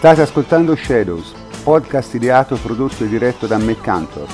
State 0.00 0.22
ascoltando 0.22 0.74
Shadows, 0.74 1.34
podcast 1.62 2.14
ideato, 2.14 2.56
prodotto 2.56 3.04
e 3.04 3.06
diretto 3.06 3.46
da 3.46 3.58
Matt 3.58 3.82
Cantor. 3.82 4.26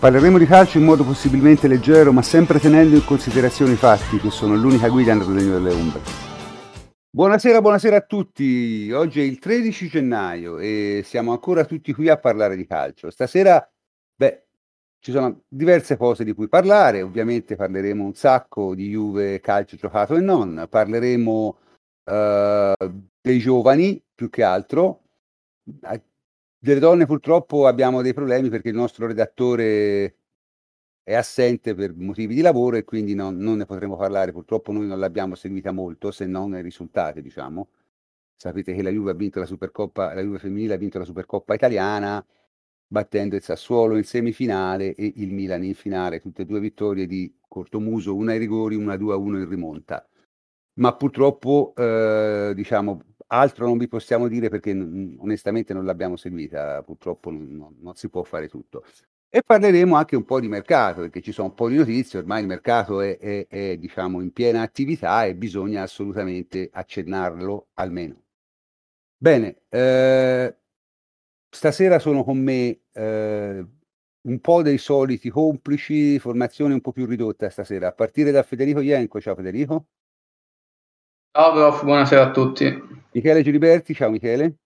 Parleremo 0.00 0.38
di 0.38 0.46
calcio 0.46 0.78
in 0.78 0.84
modo 0.84 1.04
possibilmente 1.04 1.68
leggero, 1.68 2.10
ma 2.10 2.22
sempre 2.22 2.58
tenendo 2.58 2.96
in 2.96 3.04
considerazione 3.04 3.72
i 3.72 3.76
fatti 3.76 4.16
che 4.16 4.30
sono 4.30 4.54
l'unica 4.54 4.88
guida 4.88 5.12
nel 5.12 5.26
regno 5.26 5.52
delle 5.52 5.72
ombre. 5.74 6.00
Buonasera, 7.10 7.60
buonasera 7.60 7.96
a 7.96 8.00
tutti. 8.00 8.90
Oggi 8.90 9.20
è 9.20 9.24
il 9.24 9.38
13 9.38 9.88
gennaio 9.88 10.58
e 10.58 11.02
siamo 11.04 11.32
ancora 11.32 11.66
tutti 11.66 11.92
qui 11.92 12.08
a 12.08 12.16
parlare 12.16 12.56
di 12.56 12.66
calcio. 12.66 13.10
Stasera, 13.10 13.70
beh, 14.16 14.46
ci 15.00 15.12
sono 15.12 15.42
diverse 15.48 15.98
cose 15.98 16.24
di 16.24 16.32
cui 16.32 16.48
parlare. 16.48 17.02
Ovviamente 17.02 17.56
parleremo 17.56 18.02
un 18.02 18.14
sacco 18.14 18.74
di 18.74 18.88
Juve, 18.88 19.38
calcio 19.40 19.76
giocato 19.76 20.16
e 20.16 20.20
non. 20.20 20.66
Parleremo 20.66 21.58
uh, 22.04 22.72
dei 23.20 23.38
giovani 23.38 24.02
più 24.18 24.30
che 24.30 24.42
altro. 24.42 25.04
Delle 26.60 26.80
donne 26.80 27.06
purtroppo 27.06 27.68
abbiamo 27.68 28.02
dei 28.02 28.12
problemi 28.12 28.48
perché 28.48 28.70
il 28.70 28.74
nostro 28.74 29.06
redattore 29.06 30.16
è 31.04 31.14
assente 31.14 31.72
per 31.76 31.94
motivi 31.94 32.34
di 32.34 32.40
lavoro 32.40 32.76
e 32.76 32.82
quindi 32.82 33.14
non, 33.14 33.36
non 33.36 33.58
ne 33.58 33.64
potremo 33.64 33.96
parlare. 33.96 34.32
Purtroppo 34.32 34.72
noi 34.72 34.88
non 34.88 34.98
l'abbiamo 34.98 35.36
seguita 35.36 35.70
molto, 35.70 36.10
se 36.10 36.26
non 36.26 36.50
nei 36.50 36.62
risultati, 36.62 37.22
diciamo. 37.22 37.68
Sapete 38.34 38.74
che 38.74 38.82
la 38.82 38.90
Juve 38.90 39.12
ha 39.12 39.14
vinto 39.14 39.38
la 39.38 39.46
Supercoppa, 39.46 40.12
la 40.14 40.20
Juve 40.20 40.40
femminile 40.40 40.74
ha 40.74 40.78
vinto 40.78 40.98
la 40.98 41.04
Supercoppa 41.04 41.54
italiana, 41.54 42.24
battendo 42.88 43.36
il 43.36 43.42
Sassuolo 43.42 43.96
in 43.96 44.04
semifinale 44.04 44.94
e 44.96 45.12
il 45.16 45.32
Milan 45.32 45.62
in 45.62 45.74
finale, 45.76 46.20
tutte 46.20 46.42
e 46.42 46.44
due 46.44 46.58
vittorie 46.58 47.06
di 47.06 47.32
cortomuso, 47.46 48.16
una 48.16 48.32
ai 48.32 48.38
rigori, 48.38 48.74
una 48.74 48.96
2-1 48.96 49.38
in 49.38 49.48
rimonta. 49.48 50.04
Ma 50.74 50.94
purtroppo, 50.96 51.72
eh, 51.76 52.52
diciamo, 52.54 53.02
altro 53.28 53.66
non 53.66 53.78
vi 53.78 53.88
possiamo 53.88 54.28
dire 54.28 54.48
perché 54.48 54.72
onestamente 54.72 55.72
non 55.72 55.84
l'abbiamo 55.84 56.16
seguita, 56.16 56.82
purtroppo 56.82 57.30
non, 57.30 57.76
non, 57.80 57.94
si 57.94 58.08
può 58.08 58.22
fare 58.22 58.48
tutto. 58.48 58.84
E 59.30 59.42
parleremo 59.42 59.94
anche 59.96 60.16
un 60.16 60.24
po' 60.24 60.40
di 60.40 60.48
mercato, 60.48 61.02
perché 61.02 61.20
ci 61.20 61.32
sono 61.32 61.48
un 61.48 61.54
po' 61.54 61.68
di 61.68 61.76
notizie, 61.76 62.18
ormai 62.18 62.40
il 62.40 62.46
mercato 62.46 63.00
è, 63.00 63.18
è, 63.18 63.46
è 63.46 63.76
diciamo, 63.76 64.20
in 64.22 64.32
piena 64.32 64.62
attività 64.62 65.24
e 65.26 65.34
bisogna 65.34 65.82
assolutamente 65.82 66.70
accennarlo 66.72 67.68
almeno. 67.74 68.22
Bene, 69.20 69.62
eh, 69.68 70.56
stasera 71.50 71.98
sono 71.98 72.24
con 72.24 72.38
me 72.38 72.80
eh, 72.92 73.66
un 74.22 74.40
po' 74.40 74.62
dei 74.62 74.78
soliti 74.78 75.28
complici, 75.28 76.18
formazione 76.18 76.74
un 76.74 76.80
po' 76.80 76.92
più 76.92 77.04
ridotta 77.06 77.50
stasera, 77.50 77.88
a 77.88 77.92
partire 77.92 78.30
da 78.30 78.42
Federico 78.42 78.80
Ienco. 78.80 79.20
Ciao 79.20 79.34
Federico. 79.34 79.86
Ciao 81.38 81.52
prof, 81.52 81.84
buonasera 81.84 82.22
a 82.22 82.30
tutti. 82.32 82.66
Michele 83.12 83.44
Giliberti, 83.44 83.94
ciao 83.94 84.10
Michele. 84.10 84.56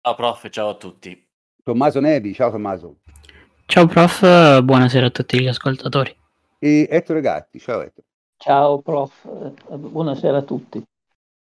Ciao 0.00 0.14
prof, 0.14 0.48
ciao 0.48 0.70
a 0.70 0.74
tutti. 0.76 1.28
Tommaso 1.62 2.00
Nevi, 2.00 2.32
ciao 2.32 2.50
Tommaso. 2.50 3.00
Ciao 3.66 3.84
prof, 3.84 4.62
buonasera 4.62 5.04
a 5.04 5.10
tutti 5.10 5.38
gli 5.38 5.46
ascoltatori. 5.46 6.16
E 6.58 6.88
Ettore 6.90 7.20
Gatti, 7.20 7.58
ciao 7.58 7.82
Ettore. 7.82 8.06
Ciao 8.38 8.80
prof, 8.80 9.28
buonasera 9.68 10.38
a 10.38 10.42
tutti. 10.42 10.82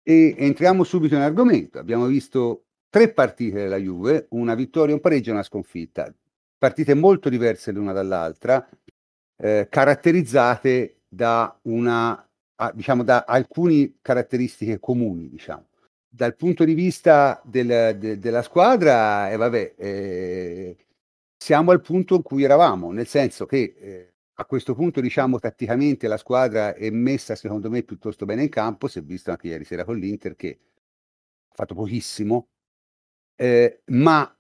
E 0.03 0.35
entriamo 0.39 0.85
subito 0.85 1.15
in 1.15 1.21
argomento. 1.21 1.79
Abbiamo 1.79 2.07
visto 2.07 2.63
tre 2.89 3.13
partite 3.13 3.59
della 3.59 3.77
Juve, 3.77 4.29
una 4.31 4.55
vittoria, 4.55 4.95
un 4.95 5.03
pareggio 5.03 5.29
e 5.29 5.33
una 5.35 5.43
sconfitta. 5.43 6.11
Partite 6.57 6.95
molto 6.95 7.29
diverse 7.29 7.73
l'una 7.73 7.93
dall'altra, 7.93 8.67
eh, 9.37 9.67
caratterizzate 9.69 11.01
da 11.07 11.55
una 11.65 12.23
diciamo 12.75 13.05
da 13.05 13.25
alcune 13.27 13.95
caratteristiche 14.03 14.79
comuni, 14.79 15.29
diciamo. 15.29 15.67
Dal 16.09 16.35
punto 16.37 16.65
di 16.65 16.75
vista 16.75 17.41
del, 17.45 17.97
de, 17.99 18.19
della 18.19 18.43
squadra, 18.43 19.31
eh, 19.31 19.37
vabbè, 19.37 19.75
eh, 19.77 20.77
siamo 21.37 21.71
al 21.71 21.81
punto 21.81 22.17
in 22.17 22.23
cui 22.23 22.43
eravamo, 22.43 22.91
nel 22.91 23.07
senso 23.07 23.47
che 23.47 23.75
eh, 23.79 24.13
a 24.35 24.45
questo 24.45 24.75
punto, 24.75 25.01
diciamo, 25.01 25.39
tatticamente 25.39 26.09
la 26.09 26.17
squadra 26.17 26.75
è 26.75 26.91
messa, 26.91 27.35
secondo 27.35 27.71
me, 27.71 27.83
piuttosto 27.83 28.25
bene 28.25 28.43
in 28.45 28.49
campo, 28.49 28.89
si 28.89 28.99
è 28.99 29.03
visto 29.03 29.31
anche 29.31 29.49
ieri 29.49 29.65
sera 29.65 29.85
con 29.85 29.97
l'Inter 29.97 30.35
che 30.37 30.59
ha 31.49 31.55
fatto 31.55 31.75
pochissimo, 31.75 32.49
eh, 33.37 33.83
ma 33.87 34.33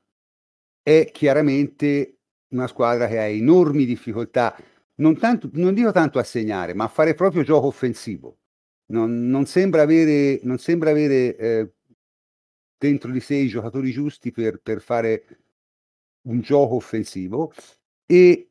è 0.82 1.10
chiaramente 1.12 2.18
una 2.48 2.66
squadra 2.66 3.06
che 3.08 3.18
ha 3.18 3.26
enormi 3.26 3.84
difficoltà 3.84 4.56
non, 4.98 5.16
tanto, 5.18 5.50
non 5.54 5.74
dico 5.74 5.92
tanto 5.92 6.18
a 6.18 6.24
segnare, 6.24 6.74
ma 6.74 6.84
a 6.84 6.88
fare 6.88 7.14
proprio 7.14 7.42
gioco 7.42 7.66
offensivo. 7.66 8.38
Non, 8.86 9.28
non 9.28 9.46
sembra 9.46 9.82
avere, 9.82 10.40
non 10.44 10.58
sembra 10.58 10.90
avere 10.90 11.36
eh, 11.36 11.72
dentro 12.76 13.10
di 13.10 13.20
sé 13.20 13.34
i 13.34 13.48
giocatori 13.48 13.90
giusti 13.90 14.30
per, 14.30 14.60
per 14.60 14.80
fare 14.80 15.24
un 16.22 16.40
gioco 16.40 16.76
offensivo. 16.76 17.52
E 18.06 18.50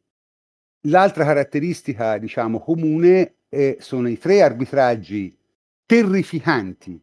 l'altra 0.88 1.24
caratteristica, 1.26 2.18
diciamo, 2.18 2.60
comune 2.60 3.38
è, 3.50 3.78
sono 3.80 4.08
i 4.08 4.18
tre 4.18 4.42
arbitraggi 4.42 5.36
terrificanti 5.86 7.02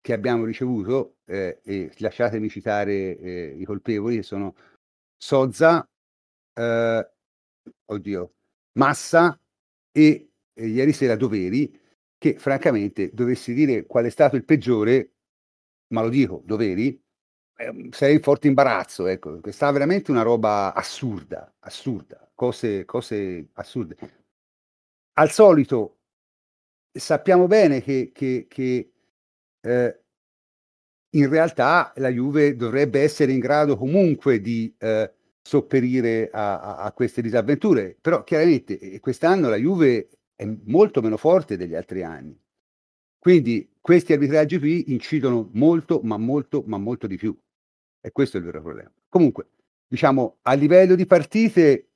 che 0.00 0.12
abbiamo 0.12 0.44
ricevuto, 0.44 1.18
eh, 1.26 1.60
e 1.62 1.92
lasciatemi 1.98 2.48
citare 2.48 3.16
eh, 3.18 3.54
i 3.58 3.64
colpevoli, 3.64 4.16
che 4.16 4.22
sono 4.22 4.54
Sozza, 5.16 5.86
eh, 6.54 7.10
oddio, 7.84 8.32
Massa 8.72 9.38
e, 9.92 10.30
e 10.52 10.66
ieri 10.66 10.92
sera 10.92 11.16
Doveri, 11.16 11.78
che 12.18 12.38
francamente 12.38 13.10
dovessi 13.12 13.54
dire 13.54 13.86
qual 13.86 14.04
è 14.04 14.10
stato 14.10 14.36
il 14.36 14.44
peggiore, 14.44 15.14
ma 15.88 16.02
lo 16.02 16.08
dico, 16.08 16.42
Doveri, 16.44 17.00
eh, 17.56 17.88
sei 17.90 18.14
in 18.14 18.22
forte 18.22 18.48
imbarazzo, 18.48 19.06
ecco, 19.06 19.40
sta 19.50 19.70
veramente 19.70 20.10
una 20.10 20.22
roba 20.22 20.72
assurda, 20.74 21.54
assurda, 21.60 22.30
cose, 22.34 22.84
cose 22.84 23.48
assurde. 23.54 23.96
Al 25.14 25.30
solito 25.30 25.98
sappiamo 26.92 27.46
bene 27.46 27.82
che, 27.82 28.10
che, 28.12 28.46
che 28.48 28.92
eh, 29.60 30.00
in 31.10 31.28
realtà 31.28 31.92
la 31.96 32.08
Juve 32.08 32.56
dovrebbe 32.56 33.02
essere 33.02 33.32
in 33.32 33.40
grado 33.40 33.76
comunque 33.76 34.40
di 34.40 34.74
eh, 34.78 35.12
sopperire 35.42 36.30
a, 36.30 36.76
a, 36.76 36.92
queste 36.92 37.22
disavventure. 37.22 37.96
Però 38.00 38.22
chiaramente 38.24 39.00
quest'anno 39.00 39.48
la 39.48 39.56
Juve 39.56 40.10
è 40.34 40.46
molto 40.64 41.00
meno 41.00 41.16
forte 41.16 41.56
degli 41.56 41.74
altri 41.74 42.02
anni. 42.02 42.38
Quindi 43.18 43.70
questi 43.80 44.12
arbitraggi 44.12 44.58
qui 44.58 44.92
incidono 44.92 45.50
molto, 45.52 46.00
ma 46.02 46.16
molto, 46.16 46.62
ma 46.66 46.78
molto 46.78 47.06
di 47.06 47.16
più. 47.16 47.36
E 48.00 48.12
questo 48.12 48.36
è 48.36 48.40
il 48.40 48.46
vero 48.46 48.62
problema. 48.62 48.90
Comunque, 49.08 49.50
diciamo, 49.86 50.38
a 50.42 50.54
livello 50.54 50.94
di 50.94 51.04
partite, 51.04 51.88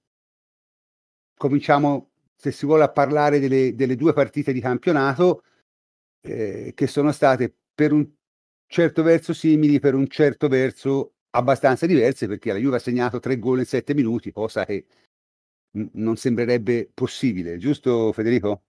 cominciamo, 1.37 2.11
se 2.37 2.53
si 2.53 2.67
vuole, 2.67 2.85
a 2.85 2.91
parlare 2.91 3.39
delle, 3.39 3.75
delle 3.75 3.97
due 3.97 4.13
partite 4.13 4.53
di 4.53 4.61
campionato 4.61 5.45
eh, 6.21 6.73
che 6.75 6.87
sono 6.87 7.11
state 7.13 7.55
per 7.75 7.93
un 7.93 8.07
certo 8.67 9.03
verso 9.03 9.33
simili, 9.33 9.79
per 9.79 9.95
un 9.95 10.07
certo 10.09 10.49
verso 10.49 11.14
abbastanza 11.35 11.87
diverse 11.87 12.27
perché 12.27 12.53
la 12.53 12.59
Juve 12.59 12.77
ha 12.77 12.81
segnato 12.81 13.21
tre 13.21 13.39
gol 13.39 13.59
in 13.59 13.67
sette 13.67 13.95
minuti, 13.95 14.33
cosa 14.33 14.65
che 14.65 14.87
non 15.95 16.17
sembrerebbe 16.17 16.89
possibile, 16.93 17.59
giusto 17.59 18.13
Federico? 18.13 18.63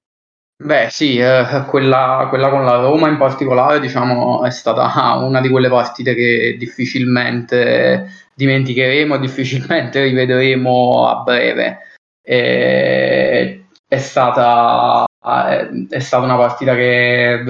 Beh 0.57 0.87
sì, 0.89 1.17
eh, 1.17 1.65
quella, 1.67 2.27
quella, 2.29 2.49
con 2.49 2.63
la 2.63 2.77
Roma 2.77 3.09
in 3.09 3.17
particolare 3.17 3.79
diciamo, 3.79 4.43
è 4.43 4.49
stata 4.51 5.15
una 5.19 5.41
di 5.41 5.49
quelle 5.49 5.69
partite 5.69 6.15
che 6.15 6.55
difficilmente 6.57 8.09
dimenticheremo, 8.33 9.17
difficilmente 9.17 10.01
rivedremo 10.03 11.07
a 11.07 11.23
breve. 11.23 11.79
E, 12.21 13.65
è, 13.87 13.97
stata, 13.97 15.05
è 15.89 15.99
stata 15.99 16.23
una 16.23 16.37
partita 16.37 16.73
che 16.73 17.33
eh, 17.33 17.43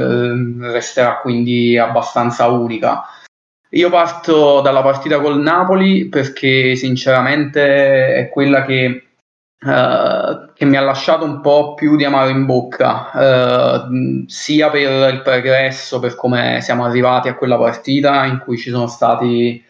resterà 0.72 1.20
quindi 1.20 1.78
abbastanza 1.78 2.48
unica. 2.48 3.04
Io 3.76 3.90
parto 3.90 4.62
dalla 4.62 4.82
partita 4.82 5.20
col 5.20 5.42
Napoli 5.42 6.08
perché 6.08 6.76
sinceramente 6.78 8.16
è 8.16 8.30
quella 8.30 8.64
che, 8.64 9.04
uh, 9.60 10.54
che 10.54 10.64
mi 10.64 10.78
ha 10.78 10.82
lasciato 10.82 11.26
un 11.26 11.42
po' 11.42 11.74
più 11.74 11.98
di 11.98 12.06
amaro 12.06 12.30
in 12.30 12.46
bocca, 12.46 13.12
uh, 13.14 14.24
sia 14.28 14.70
per 14.70 15.14
il 15.14 15.22
progresso, 15.22 16.00
per 16.00 16.16
come 16.16 16.62
siamo 16.62 16.86
arrivati 16.86 17.28
a 17.28 17.36
quella 17.36 17.58
partita 17.58 18.24
in 18.24 18.40
cui 18.40 18.58
ci 18.58 18.70
sono 18.70 18.88
stati 18.88 19.62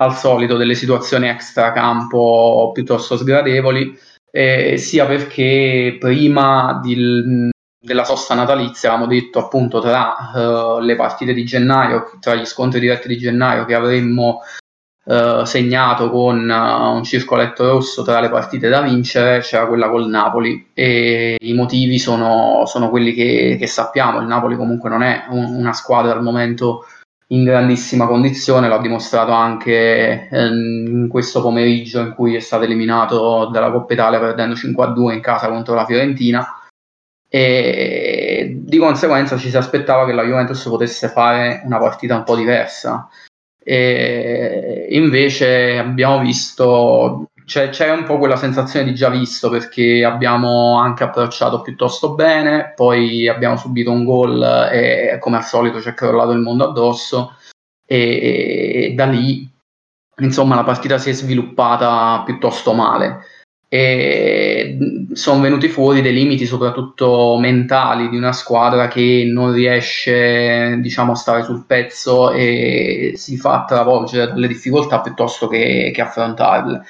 al 0.00 0.14
solito 0.14 0.56
delle 0.56 0.76
situazioni 0.76 1.28
extracampo 1.28 2.70
piuttosto 2.72 3.16
sgradevoli, 3.16 3.98
eh, 4.30 4.76
sia 4.76 5.04
perché 5.04 5.96
prima 5.98 6.78
di, 6.80 7.50
della 7.88 8.04
sosta 8.04 8.34
natalizia, 8.34 8.90
avevamo 8.90 9.10
detto 9.10 9.38
appunto 9.38 9.80
tra 9.80 10.14
uh, 10.34 10.78
le 10.80 10.94
partite 10.94 11.32
di 11.32 11.44
gennaio, 11.44 12.12
tra 12.20 12.34
gli 12.34 12.44
scontri 12.44 12.78
diretti 12.78 13.08
di 13.08 13.16
gennaio 13.16 13.64
che 13.64 13.74
avremmo 13.74 14.42
uh, 15.04 15.44
segnato 15.44 16.10
con 16.10 16.48
uh, 16.48 16.94
un 16.96 17.02
circoletto 17.02 17.66
rosso 17.66 18.02
tra 18.02 18.20
le 18.20 18.28
partite 18.28 18.68
da 18.68 18.82
vincere, 18.82 19.40
c'era 19.40 19.66
quella 19.66 19.88
col 19.88 20.08
Napoli. 20.08 20.68
E 20.74 21.36
i 21.40 21.54
motivi 21.54 21.98
sono, 21.98 22.64
sono 22.66 22.90
quelli 22.90 23.14
che, 23.14 23.56
che, 23.58 23.66
sappiamo, 23.66 24.20
il 24.20 24.26
Napoli 24.26 24.54
comunque 24.54 24.90
non 24.90 25.02
è 25.02 25.24
un, 25.30 25.44
una 25.56 25.72
squadra 25.72 26.12
al 26.12 26.22
momento 26.22 26.84
in 27.30 27.44
grandissima 27.44 28.06
condizione, 28.06 28.68
l'ha 28.68 28.78
dimostrato 28.78 29.32
anche 29.32 30.28
eh, 30.30 30.46
in 30.46 31.08
questo 31.10 31.40
pomeriggio 31.42 32.00
in 32.00 32.14
cui 32.14 32.34
è 32.34 32.40
stato 32.40 32.64
eliminato 32.64 33.46
dalla 33.50 33.70
Coppa 33.70 33.94
Italia 33.94 34.18
perdendo 34.18 34.54
5-2 34.54 35.12
in 35.12 35.20
casa 35.20 35.48
contro 35.48 35.74
la 35.74 35.84
Fiorentina 35.84 36.57
e 37.28 38.56
di 38.60 38.78
conseguenza 38.78 39.36
ci 39.36 39.50
si 39.50 39.56
aspettava 39.56 40.06
che 40.06 40.12
la 40.12 40.24
Juventus 40.24 40.62
potesse 40.64 41.08
fare 41.08 41.62
una 41.64 41.78
partita 41.78 42.16
un 42.16 42.24
po' 42.24 42.36
diversa. 42.36 43.08
E 43.62 44.86
invece 44.90 45.76
abbiamo 45.78 46.20
visto 46.20 47.28
c'è, 47.48 47.70
c'è, 47.70 47.90
un 47.90 48.04
po' 48.04 48.18
quella 48.18 48.36
sensazione 48.36 48.84
di 48.84 48.94
già 48.94 49.08
visto 49.08 49.48
perché 49.48 50.04
abbiamo 50.04 50.78
anche 50.78 51.04
approcciato 51.04 51.62
piuttosto 51.62 52.14
bene, 52.14 52.74
poi 52.76 53.26
abbiamo 53.26 53.56
subito 53.56 53.90
un 53.90 54.04
gol 54.04 54.42
e 54.70 55.16
come 55.18 55.36
al 55.38 55.44
solito 55.44 55.80
ci 55.80 55.88
è 55.88 55.94
crollato 55.94 56.32
il 56.32 56.40
mondo 56.40 56.68
addosso 56.68 57.36
e, 57.86 58.90
e 58.90 58.92
da 58.94 59.06
lì 59.06 59.50
insomma 60.18 60.56
la 60.56 60.64
partita 60.64 60.98
si 60.98 61.08
è 61.08 61.12
sviluppata 61.14 62.22
piuttosto 62.26 62.74
male 62.74 63.20
e 63.68 64.78
sono 65.12 65.40
venuti 65.42 65.68
fuori 65.68 66.00
dei 66.00 66.14
limiti 66.14 66.46
soprattutto 66.46 67.36
mentali 67.38 68.08
di 68.08 68.16
una 68.16 68.32
squadra 68.32 68.88
che 68.88 69.28
non 69.30 69.52
riesce 69.52 70.78
diciamo 70.80 71.12
a 71.12 71.16
stare 71.16 71.42
sul 71.42 71.66
pezzo 71.66 72.30
e 72.32 73.12
si 73.16 73.36
fa 73.36 73.64
travolgere 73.66 74.32
dalle 74.32 74.48
difficoltà 74.48 75.00
piuttosto 75.02 75.48
che, 75.48 75.90
che 75.92 76.00
affrontarle 76.00 76.82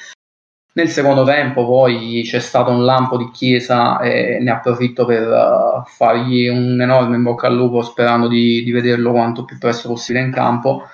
nel 0.79 0.89
secondo 0.91 1.25
tempo 1.25 1.67
poi 1.67 2.23
c'è 2.25 2.39
stato 2.39 2.71
un 2.71 2.85
lampo 2.85 3.17
di 3.17 3.33
Chiesa 3.33 3.99
e 3.99 4.39
ne 4.41 4.51
approfitto 4.53 5.05
per 5.05 5.27
uh, 5.27 5.83
fargli 5.85 6.47
un 6.47 6.81
enorme 6.81 7.17
in 7.17 7.25
bocca 7.25 7.49
al 7.49 7.57
lupo 7.57 7.83
sperando 7.83 8.29
di, 8.29 8.63
di 8.63 8.71
vederlo 8.71 9.11
quanto 9.11 9.45
più 9.45 9.59
presto 9.59 9.89
possibile 9.89 10.25
in 10.25 10.31
campo. 10.31 10.89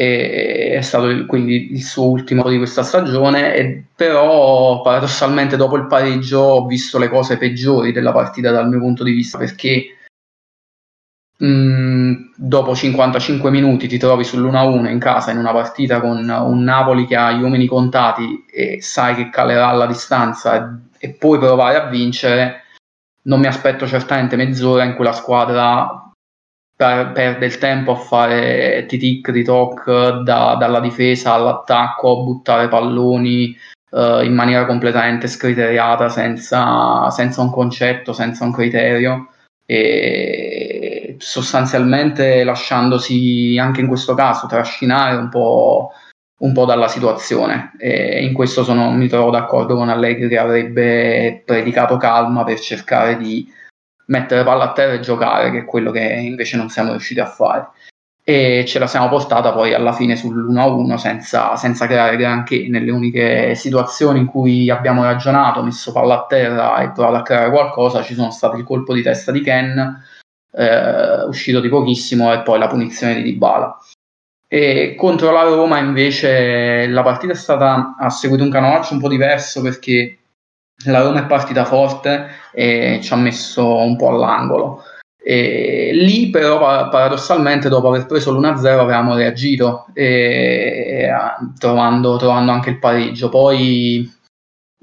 E 0.00 0.74
è 0.76 0.80
stato 0.80 1.06
il, 1.06 1.26
quindi 1.26 1.72
il 1.72 1.82
suo 1.82 2.08
ultimo 2.08 2.48
di 2.48 2.56
questa 2.56 2.84
stagione, 2.84 3.54
e, 3.54 3.84
però 3.96 4.80
paradossalmente 4.80 5.56
dopo 5.56 5.76
il 5.76 5.86
pareggio 5.88 6.38
ho 6.38 6.66
visto 6.66 6.98
le 6.98 7.08
cose 7.08 7.36
peggiori 7.36 7.90
della 7.90 8.12
partita 8.12 8.52
dal 8.52 8.68
mio 8.68 8.78
punto 8.78 9.02
di 9.02 9.12
vista 9.12 9.38
perché 9.38 9.98
Mm, 11.44 12.32
dopo 12.34 12.74
55 12.74 13.48
minuti 13.50 13.86
ti 13.86 13.96
trovi 13.96 14.24
sull'1-1 14.24 14.90
in 14.90 14.98
casa 14.98 15.30
in 15.30 15.38
una 15.38 15.52
partita 15.52 16.00
con 16.00 16.28
un 16.28 16.62
Napoli 16.64 17.06
che 17.06 17.14
ha 17.14 17.30
gli 17.30 17.42
uomini 17.42 17.66
contati 17.66 18.44
e 18.50 18.82
sai 18.82 19.14
che 19.14 19.30
calerà 19.30 19.70
la 19.70 19.86
distanza 19.86 20.56
e, 20.98 21.06
e 21.06 21.10
puoi 21.12 21.38
provare 21.38 21.76
a 21.76 21.86
vincere, 21.86 22.64
non 23.22 23.38
mi 23.38 23.46
aspetto 23.46 23.86
certamente 23.86 24.34
mezz'ora 24.34 24.82
in 24.82 24.94
cui 24.94 25.04
la 25.04 25.12
squadra 25.12 26.07
perde 26.78 27.44
il 27.44 27.58
tempo 27.58 27.92
a 27.92 27.96
fare 27.96 28.86
titic 28.86 29.28
ritoc 29.30 30.20
da, 30.22 30.54
dalla 30.54 30.78
difesa 30.78 31.32
all'attacco, 31.32 32.20
a 32.20 32.22
buttare 32.22 32.68
palloni 32.68 33.56
uh, 33.90 34.20
in 34.20 34.32
maniera 34.32 34.64
completamente 34.64 35.26
scriteriata, 35.26 36.08
senza, 36.08 37.10
senza 37.10 37.42
un 37.42 37.50
concetto, 37.50 38.12
senza 38.12 38.44
un 38.44 38.52
criterio. 38.52 39.28
E, 39.66 41.16
sostanzialmente 41.18 42.44
lasciandosi 42.44 43.58
anche 43.60 43.80
in 43.80 43.88
questo 43.88 44.14
caso 44.14 44.46
trascinare 44.46 45.16
un 45.16 45.28
po', 45.28 45.90
un 46.38 46.52
po 46.52 46.64
dalla 46.64 46.86
situazione. 46.86 47.72
E 47.76 48.24
in 48.24 48.32
questo 48.34 48.62
sono, 48.62 48.92
mi 48.92 49.08
trovo 49.08 49.30
d'accordo 49.30 49.74
con 49.74 49.88
Allegri 49.88 50.28
che 50.28 50.38
avrebbe 50.38 51.42
predicato 51.44 51.96
calma 51.96 52.44
per 52.44 52.60
cercare 52.60 53.16
di 53.16 53.52
mettere 54.08 54.44
palla 54.44 54.64
a 54.64 54.72
terra 54.72 54.92
e 54.92 55.00
giocare, 55.00 55.50
che 55.50 55.58
è 55.60 55.64
quello 55.64 55.90
che 55.90 56.00
invece 56.00 56.56
non 56.56 56.68
siamo 56.68 56.90
riusciti 56.90 57.20
a 57.20 57.26
fare. 57.26 57.68
E 58.22 58.64
ce 58.66 58.78
la 58.78 58.86
siamo 58.86 59.08
portata 59.08 59.52
poi 59.52 59.72
alla 59.72 59.94
fine 59.94 60.14
sull'1-1 60.14 60.96
senza, 60.96 61.56
senza 61.56 61.86
creare 61.86 62.16
granché. 62.16 62.68
Nelle 62.68 62.90
uniche 62.90 63.54
situazioni 63.54 64.18
in 64.18 64.26
cui 64.26 64.68
abbiamo 64.68 65.02
ragionato, 65.02 65.62
messo 65.62 65.92
palla 65.92 66.14
a 66.16 66.26
terra 66.26 66.78
e 66.82 66.90
provato 66.90 67.16
a 67.16 67.22
creare 67.22 67.50
qualcosa, 67.50 68.02
ci 68.02 68.14
sono 68.14 68.30
stati 68.30 68.58
il 68.58 68.64
colpo 68.64 68.92
di 68.92 69.02
testa 69.02 69.32
di 69.32 69.40
Ken 69.40 70.02
eh, 70.52 71.22
uscito 71.24 71.60
di 71.60 71.68
pochissimo 71.68 72.32
e 72.32 72.42
poi 72.42 72.58
la 72.58 72.66
punizione 72.66 73.14
di 73.14 73.22
Dybala. 73.22 73.78
E 74.50 74.94
contro 74.96 75.30
la 75.30 75.42
Roma 75.42 75.78
invece 75.78 76.86
la 76.86 77.02
partita 77.02 77.32
è 77.32 77.36
stata, 77.36 77.96
ha 77.98 78.10
seguito 78.10 78.42
un 78.42 78.50
canovaccio 78.50 78.94
un 78.94 79.00
po' 79.00 79.08
diverso 79.08 79.60
perché 79.60 80.17
la 80.84 81.02
Roma 81.02 81.20
è 81.20 81.26
partita 81.26 81.64
forte 81.64 82.28
e 82.52 83.00
ci 83.02 83.12
ha 83.12 83.16
messo 83.16 83.76
un 83.76 83.96
po' 83.96 84.08
all'angolo. 84.08 84.82
E 85.20 85.90
lì 85.92 86.30
però 86.30 86.58
paradossalmente 86.88 87.68
dopo 87.68 87.88
aver 87.88 88.06
preso 88.06 88.32
l'1-0 88.32 88.78
avevamo 88.78 89.14
reagito 89.14 89.86
e, 89.92 91.10
trovando, 91.58 92.16
trovando 92.16 92.52
anche 92.52 92.70
il 92.70 92.78
pareggio. 92.78 93.28
Poi 93.28 94.10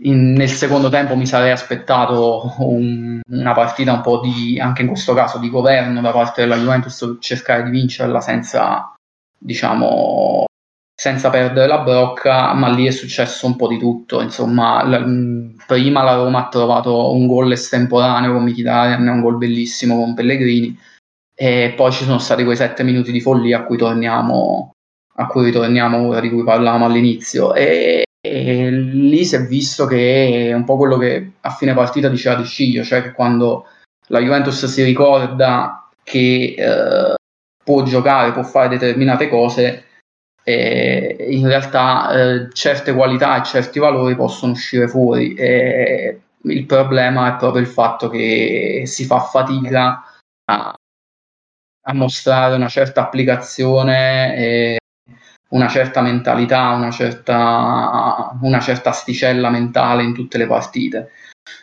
in, 0.01 0.33
nel 0.33 0.49
secondo 0.49 0.89
tempo 0.89 1.15
mi 1.15 1.25
sarei 1.25 1.51
aspettato 1.51 2.53
un, 2.59 3.21
una 3.27 3.53
partita 3.53 3.93
un 3.93 4.01
po' 4.01 4.19
di, 4.19 4.59
anche 4.59 4.81
in 4.81 4.89
questo 4.89 5.13
caso, 5.13 5.39
di 5.39 5.49
governo 5.49 6.01
da 6.01 6.11
parte 6.11 6.41
della 6.41 6.57
Juventus 6.57 6.99
per 6.99 7.17
cercare 7.19 7.63
di 7.63 7.69
vincerla 7.71 8.19
senza, 8.19 8.93
diciamo, 9.37 10.45
senza 10.95 11.29
perdere 11.29 11.67
la 11.67 11.79
brocca, 11.79 12.53
ma 12.53 12.69
lì 12.69 12.85
è 12.85 12.91
successo 12.91 13.45
un 13.45 13.55
po' 13.55 13.67
di 13.67 13.77
tutto. 13.77 14.21
Insomma, 14.21 14.83
la, 14.85 15.03
prima 15.67 16.03
la 16.03 16.15
Roma 16.15 16.45
ha 16.45 16.49
trovato 16.49 17.11
un 17.11 17.27
gol 17.27 17.51
estemporaneo 17.51 18.33
con 18.33 18.43
Mkhitaryan, 18.43 19.07
un 19.07 19.21
gol 19.21 19.37
bellissimo 19.37 19.97
con 19.97 20.13
Pellegrini, 20.13 20.77
e 21.35 21.73
poi 21.75 21.91
ci 21.91 22.05
sono 22.05 22.19
stati 22.19 22.43
quei 22.43 22.55
sette 22.55 22.83
minuti 22.83 23.11
di 23.11 23.21
follia 23.21 23.59
a 23.59 23.63
cui 23.63 23.77
torniamo, 23.77 24.71
a 25.15 25.27
cui 25.27 25.45
ritorniamo 25.45 26.07
ora, 26.07 26.19
di 26.21 26.29
cui 26.29 26.43
parlavamo 26.43 26.85
all'inizio. 26.85 27.53
E 27.53 28.03
e 28.25 28.71
lì 28.71 29.23
si 29.23 29.35
è 29.35 29.45
visto 29.45 29.85
che 29.85 30.49
è 30.49 30.53
un 30.53 30.63
po' 30.63 30.77
quello 30.77 30.97
che 30.97 31.33
a 31.41 31.51
fine 31.51 31.75
partita 31.75 32.09
diceva 32.09 32.35
Di 32.35 32.43
Sciglio, 32.43 32.83
cioè 32.83 33.03
che 33.03 33.11
quando 33.11 33.67
la 34.07 34.19
Juventus 34.19 34.65
si 34.65 34.83
ricorda 34.83 35.89
che 36.01 36.55
eh, 36.57 37.13
può 37.63 37.83
giocare, 37.83 38.31
può 38.31 38.41
fare 38.41 38.69
determinate 38.69 39.29
cose, 39.29 39.83
eh, 40.47 41.27
in 41.29 41.47
realtà 41.47 42.11
eh, 42.11 42.49
certe 42.53 42.93
qualità 42.93 43.37
e 43.37 43.43
certi 43.43 43.79
valori 43.79 44.15
possono 44.15 44.51
uscire 44.51 44.87
fuori. 44.87 45.33
E 45.33 46.21
il 46.43 46.65
problema 46.65 47.33
è 47.33 47.37
proprio 47.37 47.61
il 47.61 47.67
fatto 47.67 48.09
che 48.09 48.83
si 48.85 49.05
fa 49.05 49.19
fatica 49.19 50.03
a, 50.45 50.73
a 51.87 51.93
mostrare 51.93 52.55
una 52.55 52.67
certa 52.67 53.01
applicazione 53.01 54.77
una 55.49 55.67
certa 55.67 56.01
mentalità, 56.01 56.71
una 56.71 56.91
certa, 56.91 58.37
una 58.41 58.59
certa 58.59 58.89
asticella 58.89 59.49
mentale 59.49 60.03
in 60.03 60.13
tutte 60.13 60.37
le 60.37 60.47
partite. 60.47 61.11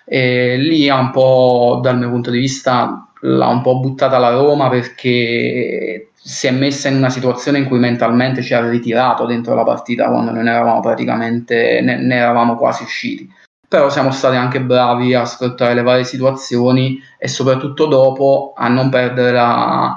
E 0.04 0.56
lì 0.56 0.88
ha 0.88 0.98
un 0.98 1.10
po', 1.10 1.80
dal 1.82 1.98
mio 1.98 2.08
punto 2.08 2.30
di 2.30 2.38
vista, 2.38 3.12
l'ha 3.20 3.46
un 3.48 3.60
po' 3.62 3.80
buttata 3.80 4.18
la 4.18 4.30
Roma 4.30 4.68
perché 4.68 6.12
si 6.24 6.46
è 6.46 6.52
messa 6.52 6.88
in 6.88 6.96
una 6.96 7.10
situazione 7.10 7.58
in 7.58 7.66
cui 7.66 7.78
mentalmente 7.78 8.42
ci 8.42 8.54
ha 8.54 8.68
ritirato 8.68 9.26
dentro 9.26 9.54
la 9.54 9.64
partita 9.64 10.08
quando 10.08 10.30
non 10.30 10.46
eravamo 10.46 10.80
praticamente, 10.80 11.80
ne, 11.80 11.96
ne 11.96 12.14
eravamo 12.14 12.56
quasi 12.56 12.84
usciti. 12.84 13.28
Però 13.66 13.88
siamo 13.90 14.10
stati 14.12 14.36
anche 14.36 14.60
bravi 14.60 15.14
a 15.14 15.24
sfruttare 15.24 15.74
le 15.74 15.82
varie 15.82 16.04
situazioni 16.04 17.00
e 17.18 17.26
soprattutto 17.26 17.86
dopo 17.86 18.52
a 18.54 18.68
non 18.68 18.90
perdere 18.90 19.32
la, 19.32 19.96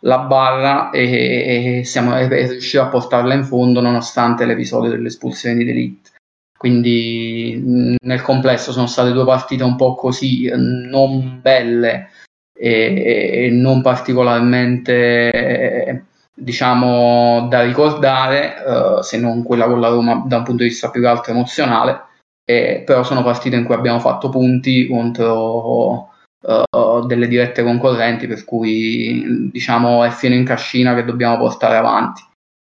la 0.00 0.18
barra 0.20 0.90
e, 0.90 1.78
e 1.80 1.84
siamo 1.84 2.16
riusciti 2.16 2.78
a 2.78 2.86
portarla 2.86 3.34
in 3.34 3.44
fondo 3.44 3.80
nonostante 3.80 4.46
l'episodio 4.46 4.90
dell'espulsione 4.90 5.56
di 5.56 5.64
Delete. 5.64 6.10
Quindi 6.56 7.96
nel 8.00 8.22
complesso 8.22 8.72
sono 8.72 8.86
state 8.86 9.12
due 9.12 9.26
partite 9.26 9.62
un 9.62 9.76
po' 9.76 9.94
così, 9.94 10.50
non 10.54 11.40
belle 11.42 12.08
e, 12.56 13.46
e 13.46 13.50
non 13.50 13.82
particolarmente 13.82 16.04
diciamo 16.38 17.46
da 17.48 17.62
ricordare, 17.62 18.56
uh, 18.66 19.00
se 19.00 19.18
non 19.18 19.42
quella 19.42 19.66
con 19.66 19.80
la 19.80 19.88
Roma 19.88 20.22
da 20.26 20.38
un 20.38 20.44
punto 20.44 20.62
di 20.62 20.68
vista 20.68 20.90
più 20.90 21.00
che 21.00 21.06
altro 21.06 21.32
emozionale, 21.32 22.02
eh, 22.44 22.82
però 22.84 23.02
sono 23.02 23.22
partite 23.22 23.56
in 23.56 23.64
cui 23.64 23.74
abbiamo 23.74 24.00
fatto 24.00 24.28
punti 24.28 24.86
contro 24.86 26.10
uh, 26.42 27.06
delle 27.06 27.26
dirette 27.26 27.62
concorrenti, 27.62 28.26
per 28.26 28.44
cui 28.44 29.50
diciamo 29.50 30.04
è 30.04 30.10
fino 30.10 30.34
in 30.34 30.44
cascina 30.44 30.94
che 30.94 31.04
dobbiamo 31.04 31.38
portare 31.38 31.76
avanti. 31.76 32.22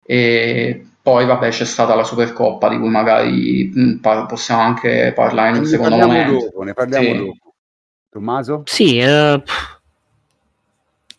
E 0.08 0.86
poi 1.02 1.26
vabbè 1.26 1.50
c'è 1.50 1.66
stata 1.66 1.96
la 1.96 2.04
Supercoppa 2.04 2.70
di 2.70 2.78
cui 2.78 2.90
magari 2.90 3.72
mh, 3.74 3.82
mm, 3.82 3.96
par- 3.98 4.28
possiamo 4.28 4.62
anche 4.62 5.12
parlare 5.16 5.50
in 5.50 5.56
un 5.56 5.62
ne 5.62 5.68
secondo 5.68 5.98
momento. 5.98 6.46
Dopo, 6.46 6.64
ne 6.64 6.74
parliamo 6.74 7.06
sì. 7.06 7.18
dopo. 7.18 7.54
Tommaso? 8.10 8.62
Sì, 8.66 9.00
uh, 9.00 9.42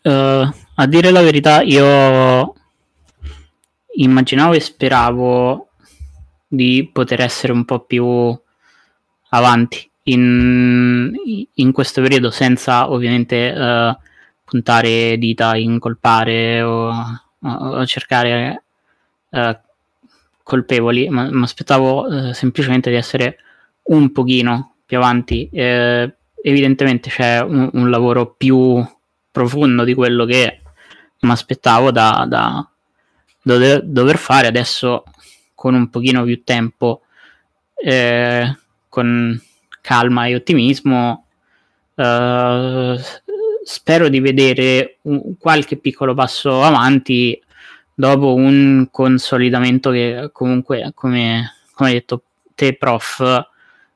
uh, 0.07 0.53
a 0.75 0.87
dire 0.87 1.11
la 1.11 1.21
verità 1.21 1.61
io 1.61 2.53
immaginavo 3.95 4.53
e 4.53 4.59
speravo 4.59 5.69
di 6.47 6.89
poter 6.91 7.21
essere 7.21 7.51
un 7.51 7.65
po' 7.65 7.81
più 7.81 8.39
avanti 9.29 9.89
in, 10.03 11.13
in 11.53 11.71
questo 11.73 12.01
periodo 12.01 12.31
senza 12.31 12.89
ovviamente 12.89 13.49
uh, 13.49 13.95
puntare 14.45 15.17
dita, 15.17 15.57
incolpare 15.57 16.61
o 16.61 16.89
a 17.39 17.85
cercare 17.85 18.63
uh, 19.29 19.57
colpevoli, 20.41 21.09
ma 21.09 21.29
mi 21.29 21.43
aspettavo 21.43 22.33
semplicemente 22.33 22.89
di 22.89 22.95
essere 22.95 23.37
un 23.83 24.11
pochino 24.11 24.75
più 24.85 24.97
avanti. 24.97 25.49
Evidentemente 25.51 27.09
c'è 27.09 27.41
un, 27.41 27.69
un, 27.73 27.89
lavoro 27.89 28.33
più 28.33 28.81
profondo 29.37 29.83
di 29.83 29.93
quello 29.93 30.25
che 30.25 30.61
mi 31.19 31.31
aspettavo 31.31 31.91
da, 31.91 32.25
da 32.27 32.67
dover, 33.39 33.83
dover, 33.83 34.17
fare 34.17 34.47
adesso 34.47 35.03
con 35.53 35.75
un 35.75 35.89
pochino 35.91 36.23
più 36.23 36.43
tempo, 36.43 37.01
eh, 37.75 38.57
con 38.89 39.39
calma 39.81 40.25
e 40.25 40.35
ottimismo. 40.35 41.25
Uh, 41.93 42.95
spero 43.63 44.07
di 44.07 44.19
vedere 44.19 44.97
un, 45.03 45.35
qualche 45.37 45.77
piccolo 45.77 46.13
passo 46.13 46.61
avanti 46.61 47.41
dopo 47.93 48.35
un 48.35 48.87
consolidamento 48.91 49.89
che 49.89 50.29
comunque, 50.31 50.91
come, 50.93 51.53
come 51.73 51.89
hai 51.89 51.95
detto 51.95 52.23
te, 52.55 52.75
prof, 52.75 53.19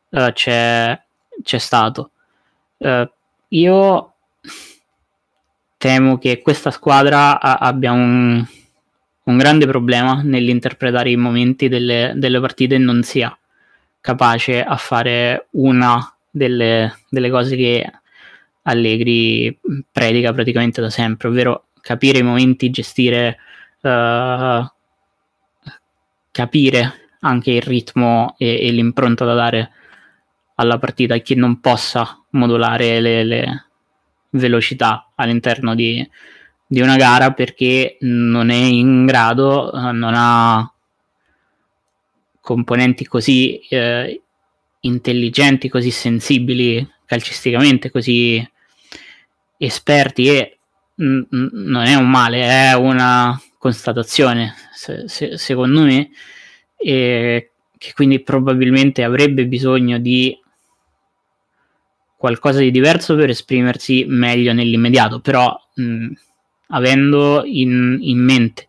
uh, 0.09 0.31
c'è, 0.33 0.99
c'è, 1.43 1.57
stato. 1.57 2.11
Uh, 2.77 3.07
io 3.49 4.10
temo 5.81 6.19
che 6.19 6.43
questa 6.43 6.69
squadra 6.69 7.41
a- 7.41 7.55
abbia 7.55 7.91
un, 7.91 8.45
un, 9.23 9.37
grande 9.37 9.65
problema 9.65 10.21
nell'interpretare 10.23 11.09
i 11.09 11.15
momenti 11.15 11.69
delle, 11.69 12.13
delle, 12.15 12.39
partite 12.39 12.75
e 12.75 12.77
non 12.77 13.01
sia 13.01 13.35
capace 13.99 14.61
a 14.61 14.77
fare 14.77 15.47
una 15.53 16.15
delle, 16.29 16.99
delle 17.09 17.31
cose 17.31 17.55
che 17.55 17.91
Allegri 18.61 19.59
predica 19.91 20.31
praticamente 20.33 20.81
da 20.81 20.91
sempre, 20.91 21.29
ovvero 21.29 21.69
capire 21.81 22.19
i 22.19 22.23
momenti, 22.23 22.69
gestire, 22.69 23.37
uh, 23.81 24.63
capire 26.29 27.09
anche 27.21 27.51
il 27.53 27.61
ritmo 27.63 28.35
e, 28.37 28.67
e, 28.67 28.71
l'impronta 28.71 29.25
da 29.25 29.33
dare 29.33 29.71
alla 30.55 30.77
partita 30.77 31.17
che 31.17 31.33
non 31.33 31.59
possa 31.59 32.23
modulare 32.29 32.99
le, 32.99 33.23
le 33.23 33.65
velocità 34.31 35.11
all'interno 35.15 35.75
di, 35.75 36.07
di, 36.65 36.81
una 36.81 36.95
gara 36.95 37.31
perché 37.31 37.97
non 38.01 38.49
è 38.49 38.55
in 38.55 39.05
grado, 39.05 39.71
uh, 39.73 39.91
non 39.91 40.13
ha 40.15 40.71
componenti 42.41 43.05
così 43.05 43.59
eh, 43.69 44.21
intelligenti, 44.81 45.69
così 45.69 45.91
sensibili 45.91 46.85
calcisticamente, 47.05 47.91
così 47.91 48.45
esperti 49.57 50.27
e 50.27 50.57
mh, 50.95 51.21
non 51.29 51.85
è 51.85 51.95
un 51.95 52.09
male, 52.09 52.69
è 52.69 52.73
una 52.73 53.39
constatazione, 53.57 54.55
se, 54.73 55.07
se, 55.07 55.37
secondo 55.37 55.83
me, 55.83 56.09
e 56.75 57.51
che 57.77 57.93
quindi 57.93 58.21
probabilmente 58.21 59.03
avrebbe 59.03 59.45
bisogno 59.45 59.99
di 59.99 60.37
qualcosa 62.21 62.59
di 62.59 62.69
diverso 62.69 63.15
per 63.15 63.31
esprimersi 63.31 64.05
meglio 64.07 64.53
nell'immediato, 64.53 65.21
però 65.21 65.59
mh, 65.73 66.11
avendo 66.67 67.41
in, 67.43 67.97
in, 67.99 68.19
mente 68.19 68.67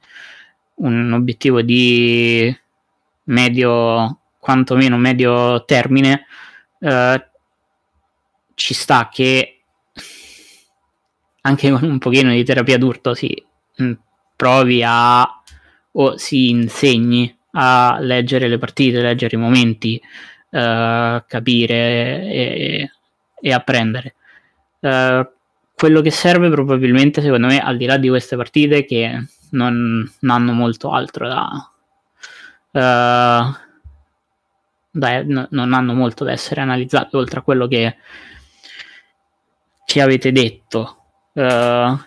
un 0.77 1.13
obiettivo 1.13 1.61
di 1.61 2.51
medio, 3.25 4.21
quantomeno 4.39 4.97
medio 4.97 5.67
termine, 5.67 6.25
eh, 6.81 7.27
ci 8.55 8.73
sta 8.73 9.11
che 9.13 9.61
anche 11.43 11.71
con 11.71 11.85
un 11.85 11.99
pochino 11.99 12.31
di 12.31 12.45
terapia 12.45 12.79
d'urto 12.79 13.13
si 13.13 13.37
mh, 13.77 13.93
provi 14.35 14.83
a 14.83 15.29
o 15.95 16.17
si 16.17 16.49
insegni 16.49 17.37
a 17.51 17.99
leggere 18.01 18.49
le 18.49 18.57
partite, 18.57 19.03
leggere 19.03 19.37
i 19.37 19.39
momenti, 19.39 20.01
uh, 20.53 21.23
capire 21.27 22.23
e, 22.31 22.91
e 23.43 23.53
apprendere. 23.53 24.15
Uh, 24.79 25.29
quello 25.75 26.01
che 26.01 26.13
serve 26.13 26.49
probabilmente, 26.49 27.21
secondo 27.21 27.49
me, 27.49 27.59
al 27.59 27.77
di 27.77 27.87
là 27.87 27.97
di 27.97 28.09
queste 28.09 28.37
partite 28.37 28.85
che 28.85 29.27
non, 29.51 30.11
non 30.21 30.37
hanno 30.37 30.53
molto 30.53 30.93
altro 30.93 31.27
da, 31.27 31.71
uh, 32.71 33.55
da 34.91 35.23
n- 35.23 35.49
non 35.51 35.73
hanno 35.75 35.93
molto 35.93 36.23
da 36.23 36.31
essere 36.31 36.61
analizzate 36.61 37.17
oltre 37.17 37.41
a 37.41 37.43
quello 37.43 37.67
che 37.67 37.97
ci 39.85 39.99
avete 39.99 40.31
detto. 40.31 40.99
Uh, 41.33 41.99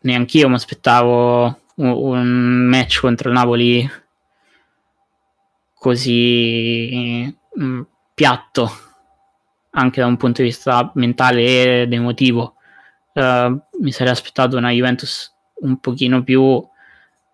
neanch'io 0.00 0.48
mi 0.48 0.54
aspettavo 0.54 1.60
un, 1.76 1.88
un 1.88 2.66
match 2.68 3.00
contro 3.00 3.28
il 3.28 3.34
Napoli 3.34 3.88
così 5.74 7.36
mh, 7.54 7.64
mm, 7.64 7.80
piatto 8.14 8.85
anche 9.76 10.00
da 10.00 10.06
un 10.06 10.16
punto 10.16 10.42
di 10.42 10.48
vista 10.48 10.90
mentale 10.94 11.82
ed 11.82 11.92
emotivo. 11.92 12.54
Uh, 13.12 13.58
mi 13.80 13.92
sarei 13.92 14.12
aspettato 14.12 14.56
una 14.56 14.70
Juventus 14.70 15.34
un 15.60 15.78
pochino 15.78 16.22
più 16.22 16.62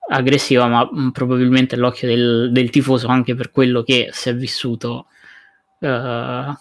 aggressiva, 0.09 0.67
ma 0.67 0.89
mh, 0.91 1.01
mm, 1.01 1.09
probabilmente 1.11 1.77
l'occhio 1.77 2.09
del, 2.09 2.51
del, 2.53 2.71
tifoso 2.71 3.09
anche 3.09 3.35
per 3.35 3.51
quello 3.51 3.83
che 3.83 4.11
si 4.13 4.29
è 4.29 4.35
vissuto, 4.35 5.07
uh, 5.79 6.55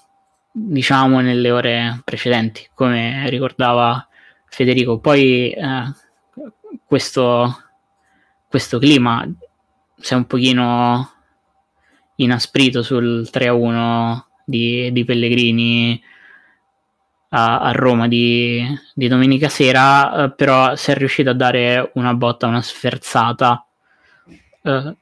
diciamo, 0.51 1.19
nelle 1.19 1.51
ore 1.51 2.01
precedenti, 2.03 2.67
come 2.73 3.29
ricordava 3.29 4.07
Federico. 4.45 4.99
Poi 4.99 5.53
uh, 5.55 6.41
questo, 6.85 7.57
questo 8.47 8.79
clima 8.79 9.27
si 9.97 10.13
è 10.13 10.15
un 10.15 10.25
pochino 10.25 11.11
inasprito 12.15 12.83
sul 12.83 13.27
3-1 13.31 14.29
di, 14.51 14.91
di 14.91 15.05
Pellegrini 15.05 16.03
a, 17.29 17.59
a 17.61 17.71
Roma 17.71 18.07
di, 18.07 18.63
di, 18.93 19.07
domenica 19.07 19.49
sera, 19.49 20.25
eh, 20.25 20.31
però 20.31 20.75
si 20.75 20.91
è 20.91 20.95
riuscito 20.95 21.29
a 21.29 21.33
dare 21.33 21.91
una 21.95 22.13
botta, 22.13 22.47
una 22.47 22.61
sferzata, 22.61 23.65
eh, 24.61 24.95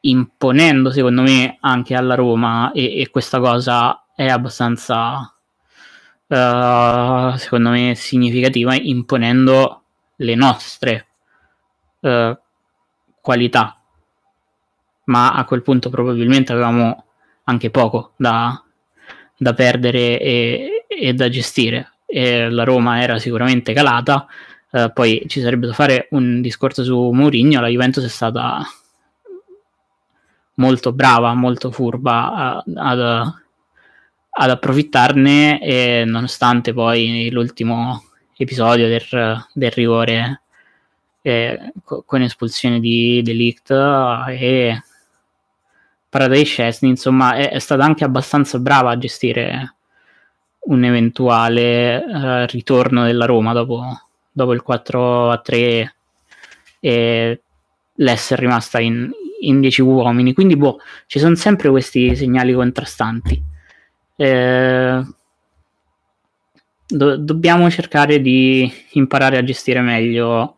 imponendo 0.00 0.90
secondo 0.92 1.22
me 1.22 1.58
anche 1.60 1.94
alla 1.94 2.14
Roma 2.14 2.70
e, 2.72 3.00
e 3.00 3.10
questa 3.10 3.40
cosa 3.40 4.04
è 4.14 4.28
abbastanza, 4.28 5.34
eh, 6.28 7.34
secondo 7.36 7.70
me, 7.70 7.94
significativa, 7.96 8.74
imponendo 8.74 9.82
le 10.16 10.34
nostre 10.34 11.06
eh, 12.00 12.38
qualità, 13.20 13.80
ma 15.04 15.32
a 15.32 15.44
quel 15.44 15.62
punto 15.62 15.90
probabilmente 15.90 16.52
avevamo 16.52 17.04
anche 17.44 17.70
poco 17.70 18.12
da, 18.16 18.62
da 19.38 19.54
perdere 19.54 20.20
e, 20.20 20.84
e, 20.86 21.14
da 21.14 21.28
gestire. 21.28 21.92
E 22.04 22.50
la 22.50 22.64
Roma 22.64 23.00
era 23.02 23.18
sicuramente 23.18 23.72
calata, 23.72 24.26
eh, 24.70 24.90
poi 24.92 25.24
ci 25.28 25.40
sarebbe 25.40 25.66
da 25.66 25.72
fare 25.72 26.08
un 26.10 26.40
discorso 26.42 26.82
su 26.82 27.10
Mourinho, 27.10 27.60
la 27.60 27.68
Juventus 27.68 28.04
è 28.04 28.08
stata 28.08 28.60
molto 30.54 30.92
brava, 30.92 31.32
molto 31.34 31.70
furba 31.70 32.62
ad, 32.64 33.00
ad 33.00 34.50
approfittarne 34.50 35.60
e 35.62 36.04
nonostante 36.04 36.72
poi 36.72 37.30
l'ultimo 37.30 38.02
episodio 38.36 38.88
del, 38.88 39.46
del 39.52 39.70
rigore 39.70 40.42
eh, 41.22 41.72
con 41.82 42.22
espulsione 42.22 42.80
di 42.80 43.20
Delict 43.22 43.70
e 43.70 44.82
Paradise 46.08 46.54
Chesney, 46.54 46.90
insomma, 46.90 47.34
è, 47.34 47.50
è, 47.50 47.58
stata 47.58 47.84
anche 47.84 48.04
abbastanza 48.04 48.58
brava 48.58 48.90
a 48.90 48.98
gestire 48.98 49.76
un 50.60 50.84
eventuale 50.84 51.96
uh, 51.96 52.46
ritorno 52.46 53.04
della 53.04 53.26
Roma 53.26 53.52
dopo, 53.52 53.82
dopo 54.30 54.52
il 54.52 54.62
4 54.62 55.30
a 55.30 55.38
3 55.38 55.94
e 56.80 57.42
l'essere 57.94 58.42
rimasta 58.42 58.80
in, 58.80 59.10
in 59.40 59.60
10 59.60 59.82
uomini. 59.82 60.32
Quindi, 60.32 60.56
boh, 60.56 60.80
ci 61.06 61.18
sono 61.18 61.34
sempre 61.34 61.70
questi 61.70 62.16
segnali 62.16 62.52
contrastanti. 62.52 63.42
Eh, 64.16 65.02
do- 66.86 67.16
dobbiamo 67.16 67.70
cercare 67.70 68.20
di 68.20 68.70
imparare 68.92 69.36
a 69.36 69.44
gestire 69.44 69.80
meglio 69.80 70.56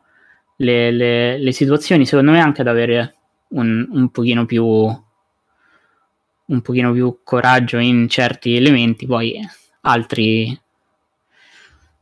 le, 0.56 0.90
le, 0.90 1.38
le 1.38 1.52
situazioni, 1.52 2.06
secondo 2.06 2.30
me 2.32 2.40
anche 2.40 2.60
ad 2.60 2.68
avere 2.68 3.14
un, 3.48 3.86
un, 3.90 4.10
pochino 4.10 4.46
più 4.46 4.64
un 6.50 6.60
pochino 6.62 6.92
più 6.92 7.20
coraggio 7.22 7.78
in 7.78 8.08
certi 8.08 8.56
elementi, 8.56 9.06
poi 9.06 9.40
altri 9.82 10.58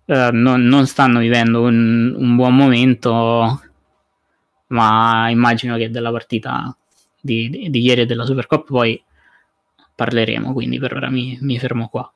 uh, 0.06 0.30
non, 0.32 0.62
non, 0.62 0.86
stanno 0.86 1.20
vivendo 1.20 1.62
un, 1.62 2.14
un, 2.16 2.36
buon 2.36 2.56
momento, 2.56 3.62
ma 4.68 5.28
immagino 5.28 5.76
che 5.76 5.90
della 5.90 6.10
partita 6.10 6.76
di, 7.20 7.48
di, 7.50 7.70
di 7.70 7.80
ieri 7.80 8.06
della 8.06 8.24
Supercoppa 8.24 8.66
poi 8.66 9.02
parleremo, 9.94 10.52
quindi 10.52 10.78
per 10.78 10.94
ora 10.94 11.10
mi, 11.10 11.38
mi 11.40 11.58
fermo 11.58 11.88
qua. 11.88 12.10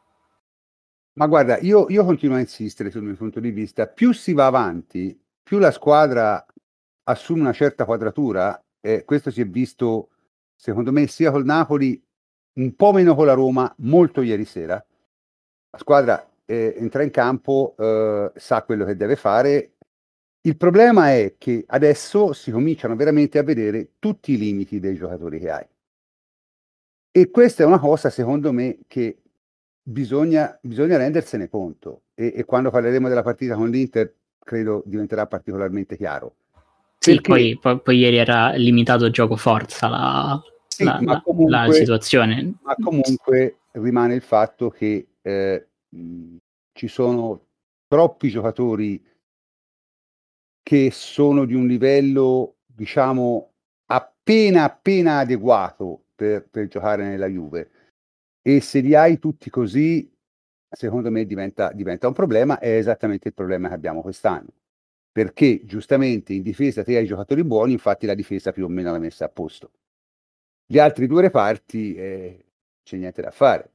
Ma 1.15 1.27
guarda, 1.27 1.59
io, 1.59 1.87
io, 1.91 2.05
continuo 2.05 2.37
a 2.37 2.41
insistere 2.41 2.91
sul 2.91 3.03
mio 3.03 3.15
punto 3.15 3.39
di 3.39 3.51
vista, 3.51 3.87
più 3.87 4.13
si 4.13 4.33
va 4.33 4.47
avanti 4.47 5.19
più 5.43 5.59
la 5.59 5.71
squadra 5.71 6.45
assume 7.05 7.41
una 7.41 7.53
certa 7.53 7.85
quadratura, 7.85 8.59
e 8.81 9.05
questo 9.05 9.31
si 9.31 9.43
è 9.43 9.47
visto 9.47 10.09
secondo 10.57 10.93
me 10.93 11.07
sia 11.09 11.31
col 11.31 11.45
Napoli, 11.45 12.01
un 12.55 12.75
po' 12.75 12.93
meno 12.93 13.15
con 13.15 13.27
la 13.27 13.33
Roma, 13.33 13.73
molto 13.79 14.23
ieri 14.23 14.45
sera. 14.45 14.75
La 14.75 15.79
squadra 15.79 16.29
eh, 16.45 16.75
entra 16.77 17.03
in 17.03 17.11
campo, 17.11 17.75
eh, 17.79 18.33
sa 18.37 18.63
quello 18.63 18.85
che 18.85 18.97
deve 18.97 19.17
fare. 19.17 19.73
Il 20.43 20.57
problema 20.57 21.13
è 21.13 21.37
che 21.39 21.65
adesso 21.69 22.33
si 22.33 22.51
cominciano 22.51 22.97
veramente 22.97 23.39
a 23.39 23.43
vedere 23.43 23.93
tutti 23.99 24.33
i 24.33 24.39
limiti 24.39 24.81
dei 24.81 24.97
giocatori 24.97 25.39
che 25.39 25.51
hai. 25.51 25.67
E 27.15 27.31
questa 27.31 27.63
è 27.63 27.67
una 27.67 27.79
cosa, 27.79 28.11
secondo 28.11 28.53
me, 28.53 28.79
che 28.87 29.19
bisogna, 29.83 30.59
bisogna 30.61 30.97
rendersene 30.97 31.49
conto. 31.49 32.03
E, 32.15 32.33
e, 32.37 32.45
quando 32.45 32.71
parleremo 32.71 33.09
della 33.09 33.23
partita 33.23 33.55
con 33.55 33.71
l'Inter, 33.71 34.13
credo 34.39 34.83
diventerà 34.85 35.27
particolarmente 35.27 35.97
chiaro. 35.97 36.35
Sì, 36.99 37.21
poi, 37.21 37.59
poi, 37.61 37.81
poi, 37.81 37.99
ieri 37.99 38.17
era 38.17 38.53
limitato 38.53 39.11
gioco 39.11 39.37
forza 39.37 39.89
la, 39.89 40.41
sì, 40.77 40.85
la, 40.85 40.99
la, 41.03 41.21
comunque, 41.23 41.51
la, 41.51 41.73
situazione. 41.73 42.55
Ma 42.63 42.75
comunque 42.77 43.59
rimane 43.73 44.15
il 44.15 44.23
fatto 44.23 44.71
che 44.71 45.07
eh, 45.21 45.69
ci 46.73 46.89
sono 46.89 47.47
troppi 47.87 48.31
giocatori 48.31 49.05
che 50.63 50.91
sono 50.91 51.45
di 51.45 51.55
un 51.55 51.67
livello, 51.67 52.57
diciamo, 52.65 53.51
appena 53.87 54.65
appena 54.65 55.19
adeguato 55.19 56.05
per, 56.15 56.49
per 56.49 56.69
giocare 56.69 57.05
nella 57.05 57.27
Juve. 57.27 57.71
E 58.41 58.61
se 58.61 58.81
li 58.81 58.95
hai 58.95 59.19
tutti 59.19 59.51
così, 59.51 60.11
secondo 60.71 61.11
me 61.11 61.27
diventa, 61.27 61.73
diventa 61.73 62.07
un 62.07 62.15
problema, 62.15 62.59
è 62.59 62.77
esattamente 62.77 63.29
il 63.29 63.35
problema 63.35 63.69
che 63.69 63.75
abbiamo 63.75 64.01
quest'anno. 64.01 64.49
Perché 65.13 65.61
giustamente 65.65 66.33
in 66.33 66.43
difesa 66.43 66.83
te 66.83 66.97
hai 66.97 67.05
giocatori 67.05 67.45
buoni, 67.45 67.73
infatti 67.73 68.07
la 68.07 68.15
difesa 68.15 68.53
più 68.53 68.65
o 68.65 68.69
meno 68.69 68.91
l'ha 68.91 68.99
messa 68.99 69.27
a 69.27 69.29
posto. 69.29 69.73
Gli 70.73 70.79
altri 70.79 71.07
due 71.07 71.21
reparti 71.21 71.95
eh, 71.95 72.45
c'è 72.83 72.97
niente 72.97 73.21
da 73.21 73.31
fare. 73.31 73.73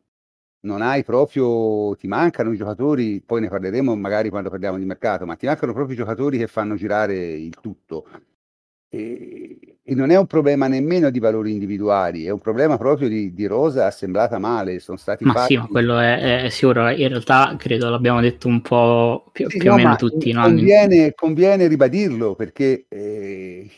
Non 0.62 0.82
hai 0.82 1.04
proprio, 1.04 1.96
ti 1.96 2.08
mancano 2.08 2.52
i 2.52 2.58
giocatori, 2.58 3.22
poi 3.24 3.42
ne 3.42 3.50
parleremo 3.50 3.96
magari 3.96 4.30
quando 4.30 4.50
parliamo 4.50 4.80
di 4.80 4.86
mercato, 4.86 5.24
ma 5.24 5.36
ti 5.36 5.46
mancano 5.46 5.74
proprio 5.74 5.94
i 5.94 5.98
giocatori 6.00 6.40
che 6.40 6.48
fanno 6.48 6.74
girare 6.74 7.16
il 7.16 7.54
tutto. 7.62 8.08
E, 8.90 9.78
e 9.84 9.94
non 9.94 10.10
è 10.10 10.18
un 10.18 10.26
problema 10.26 10.66
nemmeno 10.66 11.12
di 11.12 11.20
valori 11.20 11.52
individuali, 11.52 12.26
è 12.26 12.32
un 12.32 12.40
problema 12.40 12.80
proprio 12.80 13.08
di, 13.08 13.32
di 13.32 13.46
rosa 13.46 13.86
assemblata 13.86 14.40
male. 14.40 14.80
Sono 14.80 14.98
stati 14.98 15.24
ma 15.24 15.34
fatti... 15.34 15.54
sì, 15.54 15.60
ma 15.60 15.68
quello 15.68 16.00
è, 16.00 16.46
è, 16.46 16.50
sicuro. 16.50 16.90
In 16.90 17.10
realtà 17.10 17.56
credo 17.60 17.92
l'abbiamo 17.92 18.22
detto 18.22 18.48
un 18.48 18.62
po' 18.62 19.30
più, 19.32 19.48
sì, 19.52 19.60
più 19.60 19.70
no, 19.70 19.76
o 19.76 19.78
meno 19.78 19.96
tutti. 19.98 20.34
Conviene, 20.34 21.06
no? 21.06 21.12
conviene 21.16 21.68
ribadirlo 21.68 22.34
perché 22.34 22.88
eh, 22.90 23.70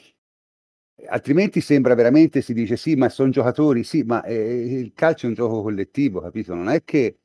altrimenti 1.08 1.62
sembra 1.62 1.96
veramente 1.96 2.42
si 2.42 2.54
dice 2.54 2.76
sì, 2.76 2.96
ma 2.96 3.10
sono 3.10 3.30
giocatori, 3.30 3.84
sì, 3.84 4.04
ma 4.04 4.24
eh, 4.24 4.36
il 4.36 4.94
calcio 4.94 5.26
è 5.26 5.30
un 5.30 5.36
gioco 5.36 5.62
collettivo, 5.62 6.20
capito? 6.22 6.54
Non 6.54 6.70
è 6.70 6.84
che 6.84 7.18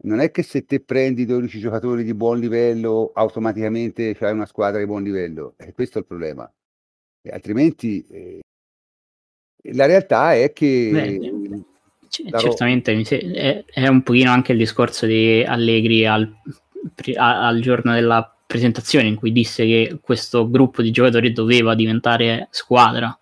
non 0.00 0.20
è 0.20 0.30
che 0.30 0.44
se 0.44 0.64
te 0.64 0.80
prendi 0.80 1.24
12 1.26 1.58
giocatori 1.58 2.04
di 2.04 2.14
buon 2.14 2.38
livello 2.38 3.10
automaticamente 3.14 4.16
hai 4.20 4.32
una 4.32 4.46
squadra 4.46 4.78
di 4.78 4.86
buon 4.86 5.02
livello, 5.02 5.54
e 5.56 5.72
questo 5.72 5.98
è 5.98 6.00
il 6.02 6.06
problema. 6.06 6.50
E 7.20 7.30
altrimenti 7.30 8.06
eh, 8.06 8.40
la 9.72 9.86
realtà 9.86 10.34
è 10.34 10.52
che 10.52 10.90
Beh, 10.92 11.64
c- 12.08 12.36
certamente 12.36 12.96
è, 13.32 13.64
è, 13.66 13.88
un 13.88 14.02
pochino 14.02 14.30
anche 14.30 14.52
il 14.52 14.58
discorso 14.58 15.06
di 15.06 15.42
Allegri 15.42 16.06
al, 16.06 16.32
al 17.16 17.60
giorno 17.60 17.92
della 17.92 18.37
presentazione 18.48 19.08
in 19.08 19.14
cui 19.14 19.30
disse 19.30 19.66
che 19.66 19.98
questo 20.00 20.48
gruppo 20.48 20.80
di 20.80 20.90
giocatori 20.90 21.32
doveva 21.34 21.74
diventare 21.74 22.48
squadra 22.50 23.16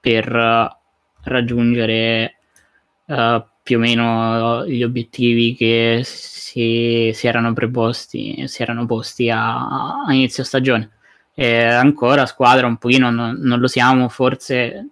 per 0.00 0.32
uh, 0.32 0.76
raggiungere 1.24 2.36
uh, 3.06 3.42
più 3.60 3.78
o 3.78 3.80
meno 3.80 4.64
gli 4.64 4.84
obiettivi 4.84 5.56
che 5.56 6.02
si, 6.04 7.10
si 7.12 7.26
erano 7.26 7.52
preposti, 7.52 8.46
si 8.46 8.62
erano 8.62 8.86
posti 8.86 9.28
a, 9.28 10.04
a 10.06 10.14
inizio 10.14 10.44
stagione. 10.44 10.92
E 11.34 11.64
ancora 11.64 12.24
squadra 12.24 12.68
un 12.68 12.76
pochino 12.76 13.10
non, 13.10 13.36
non 13.40 13.58
lo 13.58 13.66
siamo, 13.66 14.08
forse 14.08 14.90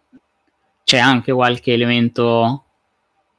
c'è 0.82 0.98
anche 0.98 1.32
qualche 1.32 1.72
elemento, 1.72 2.64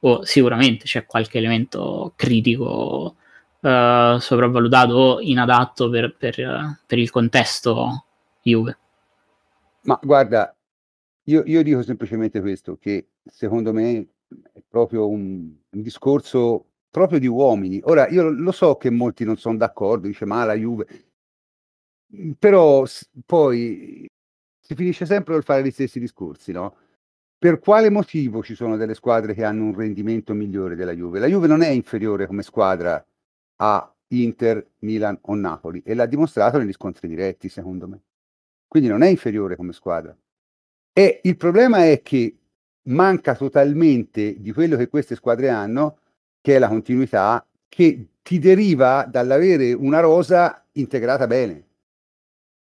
o 0.00 0.24
sicuramente 0.24 0.84
c'è 0.86 1.04
qualche 1.04 1.36
elemento 1.36 2.14
critico 2.16 3.16
uh, 3.68 4.18
sopravvalutato 4.18 4.92
o 4.94 5.20
inadatto 5.20 5.90
per, 5.90 6.16
per, 6.16 6.36
per, 6.86 6.98
il 6.98 7.10
contesto 7.10 8.04
Juve. 8.42 8.78
Ma 9.82 9.98
guarda, 10.02 10.54
io, 11.24 11.42
io, 11.44 11.62
dico 11.62 11.82
semplicemente 11.82 12.40
questo, 12.40 12.76
che 12.78 13.08
secondo 13.24 13.72
me 13.72 14.06
è 14.52 14.62
proprio 14.66 15.08
un, 15.08 15.52
un, 15.70 15.82
discorso 15.82 16.66
proprio 16.90 17.18
di 17.18 17.26
uomini. 17.26 17.80
Ora, 17.84 18.08
io 18.08 18.30
lo 18.30 18.52
so 18.52 18.76
che 18.76 18.90
molti 18.90 19.24
non 19.24 19.36
sono 19.36 19.56
d'accordo, 19.56 20.06
dice 20.06 20.24
ma 20.24 20.44
la 20.44 20.54
Juve, 20.54 20.86
però 22.38 22.84
poi 23.26 24.06
si 24.60 24.74
finisce 24.74 25.06
sempre 25.06 25.34
per 25.34 25.44
fare 25.44 25.62
gli 25.62 25.70
stessi 25.70 26.00
discorsi, 26.00 26.52
no? 26.52 26.76
Per 27.38 27.60
quale 27.60 27.88
motivo 27.88 28.42
ci 28.42 28.56
sono 28.56 28.76
delle 28.76 28.94
squadre 28.94 29.32
che 29.32 29.44
hanno 29.44 29.64
un 29.64 29.74
rendimento 29.74 30.34
migliore 30.34 30.74
della 30.74 30.92
Juve? 30.92 31.20
La 31.20 31.26
Juve 31.26 31.46
non 31.46 31.62
è 31.62 31.68
inferiore 31.68 32.26
come 32.26 32.42
squadra 32.42 33.04
a 33.60 33.94
Inter, 34.08 34.66
Milan 34.80 35.18
o 35.22 35.34
Napoli 35.34 35.82
e 35.84 35.94
l'ha 35.94 36.06
dimostrato 36.06 36.58
negli 36.58 36.72
scontri 36.72 37.08
diretti, 37.08 37.48
secondo 37.48 37.88
me. 37.88 38.02
Quindi 38.66 38.88
non 38.88 39.02
è 39.02 39.08
inferiore 39.08 39.56
come 39.56 39.72
squadra. 39.72 40.16
E 40.92 41.20
il 41.22 41.36
problema 41.36 41.86
è 41.86 42.02
che 42.02 42.36
manca 42.88 43.34
totalmente 43.34 44.40
di 44.40 44.52
quello 44.52 44.76
che 44.76 44.88
queste 44.88 45.14
squadre 45.14 45.48
hanno, 45.48 45.98
che 46.40 46.56
è 46.56 46.58
la 46.58 46.68
continuità, 46.68 47.46
che 47.68 48.08
ti 48.22 48.38
deriva 48.38 49.06
dall'avere 49.08 49.72
una 49.72 50.00
rosa 50.00 50.66
integrata 50.72 51.26
bene. 51.26 51.66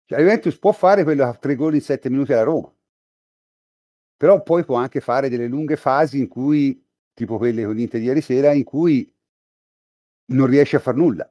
Cioè, 0.06 0.18
la 0.18 0.24
Juventus 0.24 0.58
può 0.58 0.72
fare 0.72 1.02
quello 1.02 1.24
a 1.24 1.34
tre 1.34 1.54
gol 1.54 1.74
in 1.74 1.80
sette 1.80 2.10
minuti 2.10 2.32
alla 2.32 2.42
Roma, 2.42 2.72
però 4.16 4.42
poi 4.42 4.64
può 4.64 4.76
anche 4.76 5.00
fare 5.00 5.28
delle 5.28 5.46
lunghe 5.46 5.76
fasi 5.76 6.18
in 6.18 6.28
cui, 6.28 6.82
tipo 7.12 7.36
quelle 7.38 7.64
con 7.64 7.74
l'Inter 7.74 8.00
di 8.00 8.06
ieri 8.06 8.20
sera, 8.20 8.52
in 8.52 8.64
cui 8.64 9.13
non 10.26 10.46
riesci 10.46 10.76
a 10.76 10.80
far 10.80 10.94
nulla, 10.94 11.28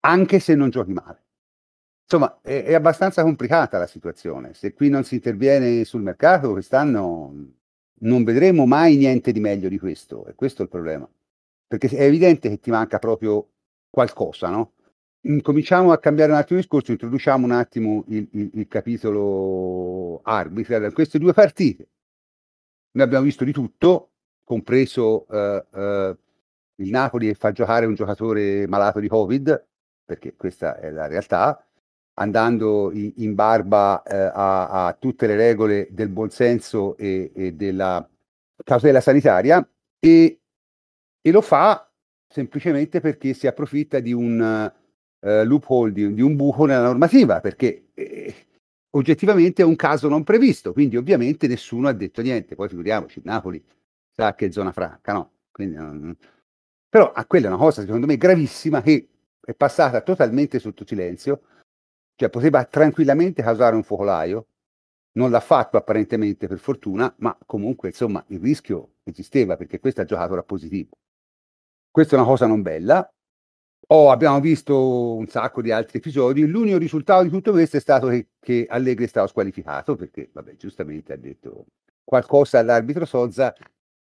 anche 0.00 0.38
se 0.38 0.54
non 0.54 0.70
giochi 0.70 0.92
male. 0.92 1.24
Insomma, 2.02 2.40
è, 2.42 2.64
è, 2.64 2.74
abbastanza 2.74 3.22
complicata 3.22 3.78
la 3.78 3.86
situazione. 3.86 4.54
Se 4.54 4.72
qui 4.72 4.88
non 4.88 5.04
si 5.04 5.14
interviene 5.14 5.84
sul 5.84 6.02
mercato, 6.02 6.50
quest'anno 6.50 7.32
non 8.00 8.24
vedremo 8.24 8.66
mai 8.66 8.96
niente 8.96 9.30
di 9.32 9.40
meglio 9.40 9.68
di 9.68 9.78
questo, 9.78 10.26
e 10.26 10.34
questo 10.34 10.62
è 10.62 10.64
il 10.64 10.70
problema. 10.70 11.08
Perché 11.66 11.88
è 11.88 12.02
evidente 12.02 12.48
che 12.48 12.58
ti 12.58 12.70
manca 12.70 12.98
proprio 12.98 13.48
qualcosa, 13.88 14.48
no? 14.48 14.72
Cominciamo 15.42 15.92
a 15.92 15.98
cambiare 15.98 16.32
un 16.32 16.38
attimo 16.38 16.58
il 16.58 16.64
discorso, 16.64 16.92
introduciamo 16.92 17.44
un 17.44 17.52
attimo 17.52 18.04
il, 18.08 18.26
il, 18.32 18.50
il 18.54 18.68
capitolo 18.68 20.20
arbitra. 20.22 20.90
Queste 20.92 21.18
due 21.18 21.34
partite 21.34 21.88
noi 22.92 23.04
abbiamo 23.04 23.24
visto 23.24 23.44
di 23.44 23.52
tutto, 23.52 24.10
compreso 24.42 25.26
uh, 25.28 25.78
uh, 25.78 26.18
il 26.80 26.90
Napoli 26.90 27.32
fa 27.34 27.52
giocare 27.52 27.86
un 27.86 27.94
giocatore 27.94 28.66
malato 28.66 29.00
di 29.00 29.08
Covid, 29.08 29.66
perché 30.04 30.34
questa 30.34 30.76
è 30.78 30.90
la 30.90 31.06
realtà, 31.06 31.64
andando 32.14 32.90
in, 32.92 33.12
in 33.16 33.34
barba 33.34 34.02
eh, 34.02 34.16
a, 34.16 34.86
a, 34.86 34.92
tutte 34.94 35.26
le 35.26 35.36
regole 35.36 35.88
del 35.90 36.08
buonsenso 36.08 36.96
e, 36.96 37.30
e 37.34 37.52
della 37.52 38.06
cautela 38.64 39.00
sanitaria 39.00 39.66
e, 39.98 40.40
e, 41.20 41.30
lo 41.30 41.40
fa 41.40 41.88
semplicemente 42.28 43.00
perché 43.00 43.32
si 43.32 43.46
approfitta 43.46 44.00
di 44.00 44.12
un 44.12 44.70
uh, 45.20 45.28
loophole, 45.44 45.92
di, 45.92 46.12
di, 46.12 46.22
un 46.22 46.36
buco 46.36 46.64
nella 46.66 46.82
normativa, 46.82 47.40
perché 47.40 47.88
eh, 47.94 48.34
oggettivamente 48.90 49.62
è 49.62 49.64
un 49.64 49.76
caso 49.76 50.08
non 50.08 50.24
previsto, 50.24 50.72
quindi 50.72 50.96
ovviamente 50.96 51.46
nessuno 51.46 51.88
ha 51.88 51.92
detto 51.92 52.22
niente, 52.22 52.54
poi 52.54 52.68
figuriamoci, 52.68 53.20
Napoli 53.24 53.62
sa 54.14 54.34
che 54.34 54.52
zona 54.52 54.72
franca, 54.72 55.12
no? 55.12 55.32
Quindi, 55.50 55.76
non, 55.76 56.16
però 56.90 57.12
a 57.12 57.24
quella 57.24 57.46
è 57.46 57.48
una 57.48 57.58
cosa 57.58 57.82
secondo 57.82 58.06
me 58.06 58.16
gravissima 58.16 58.82
che 58.82 59.08
è 59.40 59.54
passata 59.54 60.00
totalmente 60.02 60.58
sotto 60.58 60.84
silenzio, 60.84 61.42
cioè 62.16 62.28
poteva 62.28 62.64
tranquillamente 62.64 63.42
causare 63.42 63.76
un 63.76 63.84
focolaio, 63.84 64.46
non 65.12 65.30
l'ha 65.30 65.40
fatto 65.40 65.76
apparentemente 65.76 66.48
per 66.48 66.58
fortuna, 66.58 67.12
ma 67.18 67.36
comunque 67.46 67.88
insomma 67.88 68.22
il 68.28 68.40
rischio 68.40 68.96
esisteva 69.04 69.56
perché 69.56 69.78
questo 69.80 70.00
ha 70.00 70.04
giocato 70.04 70.34
da 70.34 70.42
positivo. 70.42 70.90
Questa 71.90 72.16
è 72.16 72.18
una 72.18 72.28
cosa 72.28 72.46
non 72.46 72.62
bella. 72.62 73.08
Oh, 73.92 74.10
abbiamo 74.10 74.40
visto 74.40 75.14
un 75.14 75.26
sacco 75.26 75.62
di 75.62 75.72
altri 75.72 75.98
episodi. 75.98 76.46
L'unico 76.46 76.78
risultato 76.78 77.22
di 77.24 77.30
tutto 77.30 77.52
questo 77.52 77.76
è 77.76 77.80
stato 77.80 78.08
che, 78.08 78.28
che 78.38 78.66
Allegri 78.68 79.04
è 79.04 79.08
stato 79.08 79.26
squalificato 79.28 79.96
perché, 79.96 80.30
vabbè, 80.32 80.56
giustamente 80.56 81.12
ha 81.12 81.16
detto 81.16 81.66
qualcosa 82.04 82.58
all'arbitro 82.58 83.04
Sozza 83.04 83.54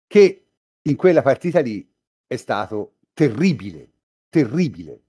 che 0.06 0.46
in 0.82 0.96
quella 0.96 1.22
partita 1.22 1.60
lì 1.60 1.88
è 2.26 2.36
stato 2.36 2.96
terribile, 3.12 3.90
terribile. 4.28 5.02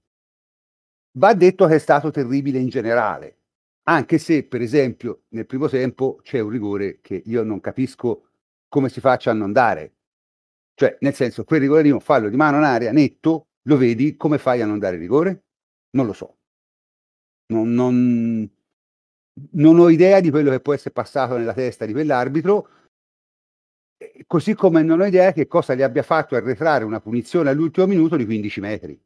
va 1.18 1.34
detto 1.34 1.66
che 1.66 1.74
è 1.76 1.78
stato 1.78 2.10
terribile 2.10 2.58
in 2.58 2.68
generale, 2.68 3.38
anche 3.84 4.18
se 4.18 4.44
per 4.44 4.60
esempio 4.60 5.22
nel 5.30 5.46
primo 5.46 5.68
tempo 5.68 6.20
c'è 6.22 6.40
un 6.40 6.50
rigore 6.50 7.00
che 7.00 7.22
io 7.26 7.42
non 7.42 7.60
capisco 7.60 8.28
come 8.68 8.88
si 8.88 9.00
faccia 9.00 9.30
a 9.30 9.34
non 9.34 9.52
dare. 9.52 9.94
Cioè, 10.74 10.96
nel 11.00 11.14
senso, 11.14 11.44
quel 11.44 11.60
rigore 11.60 11.90
un 11.90 12.00
fallo 12.00 12.28
di 12.28 12.36
mano 12.36 12.58
in 12.58 12.64
aria 12.64 12.92
netto, 12.92 13.48
lo 13.62 13.76
vedi, 13.76 14.16
come 14.16 14.38
fai 14.38 14.62
a 14.62 14.66
non 14.66 14.78
dare 14.78 14.96
rigore? 14.96 15.44
Non 15.90 16.06
lo 16.06 16.12
so. 16.12 16.36
Non, 17.46 17.72
non, 17.72 18.48
non 19.52 19.78
ho 19.78 19.88
idea 19.88 20.20
di 20.20 20.30
quello 20.30 20.50
che 20.50 20.60
può 20.60 20.74
essere 20.74 20.92
passato 20.92 21.36
nella 21.36 21.54
testa 21.54 21.84
di 21.86 21.92
quell'arbitro, 21.92 22.68
così 24.26 24.54
come 24.54 24.82
non 24.82 25.00
ho 25.00 25.06
idea 25.06 25.32
che 25.32 25.46
cosa 25.46 25.74
gli 25.74 25.82
abbia 25.82 26.02
fatto 26.02 26.34
arretrare 26.34 26.84
una 26.84 27.00
punizione 27.00 27.50
all'ultimo 27.50 27.86
minuto 27.86 28.16
di 28.16 28.24
15 28.24 28.60
metri. 28.60 29.00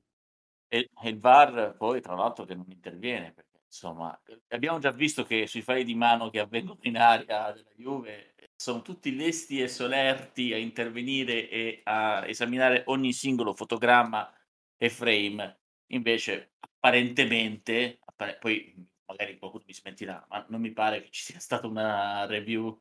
E, 0.69 0.89
e 1.03 1.09
il 1.09 1.19
VAR 1.19 1.75
poi, 1.77 2.01
tra 2.01 2.15
l'altro, 2.15 2.45
che 2.45 2.55
non 2.55 2.65
interviene, 2.69 3.33
perché 3.33 3.61
insomma, 3.67 4.19
abbiamo 4.49 4.79
già 4.79 4.91
visto 4.91 5.25
che 5.25 5.47
sui 5.47 5.63
falli 5.63 5.85
di 5.85 5.95
mano 5.95 6.31
che 6.31 6.39
avvengono 6.41 6.79
in 6.83 6.97
aria 6.97 7.53
della 7.53 7.71
Juve 7.77 8.35
sono 8.57 8.81
tutti 8.81 9.15
lesti 9.17 9.61
e 9.61 9.67
solerti 9.67 10.53
a 10.53 10.57
intervenire 10.57 11.49
e 11.49 11.81
a 11.85 12.25
esaminare 12.27 12.85
ogni 12.87 13.13
singolo 13.13 13.55
fotogramma 13.55 14.33
e 14.77 14.89
frame. 14.89 15.59
Invece, 15.89 16.53
apparentemente, 16.61 17.99
appare- 18.05 18.39
poi 18.39 18.73
magari 19.05 19.37
qualcuno 19.37 19.65
mi 19.67 19.75
smentirà, 19.75 20.25
ma 20.29 20.47
non 20.49 20.61
mi 20.61 20.71
pare 20.73 21.03
che 21.03 21.11
ci 21.11 21.23
sia 21.23 21.41
stata 21.41 21.67
una 21.67 22.25
review 22.27 22.81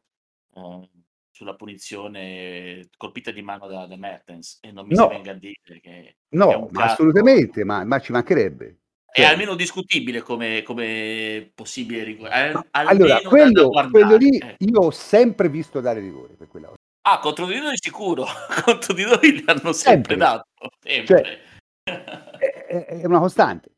eh, 0.56 0.89
sulla 1.32 1.56
punizione 1.56 2.89
colpita 2.98 3.32
di 3.32 3.41
mano 3.41 3.67
da, 3.67 3.86
da 3.88 3.96
Mertens 3.96 4.60
e 4.62 4.72
non 4.72 4.86
mi 4.86 4.96
No. 4.96 5.04
si 5.04 5.10
venga 5.10 5.32
a 5.32 5.36
dire 5.36 5.80
che, 5.82 6.15
No, 6.30 6.67
ma 6.72 6.84
assolutamente, 6.84 7.63
ma, 7.63 7.84
ma 7.84 8.00
ci 8.00 8.12
mancherebbe. 8.12 8.78
è 9.12 9.22
Cioè, 9.22 9.30
almeno 9.32 9.56
discutibile 9.56 10.22
come, 10.22 10.62
come 10.63 11.52
possibile 11.54 12.04
rigore. 12.04 12.30
Al- 12.32 12.67
allora, 12.72 13.20
quello, 13.22 13.70
quello 13.89 14.15
lì 14.17 14.38
ecco. 14.38 14.63
io 14.63 14.80
ho 14.80 14.91
sempre 14.91 15.50
visto 15.50 15.80
dare 15.82 16.00
rigore 16.00 16.34
per 16.34 16.48
quella 16.48 16.67
cosa. 16.67 16.80
Ah, 17.04 17.20
contro 17.20 17.48
di 17.48 17.58
noi 17.60 17.76
sicuro, 17.78 18.26
contro 18.63 18.94
di 18.94 19.04
noi 19.04 19.32
li 19.32 19.44
hanno 19.48 19.72
sempre, 19.74 20.15
Sempre. 20.15 20.15
dato. 20.17 20.48
Cioè, 20.80 21.06
Sempre. 21.06 21.39
È, 21.84 22.46
è- 22.46 22.86
è 23.02 23.06
una 23.06 23.20
costante, 23.20 23.72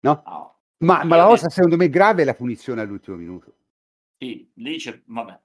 no? 0.00 0.22
No, 0.26 0.58
Ma, 0.78 1.04
ma 1.04 1.16
Io 1.16 1.22
la 1.22 1.28
cosa 1.28 1.48
secondo 1.50 1.76
me 1.76 1.88
grave 1.88 2.22
è 2.22 2.24
la 2.24 2.34
punizione 2.34 2.80
all'ultimo 2.80 3.16
minuto. 3.16 3.54
sì, 4.18 4.50
lì 4.54 4.76
c'è, 4.78 5.00
vabbè. 5.04 5.40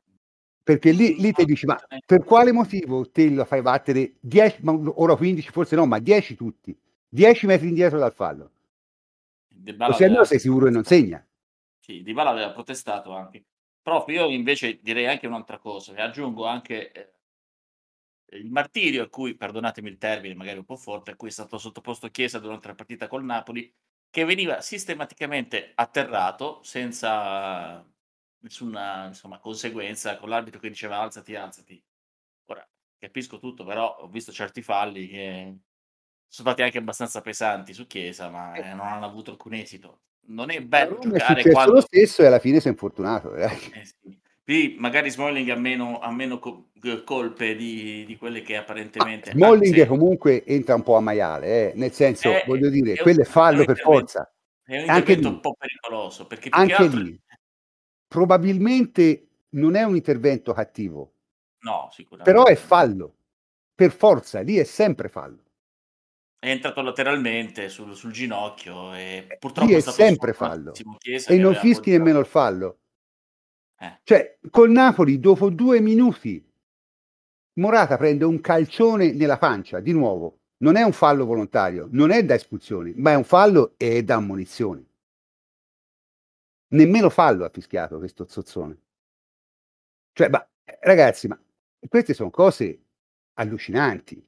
Perché 0.64 0.92
lì, 0.92 1.20
lì 1.20 1.32
ti 1.32 1.46
dici, 1.46 1.66
ma 1.66 1.80
per 2.06 2.24
quale 2.24 2.52
motivo 2.52 3.10
te 3.10 3.30
lo 3.30 3.46
fai 3.46 3.62
battere 3.62 4.14
10, 4.20 4.60
ma 4.62 4.80
ora 4.96 5.16
15 5.16 5.50
forse 5.50 5.76
no, 5.76 5.86
ma 5.86 6.00
10 6.00 6.36
tutti, 6.36 6.78
10 7.08 7.46
metri 7.48 7.68
indietro 7.68 7.98
dal 7.98 8.14
fallo. 8.14 8.52
Dybala 9.48 9.92
Così 9.92 10.04
almeno 10.04 10.24
sei 10.24 10.40
sicuro 10.40 10.66
che 10.66 10.72
non 10.72 10.84
segna. 10.84 11.26
Sì, 11.80 12.04
Dybala 12.04 12.30
aveva 12.30 12.52
protestato 12.52 13.14
anche. 13.14 13.44
Prof, 13.82 14.08
io 14.10 14.30
invece 14.30 14.80
direi 14.82 15.08
anche 15.08 15.28
un'altra 15.28 15.58
cosa, 15.58 15.96
e 15.96 16.02
aggiungo 16.02 16.46
anche 16.46 16.92
eh, 16.92 17.14
il 18.38 18.52
martirio 18.52 19.04
a 19.04 19.10
cui, 19.10 19.36
perdonatemi 19.36 19.90
il 19.90 19.98
termine, 19.98 20.36
magari 20.36 20.60
un 20.60 20.66
po' 20.66 20.76
forte, 20.76 21.12
a 21.12 21.16
cui 21.16 21.30
è 21.30 21.32
stato 21.32 21.58
sottoposto 21.58 22.10
Chiesa 22.10 22.40
durante 22.40 22.68
la 22.68 22.76
partita 22.76 23.08
col 23.08 23.24
Napoli, 23.24 23.74
che 24.10 24.26
veniva 24.26 24.62
sistematicamente 24.62 25.72
atterrato 25.76 26.62
senza 26.64 27.86
nessuna 28.40 29.08
insomma, 29.08 29.40
conseguenza, 29.40 30.18
con 30.18 30.30
l'arbitro 30.30 30.60
che 30.60 30.70
diceva 30.70 31.00
alzati, 31.00 31.36
alzati. 31.36 31.84
Ora, 32.46 32.68
capisco 32.98 33.40
tutto, 33.40 33.64
però 33.64 33.98
ho 34.00 34.08
visto 34.08 34.32
certi 34.32 34.62
falli 34.62 35.08
che 35.08 35.58
sono 36.28 36.50
stati 36.50 36.62
anche 36.62 36.78
abbastanza 36.78 37.22
pesanti 37.22 37.74
su 37.74 37.88
Chiesa, 37.88 38.30
ma 38.30 38.54
eh, 38.54 38.74
non 38.74 38.88
hanno 38.88 39.06
avuto 39.06 39.32
alcun 39.32 39.54
esito. 39.54 40.02
Non 40.30 40.52
è 40.52 40.62
bello 40.62 41.00
è 41.00 41.02
giocare 41.02 41.26
successo 41.42 41.50
quando... 41.50 41.74
lo 41.74 41.82
stesso 41.82 42.22
e 42.22 42.26
alla 42.28 42.40
fine 42.40 42.60
si 42.60 42.68
è 42.68 42.72
infortunato. 42.72 43.36
eh. 43.36 43.52
Eh 43.74 43.86
sì. 43.86 44.18
Qui 44.44 44.76
magari 44.80 45.12
Smalling 45.12 45.48
ha 45.50 45.56
meno, 45.56 46.00
ha 46.00 46.12
meno 46.12 46.40
co- 46.40 46.70
colpe 47.04 47.56
di, 47.56 48.04
di 48.06 48.18
quelle 48.18 48.42
che 48.42 48.54
Ma 48.54 48.60
apparentemente... 48.62 49.32
Smalling 49.32 49.76
anzi, 49.76 49.88
comunque 49.88 50.44
entra 50.44 50.74
un 50.74 50.82
po' 50.82 50.96
a 50.96 51.02
maiale, 51.02 51.72
eh, 51.72 51.74
nel 51.76 51.92
senso, 51.92 52.32
è- 52.32 52.44
voglio 52.48 52.70
dire, 52.70 52.94
è 52.94 52.98
quello 52.98 53.22
è 53.22 53.26
è 53.26 53.28
fallo 53.28 53.64
per 53.64 53.78
forza. 53.78 54.32
È 54.64 54.74
un 54.82 54.90
Anche 54.90 55.14
intervento 55.14 55.30
lì. 55.30 55.36
un 55.36 55.40
po' 55.42 55.56
pericoloso, 55.58 56.26
perché 56.26 56.50
più 56.50 56.66
che 56.66 56.72
Anche 56.74 56.84
altro... 56.84 57.00
lì, 57.00 57.22
probabilmente 58.10 59.28
non 59.52 59.76
è 59.76 59.84
un 59.84 59.96
intervento 59.96 60.52
cattivo, 60.52 61.14
No, 61.62 61.90
sicuramente. 61.94 62.30
però 62.30 62.46
è 62.46 62.56
fallo. 62.56 63.14
Per 63.74 63.92
forza, 63.92 64.42
lì 64.42 64.58
è 64.58 64.66
sempre 64.66 65.08
fallo. 65.08 65.44
È 66.40 66.50
entrato 66.50 66.82
lateralmente 66.82 67.70
sul, 67.70 67.96
sul 67.96 68.12
ginocchio 68.12 68.94
e 68.94 69.38
purtroppo 69.40 69.70
Lì 69.70 69.76
è 69.76 69.80
stato 69.80 69.98
sempre 69.98 70.34
Chiesa 70.98 71.32
E 71.32 71.38
non 71.38 71.54
fischi 71.56 71.92
nemmeno 71.92 72.20
il 72.20 72.26
fallo. 72.26 72.80
Eh. 73.78 74.00
Cioè, 74.04 74.40
col 74.50 74.72
Napoli, 74.72 75.20
dopo 75.20 75.50
due 75.50 75.80
minuti, 75.80 76.46
Morata 77.54 77.98
prende 77.98 78.26
un 78.26 78.40
calcione 78.42 79.12
nella 79.12 79.38
pancia, 79.38 79.80
di 79.80 79.92
nuovo. 79.92 80.40
Non 80.58 80.76
è 80.76 80.82
un 80.82 80.92
fallo 80.94 81.26
volontario, 81.26 81.88
non 81.92 82.12
è 82.12 82.24
da 82.24 82.36
espulsioni, 82.36 82.94
ma 82.96 83.12
è 83.12 83.16
un 83.16 83.24
fallo 83.24 83.76
e 83.78 83.98
è 83.98 84.04
da 84.04 84.16
ammonizioni. 84.16 84.86
Nemmeno 86.70 87.10
fallo 87.10 87.46
ha 87.46 87.50
fischiato 87.50 87.98
questo 87.98 88.28
zozzone. 88.28 88.78
Cioè, 90.14 90.30
ma, 90.30 90.48
ragazzi, 90.82 91.28
ma 91.28 91.40
queste 91.88 92.14
sono 92.14 92.30
cose 92.30 92.82
allucinanti. 93.34 94.26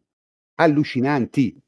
Allucinanti. 0.56 1.62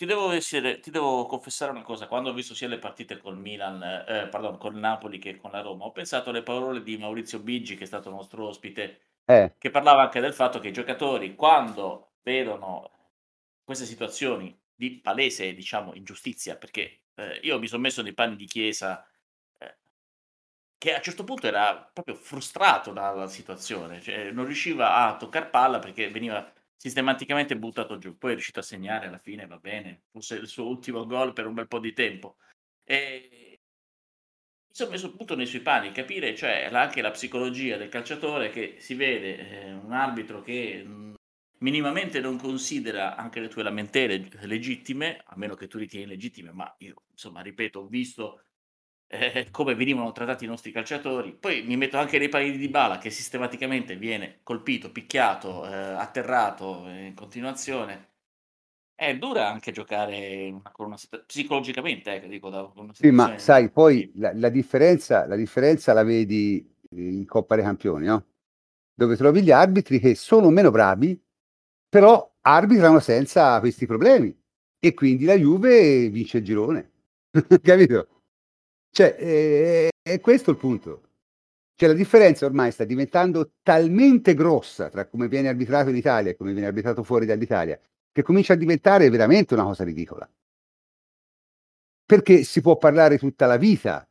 Ti 0.00 0.06
devo, 0.06 0.30
essere, 0.30 0.80
ti 0.80 0.90
devo 0.90 1.26
confessare 1.26 1.70
una 1.72 1.82
cosa, 1.82 2.06
quando 2.06 2.30
ho 2.30 2.32
visto 2.32 2.54
sia 2.54 2.68
le 2.68 2.78
partite 2.78 3.18
col 3.18 3.36
Milan, 3.36 3.82
eh, 3.82 4.28
pardon, 4.30 4.56
col 4.56 4.74
Napoli 4.76 5.18
che 5.18 5.36
con 5.36 5.50
la 5.50 5.60
Roma, 5.60 5.84
ho 5.84 5.92
pensato 5.92 6.30
alle 6.30 6.42
parole 6.42 6.82
di 6.82 6.96
Maurizio 6.96 7.38
Biggi, 7.38 7.76
che 7.76 7.84
è 7.84 7.86
stato 7.86 8.08
nostro 8.08 8.46
ospite, 8.46 9.00
Eh, 9.26 9.56
che 9.58 9.70
parlava 9.70 10.00
anche 10.00 10.20
del 10.20 10.32
fatto 10.32 10.58
che 10.58 10.68
i 10.68 10.72
giocatori, 10.72 11.34
quando 11.34 12.12
vedono 12.22 12.90
queste 13.62 13.84
situazioni 13.84 14.58
di 14.74 15.00
palese, 15.00 15.52
diciamo, 15.52 15.94
ingiustizia, 15.94 16.56
perché 16.56 17.02
eh, 17.16 17.38
io 17.42 17.58
mi 17.58 17.66
sono 17.66 17.82
messo 17.82 18.00
nei 18.00 18.14
panni 18.14 18.36
di 18.36 18.46
Chiesa, 18.46 19.04
eh, 19.04 19.10
che 20.80 20.94
a 20.94 20.96
un 20.96 21.02
certo 21.02 21.24
punto 21.24 21.46
era 21.46 21.76
proprio 21.92 22.14
frustrato 22.14 22.90
dalla 22.92 23.26
situazione, 23.26 24.00
cioè 24.00 24.30
non 24.30 24.46
riusciva 24.46 24.94
a 24.94 25.16
toccare 25.18 25.50
palla 25.50 25.78
perché 25.78 26.08
veniva 26.08 26.50
sistematicamente 26.74 27.58
buttato 27.58 27.98
giù, 27.98 28.16
poi 28.16 28.30
è 28.30 28.32
riuscito 28.32 28.60
a 28.60 28.62
segnare 28.62 29.08
alla 29.08 29.18
fine, 29.18 29.46
va 29.46 29.58
bene, 29.58 30.04
fosse 30.10 30.36
il 30.36 30.48
suo 30.48 30.66
ultimo 30.66 31.04
gol 31.04 31.34
per 31.34 31.46
un 31.46 31.52
bel 31.52 31.68
po' 31.68 31.80
di 31.80 31.92
tempo. 31.92 32.38
E 32.82 33.60
mi 34.70 34.74
sono 34.74 34.92
messo 34.92 35.08
appunto 35.08 35.36
nei 35.36 35.44
suoi 35.44 35.60
panni, 35.60 35.92
capire 35.92 36.34
cioè 36.34 36.70
anche 36.72 37.02
la 37.02 37.10
psicologia 37.10 37.76
del 37.76 37.90
calciatore 37.90 38.48
che 38.48 38.76
si 38.78 38.94
vede 38.94 39.36
eh, 39.36 39.72
un 39.74 39.92
arbitro 39.92 40.40
che 40.40 40.82
mh, 40.82 41.14
minimamente 41.58 42.20
non 42.20 42.38
considera 42.38 43.16
anche 43.16 43.40
le 43.40 43.48
tue 43.48 43.62
lamentele 43.62 44.30
legittime, 44.44 45.20
a 45.26 45.36
meno 45.36 45.54
che 45.54 45.66
tu 45.66 45.76
ritieni 45.76 46.06
legittime, 46.06 46.52
ma 46.52 46.74
io 46.78 47.02
insomma 47.10 47.42
ripeto, 47.42 47.80
ho 47.80 47.86
visto 47.86 48.44
eh, 49.12 49.48
come 49.50 49.74
venivano 49.74 50.12
trattati 50.12 50.44
i 50.44 50.46
nostri 50.48 50.70
calciatori, 50.70 51.32
poi 51.32 51.62
mi 51.62 51.76
metto 51.76 51.98
anche 51.98 52.16
nei 52.16 52.28
panni 52.28 52.52
di 52.52 52.58
Dybala 52.58 52.98
che 52.98 53.10
sistematicamente 53.10 53.96
viene 53.96 54.38
colpito, 54.44 54.92
picchiato, 54.92 55.66
eh, 55.66 55.74
atterrato 55.74 56.84
in 56.86 57.14
continuazione. 57.14 58.08
È 58.94 59.16
dura 59.16 59.48
anche 59.48 59.72
giocare 59.72 60.60
con 60.70 60.86
una 60.86 60.96
psicologicamente, 61.26 62.22
eh, 62.22 62.28
dico, 62.28 62.50
da, 62.50 62.70
una 62.76 62.92
sì, 62.94 63.10
ma 63.10 63.36
sai, 63.36 63.70
poi 63.70 64.12
la, 64.14 64.30
la 64.34 64.48
differenza, 64.48 65.26
la 65.26 65.36
differenza 65.36 65.92
la 65.92 66.04
vedi 66.04 66.64
in 66.90 67.24
Coppa 67.26 67.56
dei 67.56 67.64
Campioni, 67.64 68.06
no? 68.06 68.26
Dove 68.94 69.16
trovi 69.16 69.42
gli 69.42 69.50
arbitri 69.50 69.98
che 69.98 70.14
sono 70.14 70.50
meno 70.50 70.70
bravi, 70.70 71.20
però 71.88 72.30
arbitrano 72.42 73.00
senza 73.00 73.58
questi 73.58 73.86
problemi. 73.86 74.38
E 74.78 74.94
quindi 74.94 75.24
la 75.24 75.34
Juve 75.34 76.08
vince 76.10 76.38
il 76.38 76.44
girone. 76.44 76.90
Capito? 77.62 78.19
Cioè, 78.90 79.14
è, 79.14 79.88
è 80.02 80.20
questo 80.20 80.50
il 80.50 80.56
punto. 80.56 81.02
Cioè, 81.74 81.88
la 81.88 81.94
differenza 81.94 82.44
ormai 82.44 82.72
sta 82.72 82.84
diventando 82.84 83.52
talmente 83.62 84.34
grossa 84.34 84.90
tra 84.90 85.06
come 85.06 85.28
viene 85.28 85.48
arbitrato 85.48 85.88
in 85.88 85.96
Italia 85.96 86.30
e 86.30 86.36
come 86.36 86.52
viene 86.52 86.66
arbitrato 86.66 87.02
fuori 87.02 87.24
dall'Italia, 87.24 87.80
che 88.12 88.22
comincia 88.22 88.52
a 88.52 88.56
diventare 88.56 89.08
veramente 89.08 89.54
una 89.54 89.64
cosa 89.64 89.84
ridicola. 89.84 90.28
Perché 92.04 92.42
si 92.42 92.60
può 92.60 92.76
parlare 92.76 93.18
tutta 93.18 93.46
la 93.46 93.56
vita 93.56 94.06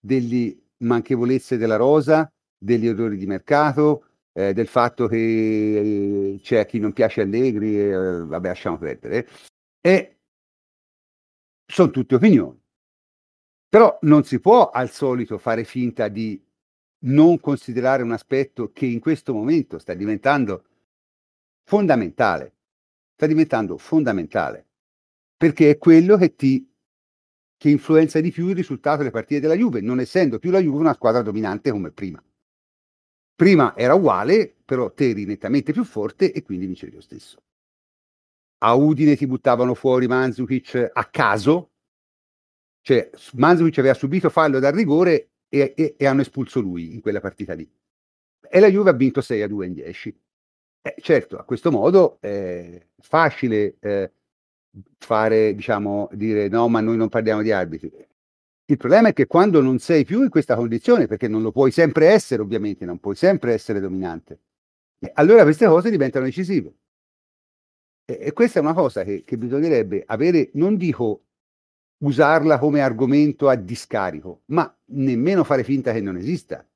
delle 0.00 0.56
manchevolezze 0.78 1.56
della 1.56 1.76
rosa, 1.76 2.30
degli 2.56 2.86
errori 2.86 3.16
di 3.16 3.26
mercato, 3.26 4.04
eh, 4.32 4.52
del 4.52 4.66
fatto 4.66 5.06
che 5.06 5.16
eh, 5.16 6.40
c'è 6.40 6.66
chi 6.66 6.78
non 6.78 6.92
piace 6.92 7.22
Allegri, 7.22 7.78
eh, 7.78 8.24
vabbè, 8.24 8.48
lasciamo 8.48 8.78
perdere. 8.78 9.28
E 9.80 10.18
sono 11.66 11.90
tutte 11.90 12.14
opinioni. 12.14 12.58
Però 13.76 13.98
non 14.04 14.24
si 14.24 14.40
può 14.40 14.70
al 14.70 14.90
solito 14.90 15.36
fare 15.36 15.62
finta 15.64 16.08
di 16.08 16.42
non 17.00 17.38
considerare 17.38 18.02
un 18.02 18.12
aspetto 18.12 18.72
che 18.72 18.86
in 18.86 19.00
questo 19.00 19.34
momento 19.34 19.78
sta 19.78 19.92
diventando 19.92 20.64
fondamentale. 21.62 22.54
Sta 23.12 23.26
diventando 23.26 23.76
fondamentale 23.76 24.66
perché 25.36 25.68
è 25.68 25.76
quello 25.76 26.16
che 26.16 26.34
ti 26.34 26.66
che 27.58 27.68
influenza 27.68 28.18
di 28.20 28.30
più 28.30 28.48
il 28.48 28.54
risultato 28.54 28.96
delle 28.98 29.10
partite 29.10 29.40
della 29.40 29.52
Juve, 29.52 29.82
non 29.82 30.00
essendo 30.00 30.38
più 30.38 30.50
la 30.50 30.60
Juve 30.60 30.78
una 30.78 30.94
squadra 30.94 31.20
dominante 31.20 31.70
come 31.70 31.90
prima. 31.90 32.24
Prima 33.34 33.76
era 33.76 33.92
uguale, 33.92 34.56
però 34.64 34.90
te 34.90 35.10
eri 35.10 35.26
nettamente 35.26 35.74
più 35.74 35.84
forte 35.84 36.32
e 36.32 36.42
quindi 36.42 36.64
vincevi 36.64 36.94
lo 36.94 37.02
stesso. 37.02 37.42
A 38.60 38.72
Udine 38.72 39.16
ti 39.16 39.26
buttavano 39.26 39.74
fuori 39.74 40.06
Manzukic 40.06 40.92
a 40.94 41.04
caso, 41.04 41.72
cioè 42.86 43.10
Manzukic 43.32 43.78
aveva 43.78 43.94
subito 43.94 44.30
fallo 44.30 44.60
dal 44.60 44.72
rigore 44.72 45.30
e, 45.48 45.74
e, 45.76 45.96
e 45.98 46.06
hanno 46.06 46.20
espulso 46.20 46.60
lui 46.60 46.94
in 46.94 47.00
quella 47.00 47.18
partita 47.18 47.52
lì. 47.52 47.68
E 48.48 48.60
la 48.60 48.68
Juve 48.68 48.90
ha 48.90 48.92
vinto 48.92 49.20
6 49.20 49.42
a 49.42 49.48
2 49.48 49.66
in 49.66 49.72
10. 49.72 50.20
Eh, 50.82 50.94
certo, 51.00 51.36
a 51.36 51.42
questo 51.42 51.72
modo 51.72 52.18
è 52.20 52.80
facile 53.00 53.74
eh, 53.80 54.12
fare, 54.98 55.52
diciamo, 55.56 56.08
dire 56.12 56.46
no, 56.46 56.68
ma 56.68 56.78
noi 56.80 56.96
non 56.96 57.08
parliamo 57.08 57.42
di 57.42 57.50
arbitri. 57.50 57.90
Il 58.66 58.76
problema 58.76 59.08
è 59.08 59.12
che 59.12 59.26
quando 59.26 59.60
non 59.60 59.80
sei 59.80 60.04
più 60.04 60.22
in 60.22 60.28
questa 60.28 60.54
condizione, 60.54 61.08
perché 61.08 61.26
non 61.26 61.42
lo 61.42 61.50
puoi 61.50 61.72
sempre 61.72 62.10
essere, 62.10 62.40
ovviamente, 62.40 62.84
non 62.84 63.00
puoi 63.00 63.16
sempre 63.16 63.52
essere 63.52 63.80
dominante, 63.80 64.38
allora 65.14 65.42
queste 65.42 65.66
cose 65.66 65.90
diventano 65.90 66.24
decisive. 66.24 66.72
E, 68.04 68.16
e 68.20 68.32
questa 68.32 68.60
è 68.60 68.62
una 68.62 68.74
cosa 68.74 69.02
che, 69.02 69.24
che 69.24 69.36
bisognerebbe 69.36 70.04
avere, 70.06 70.50
non 70.52 70.76
dico 70.76 71.22
usarla 71.98 72.58
come 72.58 72.80
argomento 72.80 73.48
a 73.48 73.54
discarico, 73.54 74.42
ma 74.46 74.74
nemmeno 74.86 75.44
fare 75.44 75.64
finta 75.64 75.92
che 75.92 76.00
non 76.00 76.16
esista. 76.16 76.66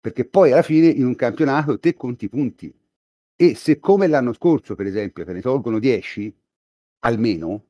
Perché 0.00 0.24
poi 0.24 0.52
alla 0.52 0.62
fine 0.62 0.86
in 0.86 1.06
un 1.06 1.14
campionato 1.14 1.78
te 1.78 1.94
conti 1.94 2.28
punti. 2.28 2.72
E 3.36 3.54
se 3.54 3.78
come 3.78 4.06
l'anno 4.06 4.32
scorso, 4.32 4.74
per 4.74 4.86
esempio, 4.86 5.24
te 5.24 5.32
ne 5.32 5.40
tolgono 5.40 5.78
10, 5.78 6.34
almeno, 7.00 7.66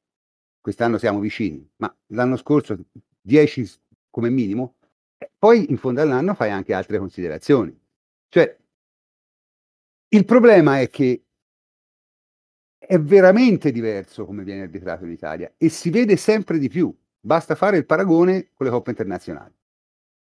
quest'anno 0.61 0.99
siamo 0.99 1.21
vicini, 1.21 1.67
ma 1.77 1.95
l'anno 2.09 2.37
scorso 2.37 2.77
10 3.21 3.71
come 4.11 4.31
minimo, 4.31 4.77
eh, 5.19 5.31
poi 5.39 5.71
in 5.71 5.77
fondo 5.77 6.01
all'anno 6.01 6.35
fai 6.35 6.51
anche 6.51 6.73
altre 6.73 6.99
considerazioni. 6.99 7.79
Cioè, 8.29 8.57
il 10.11 10.25
problema 10.25 10.81
è 10.81 10.89
che 10.89 11.25
è 12.89 12.99
veramente 12.99 13.71
diverso 13.71 14.25
come 14.25 14.45
viene 14.45 14.63
arbitrato 14.63 15.05
in 15.05 15.11
Italia 15.11 15.53
e 15.59 15.69
si 15.69 15.91
vede 15.91 16.17
sempre 16.17 16.59
di 16.59 16.71
più. 16.71 16.91
Basta 17.21 17.55
fare 17.55 17.77
il 17.77 17.85
paragone 17.85 18.49
con 18.55 18.65
le 18.65 18.73
coppe 18.73 18.89
internazionali. 18.89 19.53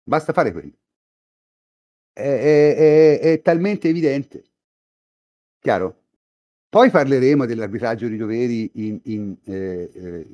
Basta 0.03 0.35
fare 0.35 0.53
quello. 0.53 0.75
È, 2.13 2.21
è, 2.21 2.77
è, 2.77 3.21
è 3.21 3.41
talmente 3.41 3.89
evidente. 3.89 4.45
Chiaro? 5.59 6.03
Poi 6.69 6.91
parleremo 6.91 7.47
dell'arbitraggio 7.47 8.07
di 8.07 8.19
doveri 8.19 8.71
in, 8.75 9.01
in 9.05 9.37
eh, 9.45 9.91
eh, 9.95 10.27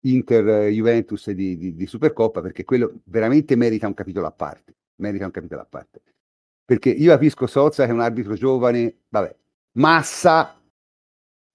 Inter-Juventus 0.00 1.30
di, 1.30 1.56
di, 1.56 1.74
di, 1.74 1.86
Supercoppa, 1.86 2.42
perché 2.42 2.66
quello 2.66 3.00
veramente 3.04 3.56
merita 3.56 3.86
un 3.86 3.94
capitolo 3.94 4.26
a 4.26 4.32
parte. 4.32 4.74
Merita 4.96 5.24
un 5.24 5.30
capitolo 5.30 5.62
a 5.62 5.66
parte. 5.66 6.02
Perché 6.62 6.90
io 6.90 7.10
capisco 7.10 7.46
Sozza 7.46 7.84
che 7.84 7.90
è 7.90 7.94
un 7.94 8.00
arbitro 8.00 8.34
giovane, 8.34 9.04
vabbè, 9.08 9.34
Massa, 9.76 10.60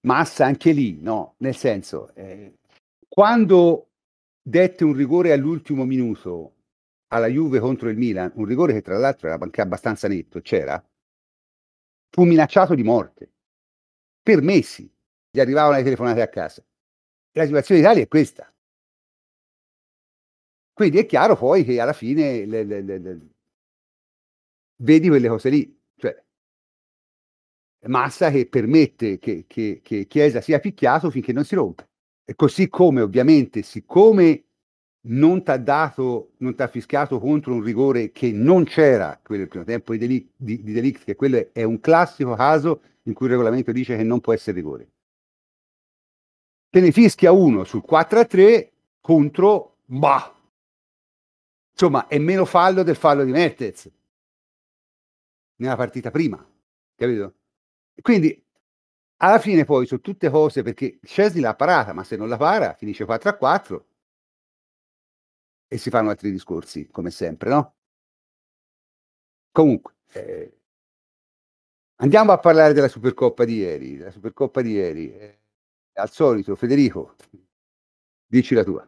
Massa 0.04 0.46
anche 0.46 0.72
lì, 0.72 1.00
no? 1.00 1.34
Nel 1.38 1.54
senso, 1.54 2.12
eh, 2.14 2.58
quando 3.08 3.90
dette 4.42 4.84
un 4.84 4.94
rigore 4.94 5.32
all'ultimo 5.32 5.84
minuto 5.84 6.54
alla 7.08 7.28
Juve 7.28 7.60
contro 7.60 7.88
il 7.88 7.96
Milan, 7.96 8.32
un 8.34 8.44
rigore 8.44 8.72
che 8.72 8.82
tra 8.82 8.98
l'altro 8.98 9.28
era 9.28 9.38
anche 9.40 9.60
abbastanza 9.60 10.08
netto, 10.08 10.40
c'era, 10.40 10.82
fu 12.10 12.24
minacciato 12.24 12.74
di 12.74 12.82
morte 12.82 13.32
per 14.22 14.40
mesi 14.40 14.90
gli 15.30 15.40
arrivavano 15.40 15.76
le 15.76 15.82
telefonate 15.82 16.22
a 16.22 16.28
casa. 16.28 16.64
La 17.32 17.44
situazione 17.44 17.80
in 17.80 17.86
Italia 17.86 18.04
è 18.04 18.08
questa. 18.08 18.52
Quindi 20.72 20.98
è 20.98 21.06
chiaro 21.06 21.36
poi 21.36 21.64
che 21.64 21.80
alla 21.80 21.92
fine 21.92 22.44
le, 22.46 22.64
le, 22.64 22.80
le, 22.80 23.20
vedi 24.82 25.08
quelle 25.08 25.28
cose 25.28 25.48
lì, 25.50 25.81
massa 27.88 28.30
che 28.30 28.46
permette 28.46 29.18
che, 29.18 29.44
che, 29.46 29.80
che 29.82 30.06
Chiesa 30.06 30.40
sia 30.40 30.60
picchiato 30.60 31.10
finché 31.10 31.32
non 31.32 31.44
si 31.44 31.54
rompe. 31.54 31.88
E 32.24 32.34
così 32.34 32.68
come 32.68 33.00
ovviamente, 33.00 33.62
siccome 33.62 34.44
non 35.06 35.42
ti 35.42 35.50
ha 35.50 35.56
dato, 35.56 36.32
non 36.38 36.54
ti 36.54 36.62
ha 36.62 36.68
fischiato 36.68 37.18
contro 37.18 37.54
un 37.54 37.62
rigore 37.62 38.12
che 38.12 38.30
non 38.30 38.64
c'era, 38.64 39.18
quello 39.22 39.42
del 39.42 39.50
primo 39.50 39.64
tempo 39.64 39.92
di 39.92 39.98
Delict, 39.98 40.30
di, 40.36 40.62
di 40.62 40.72
Delict, 40.72 41.04
che 41.04 41.16
quello 41.16 41.48
è 41.52 41.62
un 41.64 41.80
classico 41.80 42.34
caso 42.34 42.82
in 43.04 43.14
cui 43.14 43.26
il 43.26 43.32
regolamento 43.32 43.72
dice 43.72 43.96
che 43.96 44.04
non 44.04 44.20
può 44.20 44.32
essere 44.32 44.56
rigore. 44.56 44.90
Te 46.70 46.80
ne 46.80 46.92
fischia 46.92 47.32
uno 47.32 47.64
sul 47.64 47.82
4 47.82 48.20
a 48.20 48.24
3 48.24 48.72
contro, 49.00 49.78
bah, 49.84 50.32
insomma, 51.72 52.06
è 52.06 52.18
meno 52.18 52.44
fallo 52.44 52.82
del 52.82 52.96
fallo 52.96 53.24
di 53.24 53.32
Mertez 53.32 53.90
nella 55.56 55.76
partita 55.76 56.10
prima, 56.10 56.44
capito? 56.94 57.34
Quindi 58.00 58.42
alla 59.18 59.38
fine 59.38 59.64
poi 59.64 59.86
sono 59.86 60.00
tutte 60.00 60.30
cose 60.30 60.62
perché 60.62 60.98
Scesni 61.02 61.40
l'ha 61.40 61.54
parata, 61.54 61.92
ma 61.92 62.02
se 62.04 62.16
non 62.16 62.28
la 62.28 62.36
para 62.36 62.74
finisce 62.74 63.04
4 63.04 63.30
a 63.30 63.36
4 63.36 63.86
e 65.68 65.78
si 65.78 65.90
fanno 65.90 66.10
altri 66.10 66.30
discorsi, 66.30 66.88
come 66.90 67.10
sempre, 67.10 67.48
no? 67.48 67.74
Comunque, 69.52 69.94
eh, 70.12 70.58
andiamo 71.96 72.32
a 72.32 72.38
parlare 72.38 72.72
della 72.72 72.88
Supercoppa 72.88 73.44
di 73.44 73.56
ieri. 73.56 73.96
La 73.98 74.10
Supercoppa 74.10 74.60
di 74.60 74.72
ieri, 74.72 75.14
eh, 75.16 75.38
al 75.94 76.10
solito, 76.10 76.56
Federico, 76.56 77.14
dici 78.26 78.54
la 78.54 78.64
tua. 78.64 78.86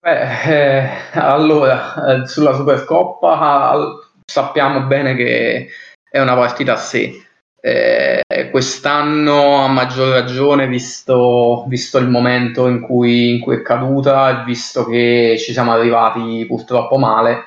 Beh, 0.00 0.80
eh, 0.82 0.88
allora, 1.14 2.22
eh, 2.22 2.26
sulla 2.26 2.54
Supercoppa 2.54 4.00
sappiamo 4.24 4.86
bene 4.86 5.14
che 5.14 5.68
è 6.10 6.20
una 6.20 6.34
partita 6.34 6.72
a 6.72 6.76
sé. 6.76 7.26
Eh, 7.64 8.50
quest'anno 8.50 9.62
a 9.62 9.68
maggior 9.68 10.08
ragione, 10.08 10.66
visto, 10.66 11.64
visto 11.68 11.98
il 11.98 12.08
momento 12.08 12.66
in 12.66 12.80
cui, 12.80 13.34
in 13.34 13.40
cui, 13.40 13.56
è 13.56 13.62
caduta 13.62 14.42
e 14.42 14.44
visto 14.44 14.84
che 14.84 15.36
ci 15.38 15.52
siamo 15.52 15.72
arrivati 15.72 16.44
purtroppo 16.46 16.98
male, 16.98 17.44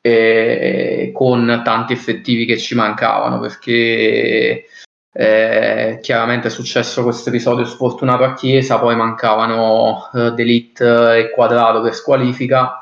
eh, 0.00 1.10
con 1.12 1.60
tanti 1.62 1.92
effettivi 1.92 2.46
che 2.46 2.56
ci 2.56 2.74
mancavano, 2.74 3.40
perché 3.40 4.64
eh, 5.12 5.98
chiaramente 6.00 6.48
è 6.48 6.50
successo 6.50 7.02
questo 7.02 7.28
episodio 7.28 7.66
sfortunato 7.66 8.24
a 8.24 8.32
Chiesa, 8.32 8.78
poi 8.78 8.96
mancavano 8.96 10.10
eh, 10.14 10.32
D'Elite 10.32 11.18
e 11.18 11.30
Quadrato 11.30 11.82
per 11.82 11.94
squalifica 11.94 12.81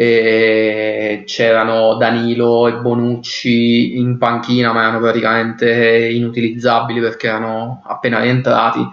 e 0.00 1.24
c'erano 1.26 1.96
Danilo 1.96 2.68
e 2.68 2.74
Bonucci 2.74 3.98
in 3.98 4.16
panchina 4.16 4.72
ma 4.72 4.82
erano 4.82 5.00
praticamente 5.00 6.08
inutilizzabili 6.10 7.00
perché 7.00 7.26
erano 7.26 7.82
appena 7.84 8.20
rientrati. 8.20 8.86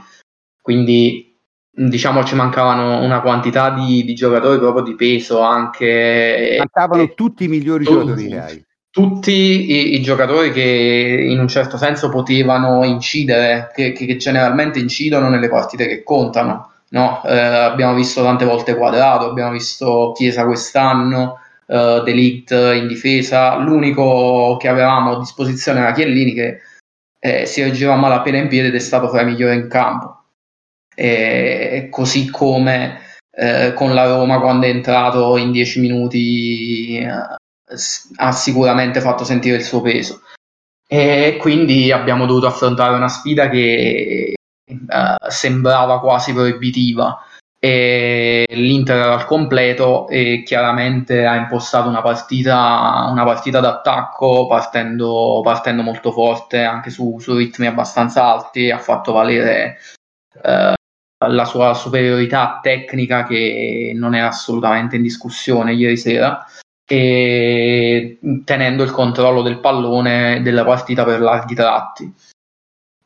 Quindi 0.60 1.38
diciamo 1.70 2.24
ci 2.24 2.34
mancavano 2.34 3.04
una 3.04 3.22
quantità 3.22 3.70
di, 3.70 4.04
di 4.04 4.16
giocatori 4.16 4.58
proprio 4.58 4.82
di 4.82 4.96
peso 4.96 5.42
anche 5.42 6.56
mancavano 6.58 7.04
e, 7.04 7.14
tutti 7.14 7.44
i 7.44 7.50
migliori 7.50 7.84
tutti, 7.84 8.00
giocatori 8.00 8.28
che 8.28 8.40
hai 8.40 8.66
tutti 8.90 9.32
i, 9.32 9.96
i, 9.96 10.02
giocatori 10.02 10.52
che 10.52 11.28
in 11.30 11.38
un 11.38 11.50
certo 11.50 11.78
senso 11.78 12.10
potevano 12.10 12.84
incidere 12.84 13.70
che, 13.76 13.92
che 13.92 14.16
generalmente 14.16 14.80
incidono 14.80 15.30
nelle 15.30 15.50
partite 15.50 15.86
che 15.86 16.02
contano 16.02 16.72
No? 16.96 17.22
Eh, 17.26 17.38
abbiamo 17.38 17.94
visto 17.94 18.24
tante 18.24 18.46
volte 18.46 18.76
Quadrato, 18.76 19.30
abbiamo 19.30 19.52
visto 19.52 20.14
Chiesa 20.16 20.46
quest'anno, 20.46 21.40
eh, 21.68 22.02
Delict 22.06 22.52
in 22.52 22.88
difesa. 22.88 23.58
L'unico 23.58 24.56
che 24.58 24.70
avevamo 24.70 25.12
a 25.12 25.20
disposizione 25.20 25.80
era 25.82 25.92
Chiellini 25.92 26.34
che 26.34 26.62
eh, 27.20 27.46
si 27.46 27.62
reggeva 27.62 27.96
malapena 27.96 28.38
in 28.38 28.48
piedi 28.48 28.70
ed 28.70 28.76
è 28.76 28.80
stato 28.80 29.10
fra 29.10 29.22
i 29.22 29.26
migliori 29.26 29.56
in 29.56 29.68
campo. 29.68 30.24
E, 30.96 31.90
così 31.92 32.30
come 32.30 33.02
eh, 33.32 33.74
con 33.76 33.94
la 33.94 34.06
Roma 34.06 34.40
quando 34.40 34.66
è 34.66 34.70
entrato 34.70 35.36
in 35.36 35.52
10 35.52 35.82
minuti 35.82 36.98
eh, 37.00 37.10
ha 38.16 38.32
sicuramente 38.32 39.02
fatto 39.02 39.26
sentire 39.26 39.58
il 39.58 39.64
suo 39.64 39.82
peso. 39.82 40.22
E 40.88 41.38
quindi 41.42 41.92
abbiamo 41.92 42.26
dovuto 42.26 42.48
affrontare 42.48 42.96
una 42.96 43.10
sfida 43.10 43.50
che 43.50 44.36
uh, 44.68 45.30
sembrava 45.30 46.00
quasi 46.00 46.34
proibitiva. 46.34 47.20
E 47.58 48.46
l'Inter 48.50 48.98
era 48.98 49.14
al 49.14 49.26
completo 49.26 50.08
e 50.08 50.44
chiaramente 50.46 51.26
ha 51.26 51.36
impostato 51.36 51.90
una 51.90 52.02
partita, 52.02 53.08
una 53.10 53.24
partita 53.24 53.60
d'attacco 53.60 54.46
partendo, 54.46 55.42
partendo 55.44 55.82
molto 55.82 56.12
forte 56.12 56.62
anche 56.62 56.92
su, 56.92 57.18
su, 57.20 57.36
ritmi 57.36 57.66
abbastanza 57.66 58.24
alti 58.24 58.70
ha 58.70 58.78
fatto 58.78 59.14
valere 59.14 59.78
uh, 60.44 60.74
la 61.28 61.46
sua 61.46 61.74
superiorità 61.74 62.60
tecnica 62.62 63.24
che 63.24 63.94
non 63.96 64.14
era 64.14 64.28
assolutamente 64.28 64.98
in 64.98 65.02
discussione 65.02 65.74
ieri 65.74 65.98
sera. 65.98 66.46
E 66.88 68.20
tenendo 68.44 68.84
il 68.84 68.92
controllo 68.92 69.42
del 69.42 69.60
pallone 69.60 70.42
della 70.44 70.64
partita 70.64 71.04
per 71.04 71.20
larghi 71.20 71.56
tratti 71.56 72.14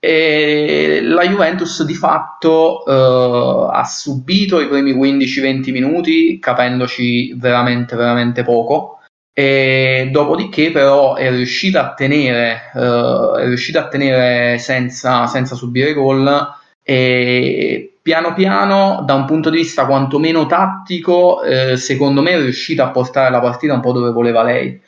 E 0.02 1.02
la 1.04 1.28
Juventus 1.28 1.84
di 1.84 1.94
fatto 1.94 2.86
eh, 2.86 3.70
ha 3.76 3.84
subito 3.84 4.62
i 4.62 4.68
primi 4.68 4.94
15-20 4.94 5.72
minuti 5.72 6.40
capendoci 6.40 7.34
veramente 7.34 7.96
veramente 7.96 8.44
poco. 8.44 9.00
E 9.34 10.10
dopodiché 10.12 10.72
però 10.72 11.16
è 11.16 11.30
riuscita 11.30 11.82
a 11.82 11.94
tenere, 11.94 12.72
eh, 12.74 13.42
è 13.42 13.46
riuscita 13.46 13.82
a 13.82 13.88
tenere 13.88 14.58
senza, 14.58 15.28
senza 15.28 15.56
subire 15.56 15.94
gol. 15.94 16.56
E 16.82 17.94
piano 18.02 18.34
piano 18.34 19.04
da 19.06 19.14
un 19.14 19.26
punto 19.26 19.50
di 19.50 19.58
vista 19.58 19.86
quantomeno 19.86 20.46
tattico 20.46 21.44
eh, 21.44 21.78
secondo 21.78 22.22
me 22.22 22.32
è 22.32 22.38
riuscita 22.38 22.86
a 22.86 22.90
portare 22.90 23.30
la 23.30 23.40
partita 23.40 23.74
un 23.74 23.82
po' 23.82 23.92
dove 23.92 24.12
voleva 24.12 24.42
lei 24.42 24.82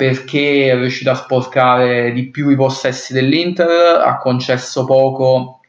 perché 0.00 0.70
è 0.70 0.76
riuscito 0.76 1.10
a 1.10 1.14
sporcare 1.14 2.10
di 2.12 2.30
più 2.30 2.48
i 2.48 2.56
possessi 2.56 3.12
dell'Inter, 3.12 4.00
ha 4.00 4.16
concesso 4.16 4.86
poco 4.86 5.60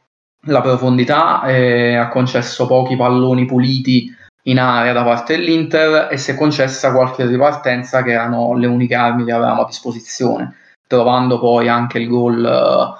la 0.46 0.62
profondità, 0.62 1.42
eh, 1.42 1.96
ha 1.96 2.08
concesso 2.08 2.64
pochi 2.64 2.96
palloni 2.96 3.44
puliti 3.44 4.10
in 4.44 4.58
area 4.58 4.94
da 4.94 5.04
parte 5.04 5.36
dell'Inter 5.36 6.08
e 6.10 6.16
si 6.16 6.30
è 6.30 6.34
concessa 6.34 6.92
qualche 6.92 7.26
ripartenza 7.26 8.02
che 8.02 8.12
erano 8.12 8.56
le 8.56 8.66
uniche 8.66 8.94
armi 8.94 9.26
che 9.26 9.32
avevamo 9.32 9.64
a 9.64 9.66
disposizione, 9.66 10.56
trovando 10.86 11.38
poi 11.38 11.68
anche 11.68 11.98
il 11.98 12.08
gol 12.08 12.96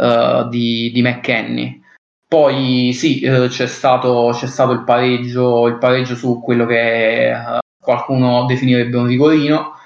uh, 0.00 0.48
di, 0.48 0.90
di 0.92 1.00
McKenny. 1.00 1.80
Poi 2.26 2.90
sì, 2.92 3.24
uh, 3.24 3.46
c'è, 3.46 3.68
stato, 3.68 4.30
c'è, 4.32 4.48
stato, 4.48 4.72
il 4.72 4.82
pareggio, 4.82 5.68
il 5.68 5.78
pareggio 5.78 6.16
su 6.16 6.40
quello 6.42 6.66
che 6.66 7.32
qualcuno 7.80 8.46
definirebbe 8.46 8.96
un 8.96 9.06
rigorino, 9.06 9.76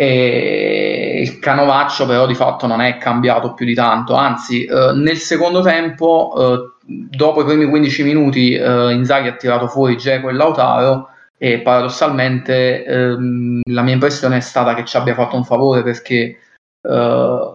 e 0.00 1.22
il 1.24 1.40
canovaccio 1.40 2.06
però 2.06 2.24
di 2.24 2.36
fatto 2.36 2.68
non 2.68 2.80
è 2.80 2.98
cambiato 2.98 3.52
più 3.54 3.66
di 3.66 3.74
tanto, 3.74 4.14
anzi 4.14 4.64
eh, 4.64 4.92
nel 4.94 5.16
secondo 5.16 5.60
tempo, 5.60 6.32
eh, 6.38 6.84
dopo 6.86 7.40
i 7.40 7.44
primi 7.44 7.66
15 7.66 8.04
minuti, 8.04 8.52
eh, 8.52 8.92
Inzaghi 8.92 9.26
ha 9.26 9.34
tirato 9.34 9.66
fuori 9.66 9.96
Geco 9.96 10.28
e 10.28 10.34
Lautaro 10.34 11.08
e 11.36 11.62
paradossalmente 11.62 12.84
ehm, 12.84 13.62
la 13.70 13.82
mia 13.82 13.94
impressione 13.94 14.36
è 14.36 14.40
stata 14.40 14.74
che 14.74 14.84
ci 14.84 14.96
abbia 14.96 15.14
fatto 15.14 15.34
un 15.34 15.44
favore 15.44 15.82
perché 15.82 16.38
eh, 16.80 17.52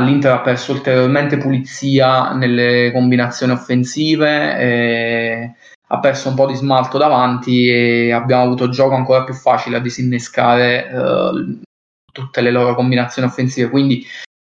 l'Inter 0.00 0.32
ha 0.32 0.40
perso 0.40 0.72
ulteriormente 0.72 1.36
pulizia 1.36 2.32
nelle 2.32 2.92
combinazioni 2.92 3.52
offensive 3.52 5.52
ha 5.88 6.00
perso 6.00 6.30
un 6.30 6.34
po' 6.34 6.46
di 6.46 6.54
smalto 6.54 6.98
davanti 6.98 7.68
e 7.68 8.12
abbiamo 8.12 8.44
avuto 8.44 8.68
gioco 8.68 8.94
ancora 8.94 9.24
più 9.24 9.34
facile 9.34 9.76
a 9.76 9.80
disinnescare 9.80 10.88
eh, 10.88 11.58
tutte 12.14 12.40
le 12.40 12.52
loro 12.52 12.74
combinazioni 12.76 13.28
offensive. 13.28 13.68
Quindi 13.68 14.06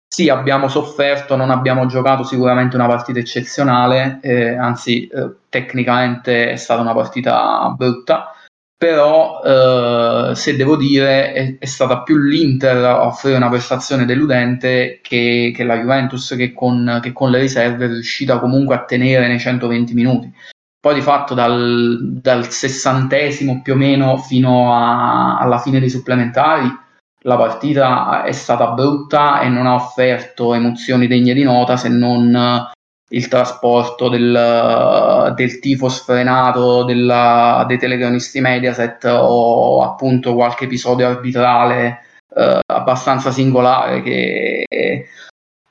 sì, 0.08 0.30
abbiamo 0.30 0.68
sofferto, 0.68 1.36
non 1.36 1.52
abbiamo 1.52 1.86
giocato 1.86 2.24
sicuramente 2.24 2.76
una 2.76 2.88
partita 2.88 3.20
eccezionale, 3.20 4.20
eh, 4.24 4.56
anzi 4.56 5.08
eh, 5.08 5.36
tecnicamente 5.50 6.50
è 6.50 6.56
stata 6.56 6.82
una 6.82 6.96
partita 6.96 7.70
brutta, 7.78 8.34
però 8.76 9.42
eh, 9.44 10.36
se 10.36 10.56
devo 10.56 10.78
dire 10.78 11.34
è, 11.34 11.58
è, 11.60 11.66
stata 11.66 12.02
più 12.02 12.18
l'Inter 12.18 12.84
a 12.86 13.06
offrire 13.06 13.36
una 13.36 13.50
prestazione 13.50 14.06
deludente 14.06 15.00
che, 15.04 15.52
che 15.54 15.64
la 15.64 15.78
Juventus 15.78 16.34
che 16.36 16.54
con, 16.54 17.00
che 17.02 17.12
con, 17.12 17.30
le 17.30 17.40
riserve 17.40 17.86
è 17.86 17.90
riuscita 17.90 18.40
comunque 18.40 18.76
a 18.76 18.86
tenere 18.86 19.28
nei 19.28 19.40
120 19.40 19.94
minuti. 19.94 20.34
Poi 20.80 20.96
di 20.96 21.02
fatto 21.02 21.34
dal, 21.34 22.00
dal 22.22 22.50
sessantesimo 22.50 23.62
più 23.62 23.74
o 23.74 23.76
meno 23.76 24.18
fino 24.18 24.74
a, 24.74 25.38
alla 25.38 25.60
fine 25.60 25.80
dei 25.80 25.90
supplementari 25.90 26.88
la 27.24 27.36
partita 27.36 28.24
è 28.24 28.32
stata 28.32 28.72
brutta 28.72 29.42
e 29.42 29.50
non 29.50 29.66
ha 29.66 29.76
offerto 29.76 30.54
emozioni 30.54 31.08
degne 31.08 31.34
di 31.34 31.44
nota 31.44 31.76
se 31.76 31.90
non 31.90 32.34
eh, 32.34 32.72
il 33.12 33.28
trasporto 33.28 34.08
del, 34.08 35.34
del 35.36 35.60
tifo 35.60 35.90
sfrenato 35.90 36.84
della, 36.84 37.66
dei 37.68 37.78
telecronisti 37.78 38.40
Mediaset 38.40 39.04
o 39.06 39.82
appunto 39.82 40.36
qualche 40.36 40.66
episodio 40.66 41.08
arbitrale 41.08 42.02
eh, 42.36 42.60
abbastanza 42.68 43.32
singolare 43.32 44.02
che 44.04 44.64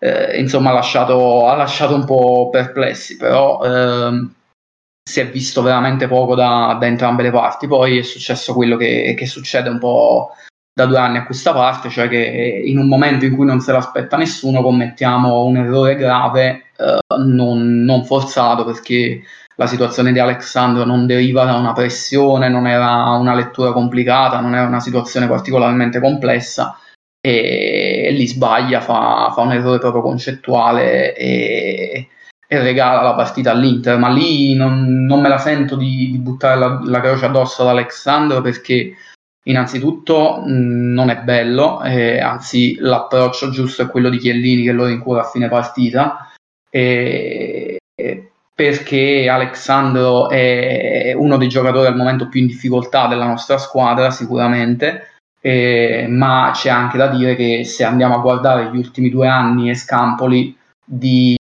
eh, 0.01 0.39
insomma 0.39 0.71
ha 0.71 0.75
lasciato, 0.75 1.49
ha 1.49 1.55
lasciato, 1.55 1.95
un 1.95 2.05
po' 2.05 2.49
perplessi 2.51 3.17
però 3.17 3.63
eh, 3.63 4.29
si 5.09 5.21
è 5.21 5.31
visto 5.31 5.63
veramente 5.63 6.07
poco 6.07 6.35
da, 6.35 6.77
da, 6.79 6.87
entrambe 6.87 7.23
le 7.23 7.31
parti. 7.31 7.67
Poi 7.67 7.99
è 7.99 8.03
successo 8.03 8.53
quello 8.53 8.77
che, 8.77 9.15
che 9.17 9.27
succede 9.27 9.71
un 9.71 9.79
po' 9.79 10.33
da 10.79 10.87
due 10.87 10.99
anni 10.99 11.17
a 11.17 11.25
questa 11.25 11.53
parte, 11.53 11.89
cioè 11.89 12.07
che 12.07 12.63
in 12.65 12.79
un 12.79 12.87
momento 12.87 13.25
in 13.25 13.35
cui 13.35 13.45
non 13.45 13.59
se 13.59 13.73
l'aspetta 13.73 14.17
nessuno 14.17 14.63
commettiamo 14.63 15.43
un 15.43 15.57
errore 15.57 15.97
grave 15.97 16.67
eh, 16.77 16.99
non, 17.17 17.83
non, 17.83 18.05
forzato 18.05 18.65
perché 18.65 19.23
la 19.57 19.67
situazione 19.67 20.13
di 20.13 20.21
Alexandro 20.21 20.85
non 20.85 21.05
deriva 21.07 21.45
da 21.45 21.55
una 21.55 21.73
pressione, 21.73 22.49
non 22.49 22.69
era 22.69 23.11
una 23.11 23.35
lettura 23.35 23.73
complicata, 23.73 24.39
non 24.39 24.55
era 24.55 24.69
una 24.69 24.79
situazione 24.79 25.27
particolarmente 25.27 25.99
complessa 25.99 26.79
e, 27.21 28.05
e 28.07 28.13
lì 28.13 28.29
sbaglia, 28.29 28.81
fa, 28.81 29.33
fa, 29.35 29.41
un 29.41 29.51
errore 29.51 29.81
proprio 29.81 30.03
concettuale 30.03 31.17
e, 31.17 32.09
e, 32.47 32.59
regala 32.61 33.03
la 33.03 33.15
partita 33.15 33.51
all'Inter, 33.51 33.99
ma 33.99 34.11
lì 34.11 34.55
non, 34.55 35.05
non 35.05 35.21
me 35.21 35.29
la 35.29 35.39
sento 35.39 35.75
di, 35.75 36.13
di 36.13 36.19
buttare 36.19 36.57
la, 36.57 36.81
la 36.85 37.01
croce 37.01 37.25
addosso 37.25 37.63
ad 37.63 37.69
Alexandro 37.69 38.41
perché 38.41 38.95
Innanzitutto 39.45 40.43
mm, 40.47 40.93
non 40.93 41.11
è 41.11 41.19
bello, 41.23 41.83
eh, 41.83 42.21
anzi 42.21 42.77
l'approccio 42.79 43.51
giusto 43.51 43.83
è 43.83 43.89
quello 43.89 44.09
di 44.11 44.19
Chiellini 44.19 44.65
che 44.65 44.73
lo 44.73 44.87
rincura 44.87 45.21
a 45.21 45.29
fine 45.29 45.49
partita, 45.49 46.31
eh, 46.71 47.79
perché 48.55 49.29
Alexandro 49.29 50.29
è 50.29 51.15
uno 51.17 51.37
dei 51.37 51.49
giocatori 51.49 51.87
al 51.87 51.97
momento 51.97 52.29
più 52.29 52.41
in 52.41 52.47
difficoltà 52.47 53.07
della 53.07 53.27
nostra 53.27 53.57
squadra 53.59 54.11
sicuramente, 54.11 55.13
ma 56.09 56.51
c'è 56.53 56.69
anche 56.69 56.99
da 56.99 57.07
dire 57.07 57.37
che 57.37 57.65
se 57.65 57.85
andiamo 57.85 58.17
a 58.17 58.21
guardare 58.21 58.71
gli 58.71 58.77
ultimi 58.77 59.09
due 59.09 59.29
anni 59.29 59.71
e 59.71 59.75
scampoli 59.75 60.55
di 60.85 61.39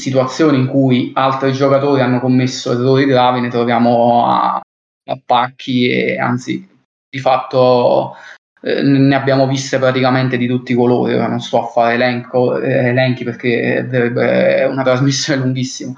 situazioni 0.00 0.58
in 0.58 0.66
cui 0.66 1.10
altri 1.14 1.52
giocatori 1.52 2.00
hanno 2.00 2.20
commesso 2.20 2.72
errori 2.72 3.04
gravi 3.04 3.40
ne 3.40 3.48
troviamo 3.48 4.26
a, 4.26 4.60
a 4.60 5.20
pacchi 5.24 5.88
e 5.88 6.18
anzi 6.18 6.66
di 7.10 7.18
fatto 7.18 8.16
eh, 8.60 8.82
ne 8.82 9.14
abbiamo 9.14 9.46
viste 9.46 9.78
praticamente 9.78 10.36
di 10.36 10.46
tutti 10.46 10.72
i 10.72 10.74
colori. 10.74 11.14
Ora 11.14 11.28
non 11.28 11.40
sto 11.40 11.62
a 11.62 11.66
fare 11.66 11.94
elenco, 11.94 12.58
eh, 12.58 12.88
elenchi 12.88 13.24
perché 13.24 13.86
è 13.86 14.66
una 14.66 14.82
trasmissione 14.82 15.42
lunghissima. 15.42 15.94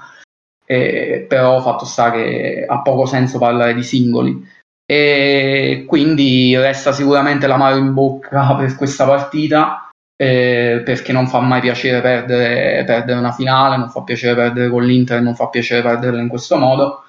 Eh, 0.65 1.25
però 1.27 1.59
fatto 1.61 1.85
sta 1.85 2.11
che 2.11 2.65
ha 2.67 2.81
poco 2.81 3.05
senso 3.05 3.37
parlare 3.37 3.73
di 3.73 3.83
singoli. 3.83 4.59
E 4.85 5.85
quindi 5.87 6.55
resta 6.57 6.91
sicuramente 6.91 7.47
l'amaro 7.47 7.77
in 7.77 7.93
bocca 7.93 8.55
per 8.57 8.75
questa 8.75 9.05
partita. 9.05 9.87
Eh, 10.21 10.83
perché 10.85 11.11
non 11.11 11.27
fa 11.27 11.39
mai 11.39 11.61
piacere 11.61 11.99
perdere, 11.99 12.83
perdere, 12.83 13.17
una 13.17 13.31
finale, 13.31 13.77
non 13.77 13.89
fa 13.89 14.03
piacere 14.03 14.35
perdere 14.35 14.69
con 14.69 14.83
l'Inter, 14.85 15.19
non 15.19 15.33
fa 15.33 15.49
piacere 15.49 15.81
perderla 15.81 16.21
in 16.21 16.27
questo 16.27 16.57
modo 16.57 17.05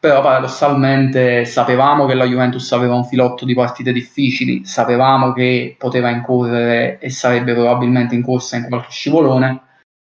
però 0.00 0.22
paradossalmente 0.22 1.44
sapevamo 1.44 2.06
che 2.06 2.14
la 2.14 2.24
Juventus 2.24 2.70
aveva 2.72 2.94
un 2.94 3.04
filotto 3.04 3.44
di 3.44 3.54
partite 3.54 3.92
difficili, 3.92 4.64
sapevamo 4.64 5.32
che 5.32 5.74
poteva 5.78 6.10
incorrere 6.10 6.98
e 6.98 7.10
sarebbe 7.10 7.52
probabilmente 7.54 8.14
in 8.14 8.22
corsa 8.22 8.56
in 8.56 8.68
qualche 8.68 8.90
scivolone. 8.90 9.62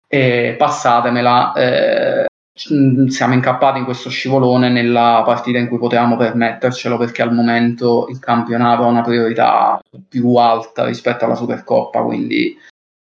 E 0.07 0.55
passatemela, 0.57 1.53
eh, 1.53 2.25
siamo 2.55 3.33
incappati 3.33 3.79
in 3.79 3.83
questo 3.83 4.09
scivolone 4.09 4.69
nella 4.69 5.23
partita 5.25 5.57
in 5.57 5.67
cui 5.67 5.79
potevamo 5.79 6.15
permettercelo 6.15 6.97
perché 6.97 7.23
al 7.23 7.33
momento 7.33 8.05
il 8.09 8.19
campionato 8.19 8.83
ha 8.83 8.87
una 8.87 9.01
priorità 9.01 9.79
più 10.07 10.35
alta 10.35 10.85
rispetto 10.85 11.25
alla 11.25 11.35
Supercoppa, 11.35 12.03
quindi 12.03 12.55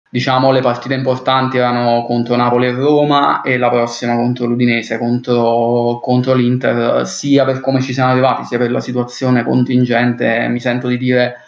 diciamo 0.10 0.52
le 0.52 0.62
partite 0.62 0.96
importanti 0.96 1.58
erano 1.58 2.04
contro 2.06 2.36
Napoli 2.36 2.68
e 2.68 2.72
Roma 2.72 3.42
e 3.42 3.58
la 3.58 3.70
prossima 3.70 4.16
contro 4.16 4.48
l'Udinese, 4.48 4.98
contro, 4.98 6.00
contro 6.02 6.34
l'Inter, 6.34 7.06
sia 7.06 7.46
per 7.46 7.60
come 7.60 7.82
ci 7.82 7.94
siamo 7.94 8.12
arrivati, 8.12 8.46
sia 8.46 8.58
per 8.58 8.72
la 8.72 8.80
situazione 8.80 9.44
contingente, 9.44 10.48
mi 10.48 10.60
sento 10.60 10.88
di 10.88 10.98
dire 10.98 11.44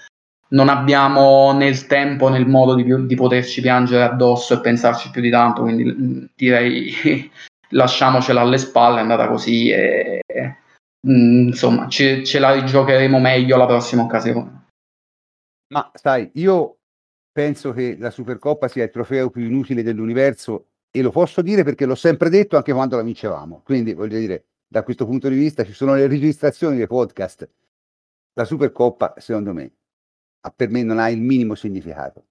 non 0.52 0.70
abbiamo 0.70 1.54
né 1.54 1.68
il 1.68 1.88
tempo 1.88 2.30
né 2.30 2.38
il 2.38 2.48
modo 2.48 2.76
di, 2.76 3.06
di 3.06 3.16
poterci 3.16 3.62
piangere 3.62 4.04
addosso 4.04 4.54
e 4.54 4.60
pensarci 4.60 5.10
più 5.10 5.22
di 5.22 5.30
tanto, 5.30 5.62
quindi 5.62 5.86
mm, 5.86 6.24
direi 6.36 7.32
lasciamocela 7.70 8.42
alle 8.42 8.58
spalle, 8.58 8.98
è 8.98 9.02
andata 9.02 9.28
così 9.28 9.70
e, 9.70 10.22
mm, 11.08 11.48
insomma 11.48 11.88
ce, 11.88 12.24
ce 12.24 12.40
la 12.40 12.52
rigiocheremo 12.52 13.18
meglio 13.20 13.58
la 13.58 13.66
prossima 13.66 14.04
occasione. 14.04 14.60
Ma 15.74 15.90
sai, 15.94 16.30
io 16.34 16.80
penso 17.32 17.72
che 17.72 17.98
la 17.98 18.10
Supercoppa 18.10 18.68
sia 18.68 18.84
il 18.84 18.90
trofeo 18.90 19.30
più 19.30 19.44
inutile 19.44 19.84
dell'universo 19.84 20.68
e 20.92 21.02
lo 21.02 21.12
posso 21.12 21.42
dire 21.42 21.64
perché 21.64 21.86
l'ho 21.86 21.96
sempre 21.96 22.30
detto 22.30 22.58
anche 22.58 22.74
quando 22.74 22.98
la 22.98 23.04
vincevamo. 23.04 23.62
Quindi 23.64 23.94
voglio 23.94 24.20
dire, 24.20 24.46
da 24.68 24.84
questo 24.84 25.06
punto 25.06 25.30
di 25.30 25.36
vista 25.36 25.64
ci 25.64 25.74
sono 25.74 25.96
le 25.96 26.08
registrazioni 26.08 26.78
dei 26.78 26.88
podcast. 26.88 27.50
La 28.34 28.46
Supercoppa, 28.46 29.16
secondo 29.18 29.54
me, 29.54 29.72
per 30.56 30.70
me 30.70 30.84
non 30.84 31.00
ha 31.00 31.10
il 31.10 31.22
minimo 31.22 31.56
significato. 31.56 32.26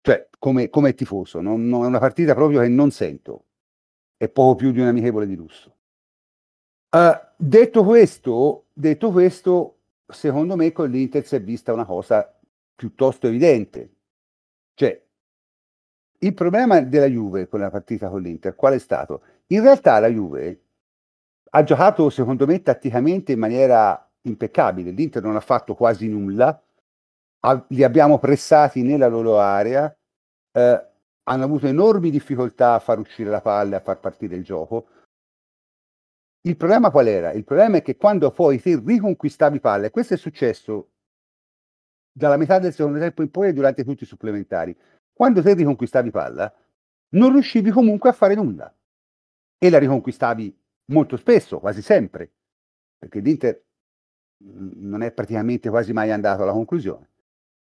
Cioè, 0.00 0.28
come, 0.38 0.70
come 0.70 0.94
tifoso, 0.94 1.40
non, 1.40 1.66
non, 1.66 1.84
è 1.84 1.86
una 1.86 1.98
partita 1.98 2.34
proprio 2.34 2.60
che 2.60 2.68
non 2.68 2.90
sento. 2.90 3.44
è 4.16 4.28
poco 4.28 4.54
più 4.56 4.72
di 4.72 4.80
un 4.80 4.86
amichevole 4.86 5.26
di 5.26 5.36
lusso. 5.36 5.76
Uh, 6.90 7.12
detto 7.36 7.84
questo, 7.84 8.66
detto 8.72 9.10
questo, 9.10 9.78
secondo 10.06 10.56
me 10.56 10.72
con 10.72 10.90
l'Inter 10.90 11.24
si 11.26 11.36
è 11.36 11.42
vista 11.42 11.72
una 11.72 11.84
cosa 11.84 12.34
piuttosto 12.74 13.26
evidente. 13.26 13.97
Cioè, 14.78 15.04
il 16.20 16.34
problema 16.34 16.80
della 16.80 17.06
Juve 17.06 17.48
con 17.48 17.58
la 17.58 17.68
partita 17.68 18.08
con 18.08 18.22
l'Inter 18.22 18.54
qual 18.54 18.74
è 18.74 18.78
stato? 18.78 19.22
In 19.48 19.62
realtà 19.62 19.98
la 19.98 20.06
Juve 20.06 20.62
ha 21.50 21.64
giocato, 21.64 22.10
secondo 22.10 22.46
me, 22.46 22.62
tatticamente 22.62 23.32
in 23.32 23.40
maniera 23.40 24.08
impeccabile. 24.22 24.92
L'Inter 24.92 25.24
non 25.24 25.34
ha 25.34 25.40
fatto 25.40 25.74
quasi 25.74 26.06
nulla, 26.06 26.62
ha, 27.40 27.64
li 27.70 27.82
abbiamo 27.82 28.20
pressati 28.20 28.82
nella 28.82 29.08
loro 29.08 29.40
area, 29.40 29.92
eh, 30.52 30.86
hanno 31.24 31.44
avuto 31.44 31.66
enormi 31.66 32.10
difficoltà 32.10 32.74
a 32.74 32.78
far 32.78 33.00
uscire 33.00 33.30
la 33.30 33.40
palla 33.40 33.78
a 33.78 33.80
far 33.80 33.98
partire 33.98 34.36
il 34.36 34.44
gioco. 34.44 34.86
Il 36.42 36.56
problema 36.56 36.92
qual 36.92 37.08
era? 37.08 37.32
Il 37.32 37.42
problema 37.42 37.78
è 37.78 37.82
che 37.82 37.96
quando 37.96 38.30
poi 38.30 38.60
ti 38.62 38.76
riconquistavi 38.76 39.58
palla, 39.58 39.86
e 39.86 39.90
questo 39.90 40.14
è 40.14 40.16
successo 40.16 40.90
dalla 42.18 42.36
metà 42.36 42.58
del 42.58 42.74
secondo 42.74 42.98
tempo 42.98 43.22
in 43.22 43.30
poi 43.30 43.48
e 43.48 43.52
durante 43.52 43.84
tutti 43.84 44.02
i 44.02 44.06
supplementari, 44.06 44.76
quando 45.12 45.40
te 45.40 45.54
riconquistavi 45.54 46.10
palla, 46.10 46.52
non 47.10 47.32
riuscivi 47.32 47.70
comunque 47.70 48.10
a 48.10 48.12
fare 48.12 48.34
nulla. 48.34 48.74
E 49.56 49.70
la 49.70 49.78
riconquistavi 49.78 50.56
molto 50.86 51.16
spesso, 51.16 51.58
quasi 51.60 51.80
sempre, 51.80 52.30
perché 52.98 53.20
l'Inter 53.20 53.64
non 54.40 55.02
è 55.02 55.12
praticamente 55.12 55.68
quasi 55.68 55.92
mai 55.92 56.10
andato 56.10 56.42
alla 56.42 56.52
conclusione. 56.52 57.08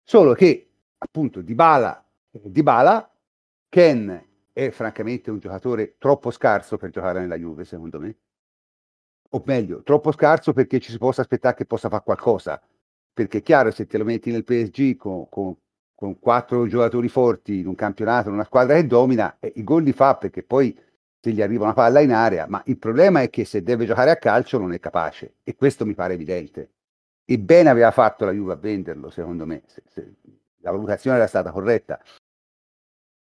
Solo 0.03 0.33
che, 0.33 0.69
appunto, 0.97 1.41
Dybala, 1.41 2.05
Dybala 2.31 3.09
Ken 3.69 4.27
è 4.53 4.69
francamente 4.69 5.31
un 5.31 5.39
giocatore 5.39 5.95
troppo 5.97 6.29
scarso 6.31 6.77
per 6.77 6.89
giocare 6.89 7.19
nella 7.19 7.37
Juve, 7.37 7.63
secondo 7.65 7.99
me. 7.99 8.17
O 9.29 9.43
meglio, 9.45 9.81
troppo 9.83 10.11
scarso 10.11 10.51
perché 10.51 10.79
ci 10.79 10.91
si 10.91 10.97
possa 10.97 11.21
aspettare 11.21 11.55
che 11.55 11.65
possa 11.65 11.87
fare 11.87 12.03
qualcosa. 12.03 12.61
Perché 13.13 13.39
è 13.39 13.41
chiaro, 13.41 13.71
se 13.71 13.85
te 13.87 13.97
lo 13.97 14.05
metti 14.05 14.31
nel 14.31 14.43
PSG 14.43 14.95
con, 14.95 15.27
con, 15.29 15.55
con 15.93 16.19
quattro 16.19 16.65
giocatori 16.67 17.09
forti 17.09 17.59
in 17.59 17.67
un 17.67 17.75
campionato, 17.75 18.29
in 18.29 18.35
una 18.35 18.45
squadra 18.45 18.75
che 18.75 18.87
domina, 18.87 19.37
eh, 19.39 19.51
i 19.55 19.63
gol 19.63 19.83
li 19.83 19.93
fa 19.93 20.15
perché 20.15 20.43
poi 20.43 20.77
se 21.19 21.31
gli 21.31 21.41
arriva 21.41 21.65
una 21.65 21.73
palla 21.73 21.99
in 21.99 22.11
area, 22.11 22.47
ma 22.47 22.61
il 22.65 22.79
problema 22.79 23.21
è 23.21 23.29
che 23.29 23.45
se 23.45 23.61
deve 23.61 23.85
giocare 23.85 24.09
a 24.09 24.15
calcio 24.15 24.57
non 24.57 24.73
è 24.73 24.79
capace 24.79 25.35
e 25.43 25.55
questo 25.55 25.85
mi 25.85 25.93
pare 25.93 26.15
evidente. 26.15 26.71
E 27.25 27.37
bene 27.37 27.69
aveva 27.69 27.91
fatto 27.91 28.25
la 28.25 28.31
Juve 28.31 28.53
a 28.53 28.55
venderlo, 28.55 29.09
secondo 29.11 29.45
me, 29.45 29.61
se, 29.67 29.83
se 29.87 30.15
la 30.61 30.71
valutazione 30.71 31.17
era 31.17 31.27
stata 31.27 31.51
corretta. 31.51 32.01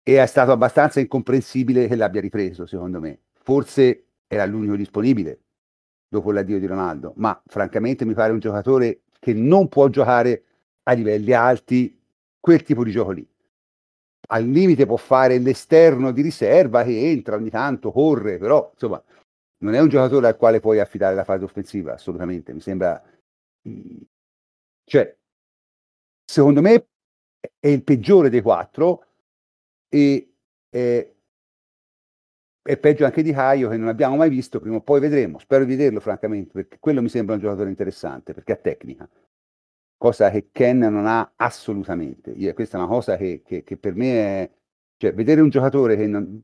E 0.02 0.20
è 0.20 0.26
stato 0.26 0.52
abbastanza 0.52 1.00
incomprensibile 1.00 1.86
che 1.86 1.94
l'abbia 1.94 2.20
ripreso, 2.20 2.66
secondo 2.66 2.98
me. 3.00 3.20
Forse 3.32 4.06
era 4.26 4.46
l'unico 4.46 4.74
disponibile 4.74 5.40
dopo 6.08 6.32
l'addio 6.32 6.58
di 6.58 6.66
Ronaldo, 6.66 7.12
ma 7.16 7.40
francamente 7.46 8.04
mi 8.04 8.14
pare 8.14 8.32
un 8.32 8.38
giocatore 8.38 9.02
che 9.22 9.32
non 9.34 9.68
può 9.68 9.86
giocare 9.86 10.42
a 10.82 10.92
livelli 10.94 11.32
alti 11.32 11.96
quel 12.40 12.64
tipo 12.64 12.82
di 12.82 12.90
gioco 12.90 13.12
lì 13.12 13.26
al 14.32 14.44
limite 14.44 14.86
può 14.86 14.96
fare 14.96 15.38
l'esterno 15.38 16.10
di 16.10 16.22
riserva 16.22 16.82
che 16.84 17.10
entra 17.10 17.36
ogni 17.36 17.50
tanto, 17.50 17.92
corre, 17.92 18.38
però 18.38 18.70
insomma 18.72 19.02
non 19.58 19.74
è 19.74 19.80
un 19.80 19.88
giocatore 19.88 20.26
al 20.26 20.36
quale 20.36 20.60
puoi 20.60 20.80
affidare 20.80 21.14
la 21.14 21.24
fase 21.24 21.44
offensiva, 21.44 21.92
assolutamente. 21.94 22.52
Mi 22.52 22.60
sembra... 22.60 23.00
Cioè, 24.84 25.16
secondo 26.24 26.60
me 26.60 26.86
è 27.60 27.68
il 27.68 27.84
peggiore 27.84 28.30
dei 28.30 28.40
quattro 28.40 29.04
e 29.88 30.32
è, 30.68 31.12
è 32.62 32.76
peggio 32.78 33.04
anche 33.04 33.22
di 33.22 33.32
Caio 33.32 33.68
che 33.68 33.76
non 33.76 33.88
abbiamo 33.88 34.16
mai 34.16 34.30
visto, 34.30 34.60
prima 34.60 34.76
o 34.76 34.80
poi 34.80 35.00
vedremo, 35.00 35.38
spero 35.38 35.64
di 35.64 35.74
vederlo 35.74 36.00
francamente, 36.00 36.52
perché 36.52 36.78
quello 36.78 37.02
mi 37.02 37.08
sembra 37.08 37.34
un 37.34 37.40
giocatore 37.40 37.68
interessante, 37.68 38.32
perché 38.32 38.52
ha 38.52 38.56
tecnica 38.56 39.08
cosa 40.02 40.30
che 40.30 40.48
Ken 40.50 40.78
non 40.78 41.06
ha 41.06 41.34
assolutamente. 41.36 42.32
Io, 42.32 42.52
questa 42.54 42.76
è 42.76 42.80
una 42.80 42.88
cosa 42.88 43.16
che, 43.16 43.42
che, 43.44 43.62
che, 43.62 43.76
per 43.76 43.94
me 43.94 44.14
è... 44.14 44.50
Cioè, 44.96 45.14
vedere 45.14 45.40
un 45.40 45.48
giocatore 45.48 45.96
che, 45.96 46.08
non, 46.08 46.42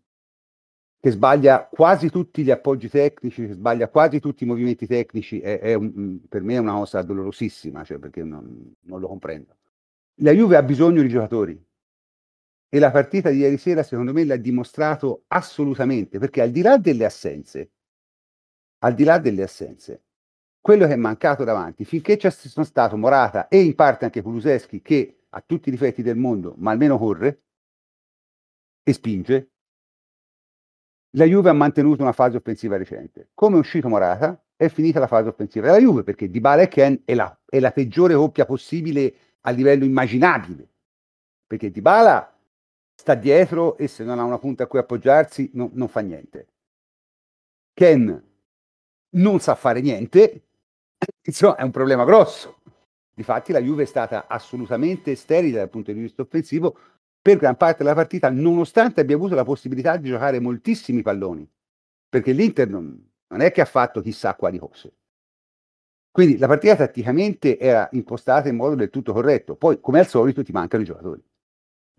che, 1.01 1.11
sbaglia 1.11 1.67
quasi 1.67 2.09
tutti 2.09 2.45
gli 2.45 2.53
appoggi 2.53 2.89
tecnici, 2.89 3.47
che 3.49 3.55
sbaglia 3.55 3.89
quasi 3.89 4.21
tutti 4.21 4.45
i 4.45 4.47
movimenti 4.47 4.87
tecnici, 4.87 5.41
è, 5.41 5.59
è 5.59 5.75
un, 5.75 6.21
per 6.29 6.43
me 6.43 6.55
è 6.55 6.59
una 6.59 6.75
cosa 6.75 7.03
dolorosissima, 7.03 7.83
cioè, 7.83 7.99
perché 7.99 8.23
non, 8.23 8.75
non 8.83 9.01
lo 9.01 9.09
comprendo. 9.09 9.57
La 10.21 10.31
Juve 10.31 10.57
ha 10.57 10.63
bisogno 10.63 11.03
di 11.03 11.09
giocatori, 11.09 11.61
e 12.69 12.79
la 12.79 12.91
partita 12.91 13.31
di 13.31 13.39
ieri 13.39 13.57
sera 13.57 13.83
secondo 13.83 14.13
me 14.13 14.25
l'ha 14.25 14.37
dimostrato 14.37 15.25
assolutamente, 15.29 16.19
perché 16.19 16.43
al 16.43 16.51
di 16.51 16.63
là 16.63 16.77
delle 16.77 17.05
assenze, 17.05 17.71
al 18.79 18.95
di 18.95 19.05
là 19.05 19.19
delle 19.19 19.43
assenze, 19.43 20.03
quello 20.61 20.87
che 20.87 20.93
è 20.93 20.97
mancato 20.97 21.45
davanti, 21.45 21.85
finché 21.85 22.17
c'è 22.17 22.31
stato 22.31 22.97
Morata 22.97 23.49
e 23.49 23.63
in 23.63 23.75
parte 23.75 24.05
anche 24.05 24.23
Kuluseschi 24.23 24.83
che 24.83 25.25
ha 25.31 25.41
tutti 25.41 25.69
i 25.69 25.73
difetti 25.73 26.03
del 26.03 26.17
mondo, 26.17 26.55
ma 26.59 26.71
almeno 26.73 26.99
corre 26.99 27.43
e 28.83 28.93
spinge, 28.93 29.51
la 31.13 31.25
Juve 31.25 31.49
ha 31.49 31.55
mantenuto 31.55 32.03
una 32.03 32.13
fase 32.13 32.37
offensiva 32.37 32.77
recente. 32.77 33.31
Come 33.35 33.57
è 33.57 33.61
uscito 33.61 33.89
Morata, 33.89 34.43
è 34.57 34.69
finita 34.69 34.99
la 34.99 35.07
fase 35.07 35.29
offensiva 35.29 35.67
della 35.67 35.79
Juve, 35.79 36.03
perché 36.03 36.29
Dybala 36.29 36.63
e 36.63 36.69
Ken 36.69 37.01
è 37.05 37.15
la, 37.15 37.39
è 37.47 37.61
la 37.61 37.73
peggiore 37.73 38.15
coppia 38.15 38.45
possibile 38.45 39.15
a 39.43 39.51
livello 39.51 39.85
immaginabile. 39.85 40.69
Perché 41.47 41.71
Dybala 41.71 42.38
sta 42.99 43.15
dietro 43.15 43.77
e 43.77 43.87
se 43.87 44.03
non 44.05 44.19
ha 44.19 44.25
una 44.25 44.39
punta 44.39 44.65
a 44.65 44.67
cui 44.67 44.81
appoggiarsi 44.81 45.51
no, 45.55 45.71
non 45.75 45.89
fa 45.89 46.01
niente. 46.01 46.49
Ken 47.73 48.25
non 49.11 49.41
sa 49.41 49.55
fare 49.55 49.81
niente 49.81 50.43
insomma, 51.23 51.57
è 51.57 51.63
un 51.63 51.71
problema 51.71 52.05
grosso. 52.05 52.61
Difatti 53.15 53.53
la 53.53 53.61
Juve 53.61 53.85
è 53.85 53.87
stata 53.87 54.27
assolutamente 54.27 55.15
sterile 55.15 55.59
dal 55.59 55.71
punto 55.71 55.93
di 55.93 56.01
vista 56.01 56.23
offensivo 56.23 56.77
per 57.21 57.37
gran 57.37 57.57
parte 57.57 57.83
della 57.83 57.95
partita, 57.95 58.31
nonostante 58.31 59.01
abbia 59.01 59.17
avuto 59.17 59.35
la 59.35 59.45
possibilità 59.45 59.97
di 59.97 60.09
giocare 60.09 60.41
moltissimi 60.41 61.03
palloni, 61.03 61.49
perché 62.09 62.33
l'Inter 62.33 62.69
non, 62.69 63.11
non 63.29 63.41
è 63.41 63.51
che 63.51 63.61
ha 63.61 63.65
fatto 63.65 64.01
chissà 64.01 64.35
quali 64.35 64.59
cose. 64.59 64.93
Quindi 66.11 66.39
la 66.39 66.47
partita 66.47 66.77
tatticamente 66.77 67.59
era 67.59 67.89
impostata 67.93 68.49
in 68.49 68.57
modo 68.57 68.77
del 68.77 68.91
tutto 68.91 69.13
corretto, 69.13 69.57
poi 69.57 69.81
come 69.81 69.99
al 69.99 70.07
solito 70.07 70.43
ti 70.43 70.53
mancano 70.53 70.83
i 70.83 70.87
giocatori. 70.87 71.23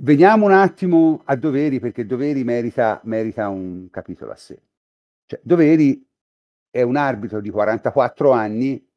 Veniamo 0.01 0.45
un 0.45 0.53
attimo 0.53 1.23
a 1.25 1.35
Doveri, 1.35 1.81
perché 1.81 2.05
Doveri 2.05 2.45
merita, 2.45 3.01
merita 3.03 3.49
un 3.49 3.89
capitolo 3.89 4.31
a 4.31 4.35
sé. 4.35 4.61
Cioè, 5.25 5.41
Doveri 5.43 6.07
è 6.69 6.81
un 6.83 6.95
arbitro 6.95 7.41
di 7.41 7.49
44 7.49 8.31
anni 8.31 8.87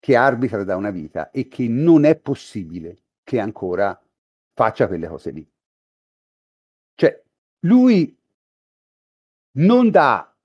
che 0.00 0.16
arbitra 0.16 0.64
da 0.64 0.74
una 0.74 0.90
vita 0.90 1.30
e 1.30 1.46
che 1.46 1.68
non 1.68 2.04
è 2.04 2.18
possibile 2.18 3.04
che 3.22 3.38
ancora 3.38 3.96
faccia 4.52 4.88
quelle 4.88 5.06
cose 5.06 5.30
lì. 5.30 5.48
Cioè, 6.96 7.22
lui 7.60 8.18
non 9.58 9.90
dà 9.90 10.36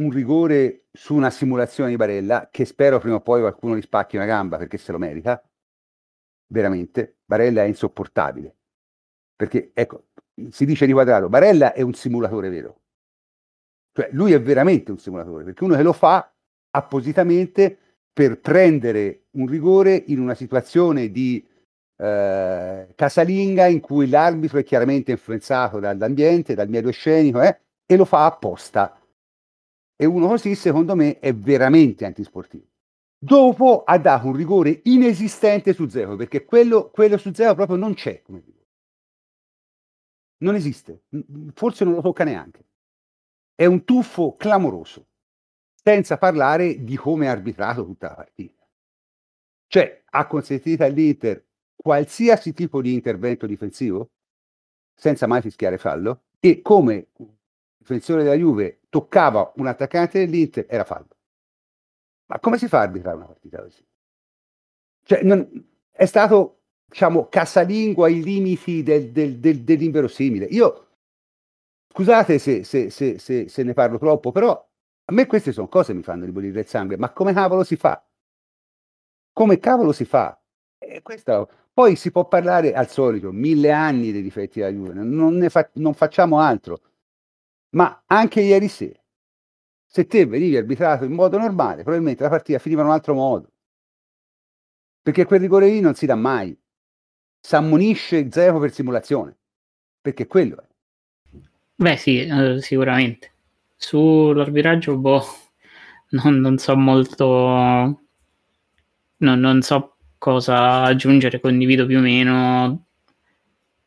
un 0.00 0.10
rigore 0.10 0.86
su 0.90 1.14
una 1.14 1.30
simulazione 1.30 1.90
di 1.90 1.96
Barella, 1.96 2.48
che 2.50 2.64
spero 2.64 2.98
prima 2.98 3.16
o 3.16 3.20
poi 3.20 3.42
qualcuno 3.42 3.76
gli 3.76 3.82
spacchi 3.82 4.16
una 4.16 4.26
gamba 4.26 4.56
perché 4.56 4.76
se 4.76 4.90
lo 4.90 4.98
merita, 4.98 5.40
veramente, 6.48 7.18
Barella 7.24 7.62
è 7.62 7.66
insopportabile. 7.66 8.56
Perché, 9.36 9.70
ecco, 9.74 10.04
si 10.50 10.64
dice 10.64 10.86
di 10.86 10.92
quadrato, 10.92 11.28
Barella 11.28 11.72
è 11.72 11.82
un 11.82 11.94
simulatore 11.94 12.48
vero. 12.48 12.80
Cioè, 13.92 14.08
lui 14.12 14.32
è 14.32 14.40
veramente 14.40 14.90
un 14.90 14.98
simulatore, 14.98 15.44
perché 15.44 15.64
uno 15.64 15.76
che 15.76 15.82
lo 15.82 15.92
fa 15.92 16.32
appositamente 16.70 17.78
per 18.12 18.40
prendere 18.40 19.24
un 19.32 19.46
rigore 19.46 20.02
in 20.06 20.20
una 20.20 20.34
situazione 20.34 21.10
di 21.10 21.44
eh, 21.96 22.88
casalinga 22.94 23.66
in 23.66 23.80
cui 23.80 24.08
l'arbitro 24.08 24.58
è 24.58 24.64
chiaramente 24.64 25.12
influenzato 25.12 25.78
dall'ambiente, 25.78 26.54
dal 26.54 26.68
medio 26.68 26.90
scenico, 26.90 27.40
eh, 27.40 27.58
e 27.86 27.96
lo 27.96 28.04
fa 28.04 28.24
apposta. 28.24 28.98
E 29.96 30.04
uno 30.04 30.26
così, 30.28 30.54
secondo 30.54 30.96
me, 30.96 31.18
è 31.18 31.32
veramente 31.34 32.04
antisportivo. 32.04 32.64
Dopo 33.16 33.84
ha 33.84 33.96
dato 33.98 34.26
un 34.26 34.34
rigore 34.34 34.80
inesistente 34.84 35.72
su 35.72 35.88
Zero, 35.88 36.16
perché 36.16 36.44
quello, 36.44 36.90
quello 36.90 37.16
su 37.16 37.32
Zero 37.32 37.54
proprio 37.54 37.76
non 37.76 37.94
c'è. 37.94 38.22
Non 40.44 40.54
esiste, 40.54 41.04
forse 41.54 41.84
non 41.84 41.94
lo 41.94 42.02
tocca 42.02 42.22
neanche. 42.22 42.66
È 43.54 43.64
un 43.64 43.84
tuffo 43.84 44.36
clamoroso 44.36 45.06
senza 45.74 46.18
parlare 46.18 46.84
di 46.84 46.96
come 46.96 47.28
ha 47.28 47.30
arbitrato 47.30 47.84
tutta 47.84 48.08
la 48.08 48.14
partita. 48.14 48.62
Cioè, 49.66 50.04
ha 50.04 50.26
consentito 50.26 50.84
all'Inter 50.84 51.46
qualsiasi 51.74 52.52
tipo 52.52 52.82
di 52.82 52.92
intervento 52.92 53.46
difensivo, 53.46 54.10
senza 54.94 55.26
mai 55.26 55.40
fischiare 55.40 55.78
fallo, 55.78 56.24
e 56.40 56.60
come 56.60 57.08
difensore 57.76 58.22
della 58.22 58.36
Juve 58.36 58.80
toccava 58.90 59.50
un 59.56 59.66
attaccante 59.66 60.18
dell'Inter, 60.18 60.66
era 60.68 60.84
fallo. 60.84 61.16
Ma 62.26 62.38
come 62.38 62.58
si 62.58 62.68
fa 62.68 62.80
a 62.80 62.82
arbitrare 62.82 63.16
una 63.16 63.26
partita 63.26 63.62
così? 63.62 63.86
Cioè, 65.04 65.22
non, 65.22 65.68
è 65.90 66.04
stato, 66.04 66.63
diciamo, 66.86 67.28
casalingo 67.28 68.04
ai 68.04 68.22
limiti 68.22 68.82
del, 68.82 69.10
del, 69.10 69.38
del, 69.38 69.60
dell'inverosimile. 69.62 70.46
Io 70.46 70.88
scusate 71.88 72.38
se, 72.38 72.64
se, 72.64 72.90
se, 72.90 73.18
se, 73.18 73.48
se 73.48 73.62
ne 73.62 73.72
parlo 73.72 73.98
troppo, 73.98 74.32
però 74.32 74.52
a 74.52 75.12
me 75.12 75.26
queste 75.26 75.52
sono 75.52 75.68
cose 75.68 75.92
che 75.92 75.98
mi 75.98 76.04
fanno 76.04 76.24
ribollire 76.24 76.60
il 76.60 76.66
sangue, 76.66 76.96
ma 76.96 77.12
come 77.12 77.32
cavolo 77.32 77.64
si 77.64 77.76
fa? 77.76 78.02
Come 79.32 79.58
cavolo 79.58 79.92
si 79.92 80.04
fa? 80.04 80.40
E 80.78 81.02
questa, 81.02 81.46
poi 81.72 81.96
si 81.96 82.10
può 82.10 82.26
parlare 82.28 82.72
al 82.72 82.88
solito, 82.88 83.32
mille 83.32 83.72
anni 83.72 84.12
dei 84.12 84.22
difetti 84.22 84.60
della 84.60 84.72
Juve, 84.72 84.92
non, 84.94 85.36
ne 85.36 85.50
fa, 85.50 85.68
non 85.74 85.92
facciamo 85.94 86.38
altro. 86.38 86.80
Ma 87.70 88.04
anche 88.06 88.40
ieri 88.40 88.68
sera, 88.68 89.00
se 89.84 90.06
te 90.06 90.24
venivi 90.26 90.56
arbitrato 90.56 91.04
in 91.04 91.12
modo 91.12 91.38
normale, 91.38 91.82
probabilmente 91.82 92.22
la 92.22 92.28
partita 92.28 92.58
finiva 92.58 92.82
in 92.82 92.88
un 92.88 92.92
altro 92.92 93.14
modo. 93.14 93.50
Perché 95.02 95.24
quel 95.24 95.40
rigore 95.40 95.68
lì 95.68 95.80
non 95.80 95.94
si 95.94 96.06
dà 96.06 96.14
mai. 96.14 96.56
Si 97.46 97.56
ammonisce 97.56 98.30
zero 98.30 98.58
per 98.58 98.72
simulazione. 98.72 99.36
Perché 100.00 100.26
quello 100.26 100.62
è. 100.62 101.38
Beh 101.74 101.96
sì, 101.98 102.24
eh, 102.24 102.62
sicuramente. 102.62 103.32
Sull'arbitraggio, 103.76 104.96
boh, 104.96 105.22
non, 106.12 106.40
non 106.40 106.56
so 106.56 106.74
molto... 106.74 107.26
Non, 109.16 109.40
non 109.40 109.60
so 109.60 109.96
cosa 110.16 110.84
aggiungere, 110.84 111.38
condivido 111.38 111.84
più 111.84 111.98
o 111.98 112.00
meno 112.00 112.86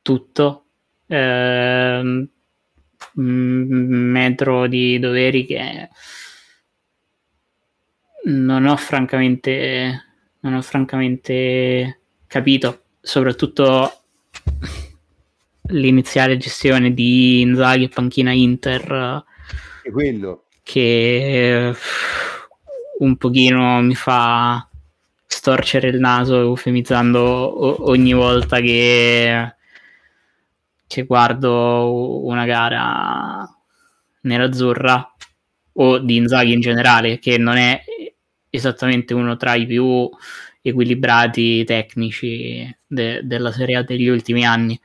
tutto. 0.03 0.65
Eh, 1.07 2.29
metro 3.13 4.67
di 4.67 4.99
doveri 4.99 5.45
che 5.47 5.89
non 8.25 8.65
ho 8.65 8.75
francamente 8.75 10.03
non 10.41 10.53
ho 10.53 10.61
francamente 10.61 12.01
capito 12.27 12.86
soprattutto 13.07 14.01
l'iniziale 15.69 16.35
gestione 16.35 16.93
di 16.93 17.39
Inzaghi 17.39 17.85
e 17.85 17.89
panchina 17.89 18.31
Inter 18.31 19.23
e 19.81 19.91
quello. 19.91 20.43
che 20.61 21.73
un 22.99 23.15
pochino 23.15 23.81
mi 23.81 23.95
fa 23.95 24.67
storcere 25.25 25.87
il 25.87 25.99
naso 25.99 26.41
eufemizzando 26.41 27.89
ogni 27.89 28.13
volta 28.13 28.59
che 28.59 29.55
che 30.85 31.03
guardo 31.03 32.25
una 32.25 32.45
gara 32.45 33.47
nerazzurra 34.21 35.15
o 35.73 35.99
di 35.99 36.15
Inzaghi 36.17 36.53
in 36.53 36.59
generale, 36.61 37.19
che 37.19 37.37
non 37.37 37.55
è 37.55 37.81
esattamente 38.49 39.13
uno 39.13 39.37
tra 39.37 39.53
i 39.55 39.65
più 39.65 40.09
equilibrati 40.61 41.63
tecnici 41.63 42.76
de- 42.87 43.21
della 43.25 43.51
Serie 43.51 43.77
A 43.77 43.83
degli 43.83 44.07
ultimi 44.07 44.45
anni. 44.45 44.79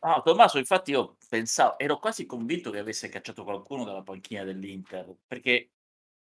No, 0.00 0.22
Tommaso, 0.22 0.58
infatti 0.58 0.90
io 0.90 1.16
pensavo, 1.28 1.78
ero 1.78 1.98
quasi 1.98 2.26
convinto 2.26 2.70
che 2.70 2.78
avesse 2.78 3.08
cacciato 3.08 3.44
qualcuno 3.44 3.84
dalla 3.84 4.02
panchina 4.02 4.44
dell'Inter, 4.44 5.12
perché 5.26 5.70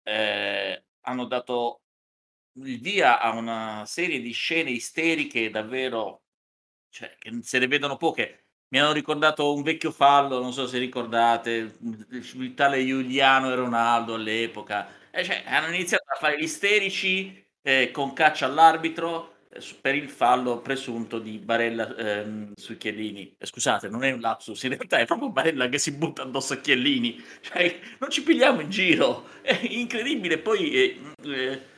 eh, 0.03 0.85
hanno 1.01 1.25
dato 1.25 1.81
il 2.55 2.79
via 2.81 3.21
a 3.21 3.31
una 3.37 3.85
serie 3.87 4.21
di 4.21 4.33
scene 4.33 4.71
isteriche 4.71 5.51
davvero, 5.51 6.23
cioè, 6.91 7.17
che 7.19 7.37
se 7.43 7.59
ne 7.59 7.67
vedono 7.67 7.97
poche 7.97 8.45
mi 8.69 8.81
hanno 8.81 8.93
ricordato 8.93 9.55
un 9.55 9.63
vecchio 9.63 9.93
fallo, 9.93 10.41
non 10.41 10.53
so 10.53 10.67
se 10.67 10.79
ricordate, 10.79 11.77
il 11.81 12.55
tale 12.55 12.85
Giuliano 12.85 13.51
e 13.51 13.55
Ronaldo 13.55 14.15
all'epoca. 14.15 14.89
E 15.11 15.23
cioè, 15.25 15.45
hanno 15.47 15.73
iniziato 15.75 16.05
a 16.13 16.17
fare 16.17 16.39
gli 16.39 16.43
isterici 16.43 17.45
eh, 17.63 17.91
con 17.93 18.13
caccia 18.13 18.47
all'arbitro 18.47 19.31
eh, 19.31 19.34
per 19.81 19.95
il 19.95 20.09
fallo 20.09 20.61
presunto 20.61 21.19
di 21.19 21.39
Barella 21.39 21.95
ehm, 21.97 22.53
sui 22.55 22.77
Chiellini. 22.77 23.35
Eh, 23.39 23.47
scusate, 23.47 23.89
non 23.89 24.05
è 24.05 24.13
un 24.13 24.21
lapsus, 24.21 24.63
in 24.63 24.71
realtà 24.71 24.99
è 24.99 25.07
proprio 25.07 25.31
Barella 25.31 25.69
che 25.69 25.79
si 25.79 25.93
butta 25.93 26.23
addosso 26.23 26.55
a 26.55 26.57
Chiellini. 26.57 27.23
Cioè, 27.41 27.79
non 27.99 28.11
ci 28.11 28.23
pigliamo 28.23 28.61
in 28.61 28.71
giro. 28.71 29.29
È 29.43 29.59
incredibile. 29.63 30.39
Poi 30.39 30.73
eh, 30.73 31.01
eh 31.25 31.73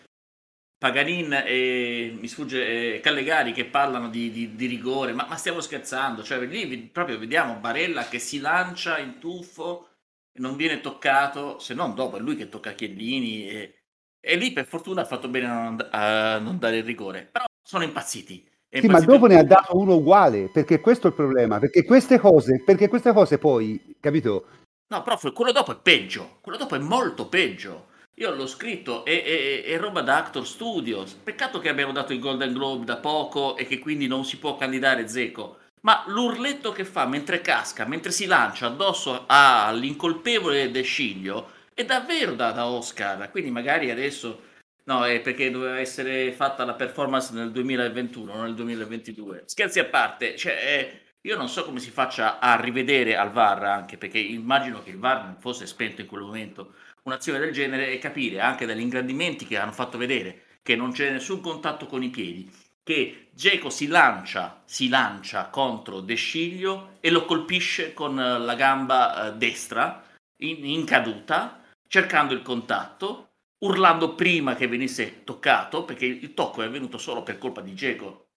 Paganin 0.79 1.43
e 1.47 2.15
mi 2.19 2.29
sfugge 2.29 2.97
eh, 2.97 3.01
Callegari 3.01 3.53
che 3.53 3.65
parlano 3.65 4.11
di, 4.11 4.31
di, 4.31 4.55
di 4.55 4.67
rigore, 4.67 5.13
ma, 5.15 5.27
ma, 5.27 5.37
stiamo 5.37 5.61
scherzando? 5.61 6.23
Cioè, 6.23 6.45
lì 6.45 6.77
proprio 6.93 7.19
vediamo 7.19 7.57
Barella 7.57 8.07
che 8.09 8.19
si 8.19 8.39
lancia 8.41 8.99
in 8.99 9.19
tuffo 9.19 9.89
e 10.33 10.41
non 10.41 10.55
viene 10.55 10.81
toccato, 10.81 11.59
se 11.59 11.73
non 11.73 11.95
dopo 11.95 12.19
è 12.19 12.21
lui 12.21 12.37
che 12.37 12.51
tocca 12.51 12.75
Chiellini 12.75 13.49
e, 13.49 13.75
e 14.21 14.37
lì 14.37 14.53
per 14.53 14.67
fortuna 14.67 15.01
ha 15.01 15.07
fatto 15.07 15.29
bene 15.29 15.79
a 15.91 16.39
non 16.39 16.59
dare 16.59 16.79
il 16.79 16.85
rigore, 16.85 17.25
però 17.33 17.47
sono 17.67 17.83
impazziti. 17.83 18.49
Sì, 18.71 18.87
ma 18.87 19.01
dopo 19.01 19.27
ne 19.27 19.39
ha 19.39 19.45
dato 19.45 19.77
uno 19.77 19.97
uguale, 19.97 20.51
perché 20.53 20.81
questo 20.81 21.09
è 21.09 21.11
il 21.11 21.17
problema, 21.17 21.59
perché 21.59 21.85
queste 21.85 22.19
cose, 22.19 22.63
perché 22.65 22.89
queste 22.89 23.13
cose 23.13 23.39
poi, 23.39 23.97
capito? 23.99 24.47
No, 24.89 25.03
prof, 25.03 25.33
quello 25.33 25.51
dopo 25.51 25.73
è 25.73 25.77
peggio, 25.83 26.39
quello 26.43 26.59
dopo 26.59 26.77
è 26.77 26.79
molto 26.79 27.29
peggio. 27.29 27.89
Io 28.19 28.33
l'ho 28.35 28.47
scritto, 28.47 29.05
è, 29.05 29.23
è, 29.23 29.65
è, 29.65 29.79
roba 29.79 30.03
da 30.03 30.19
Actor 30.19 30.47
Studios. 30.47 31.13
Peccato 31.15 31.59
che 31.59 31.69
abbiamo 31.69 31.93
dato 31.93 32.13
il 32.13 32.21
Golden 32.21 32.53
Globe 32.53 32.85
da 32.85 32.99
poco 32.99 33.57
e 33.57 33.67
che 33.67 33.79
quindi 33.79 34.07
non 34.07 34.25
si 34.25 34.39
può 34.39 34.57
candidare 34.57 35.09
Zeco. 35.09 35.59
Ma 35.83 36.05
l'urletto 36.07 36.73
che 36.73 36.85
fa 36.85 37.07
mentre 37.07 37.41
casca, 37.41 37.85
mentre 37.85 38.13
si 38.13 38.27
lancia 38.27 38.67
addosso 38.67 39.25
all'incolpevole 39.27 40.71
De 40.71 40.83
Sciglio, 40.83 41.51
è 41.75 41.85
davvero 41.85 42.35
da, 42.35 42.53
da 42.53 42.67
Oscar. 42.67 43.31
Quindi 43.31 43.51
magari 43.51 43.91
adesso... 43.91 44.55
No, 44.89 45.05
è 45.05 45.21
perché 45.21 45.51
doveva 45.51 45.79
essere 45.81 46.33
fatta 46.33 46.65
la 46.65 46.75
performance 46.75 47.33
nel 47.35 47.51
2021, 47.51 48.33
non 48.33 48.45
nel 48.45 48.55
2022. 48.55 49.43
Scherzi 49.47 49.81
a 49.81 49.85
parte, 49.87 50.37
cioè, 50.37 50.53
eh, 50.53 51.01
io 51.23 51.37
non 51.37 51.49
so 51.49 51.65
come 51.65 51.81
si 51.81 51.91
faccia 51.91 52.39
a 52.39 52.61
rivedere 52.61 53.17
al 53.17 53.33
VAR, 53.33 53.65
anche 53.65 53.99
perché 53.99 54.19
immagino 54.19 54.83
che 54.85 54.91
il 54.91 54.99
VAR 54.99 55.25
non 55.25 55.37
fosse 55.41 55.67
spento 55.67 56.03
in 56.03 56.07
quel 56.07 56.23
momento 56.23 56.75
un'azione 57.03 57.41
del 57.41 57.53
genere 57.53 57.91
e 57.91 57.99
capire 57.99 58.41
anche 58.41 58.65
dagli 58.65 58.81
ingrandimenti 58.81 59.45
che 59.45 59.59
hanno 59.59 59.73
fatto 59.73 59.99
vedere 59.99 60.43
che 60.63 60.77
non 60.77 60.93
c'è 60.93 61.11
nessun 61.11 61.41
contatto 61.41 61.87
con 61.87 62.03
i 62.03 62.11
piedi, 62.11 62.51
che 62.83 63.29
Geco 63.33 63.71
si 63.71 63.89
lancia, 63.89 64.63
si 64.65 64.89
lancia 64.89 65.49
contro 65.49 66.01
De 66.01 66.15
Sciglio 66.15 66.99
e 67.01 67.11
lo 67.11 67.25
colpisce 67.25 67.93
con 67.93 68.15
la 68.17 68.55
gamba 68.55 69.29
eh, 69.29 69.37
destra 69.37 70.05
in, 70.39 70.65
in 70.65 70.85
caduta, 70.85 71.63
cercando 71.89 72.35
il 72.35 72.43
contatto, 72.43 73.26
urlando 73.59 74.15
prima 74.15 74.55
che 74.55 74.69
venisse 74.69 75.25
toccato, 75.25 75.85
perché 75.85 76.07
il 76.07 76.35
tocco 76.35 76.63
è 76.63 76.67
avvenuto 76.67 76.99
solo 76.99 77.23
per 77.23 77.39
colpa 77.39 77.61
di 77.61 77.75
Geco. 77.75 78.29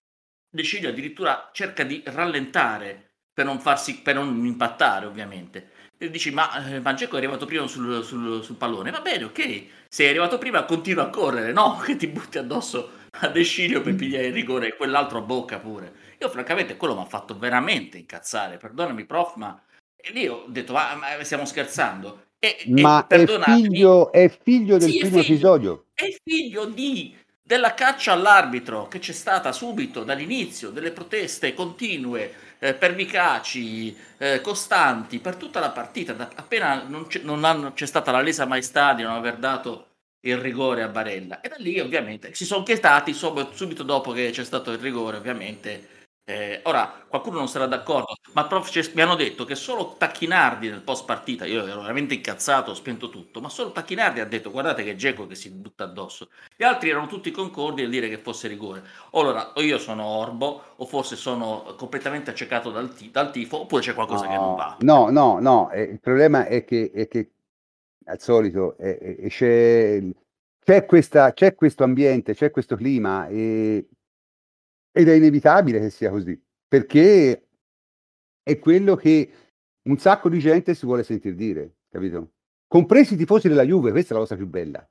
De 0.48 0.62
Sciglio 0.62 0.88
addirittura 0.88 1.50
cerca 1.52 1.84
di 1.84 2.02
rallentare 2.06 3.16
per 3.32 3.44
non, 3.44 3.60
farsi, 3.60 4.00
per 4.00 4.16
non 4.16 4.44
impattare, 4.44 5.06
ovviamente 5.06 5.80
e 6.02 6.08
dici 6.08 6.30
ma 6.30 6.66
eh, 6.66 6.80
Mangeco 6.80 7.16
è 7.16 7.18
arrivato 7.18 7.44
prima 7.44 7.66
sul, 7.66 8.02
sul, 8.02 8.42
sul, 8.42 8.56
pallone, 8.56 8.90
va 8.90 9.02
bene, 9.02 9.24
ok, 9.24 9.66
sei 9.86 10.08
arrivato 10.08 10.38
prima 10.38 10.64
continua 10.64 11.04
a 11.04 11.10
correre, 11.10 11.52
no 11.52 11.76
che 11.84 11.96
ti 11.96 12.06
butti 12.06 12.38
addosso 12.38 12.92
a 13.10 13.28
De 13.28 13.42
Sciglio 13.42 13.82
per 13.82 13.96
pigliare 13.96 14.28
il 14.28 14.32
rigore 14.32 14.68
e 14.68 14.76
quell'altro 14.76 15.18
a 15.18 15.20
bocca 15.20 15.58
pure. 15.58 15.92
Io 16.18 16.30
francamente 16.30 16.78
quello 16.78 16.94
mi 16.94 17.02
ha 17.02 17.04
fatto 17.04 17.36
veramente 17.38 17.98
incazzare, 17.98 18.56
perdonami 18.56 19.04
prof, 19.04 19.34
ma 19.34 19.62
e 19.94 20.12
lì 20.12 20.26
ho 20.26 20.46
detto 20.48 20.72
ma, 20.72 20.94
ma 20.94 21.22
stiamo 21.22 21.44
scherzando. 21.44 22.28
E, 22.42 22.56
ma 22.68 23.06
e, 23.06 23.22
è, 23.22 23.26
figlio, 23.26 24.10
è 24.10 24.34
figlio 24.42 24.78
del 24.78 24.90
sì, 24.90 24.98
primo 24.98 25.20
figlio, 25.20 25.34
episodio. 25.34 25.84
È 25.92 26.08
figlio 26.24 26.64
di 26.64 27.14
della 27.50 27.74
caccia 27.74 28.12
all'arbitro 28.12 28.86
che 28.86 29.00
c'è 29.00 29.12
stata 29.12 29.50
subito 29.50 30.04
dall'inizio, 30.04 30.70
delle 30.70 30.92
proteste 30.92 31.52
continue, 31.52 32.32
eh, 32.60 32.74
pervicaci, 32.74 33.96
eh, 34.18 34.40
costanti 34.40 35.18
per 35.18 35.34
tutta 35.34 35.58
la 35.58 35.70
partita, 35.70 36.12
da, 36.12 36.30
appena 36.32 36.84
non, 36.86 37.08
c'è, 37.08 37.22
non 37.24 37.42
hanno, 37.42 37.72
c'è 37.72 37.86
stata 37.86 38.12
la 38.12 38.20
lesa 38.20 38.46
maestà 38.46 38.94
di 38.94 39.02
non 39.02 39.14
aver 39.14 39.36
dato 39.36 39.86
il 40.20 40.38
rigore 40.38 40.84
a 40.84 40.88
Barella. 40.88 41.40
E 41.40 41.48
da 41.48 41.56
lì 41.58 41.80
ovviamente 41.80 42.32
si 42.34 42.44
sono 42.44 42.62
chetati 42.62 43.12
subito 43.12 43.82
dopo 43.82 44.12
che 44.12 44.30
c'è 44.30 44.44
stato 44.44 44.70
il 44.70 44.78
rigore, 44.78 45.16
ovviamente 45.16 45.99
eh, 46.30 46.60
ora, 46.64 46.92
qualcuno 47.08 47.38
non 47.38 47.48
sarà 47.48 47.66
d'accordo, 47.66 48.14
ma 48.34 48.46
prof, 48.46 48.92
mi 48.94 49.02
hanno 49.02 49.16
detto 49.16 49.44
che 49.44 49.56
solo 49.56 49.96
Tacchinardi 49.98 50.70
nel 50.70 50.82
post 50.82 51.04
partita, 51.04 51.44
io 51.44 51.66
ero 51.66 51.80
veramente 51.80 52.14
incazzato, 52.14 52.70
ho 52.70 52.74
spento 52.74 53.10
tutto, 53.10 53.40
ma 53.40 53.48
solo 53.48 53.72
Tacchinardi 53.72 54.20
ha 54.20 54.24
detto 54.24 54.52
guardate 54.52 54.84
che 54.84 54.94
Geco 54.94 55.26
che 55.26 55.34
si 55.34 55.50
butta 55.50 55.84
addosso. 55.84 56.28
Gli 56.56 56.62
altri 56.62 56.90
erano 56.90 57.08
tutti 57.08 57.32
concordi 57.32 57.82
nel 57.82 57.90
dire 57.90 58.08
che 58.08 58.18
fosse 58.18 58.46
rigore. 58.46 58.84
Allora, 59.12 59.52
o 59.54 59.60
io 59.60 59.78
sono 59.78 60.04
orbo, 60.04 60.62
o 60.76 60.86
forse 60.86 61.16
sono 61.16 61.74
completamente 61.76 62.30
accecato 62.30 62.70
dal, 62.70 62.94
t- 62.94 63.10
dal 63.10 63.32
tifo, 63.32 63.62
oppure 63.62 63.82
c'è 63.82 63.94
qualcosa 63.94 64.26
no, 64.26 64.30
che 64.30 64.36
non 64.36 64.54
va. 64.54 64.76
No, 64.80 65.10
no, 65.10 65.40
no, 65.40 65.70
eh, 65.70 65.82
il 65.82 66.00
problema 66.00 66.46
è 66.46 66.64
che, 66.64 66.92
è 66.94 67.08
che 67.08 67.30
al 68.04 68.20
solito 68.20 68.76
eh, 68.78 69.26
c'è, 69.28 70.00
c'è, 70.64 70.86
questa, 70.86 71.32
c'è 71.32 71.56
questo 71.56 71.82
ambiente, 71.82 72.34
c'è 72.34 72.52
questo 72.52 72.76
clima 72.76 73.26
e 73.26 73.88
ed 74.92 75.08
è 75.08 75.12
inevitabile 75.14 75.80
che 75.80 75.90
sia 75.90 76.10
così, 76.10 76.40
perché 76.66 77.46
è 78.42 78.58
quello 78.58 78.96
che 78.96 79.30
un 79.82 79.96
sacco 79.98 80.28
di 80.28 80.38
gente 80.38 80.74
si 80.74 80.86
vuole 80.86 81.02
sentir 81.02 81.34
dire, 81.34 81.76
capito? 81.90 82.32
Compresi 82.66 83.14
i 83.14 83.16
tifosi 83.16 83.48
della 83.48 83.64
Juve, 83.64 83.90
questa 83.90 84.10
è 84.10 84.14
la 84.14 84.22
cosa 84.22 84.36
più 84.36 84.46
bella. 84.46 84.84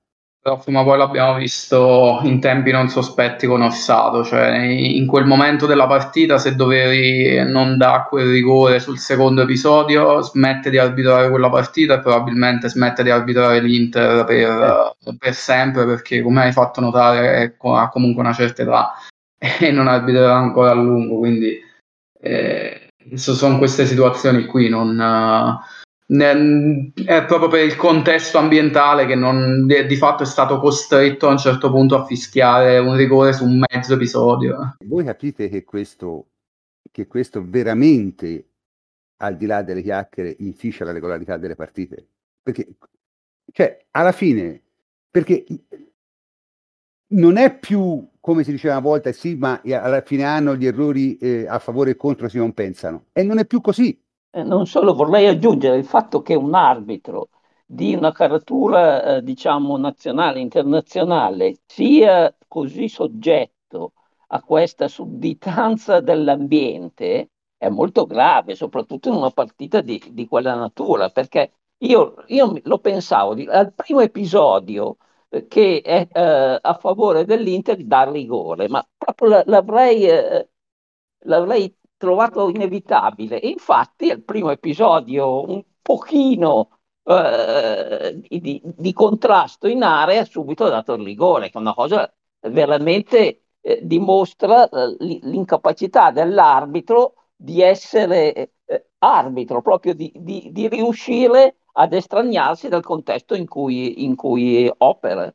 ma 0.67 0.83
poi 0.83 0.97
l'abbiamo 0.97 1.35
visto 1.35 2.19
in 2.23 2.39
tempi 2.39 2.71
non 2.71 2.89
sospetti 2.89 3.45
con 3.45 3.61
Orsato, 3.61 4.23
cioè 4.23 4.57
in 4.57 5.05
quel 5.05 5.25
momento 5.25 5.65
della 5.65 5.85
partita 5.87 6.37
se 6.37 6.55
dovevi 6.55 7.49
non 7.49 7.77
dare 7.77 8.07
quel 8.09 8.31
rigore 8.31 8.79
sul 8.79 8.97
secondo 8.97 9.41
episodio 9.41 10.21
smette 10.21 10.69
di 10.69 10.77
arbitrare 10.77 11.29
quella 11.29 11.49
partita 11.49 11.95
e 11.95 11.99
probabilmente 11.99 12.69
smette 12.69 13.03
di 13.03 13.09
arbitrare 13.09 13.61
l'Inter 13.61 14.23
per, 14.23 14.95
eh. 15.05 15.15
per 15.17 15.33
sempre 15.33 15.85
perché 15.85 16.21
come 16.21 16.43
hai 16.43 16.51
fatto 16.51 16.81
notare 16.81 17.57
ha 17.61 17.89
comunque 17.89 18.21
una 18.21 18.33
certa 18.33 18.61
età 18.61 18.93
e 19.39 19.71
non 19.71 19.87
arbitrerà 19.87 20.35
ancora 20.35 20.71
a 20.71 20.75
lungo, 20.75 21.17
quindi 21.17 21.57
eh, 22.21 22.89
sono 23.15 23.57
queste 23.57 23.85
situazioni 23.85 24.45
qui, 24.45 24.69
non... 24.69 24.97
Uh, 24.97 25.77
è 26.11 27.25
proprio 27.25 27.49
per 27.49 27.63
il 27.63 27.75
contesto 27.75 28.39
ambientale 28.39 29.05
che 29.05 29.13
non, 29.13 29.67
di, 29.67 29.95
fatto 29.95 30.23
è 30.23 30.25
stato 30.25 30.59
costretto 30.59 31.27
a 31.27 31.31
un 31.31 31.37
certo 31.37 31.69
punto 31.69 31.95
a 31.95 32.05
fischiare 32.05 32.79
un 32.79 32.95
rigore 32.95 33.31
su 33.31 33.45
un 33.45 33.63
mezzo 33.69 33.93
episodio. 33.93 34.75
Voi 34.79 35.03
capite 35.05 35.49
che 35.49 35.63
questo, 35.63 36.29
che 36.89 37.05
questo 37.05 37.45
veramente, 37.45 38.47
al 39.17 39.37
di 39.37 39.45
là 39.45 39.61
delle 39.61 39.83
chiacchiere, 39.83 40.35
inficia 40.39 40.83
la 40.83 40.93
regolarità 40.93 41.37
delle 41.37 41.55
partite? 41.55 42.07
Perché, 42.41 42.69
cioè, 43.51 43.85
alla 43.91 44.11
fine, 44.11 44.59
perché 45.11 45.45
non 47.09 47.37
è 47.37 47.55
più 47.55 48.08
come 48.19 48.43
si 48.43 48.51
diceva 48.51 48.75
una 48.77 48.87
volta, 48.87 49.11
sì, 49.11 49.35
ma 49.35 49.61
alla 49.63 50.01
fine 50.01 50.23
anno 50.23 50.55
gli 50.55 50.65
errori 50.65 51.17
eh, 51.17 51.47
a 51.47 51.59
favore 51.59 51.91
e 51.91 51.95
contro 51.95 52.27
si 52.27 52.37
compensano. 52.37 53.05
E 53.13 53.23
non 53.23 53.39
è 53.39 53.45
più 53.45 53.61
così. 53.61 53.99
Eh, 54.31 54.43
non 54.43 54.65
solo, 54.65 54.93
vorrei 54.93 55.27
aggiungere 55.27 55.77
il 55.77 55.85
fatto 55.85 56.21
che 56.21 56.35
un 56.35 56.53
arbitro 56.53 57.29
di 57.65 57.95
una 57.95 58.11
caratura, 58.11 59.17
eh, 59.17 59.23
diciamo, 59.23 59.77
nazionale, 59.77 60.39
internazionale, 60.39 61.59
sia 61.65 62.35
così 62.47 62.87
soggetto 62.87 63.93
a 64.27 64.41
questa 64.41 64.87
sudditanza 64.87 65.99
dell'ambiente 66.01 67.29
è 67.57 67.69
molto 67.69 68.05
grave, 68.05 68.55
soprattutto 68.55 69.09
in 69.09 69.15
una 69.15 69.31
partita 69.31 69.81
di, 69.81 70.01
di 70.11 70.27
quella 70.27 70.55
natura, 70.55 71.09
perché 71.09 71.51
io, 71.79 72.15
io 72.27 72.53
lo 72.63 72.79
pensavo, 72.79 73.35
al 73.49 73.73
primo 73.73 73.99
episodio 74.01 74.97
che 75.47 75.81
è 75.81 76.07
eh, 76.11 76.59
a 76.61 76.73
favore 76.79 77.25
dell'Inter 77.25 77.83
da 77.85 78.09
rigore, 78.09 78.67
ma 78.67 78.85
proprio 78.97 79.43
l'avrei, 79.45 80.07
eh, 80.07 80.49
l'avrei 81.25 81.75
trovato 81.97 82.49
inevitabile. 82.49 83.37
Infatti 83.43 84.09
al 84.09 84.23
primo 84.23 84.49
episodio 84.51 85.49
un 85.49 85.63
pochino 85.81 86.79
eh, 87.03 88.19
di, 88.27 88.61
di, 88.63 88.93
contrasto 88.93 89.67
in 89.67 89.83
area 89.83 90.23
subito 90.25 90.65
ha 90.65 90.69
dato 90.69 90.93
il 90.93 91.03
rigore, 91.03 91.49
che 91.49 91.57
è 91.57 91.61
una 91.61 91.73
cosa 91.73 92.11
veramente 92.41 93.43
eh, 93.61 93.79
dimostra 93.83 94.67
eh, 94.69 94.95
l'incapacità 94.99 96.11
dell'arbitro 96.11 97.15
di 97.35 97.61
essere 97.61 98.33
eh, 98.65 98.89
arbitro, 98.99 99.61
proprio 99.61 99.93
di, 99.93 100.11
di, 100.15 100.49
di, 100.51 100.67
riuscire 100.67 101.57
ad 101.79 101.93
estraniarsi 101.93 102.67
dal 102.67 102.83
contesto 102.83 103.35
in 103.35 103.47
cui, 103.47 104.03
in 104.03 104.15
cui 104.15 104.69
opera. 104.79 105.33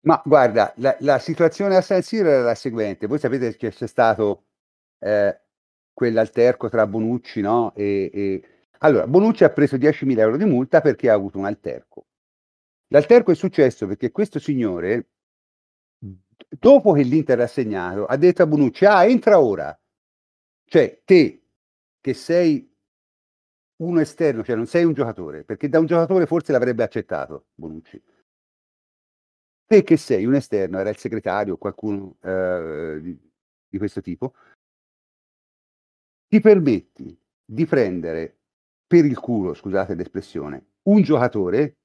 Ma 0.00 0.20
guarda, 0.24 0.72
la, 0.76 0.94
la, 1.00 1.18
situazione 1.18 1.76
a 1.76 1.80
San 1.80 2.02
Siro 2.02 2.28
era 2.28 2.42
la 2.42 2.54
seguente. 2.54 3.06
Voi 3.06 3.18
sapete 3.18 3.56
che 3.56 3.70
c'è 3.70 3.86
stato 3.86 4.44
eh, 4.98 5.40
quell'alterco 5.92 6.68
tra 6.68 6.86
Bonucci, 6.86 7.40
no? 7.40 7.72
E, 7.74 8.10
e... 8.12 8.42
Allora, 8.80 9.06
Bonucci 9.06 9.44
ha 9.44 9.50
preso 9.50 9.76
10.000 9.76 10.18
euro 10.18 10.36
di 10.36 10.44
multa 10.44 10.82
perché 10.82 11.08
ha 11.08 11.14
avuto 11.14 11.38
un 11.38 11.46
alterco. 11.46 12.06
L'alterco 12.88 13.32
è 13.32 13.34
successo 13.34 13.86
perché 13.86 14.12
questo 14.12 14.38
signore, 14.38 15.08
dopo 16.48 16.92
che 16.92 17.02
l'Inter 17.02 17.40
ha 17.40 17.46
segnato, 17.46 18.04
ha 18.04 18.16
detto 18.16 18.42
a 18.42 18.46
Bonucci, 18.46 18.84
ah, 18.84 19.06
entra 19.06 19.40
ora. 19.40 19.78
Cioè, 20.64 21.00
te, 21.04 21.42
che 22.00 22.14
sei 22.14 22.68
uno 23.78 24.00
esterno, 24.00 24.42
cioè 24.42 24.56
non 24.56 24.66
sei 24.66 24.84
un 24.84 24.92
giocatore, 24.92 25.44
perché 25.44 25.68
da 25.68 25.78
un 25.78 25.86
giocatore 25.86 26.26
forse 26.26 26.52
l'avrebbe 26.52 26.82
accettato 26.82 27.46
Bonucci. 27.54 28.02
Te 29.66 29.82
che 29.82 29.96
sei 29.96 30.24
un 30.24 30.34
esterno, 30.34 30.78
era 30.78 30.88
il 30.88 30.96
segretario, 30.96 31.58
qualcuno 31.58 32.16
eh, 32.22 32.98
di, 33.02 33.18
di 33.68 33.78
questo 33.78 34.00
tipo, 34.00 34.32
ti 36.26 36.40
permetti 36.40 37.18
di 37.44 37.66
prendere 37.66 38.38
per 38.86 39.04
il 39.04 39.18
culo, 39.18 39.54
scusate 39.54 39.94
l'espressione, 39.94 40.66
un 40.88 41.02
giocatore 41.02 41.76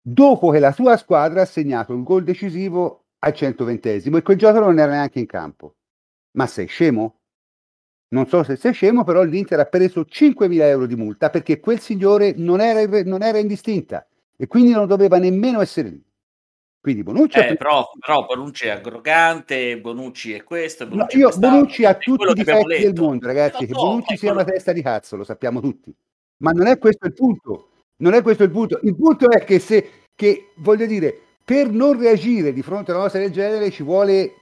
dopo 0.00 0.50
che 0.50 0.58
la 0.58 0.72
tua 0.72 0.96
squadra 0.98 1.42
ha 1.42 1.46
segnato 1.46 1.94
il 1.94 2.02
gol 2.02 2.24
decisivo 2.24 3.06
al 3.20 3.32
120esimo 3.32 4.16
e 4.16 4.22
quel 4.22 4.36
giocatore 4.36 4.66
non 4.66 4.78
era 4.78 4.92
neanche 4.92 5.18
in 5.18 5.26
campo. 5.26 5.76
Ma 6.32 6.46
sei 6.46 6.66
scemo? 6.66 7.20
Non 8.14 8.28
so 8.28 8.44
se 8.44 8.54
sei 8.54 8.72
scemo, 8.72 9.02
però 9.02 9.24
l'Inter 9.24 9.58
ha 9.58 9.64
preso 9.64 10.02
5.000 10.02 10.60
euro 10.60 10.86
di 10.86 10.94
multa 10.94 11.30
perché 11.30 11.58
quel 11.58 11.80
signore 11.80 12.32
non 12.36 12.60
era, 12.60 13.02
non 13.02 13.22
era 13.22 13.38
indistinta 13.38 14.06
e 14.36 14.46
quindi 14.46 14.70
non 14.70 14.86
doveva 14.86 15.18
nemmeno 15.18 15.60
essere 15.60 15.88
lì. 15.88 16.02
Quindi 16.80 17.02
Bonucci... 17.02 17.38
Eh, 17.38 17.56
però, 17.56 17.90
però, 17.98 18.24
Bonucci 18.24 18.66
è 18.66 18.70
arrogante, 18.70 19.80
Bonucci 19.80 20.32
è 20.32 20.44
questo, 20.44 20.86
Bonucci, 20.86 21.18
no, 21.18 21.28
io, 21.28 21.36
Bonucci 21.36 21.84
ha 21.84 21.94
tutti 21.94 22.30
i 22.30 22.34
difetti 22.34 22.82
del 22.82 22.92
mondo, 22.94 23.26
ragazzi, 23.26 23.66
che 23.66 23.72
Bonucci 23.72 24.16
sia 24.16 24.30
una 24.30 24.44
testa 24.44 24.70
di 24.72 24.82
cazzo, 24.82 25.16
lo 25.16 25.24
sappiamo 25.24 25.60
tutti. 25.60 25.92
Ma 26.38 26.52
non 26.52 26.68
è 26.68 26.78
questo 26.78 27.06
il 27.06 27.14
punto. 27.14 27.70
Non 27.96 28.12
è 28.12 28.22
questo 28.22 28.44
il 28.44 28.50
punto. 28.50 28.78
Il 28.82 28.94
punto 28.94 29.28
è 29.28 29.42
che 29.44 29.58
se, 29.58 30.04
che, 30.14 30.50
voglio 30.56 30.86
dire, 30.86 31.18
per 31.44 31.68
non 31.68 31.98
reagire 31.98 32.52
di 32.52 32.62
fronte 32.62 32.92
a 32.92 32.94
una 32.94 33.04
cosa 33.04 33.18
del 33.18 33.32
genere 33.32 33.70
ci 33.70 33.82
vuole 33.82 34.34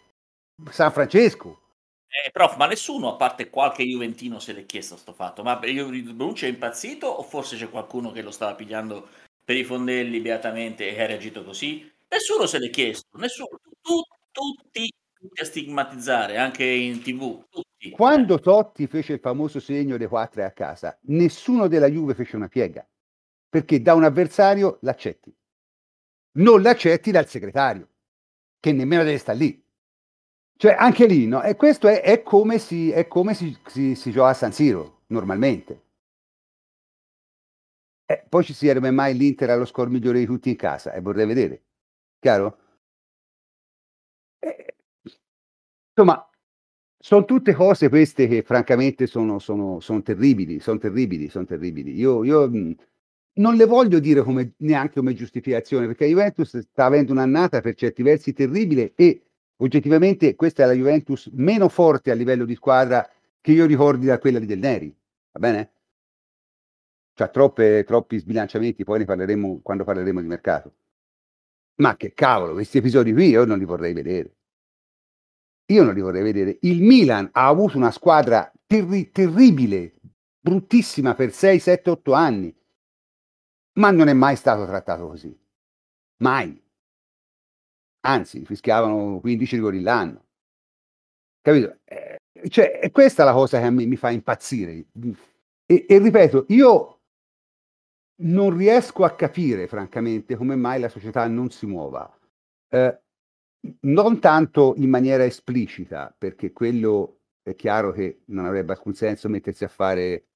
San 0.68 0.93
Francesco. 0.93 1.61
Eh, 2.14 2.30
prof, 2.30 2.56
ma 2.56 2.66
nessuno, 2.66 3.08
a 3.08 3.16
parte 3.16 3.48
qualche 3.48 3.84
Juventino, 3.84 4.38
se 4.38 4.52
l'è 4.52 4.66
chiesto 4.66 4.98
sto 4.98 5.14
fatto. 5.14 5.42
Ma 5.42 5.56
Bonucci 5.56 6.44
è 6.44 6.48
impazzito 6.48 7.06
o 7.06 7.22
forse 7.22 7.56
c'è 7.56 7.70
qualcuno 7.70 8.12
che 8.12 8.20
lo 8.20 8.30
stava 8.30 8.54
pigliando 8.54 9.08
per 9.42 9.56
i 9.56 9.64
fondelli 9.64 10.20
beatamente 10.20 10.94
e 10.94 11.02
ha 11.02 11.06
reagito 11.06 11.42
così? 11.42 11.90
Nessuno 12.08 12.44
se 12.44 12.58
l'è 12.58 12.68
chiesto, 12.68 13.16
nessuno, 13.16 13.58
tu, 13.80 14.02
tutti, 14.30 14.92
tutti 15.18 15.40
a 15.40 15.44
stigmatizzare, 15.46 16.36
anche 16.36 16.64
in 16.64 17.00
tv, 17.00 17.46
tutti. 17.48 17.90
Quando 17.92 18.38
Totti 18.38 18.86
fece 18.86 19.14
il 19.14 19.20
famoso 19.20 19.58
segno 19.58 19.96
dei 19.96 20.06
quattro 20.06 20.44
a 20.44 20.50
casa, 20.50 20.98
nessuno 21.04 21.66
della 21.66 21.88
Juve 21.88 22.14
fece 22.14 22.36
una 22.36 22.48
piega, 22.48 22.86
perché 23.48 23.80
da 23.80 23.94
un 23.94 24.04
avversario 24.04 24.76
l'accetti. 24.82 25.34
Non 26.32 26.60
l'accetti 26.60 27.10
dal 27.10 27.26
segretario, 27.26 27.88
che 28.60 28.72
nemmeno 28.72 29.02
deve 29.02 29.16
stare 29.16 29.38
lì. 29.38 29.61
Cioè, 30.62 30.76
anche 30.78 31.06
lì, 31.06 31.26
no? 31.26 31.42
E 31.42 31.56
questo 31.56 31.88
è, 31.88 32.02
è 32.02 32.22
come, 32.22 32.60
si, 32.60 32.92
è 32.92 33.08
come 33.08 33.34
si, 33.34 33.58
si, 33.66 33.96
si 33.96 34.12
gioca 34.12 34.28
a 34.28 34.32
San 34.32 34.52
Siro, 34.52 35.00
normalmente. 35.08 35.82
Eh, 38.06 38.24
poi 38.28 38.44
ci 38.44 38.52
sarebbe 38.54 38.92
mai 38.92 39.16
l'Inter 39.16 39.50
allo 39.50 39.64
score 39.64 39.90
migliore 39.90 40.20
di 40.20 40.24
tutti 40.26 40.50
in 40.50 40.54
casa 40.54 40.92
e 40.92 41.00
vorrei 41.00 41.26
vedere. 41.26 41.64
Chiaro? 42.20 42.58
Eh, 44.38 44.76
insomma, 45.96 46.30
sono 46.96 47.24
tutte 47.24 47.54
cose 47.54 47.88
queste 47.88 48.28
che 48.28 48.42
francamente 48.42 49.08
sono, 49.08 49.40
sono, 49.40 49.80
sono 49.80 50.00
terribili, 50.02 50.60
sono 50.60 50.78
terribili, 50.78 51.28
sono 51.28 51.44
terribili. 51.44 51.92
Io, 51.96 52.22
io 52.22 52.48
mhmm, 52.48 52.74
non 53.40 53.56
le 53.56 53.64
voglio 53.64 53.98
dire 53.98 54.22
come, 54.22 54.52
neanche 54.58 55.00
come 55.00 55.14
giustificazione, 55.14 55.86
perché 55.86 56.06
Juventus 56.06 56.56
sta 56.56 56.84
avendo 56.84 57.10
un'annata 57.10 57.60
per 57.60 57.74
certi 57.74 58.04
versi 58.04 58.32
terribile 58.32 58.92
e 58.94 59.24
oggettivamente 59.62 60.34
questa 60.34 60.64
è 60.64 60.66
la 60.66 60.72
Juventus 60.72 61.30
meno 61.32 61.68
forte 61.68 62.10
a 62.10 62.14
livello 62.14 62.44
di 62.44 62.54
squadra 62.54 63.08
che 63.40 63.52
io 63.52 63.66
ricordi 63.66 64.06
da 64.06 64.18
quella 64.18 64.38
di 64.38 64.46
Del 64.46 64.58
Neri, 64.58 64.94
va 65.32 65.40
bene? 65.40 65.70
C'ha 67.14 67.28
troppe, 67.28 67.84
troppi 67.84 68.18
sbilanciamenti, 68.18 68.84
poi 68.84 69.00
ne 69.00 69.04
parleremo 69.04 69.60
quando 69.62 69.84
parleremo 69.84 70.20
di 70.20 70.26
mercato. 70.26 70.74
Ma 71.76 71.96
che 71.96 72.12
cavolo, 72.14 72.52
questi 72.52 72.78
episodi 72.78 73.12
qui 73.12 73.28
io 73.28 73.44
non 73.44 73.58
li 73.58 73.64
vorrei 73.64 73.92
vedere. 73.92 74.36
Io 75.66 75.82
non 75.82 75.94
li 75.94 76.00
vorrei 76.00 76.22
vedere. 76.22 76.58
Il 76.62 76.82
Milan 76.82 77.28
ha 77.32 77.46
avuto 77.46 77.76
una 77.76 77.90
squadra 77.90 78.50
terri- 78.66 79.10
terribile, 79.10 79.94
bruttissima 80.38 81.14
per 81.14 81.32
6, 81.32 81.58
7, 81.58 81.90
8 81.90 82.12
anni, 82.12 82.54
ma 83.74 83.90
non 83.90 84.08
è 84.08 84.12
mai 84.12 84.36
stato 84.36 84.64
trattato 84.66 85.08
così. 85.08 85.36
Mai. 86.18 86.61
Anzi, 88.05 88.44
fischiavano 88.44 89.18
15 89.20 89.57
rigori 89.57 89.80
l'anno. 89.80 90.24
Capito? 91.40 91.78
Eh, 91.84 92.18
cioè, 92.48 92.78
è 92.78 92.90
questa 92.90 93.24
la 93.24 93.32
cosa 93.32 93.59
che 93.59 93.66
a 93.66 93.70
me 93.70 93.84
mi 93.86 93.96
fa 93.96 94.11
impazzire. 94.11 94.86
E, 95.66 95.86
e 95.88 95.98
ripeto, 95.98 96.46
io 96.48 97.00
non 98.22 98.57
riesco 98.57 99.05
a 99.05 99.14
capire, 99.14 99.66
francamente, 99.66 100.36
come 100.36 100.55
mai 100.57 100.80
la 100.80 100.88
società 100.88 101.26
non 101.26 101.50
si 101.50 101.66
muova. 101.66 102.11
Eh, 102.68 103.00
non 103.80 104.20
tanto 104.20 104.74
in 104.76 104.88
maniera 104.88 105.24
esplicita, 105.24 106.14
perché 106.16 106.53
quello 106.53 107.20
è 107.42 107.55
chiaro 107.55 107.92
che 107.92 108.22
non 108.26 108.46
avrebbe 108.46 108.72
alcun 108.72 108.94
senso 108.94 109.28
mettersi 109.28 109.64
a 109.64 109.68
fare 109.68 110.26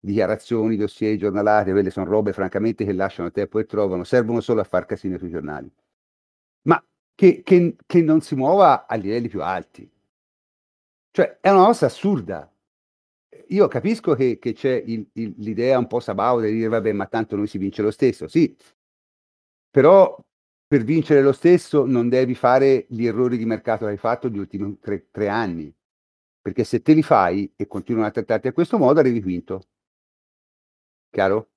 dichiarazioni, 0.00 0.76
dossier, 0.76 1.16
giornalate, 1.16 1.72
quelle 1.72 1.90
sono 1.90 2.06
robe 2.10 2.32
francamente 2.32 2.84
che 2.84 2.92
lasciano 2.92 3.30
tempo 3.30 3.58
e 3.58 3.66
trovano, 3.66 4.04
servono 4.04 4.40
solo 4.40 4.60
a 4.60 4.64
far 4.64 4.86
casino 4.86 5.18
sui 5.18 5.30
giornali. 5.30 5.70
ma 6.64 6.82
che, 7.14 7.42
che, 7.42 7.76
che 7.86 8.02
non 8.02 8.20
si 8.20 8.34
muova 8.34 8.86
a 8.86 8.94
livelli 8.96 9.28
più 9.28 9.42
alti. 9.42 9.88
Cioè, 11.10 11.38
è 11.40 11.50
una 11.50 11.66
cosa 11.66 11.86
assurda. 11.86 12.50
Io 13.48 13.68
capisco 13.68 14.14
che, 14.14 14.38
che 14.38 14.52
c'è 14.54 14.82
il, 14.86 15.06
il, 15.14 15.34
l'idea 15.38 15.78
un 15.78 15.86
po' 15.86 16.00
sabauda 16.00 16.46
di 16.46 16.52
dire, 16.52 16.68
vabbè, 16.68 16.92
ma 16.92 17.06
tanto 17.06 17.36
noi 17.36 17.46
si 17.46 17.58
vince 17.58 17.82
lo 17.82 17.90
stesso, 17.90 18.28
sì, 18.28 18.56
però 19.70 20.18
per 20.66 20.84
vincere 20.84 21.22
lo 21.22 21.32
stesso 21.32 21.84
non 21.86 22.08
devi 22.08 22.34
fare 22.34 22.86
gli 22.88 23.06
errori 23.06 23.36
di 23.36 23.44
mercato 23.44 23.84
che 23.84 23.92
hai 23.92 23.98
fatto 23.98 24.28
negli 24.28 24.38
ultimi 24.38 24.78
tre, 24.78 25.08
tre 25.10 25.28
anni, 25.28 25.74
perché 26.40 26.64
se 26.64 26.82
te 26.82 26.94
li 26.94 27.02
fai 27.02 27.52
e 27.56 27.66
continuano 27.66 28.08
a 28.08 28.10
trattarti 28.10 28.48
a 28.48 28.52
questo 28.52 28.78
modo, 28.78 29.00
arrivi 29.00 29.20
quinto. 29.22 29.62
Chiaro? 31.10 31.48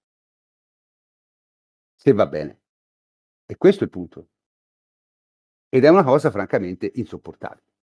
Se 1.98 2.14
va 2.14 2.26
bene. 2.28 2.60
E 3.46 3.58
questo 3.58 3.84
è 3.84 3.86
il 3.88 3.92
punto. 3.92 4.28
Ed 5.76 5.84
è 5.84 5.90
una 5.90 6.06
cosa 6.06 6.32
francamente 6.32 6.90
insopportabile. 6.96 7.74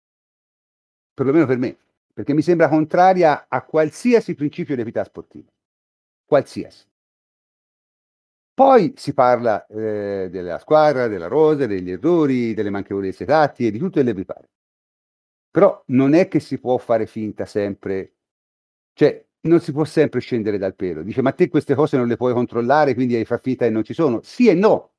Perlomeno 1.13 1.45
per 1.45 1.59
me, 1.59 1.77
perché 2.11 2.33
mi 2.33 2.41
sembra 2.41 2.71
contraria 2.71 3.45
a 3.51 3.63
qualsiasi 3.67 4.35
principio 4.35 4.75
di 4.75 4.81
equità 4.81 5.05
sportiva. 5.05 5.51
Qualsiasi. 6.25 6.87
Poi 8.55 8.95
si 8.97 9.13
parla 9.13 9.67
eh, 9.67 10.29
della 10.31 10.59
squadra, 10.59 11.07
della 11.07 11.27
rosa, 11.27 11.67
degli 11.67 11.91
errori, 11.91 12.55
delle 12.55 12.71
manchevolezze 12.71 13.27
tattiche, 13.27 13.71
di 13.71 13.79
tutto 13.79 14.01
e 14.01 14.05
le 14.05 14.25
pare. 14.25 14.49
Però 15.51 15.83
non 15.89 16.15
è 16.15 16.29
che 16.29 16.41
si 16.41 16.59
può 16.59 16.79
fare 16.79 17.05
finta 17.05 17.45
sempre, 17.45 18.15
cioè 18.95 19.23
non 19.43 19.61
si 19.61 19.71
può 19.71 19.85
sempre 19.85 20.21
scendere 20.21 20.57
dal 20.57 20.75
pelo. 20.75 21.03
Dice, 21.03 21.21
ma 21.21 21.33
te 21.33 21.51
queste 21.51 21.75
cose 21.75 21.99
non 21.99 22.09
le 22.09 22.17
puoi 22.17 22.33
controllare, 22.33 22.95
quindi 22.95 23.17
hai 23.17 23.27
fa 23.27 23.37
finta 23.37 23.67
che 23.67 23.71
non 23.71 23.85
ci 23.85 23.93
sono. 23.93 24.23
Sì 24.23 24.49
e 24.49 24.55
no, 24.55 24.92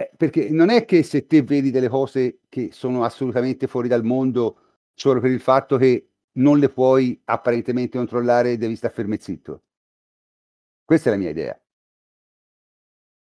eh, 0.00 0.10
perché 0.16 0.48
non 0.50 0.70
è 0.70 0.84
che 0.84 1.02
se 1.02 1.26
te 1.26 1.42
vedi 1.42 1.72
delle 1.72 1.88
cose 1.88 2.40
che 2.48 2.70
sono 2.72 3.02
assolutamente 3.02 3.66
fuori 3.66 3.88
dal 3.88 4.04
mondo 4.04 4.58
solo 4.94 5.20
per 5.20 5.32
il 5.32 5.40
fatto 5.40 5.76
che 5.76 6.10
non 6.38 6.58
le 6.60 6.68
puoi 6.68 7.20
apparentemente 7.24 7.98
controllare 7.98 8.56
devi 8.56 8.76
stare 8.76 8.94
fermo 8.94 9.14
e 9.14 9.18
zitto. 9.20 9.62
Questa 10.84 11.10
è 11.10 11.12
la 11.12 11.18
mia 11.18 11.30
idea. 11.30 11.60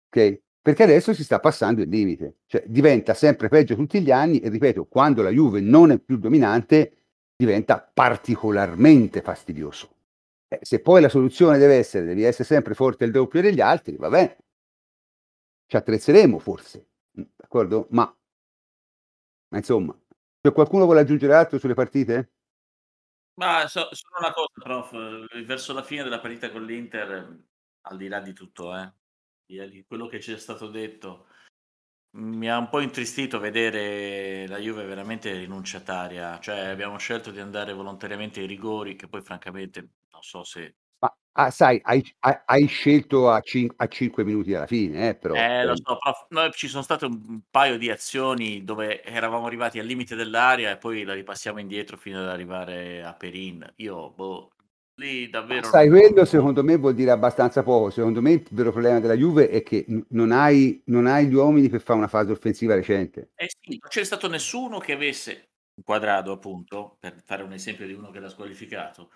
Ok? 0.09 0.41
Perché 0.61 0.83
adesso 0.83 1.15
si 1.15 1.23
sta 1.23 1.39
passando 1.39 1.83
il 1.83 1.89
limite, 1.89 2.39
cioè 2.47 2.65
diventa 2.67 3.15
sempre 3.15 3.49
peggio 3.49 3.77
tutti 3.77 4.03
gli 4.03 4.11
anni 4.11 4.41
e 4.41 4.49
ripeto, 4.49 4.87
quando 4.87 5.23
la 5.23 5.31
Juve 5.31 5.61
non 5.61 5.93
è 5.93 6.01
più 6.01 6.19
dominante 6.19 6.97
diventa 7.37 7.79
particolarmente 7.81 9.23
fastidioso. 9.23 9.89
Eh, 10.49 10.59
se 10.63 10.81
poi 10.81 11.01
la 11.01 11.09
soluzione 11.09 11.59
deve 11.59 11.77
essere, 11.77 12.05
devi 12.07 12.25
essere 12.25 12.43
sempre 12.43 12.75
forte 12.75 13.05
il 13.05 13.13
doppio 13.13 13.41
degli 13.41 13.61
altri, 13.61 13.95
va 13.97 14.09
bene, 14.09 14.37
ci 15.67 15.77
attrezzeremo 15.77 16.39
forse, 16.39 16.89
mm, 17.19 17.25
d'accordo? 17.37 17.87
Ma, 17.91 18.05
ma 19.49 19.59
insomma, 19.59 19.99
se 20.41 20.53
qualcuno 20.53 20.85
vuole 20.85 21.01
aggiungere 21.01 21.35
altro 21.35 21.59
sulle 21.59 21.75
partite? 21.75 22.33
Ma 23.39 23.67
so, 23.69 23.89
solo 23.93 24.19
una 24.19 24.33
cosa, 24.33 24.53
prof, 24.55 24.93
eh, 25.35 25.45
verso 25.45 25.73
la 25.75 25.83
fine 25.83 26.03
della 26.03 26.21
partita 26.21 26.51
con 26.51 26.65
l'Inter, 26.65 27.45
al 27.83 27.97
di 27.97 28.09
là 28.09 28.21
di 28.21 28.33
tutto, 28.33 28.75
eh, 28.75 29.85
quello 29.87 30.07
che 30.07 30.21
ci 30.21 30.33
è 30.33 30.39
stato 30.39 30.69
detto, 30.69 31.27
mi 32.17 32.49
ha 32.51 32.57
un 32.59 32.69
po' 32.69 32.81
intristito 32.81 33.39
vedere 33.39 34.47
la 34.49 34.59
Juve 34.59 34.85
veramente 34.87 35.33
rinunciataria, 35.33 36.39
cioè 36.41 36.67
abbiamo 36.69 36.97
scelto 36.99 37.31
di 37.31 37.41
andare 37.41 37.75
volontariamente 37.75 38.41
ai 38.41 38.47
rigori, 38.47 38.97
che 38.97 39.09
poi 39.09 39.21
francamente 39.21 39.81
non 40.11 40.23
so 40.23 40.43
se 40.43 40.77
ah, 41.37 41.51
sai, 41.51 41.81
hai, 41.85 42.03
hai, 42.45 42.67
scelto 42.67 43.31
a, 43.31 43.41
cin- 43.41 43.73
a 43.77 43.87
5 43.87 44.25
minuti 44.25 44.55
alla 44.55 44.67
fine, 44.67 45.11
eh, 45.11 45.15
però. 45.15 45.35
Eh, 45.35 45.65
lo 45.65 45.75
cioè 45.77 45.85
so, 45.85 45.99
prof, 45.99 46.27
noi 46.31 46.51
ci 46.53 46.69
sono 46.69 46.83
state 46.83 47.05
un 47.05 47.41
paio 47.51 47.79
di 47.79 47.91
azioni 47.91 48.65
dove 48.65 49.05
eravamo 49.05 49.47
arrivati 49.47 49.79
al 49.79 49.87
limite 49.87 50.17
dell'area 50.17 50.71
e 50.71 50.77
poi 50.79 51.05
la 51.05 51.15
ripassiamo 51.15 51.61
indietro 51.61 51.97
fino 51.97 52.21
ad 52.21 52.29
arrivare 52.29 53.05
a 53.05 53.13
Perin. 53.15 53.71
Io, 53.77 54.11
boh, 54.11 54.51
lì 54.97 55.29
davvero... 55.29 55.67
Sai, 55.69 55.89
quello 55.89 56.25
secondo 56.25 56.65
me 56.65 56.77
vuol 56.77 56.95
dire 56.95 57.11
abbastanza 57.11 57.63
poco. 57.63 57.91
Secondo 57.91 58.23
me 58.23 58.33
il 58.33 58.47
vero 58.51 58.73
problema 58.73 59.01
della 59.01 59.17
Juve 59.17 59.51
è 59.51 59.63
che 59.63 59.85
non 60.09 60.33
hai, 60.33 60.83
non 60.87 61.07
hai 61.07 61.27
gli 61.27 61.35
uomini 61.35 61.69
per 61.69 61.81
fare 61.83 61.99
una 61.99 62.09
fase 62.09 62.33
offensiva 62.33 62.75
recente. 62.75 63.31
Eh 63.35 63.49
sì, 63.49 63.79
non 63.79 63.91
c'è 63.91 64.05
stato 64.05 64.29
nessuno 64.29 64.79
che 64.79 64.93
avesse 64.93 65.51
inquadrato 65.77 66.33
appunto, 66.33 66.97
per 66.99 67.21
fare 67.23 67.43
un 67.43 67.53
esempio 67.53 67.87
di 67.87 67.93
uno 67.93 68.11
che 68.11 68.19
l'ha 68.19 68.31
squalificato, 68.31 69.11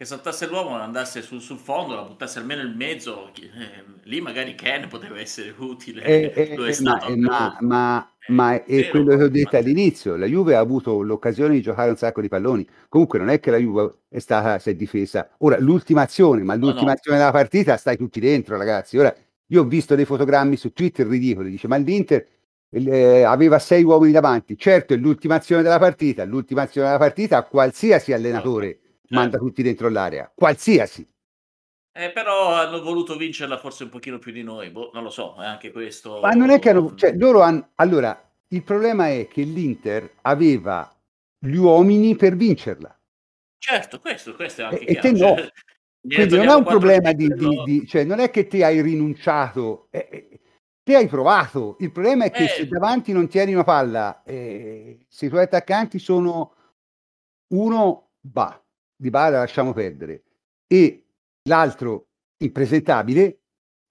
che 0.00 0.06
saltasse 0.06 0.46
l'uomo 0.46 0.78
e 0.78 0.80
andasse 0.80 1.20
sul, 1.20 1.42
sul, 1.42 1.58
fondo, 1.58 1.94
la 1.94 2.04
buttasse 2.04 2.38
almeno 2.38 2.62
in 2.62 2.72
mezzo, 2.74 3.30
eh, 3.34 3.84
lì 4.04 4.22
magari 4.22 4.54
Ken 4.54 4.88
poteva 4.88 5.20
essere 5.20 5.52
utile. 5.58 6.02
Eh, 6.02 6.32
eh, 6.34 6.52
eh 6.54 6.80
ma, 6.80 7.04
ma, 7.18 7.58
ma, 7.60 8.12
ma, 8.28 8.64
è 8.64 8.88
quello 8.88 9.14
che 9.14 9.24
ho 9.24 9.28
detto 9.28 9.58
all'inizio, 9.58 10.16
la 10.16 10.24
Juve 10.24 10.54
ha 10.54 10.58
avuto 10.58 11.02
l'occasione 11.02 11.52
di 11.52 11.60
giocare 11.60 11.90
un 11.90 11.98
sacco 11.98 12.22
di 12.22 12.28
palloni, 12.28 12.66
comunque 12.88 13.18
non 13.18 13.28
è 13.28 13.40
che 13.40 13.50
la 13.50 13.58
Juve 13.58 13.96
è 14.08 14.20
stata, 14.20 14.58
si 14.58 14.70
è 14.70 14.74
difesa, 14.74 15.32
ora 15.40 15.58
l'ultima 15.58 16.00
azione, 16.00 16.44
ma 16.44 16.54
l'ultima 16.54 16.80
no, 16.80 16.86
no. 16.86 16.92
azione 16.92 17.18
della 17.18 17.30
partita 17.30 17.76
stai 17.76 17.98
tutti 17.98 18.20
dentro 18.20 18.56
ragazzi, 18.56 18.96
ora 18.96 19.14
io 19.48 19.60
ho 19.60 19.66
visto 19.66 19.94
dei 19.96 20.06
fotogrammi 20.06 20.56
su 20.56 20.72
Twitter 20.72 21.06
ridicoli, 21.06 21.50
dice 21.50 21.68
ma 21.68 21.76
l'Inter 21.76 22.26
eh, 22.70 23.22
aveva 23.22 23.58
sei 23.58 23.82
uomini 23.82 24.12
davanti, 24.12 24.56
certo 24.56 24.94
è 24.94 24.96
l'ultima 24.96 25.34
azione 25.34 25.60
della 25.60 25.78
partita, 25.78 26.24
l'ultima 26.24 26.62
azione 26.62 26.86
della 26.86 26.98
partita 26.98 27.42
qualsiasi 27.42 28.14
allenatore 28.14 28.78
manda 29.10 29.38
tutti 29.38 29.62
dentro 29.62 29.88
l'area, 29.88 30.30
qualsiasi. 30.34 31.08
Eh, 31.92 32.12
però 32.12 32.54
hanno 32.54 32.80
voluto 32.82 33.16
vincerla 33.16 33.58
forse 33.58 33.84
un 33.84 33.90
pochino 33.90 34.18
più 34.18 34.32
di 34.32 34.42
noi, 34.42 34.70
boh, 34.70 34.90
non 34.94 35.02
lo 35.02 35.10
so, 35.10 35.36
è 35.38 35.44
anche 35.44 35.72
questo. 35.72 36.20
Ma 36.20 36.30
non 36.30 36.50
è 36.50 36.58
che 36.58 36.70
hanno, 36.70 36.94
cioè, 36.94 37.14
loro 37.16 37.40
hanno, 37.40 37.70
allora, 37.76 38.18
il 38.48 38.62
problema 38.62 39.08
è 39.08 39.26
che 39.26 39.42
l'Inter 39.42 40.18
aveva 40.22 40.90
gli 41.38 41.56
uomini 41.56 42.16
per 42.16 42.36
vincerla. 42.36 42.96
Certo, 43.58 43.98
questo, 43.98 44.34
questo 44.34 44.62
è 44.62 44.64
anche 44.64 44.84
e, 44.84 44.96
e 44.96 45.00
te 45.00 45.12
no. 45.12 45.36
Cioè, 45.36 45.50
Quindi 46.02 46.36
non 46.36 46.48
è 46.48 46.54
un 46.54 46.64
problema 46.64 47.12
di, 47.12 47.28
di, 47.28 47.62
di, 47.64 47.86
cioè 47.86 48.04
non 48.04 48.20
è 48.20 48.30
che 48.30 48.46
ti 48.46 48.62
hai 48.62 48.80
rinunciato, 48.80 49.88
eh, 49.90 50.08
eh, 50.10 50.40
te 50.82 50.96
hai 50.96 51.06
provato. 51.08 51.76
Il 51.80 51.92
problema 51.92 52.24
è 52.24 52.30
che 52.30 52.44
eh. 52.44 52.48
se 52.48 52.66
davanti 52.66 53.12
non 53.12 53.28
tieni 53.28 53.52
una 53.52 53.64
palla, 53.64 54.22
eh, 54.22 55.04
se 55.08 55.26
i 55.26 55.28
tuoi 55.28 55.42
attaccanti 55.42 55.98
sono 55.98 56.54
uno, 57.48 58.12
va, 58.22 58.59
di 59.00 59.08
Bala 59.08 59.38
lasciamo 59.38 59.72
perdere, 59.72 60.24
e 60.66 61.06
l'altro 61.48 62.08
impresentabile, 62.36 63.38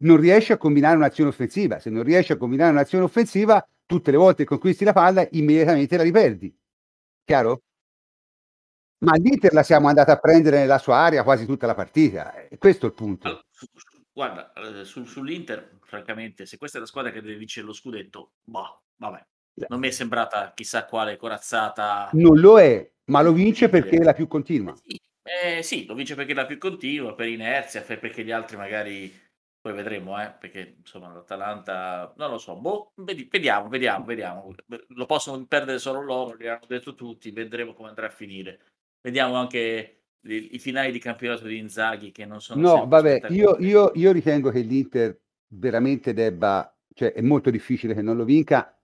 non 0.04 0.18
riesce 0.18 0.54
a 0.54 0.58
combinare 0.58 0.96
un'azione 0.96 1.32
offensiva. 1.32 1.80
Se 1.80 1.90
non 1.90 2.04
riesce 2.04 2.34
a 2.34 2.38
combinare 2.38 2.72
un'azione 2.72 3.04
offensiva, 3.04 3.68
tutte 3.86 4.12
le 4.12 4.18
volte 4.18 4.44
che 4.44 4.50
conquisti 4.50 4.84
la 4.84 4.94
palla, 4.94 5.28
immediatamente 5.32 5.98
la 5.98 6.04
riperdi. 6.04 6.56
Chiaro? 7.26 7.64
Ma 9.00 9.14
l'Inter 9.16 9.54
la 9.54 9.64
siamo 9.64 9.88
andati 9.88 10.12
a 10.12 10.18
prendere 10.18 10.60
nella 10.60 10.78
sua 10.78 10.98
area 10.98 11.24
quasi 11.24 11.46
tutta 11.46 11.66
la 11.66 11.76
partita. 11.76 12.48
E 12.48 12.58
questo 12.58 12.86
è 12.86 12.90
il 12.90 12.96
punto. 12.96 13.28
Allora, 13.28 13.44
guarda, 14.14 14.54
eh, 14.54 14.86
su, 14.86 15.06
sull'Inter, 15.06 15.80
francamente, 15.82 16.46
se 16.46 16.58
questa 16.58 16.78
è 16.78 16.82
la 16.82 16.88
squadra 16.88 17.12
che 17.12 17.22
deve 17.22 17.38
vincere 17.38 17.66
lo 17.66 17.74
scudetto, 17.74 18.34
boh, 18.44 18.84
vabbè. 18.98 19.26
Non 19.68 19.80
mi 19.80 19.90
è 19.90 19.92
sembrata 19.92 20.54
chissà 20.54 20.86
quale 20.86 21.18
corazzata. 21.18 22.10
Non 22.14 22.40
lo 22.40 22.60
è, 22.60 22.90
ma 23.10 23.22
lo 23.22 23.34
vince 23.34 23.70
perché 23.70 23.98
è 23.98 24.04
la 24.04 24.14
più 24.14 24.28
continua. 24.28 24.76
Sì, 24.76 25.00
eh, 25.24 25.62
sì, 25.62 25.86
lo 25.86 25.94
vince 25.94 26.16
perché 26.16 26.32
è 26.32 26.36
la 26.36 26.46
più 26.46 26.58
continua, 26.58 27.14
per 27.14 27.28
inerzia, 27.28 27.82
perché 27.82 28.24
gli 28.24 28.32
altri 28.32 28.58
magari 28.58 29.12
poi 29.62 29.74
vedremo, 29.74 30.22
eh, 30.22 30.34
perché 30.40 30.76
insomma 30.80 31.14
l'Atalanta, 31.14 32.14
non 32.18 32.32
lo 32.32 32.38
so, 32.38 32.56
boh, 32.56 32.94
vediamo, 32.96 33.68
vediamo, 33.68 34.06
vediamo. 34.06 34.56
Lo 34.88 35.06
possono 35.06 35.44
perdere 35.46 35.80
solo 35.80 36.02
loro, 36.02 36.36
li 36.36 36.48
hanno 36.48 36.66
detto 36.68 36.96
tutti, 36.96 37.32
vedremo 37.32 37.74
come 37.74 37.90
andrà 37.90 38.08
a 38.08 38.12
finire. 38.12 38.60
Vediamo 39.02 39.36
anche 39.36 40.04
i, 40.22 40.56
i 40.56 40.60
finali 40.60 40.92
di 40.92 41.00
campionato 41.00 41.46
di 41.46 41.58
Inzaghi 41.58 42.12
che 42.12 42.26
non 42.26 42.42
sono... 42.42 42.62
No, 42.62 42.88
vabbè, 42.88 43.28
io, 43.30 43.58
io, 43.60 43.92
io 43.96 44.12
ritengo 44.12 44.50
che 44.50 44.62
l'Inter 44.62 45.20
veramente 45.48 46.14
debba, 46.14 46.74
cioè 46.94 47.12
è 47.12 47.22
molto 47.22 47.50
difficile 47.50 47.94
che 47.94 48.02
non 48.02 48.16
lo 48.16 48.24
vinca, 48.24 48.78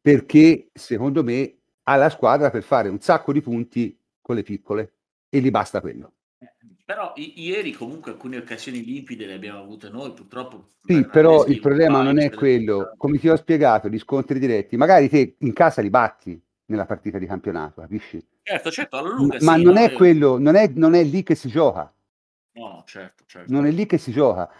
perché 0.00 0.70
secondo 0.72 1.22
me 1.22 1.58
ha 1.84 1.96
la 1.96 2.10
squadra 2.10 2.50
per 2.50 2.62
fare 2.62 2.88
un 2.88 3.00
sacco 3.00 3.32
di 3.32 3.40
punti 3.40 3.98
con 4.20 4.36
le 4.36 4.42
piccole 4.42 4.92
e 5.28 5.40
gli 5.40 5.50
basta 5.50 5.80
quello. 5.80 6.12
Eh, 6.38 6.52
però 6.84 7.12
i- 7.16 7.34
ieri 7.40 7.72
comunque 7.72 8.12
alcune 8.12 8.36
occasioni 8.36 8.84
limpide 8.84 9.26
le 9.26 9.34
abbiamo 9.34 9.60
avute 9.60 9.88
noi, 9.88 10.12
purtroppo. 10.12 10.66
Sì, 10.84 11.04
però 11.04 11.44
il 11.46 11.60
problema 11.60 12.02
non 12.02 12.18
è 12.18 12.30
quello. 12.30 12.94
Come 12.96 13.18
ti 13.18 13.28
ho 13.28 13.36
spiegato, 13.36 13.88
gli 13.88 13.98
scontri 13.98 14.38
diretti, 14.38 14.76
magari 14.76 15.08
te 15.08 15.36
in 15.38 15.52
casa 15.52 15.80
li 15.80 15.90
batti 15.90 16.40
nella 16.66 16.86
partita 16.86 17.18
di 17.18 17.26
campionato, 17.26 17.80
capisci? 17.80 18.24
Certo, 18.42 18.70
certo, 18.70 18.96
alla 18.96 19.10
lunga 19.10 19.38
Ma 19.40 19.54
sì, 19.54 19.62
non 19.62 19.74
no? 19.74 19.80
è 19.80 19.92
quello, 19.92 20.38
non 20.38 20.56
è, 20.56 20.68
non 20.74 20.94
è 20.94 21.04
lì 21.04 21.22
che 21.22 21.34
si 21.34 21.48
gioca. 21.48 21.92
No, 22.54 22.82
certo, 22.86 23.24
certo. 23.26 23.52
Non 23.52 23.66
è 23.66 23.70
lì 23.70 23.86
che 23.86 23.98
si 23.98 24.10
gioca. 24.12 24.50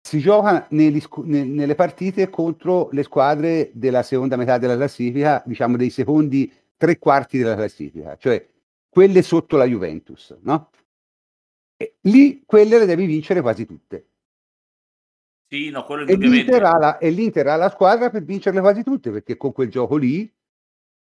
Si 0.00 0.18
gioca 0.18 0.66
negli, 0.70 1.00
nelle 1.24 1.74
partite 1.74 2.28
contro 2.28 2.88
le 2.92 3.02
squadre 3.02 3.70
della 3.72 4.02
seconda 4.02 4.36
metà 4.36 4.58
della 4.58 4.76
classifica, 4.76 5.42
diciamo 5.46 5.76
dei 5.76 5.90
secondi 5.90 6.52
tre 6.82 6.98
quarti 6.98 7.38
della 7.38 7.54
classifica, 7.54 8.16
cioè 8.16 8.44
quelle 8.88 9.22
sotto 9.22 9.56
la 9.56 9.66
Juventus, 9.66 10.36
no? 10.40 10.70
E 11.76 11.98
lì 12.00 12.42
quelle 12.44 12.80
le 12.80 12.86
devi 12.86 13.06
vincere 13.06 13.40
quasi 13.40 13.64
tutte. 13.66 14.08
Sì, 15.46 15.70
no, 15.70 15.84
quello 15.84 16.04
E 16.06 16.16
l'Inter, 16.16 16.64
ha 16.64 16.78
la, 16.78 16.98
e 16.98 17.10
l'Inter 17.10 17.46
ha 17.46 17.54
la 17.54 17.70
squadra 17.70 18.10
per 18.10 18.24
vincerle 18.24 18.58
quasi 18.58 18.82
tutte, 18.82 19.12
perché 19.12 19.36
con 19.36 19.52
quel 19.52 19.70
gioco 19.70 19.96
lì 19.96 20.28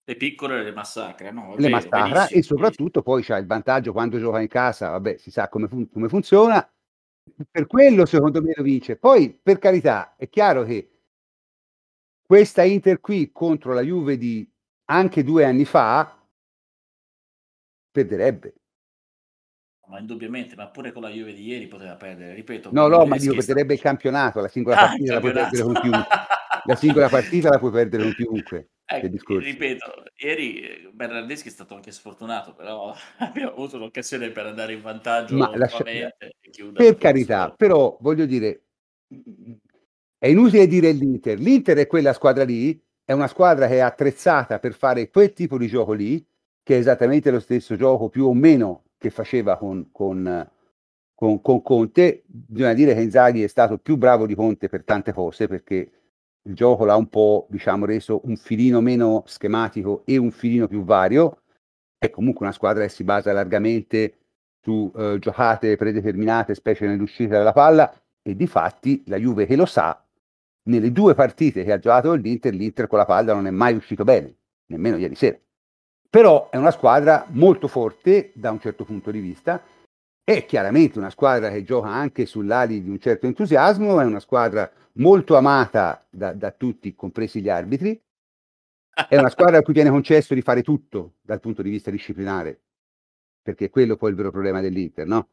Le 0.06 0.16
piccole 0.16 0.64
le 0.64 0.72
massacra, 0.72 1.30
no? 1.30 1.54
È 1.54 1.60
le 1.60 1.70
massacra 1.70 2.28
e 2.30 2.42
soprattutto 2.42 3.04
poi 3.04 3.22
c'ha 3.22 3.38
il 3.38 3.46
vantaggio 3.46 3.92
quando 3.92 4.18
gioca 4.18 4.42
in 4.42 4.48
casa, 4.48 4.90
vabbè, 4.90 5.18
si 5.18 5.30
sa 5.30 5.50
come, 5.50 5.68
fun- 5.68 5.88
come 5.88 6.10
funziona. 6.10 6.68
Per 7.52 7.68
quello 7.68 8.08
secondo 8.08 8.42
me 8.42 8.54
lo 8.56 8.64
vince. 8.64 8.96
Poi, 8.96 9.32
per 9.32 9.60
carità, 9.60 10.16
è 10.16 10.28
chiaro 10.30 10.64
che 10.64 10.90
questa 12.26 12.64
Inter 12.64 13.00
qui 13.00 13.32
contro 13.32 13.74
la 13.74 13.82
Juve 13.82 14.18
di 14.18 14.50
anche 14.90 15.24
due 15.24 15.46
anni 15.46 15.66
fa 15.66 16.18
perderebbe. 17.92 18.54
Ma 19.90 20.00
indubbiamente, 20.00 20.56
ma 20.56 20.68
pure 20.68 20.92
con 20.92 21.02
la 21.02 21.10
Juve 21.10 21.34
di 21.34 21.44
ieri 21.44 21.68
poteva 21.68 21.96
perdere, 21.96 22.36
ripeto. 22.36 22.70
No, 22.72 22.88
no, 22.88 23.06
ma 23.06 23.18
stato- 23.18 23.38
perderebbe 23.38 23.74
il 23.74 23.80
campionato, 23.80 24.40
la 24.40 24.48
singola 24.48 24.76
Ah, 24.76 24.88
partita 24.88 25.14
la 25.14 25.20
puoi 25.20 25.32
perdere 25.32 25.64
con 25.64 25.74
chiunque. 25.74 26.06
La 26.66 26.76
singola 26.76 27.10
partita 27.10 27.50
la 27.50 27.58
puoi 27.60 27.72
perdere 27.72 28.04
con 28.04 28.14
chiunque. 28.14 28.70
Ecco, 28.92 29.38
ripeto, 29.38 30.04
ieri 30.18 30.62
eh, 30.62 30.90
Bernardeschi 30.92 31.48
è 31.48 31.52
stato 31.52 31.76
anche 31.76 31.92
sfortunato, 31.92 32.54
però 32.54 32.94
abbiamo 33.20 33.52
avuto 33.52 33.78
l'occasione 33.78 34.30
per 34.32 34.46
andare 34.48 34.74
in 34.74 34.82
vantaggio 34.82 35.36
Ma 35.38 35.56
lascia- 35.56 35.84
Per 36.74 36.98
carità, 36.98 37.52
però 37.52 37.98
voglio 38.02 38.26
dire, 38.26 38.64
è 40.18 40.28
inutile 40.28 40.68
dire 40.68 40.92
l'Inter. 40.92 41.40
L'Inter 41.40 41.78
è 41.78 41.88
quella 41.88 42.14
squadra 42.14 42.44
lì, 42.44 42.80
è 43.10 43.14
una 43.14 43.26
squadra 43.26 43.66
che 43.66 43.78
è 43.78 43.80
attrezzata 43.80 44.60
per 44.60 44.74
fare 44.74 45.10
quel 45.10 45.34
tipo 45.34 45.58
di 45.58 45.66
gioco 45.66 45.94
lì, 45.94 46.24
che 46.62 46.76
è 46.76 46.78
esattamente 46.78 47.32
lo 47.32 47.40
stesso 47.40 47.76
gioco 47.76 48.08
più 48.08 48.28
o 48.28 48.36
meno 48.36 48.84
che 49.00 49.10
faceva 49.10 49.58
con, 49.58 49.90
con, 49.92 50.48
con, 51.16 51.42
con 51.42 51.62
Conte. 51.64 52.22
Bisogna 52.28 52.76
dire 52.76 52.94
che 52.94 53.02
Inzaghi 53.02 53.42
è 53.42 53.48
stato 53.48 53.80
più 53.80 53.98
bravo 53.98 54.28
di 54.28 54.36
Conte 54.36 54.70
per 54.70 54.84
tante 54.84 55.12
cose, 55.12 55.48
perché 55.48 55.92
il 56.44 56.54
gioco 56.54 56.86
l'ha 56.86 56.96
un 56.96 57.10
po', 57.10 57.48
diciamo, 57.50 57.88
reso 57.88 58.22
un 58.26 58.36
filino 58.36 58.80
meno 58.80 59.24
schematico 59.26 60.04
e 60.06 60.18
un 60.18 60.30
filino 60.30 60.68
più 60.68 60.84
vario. 60.84 61.42
È 61.98 62.12
comunque 62.12 62.46
una 62.46 62.54
squadra 62.54 62.84
che 62.84 62.90
si 62.90 63.04
basa 63.04 63.34
largamente 63.34 64.18
su 64.62 64.92
eh, 64.96 65.18
giocate 65.18 65.78
predeterminate, 65.78 66.54
specie 66.54 66.86
nell'uscita 66.86 67.40
della 67.40 67.54
palla, 67.54 67.92
e 68.22 68.36
di 68.36 68.46
fatti 68.46 69.02
la 69.08 69.18
Juve 69.18 69.48
che 69.48 69.56
lo 69.56 69.66
sa, 69.66 70.00
nelle 70.70 70.92
due 70.92 71.16
partite 71.16 71.64
che 71.64 71.72
ha 71.72 71.80
giocato 71.80 72.14
l'Inter, 72.14 72.54
l'Inter 72.54 72.88
con 72.88 73.00
la 73.00 73.06
palla 73.06 73.34
non 73.34 73.48
è 73.48 73.52
mai 73.52 73.76
uscito 73.76 74.04
bene, 74.04 74.34
nemmeno 74.68 74.98
ieri 74.98 75.16
sera. 75.16 75.38
Però 76.10 76.50
è 76.50 76.58
una 76.58 76.72
squadra 76.72 77.26
molto 77.30 77.68
forte 77.68 78.32
da 78.34 78.52
un 78.52 78.60
certo 78.60 78.86
punto 78.86 79.12
di 79.12 79.20
vista, 79.20 79.62
è 80.24 80.46
chiaramente 80.46 80.98
una 81.00 81.10
squadra 81.10 81.50
che 81.50 81.64
gioca 81.64 81.90
anche 81.90 82.26
sull'ali 82.26 82.84
di 82.84 82.90
un 82.90 83.00
certo 83.00 83.26
entusiasmo, 83.26 84.00
è 84.00 84.06
una 84.06 84.20
squadra 84.20 84.72
molto 84.94 85.36
amata 85.36 86.06
da, 86.10 86.34
da 86.34 86.52
tutti, 86.52 86.96
compresi 86.96 87.42
gli 87.42 87.50
arbitri, 87.50 88.00
è 89.08 89.18
una 89.18 89.30
squadra 89.30 89.60
a 89.60 89.62
cui 89.62 89.74
viene 89.74 89.90
concesso 89.90 90.34
di 90.34 90.42
fare 90.42 90.62
tutto 90.62 91.16
dal 91.22 91.40
punto 91.40 91.62
di 91.62 91.70
vista 91.70 91.90
disciplinare, 91.90 92.60
perché 93.42 93.66
è 93.66 93.70
quello 93.70 93.96
poi 93.96 94.12
il 94.12 94.16
vero 94.16 94.32
problema 94.32 94.62
dell'Inter, 94.62 95.08
no? 95.08 95.30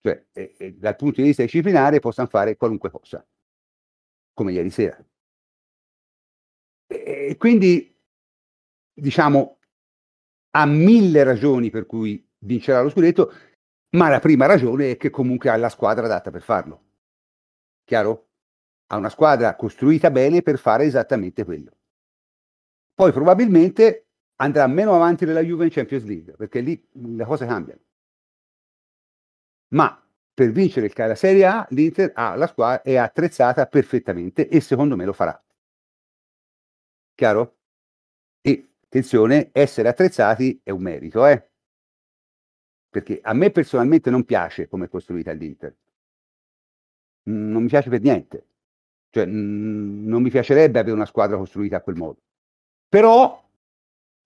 Cioè, 0.00 0.24
eh, 0.32 0.54
eh, 0.56 0.74
dal 0.74 0.96
punto 0.96 1.20
di 1.20 1.26
vista 1.28 1.42
disciplinare 1.42 2.00
possono 2.00 2.26
fare 2.26 2.56
qualunque 2.56 2.90
cosa, 2.90 3.24
come 4.32 4.52
ieri 4.52 4.70
sera. 4.70 5.02
E, 6.86 7.36
quindi, 7.38 7.94
diciamo, 8.92 9.58
ha 10.50 10.66
mille 10.66 11.22
ragioni 11.24 11.70
per 11.70 11.86
cui 11.86 12.28
vincerà 12.38 12.82
lo 12.82 12.90
scudetto, 12.90 13.32
ma 13.90 14.08
la 14.08 14.20
prima 14.20 14.46
ragione 14.46 14.92
è 14.92 14.96
che 14.96 15.10
comunque 15.10 15.50
ha 15.50 15.56
la 15.56 15.68
squadra 15.68 16.06
adatta 16.06 16.30
per 16.30 16.42
farlo. 16.42 16.84
Chiaro? 17.84 18.28
Ha 18.86 18.96
una 18.96 19.08
squadra 19.08 19.56
costruita 19.56 20.10
bene 20.10 20.42
per 20.42 20.58
fare 20.58 20.84
esattamente 20.84 21.44
quello. 21.44 21.70
Poi 22.94 23.12
probabilmente 23.12 24.08
andrà 24.36 24.66
meno 24.66 24.94
avanti 24.94 25.24
della 25.24 25.40
Juve 25.40 25.64
in 25.64 25.70
Champions 25.70 26.04
League, 26.04 26.34
perché 26.34 26.60
lì 26.60 26.88
le 26.92 27.24
cose 27.24 27.46
cambiano. 27.46 27.80
Ma 29.68 29.98
per 30.34 30.50
vincere 30.50 30.90
la 30.94 31.14
Serie 31.14 31.44
A, 31.44 31.66
l'Inter 31.70 32.12
ha 32.14 32.34
la 32.36 32.46
squadra 32.46 32.82
è 32.82 32.96
attrezzata 32.96 33.66
perfettamente 33.66 34.48
e 34.48 34.60
secondo 34.60 34.96
me 34.96 35.04
lo 35.04 35.12
farà. 35.12 35.40
Chiaro? 37.14 37.56
E 38.40 38.70
attenzione, 38.84 39.50
essere 39.52 39.88
attrezzati 39.88 40.60
è 40.62 40.70
un 40.70 40.82
merito, 40.82 41.26
eh? 41.26 41.50
Perché 42.88 43.20
a 43.22 43.32
me 43.32 43.50
personalmente 43.50 44.10
non 44.10 44.24
piace 44.24 44.68
come 44.68 44.86
è 44.86 44.88
costruita 44.88 45.32
l'Inter. 45.32 45.74
Non 47.24 47.62
mi 47.62 47.68
piace 47.68 47.88
per 47.88 48.00
niente. 48.00 48.46
Cioè, 49.10 49.26
non 49.26 50.22
mi 50.22 50.30
piacerebbe 50.30 50.78
avere 50.78 50.94
una 50.94 51.06
squadra 51.06 51.36
costruita 51.36 51.76
a 51.76 51.80
quel 51.82 51.96
modo. 51.96 52.22
Però, 52.88 53.42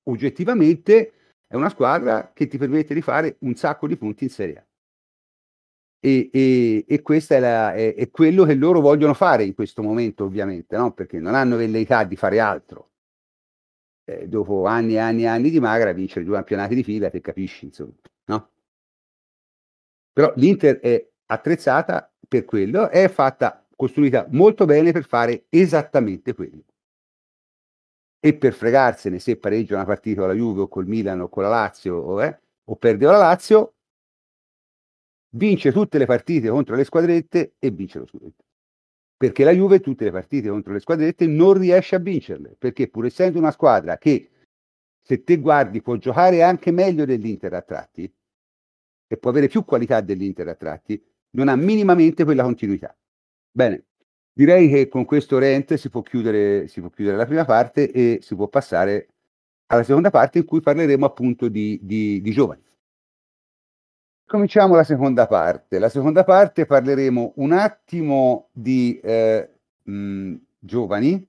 oggettivamente, 0.04 1.12
è 1.46 1.54
una 1.54 1.68
squadra 1.68 2.32
che 2.32 2.46
ti 2.46 2.58
permette 2.58 2.94
di 2.94 3.02
fare 3.02 3.36
un 3.40 3.54
sacco 3.54 3.86
di 3.86 3.96
punti 3.96 4.24
in 4.24 4.30
Serie 4.30 4.58
A. 4.58 4.65
E, 5.98 6.30
e, 6.32 6.84
e 6.86 7.02
questo 7.02 7.34
è, 7.34 7.40
è- 7.40 7.94
è 7.94 8.10
quello 8.10 8.44
che 8.44 8.54
loro 8.54 8.80
vogliono 8.80 9.14
fare 9.14 9.44
in 9.44 9.54
questo 9.54 9.82
momento, 9.82 10.24
ovviamente, 10.24 10.76
no? 10.76 10.92
perché 10.92 11.18
non 11.18 11.34
hanno 11.34 11.56
velleità 11.56 12.04
di 12.04 12.16
fare 12.16 12.38
altro. 12.40 12.90
Eh, 14.08 14.28
dopo 14.28 14.66
anni 14.66 14.94
e 14.94 14.98
anni 14.98 15.22
e 15.22 15.26
anni 15.26 15.50
di 15.50 15.58
magra, 15.58 15.92
vincere 15.92 16.24
due 16.24 16.36
campionati 16.36 16.74
di 16.76 16.84
fila, 16.84 17.10
te 17.10 17.20
capisci, 17.20 17.64
insomma, 17.64 17.92
no? 18.26 18.50
Però 20.12 20.32
l'Inter 20.36 20.78
è 20.80 21.08
attrezzata 21.26 22.10
per 22.26 22.44
quello, 22.44 22.88
è 22.88 23.08
fatta, 23.08 23.66
costruita 23.74 24.26
molto 24.30 24.64
bene 24.64 24.92
per 24.92 25.04
fare 25.04 25.46
esattamente 25.50 26.34
quello. 26.34 26.62
E 28.20 28.34
per 28.36 28.52
fregarsene 28.54 29.18
se 29.18 29.36
pareggia 29.36 29.74
una 29.74 29.84
partita 29.84 30.20
con 30.20 30.28
la 30.30 30.34
Juve 30.34 30.62
o 30.62 30.68
col 30.68 30.86
Milan 30.86 31.20
o 31.20 31.28
con 31.28 31.42
la 31.42 31.48
Lazio 31.48 31.96
o, 31.96 32.22
eh, 32.22 32.40
o 32.64 32.76
perde 32.76 33.06
la 33.06 33.18
Lazio, 33.18 33.75
vince 35.30 35.72
tutte 35.72 35.98
le 35.98 36.06
partite 36.06 36.48
contro 36.48 36.74
le 36.74 36.84
squadrette 36.84 37.54
e 37.58 37.70
vince 37.70 37.98
lo 37.98 38.06
scudetto. 38.06 38.44
Perché 39.16 39.44
la 39.44 39.52
Juve 39.52 39.80
tutte 39.80 40.04
le 40.04 40.10
partite 40.10 40.48
contro 40.48 40.72
le 40.72 40.80
squadrette 40.80 41.26
non 41.26 41.54
riesce 41.54 41.94
a 41.96 41.98
vincerle, 41.98 42.56
perché 42.58 42.88
pur 42.88 43.06
essendo 43.06 43.38
una 43.38 43.50
squadra 43.50 43.96
che 43.96 44.30
se 45.02 45.22
te 45.22 45.38
guardi 45.38 45.80
può 45.80 45.96
giocare 45.96 46.42
anche 46.42 46.70
meglio 46.70 47.04
dell'Inter 47.04 47.54
a 47.54 47.62
tratti 47.62 48.12
e 49.08 49.16
può 49.16 49.30
avere 49.30 49.48
più 49.48 49.64
qualità 49.64 50.00
dell'Inter 50.00 50.48
a 50.48 50.54
tratti, 50.54 51.02
non 51.30 51.48
ha 51.48 51.56
minimamente 51.56 52.24
quella 52.24 52.42
continuità. 52.42 52.94
Bene, 53.50 53.86
direi 54.32 54.68
che 54.68 54.88
con 54.88 55.04
questo 55.04 55.38
rent 55.38 55.74
si 55.74 55.88
può 55.88 56.02
chiudere, 56.02 56.66
si 56.68 56.80
può 56.80 56.90
chiudere 56.90 57.16
la 57.16 57.24
prima 57.24 57.44
parte 57.44 57.90
e 57.90 58.18
si 58.20 58.34
può 58.34 58.48
passare 58.48 59.08
alla 59.66 59.82
seconda 59.82 60.10
parte 60.10 60.38
in 60.38 60.44
cui 60.44 60.60
parleremo 60.60 61.06
appunto 61.06 61.48
di, 61.48 61.78
di, 61.82 62.20
di 62.20 62.30
giovani. 62.32 62.62
Cominciamo 64.26 64.74
la 64.74 64.82
seconda 64.84 65.26
parte. 65.26 65.78
La 65.78 65.88
seconda 65.88 66.24
parte 66.24 66.66
parleremo 66.66 67.34
un 67.36 67.52
attimo 67.52 68.48
di 68.52 68.98
eh, 69.00 69.48
mh, 69.84 70.34
giovani 70.58 71.24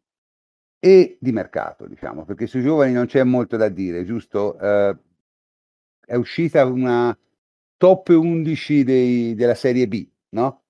e 0.79 1.17
di 1.19 1.31
mercato, 1.31 1.85
diciamo, 1.87 2.25
perché 2.25 2.47
sui 2.47 2.61
giovani 2.63 2.93
non 2.93 3.05
c'è 3.05 3.23
molto 3.23 3.55
da 3.55 3.69
dire, 3.69 4.03
giusto? 4.03 4.57
Eh, 4.59 4.97
è 6.05 6.15
uscita 6.15 6.65
una 6.65 7.17
top 7.77 8.09
11 8.09 8.83
dei- 8.83 9.35
della 9.35 9.55
Serie 9.55 9.87
B, 9.87 10.07
no? 10.29 10.63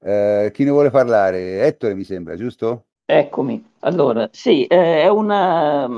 Eh, 0.00 0.50
chi 0.52 0.64
ne 0.64 0.70
vuole 0.70 0.90
parlare? 0.90 1.64
Ettore, 1.64 1.94
mi 1.94 2.04
sembra, 2.04 2.36
giusto? 2.36 2.86
Eccomi, 3.04 3.62
allora 3.80 4.28
sì, 4.32 4.64
eh, 4.66 5.02
è 5.02 5.08
una 5.08 5.88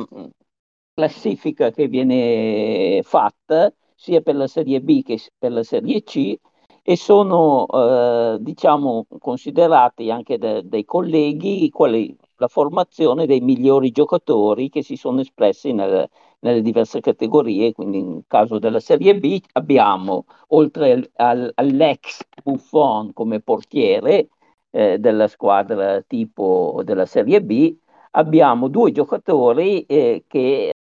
classifica 0.93 1.71
che 1.71 1.87
viene 1.89 3.01
fatta 3.03 3.73
sia 4.05 4.21
per 4.21 4.37
la 4.37 4.47
Serie 4.47 4.81
B 4.81 5.03
che 5.03 5.19
per 5.39 5.53
la 5.53 5.63
Serie 5.63 6.03
C 6.03 6.37
e 6.83 6.97
sono, 6.97 7.67
eh, 7.67 8.37
diciamo, 8.41 9.07
considerati 9.19 10.11
anche 10.11 10.37
da- 10.39 10.61
dai 10.63 10.85
colleghi 10.85 11.71
quali 11.71 12.15
la 12.37 12.49
formazione 12.49 13.27
dei 13.27 13.41
migliori 13.41 13.91
giocatori 13.91 14.69
che 14.69 14.83
si 14.83 14.97
sono 14.97 15.21
espressi 15.21 15.73
nelle, 15.73 16.11
nelle 16.41 16.61
diverse 16.61 17.01
categorie. 17.01 17.73
Quindi, 17.73 17.99
in 17.99 18.23
caso 18.27 18.59
della 18.59 18.81
Serie 18.81 19.17
B, 19.19 19.41
abbiamo 19.53 20.27
oltre 20.49 20.93
al- 20.93 21.11
al- 21.17 21.53
all'ex 21.55 22.21
Buffon 22.43 23.13
come 23.15 23.41
portiere 23.41 24.29
eh, 24.71 24.99
della 24.99 25.29
squadra 25.29 26.01
tipo 26.03 26.83
della 26.85 27.07
Serie 27.07 27.41
B, 27.43 27.75
abbiamo 28.13 28.69
due 28.69 28.93
giocatori 28.93 29.85
eh, 29.87 30.25
che 30.27 30.73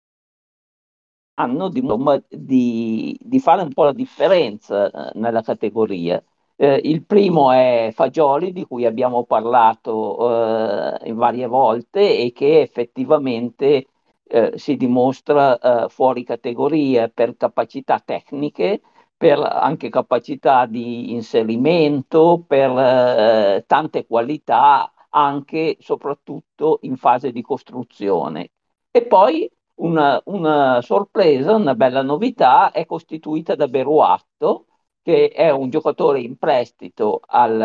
hanno 1.43 1.69
di, 1.69 1.83
di- 2.29 3.19
di 3.21 3.39
fare 3.41 3.63
un 3.63 3.73
po' 3.73 3.85
la 3.85 3.93
differenza 3.93 4.91
eh, 4.91 5.19
nella 5.19 5.43
categoria. 5.43 6.23
Eh, 6.57 6.81
il 6.85 7.03
primo 7.05 7.51
è 7.51 7.91
Fagioli, 7.93 8.53
di 8.53 8.65
cui 8.67 8.85
abbiamo 8.87 9.25
parlato 9.25 10.99
eh, 11.01 11.13
varie 11.13 11.47
volte 11.47 12.19
e 12.19 12.33
che 12.33 12.61
effettivamente 12.61 13.87
eh, 14.29 14.53
si 14.57 14.77
dimostra 14.77 15.59
eh, 15.59 15.89
fuori 15.89 16.25
categoria 16.25 17.09
per 17.09 17.37
capacità 17.37 18.01
tecniche, 18.05 18.81
per 19.17 19.39
anche 19.41 19.89
capacità 19.89 20.67
di 20.67 21.13
inserimento, 21.13 22.45
per 22.47 22.71
eh, 22.71 23.65
tante 23.67 24.07
qualità, 24.07 24.93
anche 25.11 25.77
e 25.77 25.77
soprattutto 25.81 26.79
in 26.83 26.97
fase 26.97 27.33
di 27.33 27.43
costruzione. 27.43 28.51
E 28.91 29.03
poi 29.07 29.51
una, 29.77 30.21
una, 30.27 30.81
sorpresa, 30.83 31.55
una 31.55 31.75
bella 31.75 32.03
novità 32.03 32.71
è 32.71 32.87
costituita 32.87 33.55
da 33.55 33.69
Beruatto, 33.69 34.67
che 35.03 35.29
è 35.29 35.51
un 35.51 35.71
giocatore 35.71 36.21
in 36.21 36.37
prestito 36.37 37.21
al, 37.27 37.61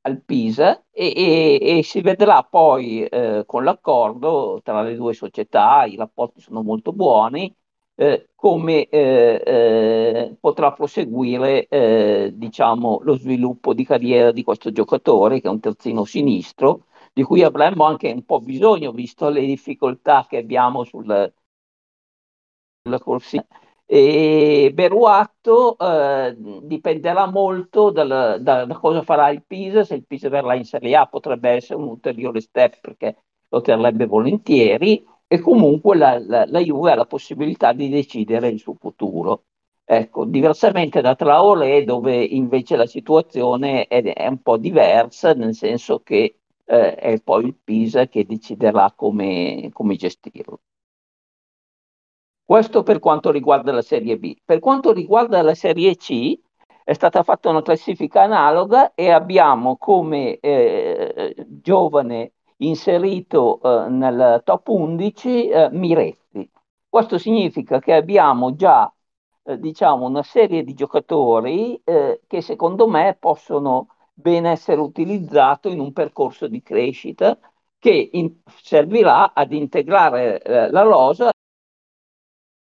al 0.00 0.22
Pisa 0.24 0.84
e, 0.90 1.12
e, 1.16 1.78
e, 1.78 1.82
si 1.82 2.00
vedrà 2.00 2.42
poi 2.44 3.04
eh, 3.04 3.44
con 3.46 3.64
l'accordo 3.64 4.60
tra 4.62 4.82
le 4.82 4.94
due 4.96 5.14
società, 5.14 5.84
i 5.84 5.96
rapporti 5.96 6.40
sono 6.40 6.62
molto 6.62 6.92
buoni, 6.92 7.52
eh, 7.98 8.28
come 8.34 8.86
eh, 8.88 9.42
eh, 9.44 10.36
potrà 10.38 10.72
proseguire 10.72 11.66
eh, 11.68 12.30
diciamo, 12.34 13.00
lo 13.02 13.16
sviluppo 13.16 13.74
di 13.74 13.84
carriera 13.84 14.32
di 14.32 14.44
questo 14.44 14.70
giocatore 14.70 15.40
che 15.40 15.48
è 15.48 15.50
un 15.50 15.60
terzino 15.60 16.04
sinistro 16.04 16.86
di 17.16 17.22
cui 17.22 17.42
avremmo 17.42 17.84
anche 17.84 18.10
un 18.12 18.26
po' 18.26 18.40
bisogno 18.40 18.92
visto 18.92 19.30
le 19.30 19.40
difficoltà 19.40 20.26
che 20.28 20.36
abbiamo 20.36 20.84
sul, 20.84 21.32
sulla 22.82 22.98
corsia 22.98 23.46
e 23.86 24.70
Beruatto 24.74 25.78
eh, 25.78 26.36
dipenderà 26.64 27.24
molto 27.30 27.88
dal, 27.90 28.36
da, 28.42 28.66
da, 28.66 28.78
cosa 28.78 29.00
farà 29.00 29.30
il 29.30 29.42
Pisa, 29.46 29.82
se 29.82 29.94
il 29.94 30.04
Pisa 30.04 30.28
verrà 30.28 30.56
in 30.56 30.64
Serie 30.64 30.94
A 30.94 31.06
potrebbe 31.06 31.48
essere 31.48 31.78
un 31.78 31.88
ulteriore 31.88 32.42
step 32.42 32.80
perché 32.80 33.16
lo 33.48 33.62
terrebbe 33.62 34.04
volentieri 34.04 35.02
e 35.26 35.40
comunque 35.40 35.96
la, 35.96 36.18
la, 36.18 36.44
la 36.46 36.60
Juve 36.60 36.92
ha 36.92 36.96
la 36.96 37.06
possibilità 37.06 37.72
di 37.72 37.88
decidere 37.88 38.48
il 38.48 38.58
suo 38.58 38.74
futuro. 38.74 39.44
Ecco, 39.86 40.26
diversamente 40.26 41.00
da 41.00 41.14
Traoré 41.14 41.82
dove 41.84 42.22
invece 42.22 42.76
la 42.76 42.86
situazione 42.86 43.86
è, 43.86 44.02
è 44.02 44.26
un 44.26 44.42
po' 44.42 44.58
diversa, 44.58 45.32
nel 45.32 45.54
senso 45.54 46.00
che 46.00 46.40
eh, 46.66 46.94
è 46.96 47.20
poi 47.22 47.46
il 47.46 47.54
Pisa 47.54 48.06
che 48.06 48.26
deciderà 48.26 48.92
come, 48.94 49.70
come 49.72 49.96
gestirlo. 49.96 50.60
Questo 52.44 52.82
per 52.82 53.00
quanto 53.00 53.30
riguarda 53.30 53.72
la 53.72 53.82
Serie 53.82 54.18
B. 54.18 54.36
Per 54.44 54.60
quanto 54.60 54.92
riguarda 54.92 55.42
la 55.42 55.54
Serie 55.54 55.96
C, 55.96 56.38
è 56.84 56.92
stata 56.92 57.24
fatta 57.24 57.50
una 57.50 57.62
classifica 57.62 58.22
analoga 58.22 58.94
e 58.94 59.10
abbiamo 59.10 59.76
come 59.76 60.38
eh, 60.38 61.34
giovane 61.48 62.34
inserito 62.58 63.60
eh, 63.62 63.88
nel 63.88 64.42
top 64.44 64.68
11 64.68 65.48
eh, 65.48 65.68
Miretti. 65.72 66.48
Questo 66.88 67.18
significa 67.18 67.80
che 67.80 67.92
abbiamo 67.94 68.54
già 68.54 68.92
eh, 69.42 69.58
diciamo 69.58 70.06
una 70.06 70.22
serie 70.22 70.62
di 70.62 70.74
giocatori 70.74 71.80
eh, 71.84 72.20
che 72.26 72.40
secondo 72.40 72.86
me 72.86 73.16
possono 73.18 73.88
ben 74.18 74.46
essere 74.46 74.80
utilizzato 74.80 75.68
in 75.68 75.78
un 75.80 75.92
percorso 75.92 76.48
di 76.48 76.62
crescita 76.62 77.38
che 77.78 78.10
in, 78.12 78.40
servirà 78.62 79.34
ad 79.34 79.52
integrare 79.52 80.40
eh, 80.42 80.70
la 80.70 80.82
rosa 80.82 81.30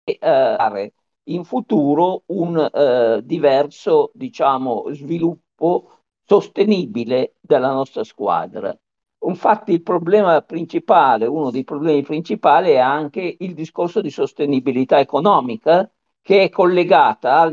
e 0.04 0.18
dare 0.20 0.94
in 1.24 1.44
futuro 1.44 2.22
un 2.26 2.58
eh, 2.58 3.20
diverso 3.24 4.10
diciamo, 4.14 4.86
sviluppo 4.90 6.00
sostenibile 6.24 7.34
della 7.40 7.72
nostra 7.72 8.04
squadra. 8.04 8.76
Infatti 9.26 9.72
il 9.72 9.82
problema 9.82 10.40
principale, 10.42 11.26
uno 11.26 11.50
dei 11.50 11.64
problemi 11.64 12.02
principali 12.02 12.70
è 12.70 12.78
anche 12.78 13.36
il 13.38 13.54
discorso 13.54 14.00
di 14.00 14.10
sostenibilità 14.10 14.98
economica 14.98 15.90
che 16.22 16.42
è 16.44 16.48
collegata 16.50 17.52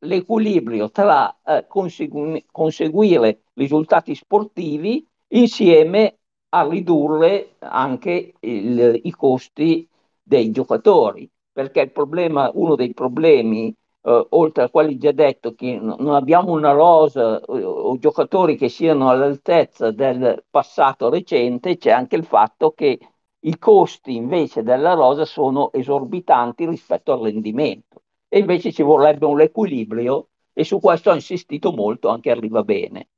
all'equilibrio 0.00 0.90
tra 0.90 1.36
eh, 1.44 1.66
consegu- 1.66 2.44
conseguire 2.50 3.42
risultati 3.54 4.14
sportivi 4.14 5.06
insieme 5.28 6.18
a 6.50 6.66
ridurre 6.68 7.56
anche 7.58 8.34
il, 8.40 9.00
i 9.04 9.10
costi 9.12 9.88
dei 10.22 10.50
giocatori. 10.50 11.28
Perché 11.52 11.80
il 11.80 11.90
problema, 11.92 12.50
uno 12.54 12.74
dei 12.74 12.92
problemi, 12.92 13.74
eh, 14.02 14.26
oltre 14.30 14.64
a 14.64 14.70
quelli 14.70 14.98
già 14.98 15.12
detto, 15.12 15.54
che 15.54 15.78
non 15.78 16.14
abbiamo 16.14 16.52
una 16.52 16.72
rosa 16.72 17.40
eh, 17.40 17.62
o 17.64 17.96
giocatori 17.98 18.56
che 18.56 18.68
siano 18.68 19.08
all'altezza 19.08 19.90
del 19.90 20.44
passato 20.50 21.08
recente, 21.08 21.76
c'è 21.78 21.90
anche 21.90 22.16
il 22.16 22.24
fatto 22.24 22.72
che 22.72 22.98
i 23.40 23.58
costi 23.58 24.14
invece 24.16 24.62
della 24.62 24.92
rosa 24.94 25.24
sono 25.24 25.72
esorbitanti 25.72 26.66
rispetto 26.66 27.12
al 27.12 27.20
rendimento 27.20 28.02
e 28.36 28.40
invece 28.40 28.70
ci 28.70 28.82
vorrebbe 28.82 29.24
un 29.24 29.40
equilibrio 29.40 30.28
e 30.52 30.62
su 30.62 30.78
questo 30.78 31.10
ho 31.10 31.14
insistito 31.14 31.72
molto 31.72 32.08
anche 32.08 32.30
Arriva 32.30 32.62
Bene. 32.62 33.08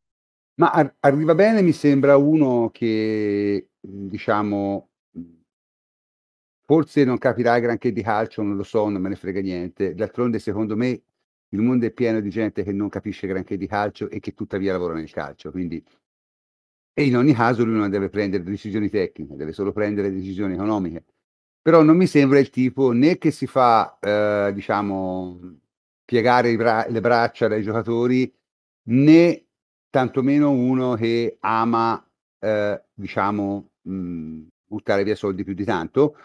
Ma 0.61 0.71
Arriva 1.01 1.35
Bene 1.35 1.61
mi 1.61 1.73
sembra 1.73 2.17
uno 2.17 2.71
che, 2.73 3.71
diciamo, 3.81 4.91
Forse 6.65 7.03
non 7.03 7.19
capirai 7.19 7.63
granché 7.63 7.93
di 7.93 8.03
calcio, 8.03 8.43
non 8.43 8.55
lo 8.55 8.63
so, 8.63 8.89
non 8.91 9.01
me 9.01 9.09
ne 9.09 9.17
frega 9.17 9.41
niente. 9.41 9.95
D'altronde, 9.95 10.39
secondo 10.39 10.77
me, 10.77 11.03
il 11.49 11.63
mondo 11.63 11.87
è 11.87 11.91
pieno 11.91 12.21
di 12.21 12.29
gente 12.29 12.63
che 12.63 12.73
non 12.73 12.91
capisce 12.91 13.27
granché 13.27 13.57
di 13.57 13.67
calcio 13.67 14.11
e 14.11 14.21
che 14.21 14.35
tuttavia 14.35 14.73
lavora 14.73 14.93
nel 14.93 15.11
calcio. 15.11 15.51
Quindi, 15.51 15.83
e 16.93 17.05
in 17.05 17.17
ogni 17.17 17.33
caso 17.33 17.65
lui 17.65 17.79
non 17.79 17.89
deve 17.91 18.11
prendere 18.11 18.45
decisioni 18.45 18.91
tecniche, 18.91 19.35
deve 19.35 19.53
solo 19.53 19.73
prendere 19.73 20.13
decisioni 20.13 20.55
economiche. 20.55 21.05
Però 21.63 21.83
non 21.83 21.97
mi 21.97 22.07
sembra 22.07 22.39
il 22.39 22.51
tipo 22.51 22.93
né 22.93 23.19
che 23.19 23.31
si 23.31 23.47
fa, 23.47 23.99
eh, 24.01 24.53
diciamo, 24.55 25.39
piegare 26.05 26.55
bra- 26.57 26.87
le 26.89 27.01
braccia 27.01 27.49
dai 27.49 27.63
giocatori, 27.63 28.33
né 28.91 29.45
tantomeno 29.91 30.51
uno 30.51 30.95
che 30.95 31.37
ama, 31.41 32.03
eh, 32.39 32.83
diciamo, 32.95 33.71
mh, 33.83 34.41
buttare 34.67 35.05
via 35.05 35.17
soldi 35.17 35.45
più 35.45 35.55
di 35.55 35.65
tanto. 35.65 36.17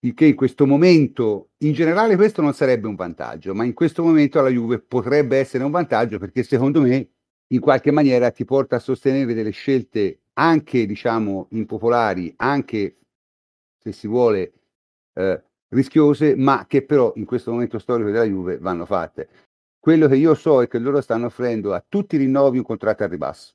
Il 0.00 0.14
che 0.14 0.26
in 0.26 0.36
questo 0.36 0.66
momento, 0.66 1.50
in 1.58 1.72
generale 1.72 2.14
questo 2.16 2.40
non 2.40 2.54
sarebbe 2.54 2.86
un 2.86 2.94
vantaggio, 2.94 3.54
ma 3.54 3.64
in 3.64 3.74
questo 3.74 4.02
momento 4.04 4.38
alla 4.38 4.48
Juve 4.50 4.78
potrebbe 4.80 5.38
essere 5.38 5.64
un 5.64 5.72
vantaggio 5.72 6.18
perché 6.18 6.44
secondo 6.44 6.80
me 6.82 7.10
in 7.48 7.60
qualche 7.60 7.90
maniera 7.90 8.30
ti 8.30 8.44
porta 8.44 8.76
a 8.76 8.78
sostenere 8.78 9.34
delle 9.34 9.50
scelte 9.50 10.20
anche 10.34 10.86
diciamo 10.86 11.48
impopolari, 11.50 12.32
anche 12.36 12.98
se 13.82 13.92
si 13.92 14.06
vuole 14.06 14.52
eh, 15.18 15.42
rischiose, 15.70 16.36
ma 16.36 16.66
che 16.66 16.82
però 16.84 17.12
in 17.16 17.24
questo 17.24 17.50
momento 17.50 17.78
storico 17.78 18.10
della 18.10 18.24
Juve 18.24 18.58
vanno 18.58 18.86
fatte. 18.86 19.28
Quello 19.78 20.06
che 20.06 20.16
io 20.16 20.34
so 20.34 20.62
è 20.62 20.68
che 20.68 20.78
loro 20.78 21.00
stanno 21.00 21.26
offrendo 21.26 21.74
a 21.74 21.84
tutti 21.86 22.14
i 22.14 22.18
rinnovi 22.18 22.58
un 22.58 22.64
contratto 22.64 23.02
al 23.02 23.10
ribasso. 23.10 23.54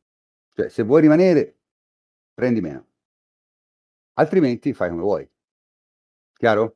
Cioè, 0.54 0.70
se 0.70 0.84
vuoi 0.84 1.02
rimanere, 1.02 1.58
prendi 2.34 2.62
meno. 2.62 2.86
Altrimenti 4.16 4.74
fai 4.74 4.90
come 4.90 5.02
vuoi. 5.02 5.30
Chiaro? 6.34 6.76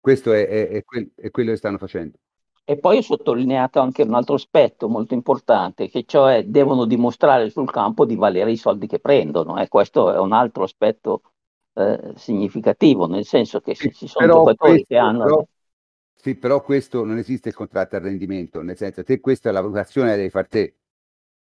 Questo 0.00 0.32
è, 0.32 0.46
è, 0.46 0.68
è, 0.68 0.84
quel, 0.84 1.10
è 1.14 1.30
quello 1.30 1.50
che 1.50 1.56
stanno 1.56 1.78
facendo. 1.78 2.18
E 2.64 2.76
poi 2.78 2.98
ho 2.98 3.02
sottolineato 3.02 3.80
anche 3.80 4.02
un 4.02 4.12
altro 4.12 4.34
aspetto 4.34 4.88
molto 4.88 5.14
importante, 5.14 5.88
che 5.88 6.04
cioè 6.04 6.44
devono 6.44 6.84
dimostrare 6.84 7.48
sul 7.48 7.70
campo 7.70 8.04
di 8.04 8.14
valere 8.14 8.50
i 8.50 8.56
soldi 8.56 8.86
che 8.86 8.98
prendono. 8.98 9.58
E 9.58 9.68
questo 9.68 10.12
è 10.12 10.18
un 10.18 10.32
altro 10.32 10.64
aspetto 10.64 11.22
eh, 11.78 12.12
significativo, 12.16 13.06
nel 13.06 13.24
senso 13.24 13.60
che 13.60 13.74
se 13.74 13.92
ci 13.92 14.06
sono 14.06 14.26
però 14.26 14.38
giocatori 14.38 14.70
questo, 14.72 14.86
che 14.88 14.96
hanno... 14.96 15.24
Però, 15.24 15.46
sì, 16.14 16.34
però 16.34 16.62
questo 16.62 17.04
non 17.04 17.18
esiste 17.18 17.50
il 17.50 17.54
contratto 17.54 17.96
a 17.96 18.00
rendimento, 18.00 18.60
nel 18.62 18.76
senso 18.76 19.02
che 19.02 19.20
questa 19.20 19.48
è 19.48 19.52
la 19.52 19.60
valutazione 19.60 20.10
che 20.10 20.16
devi 20.16 20.30
fare 20.30 20.48
te. 20.48 20.74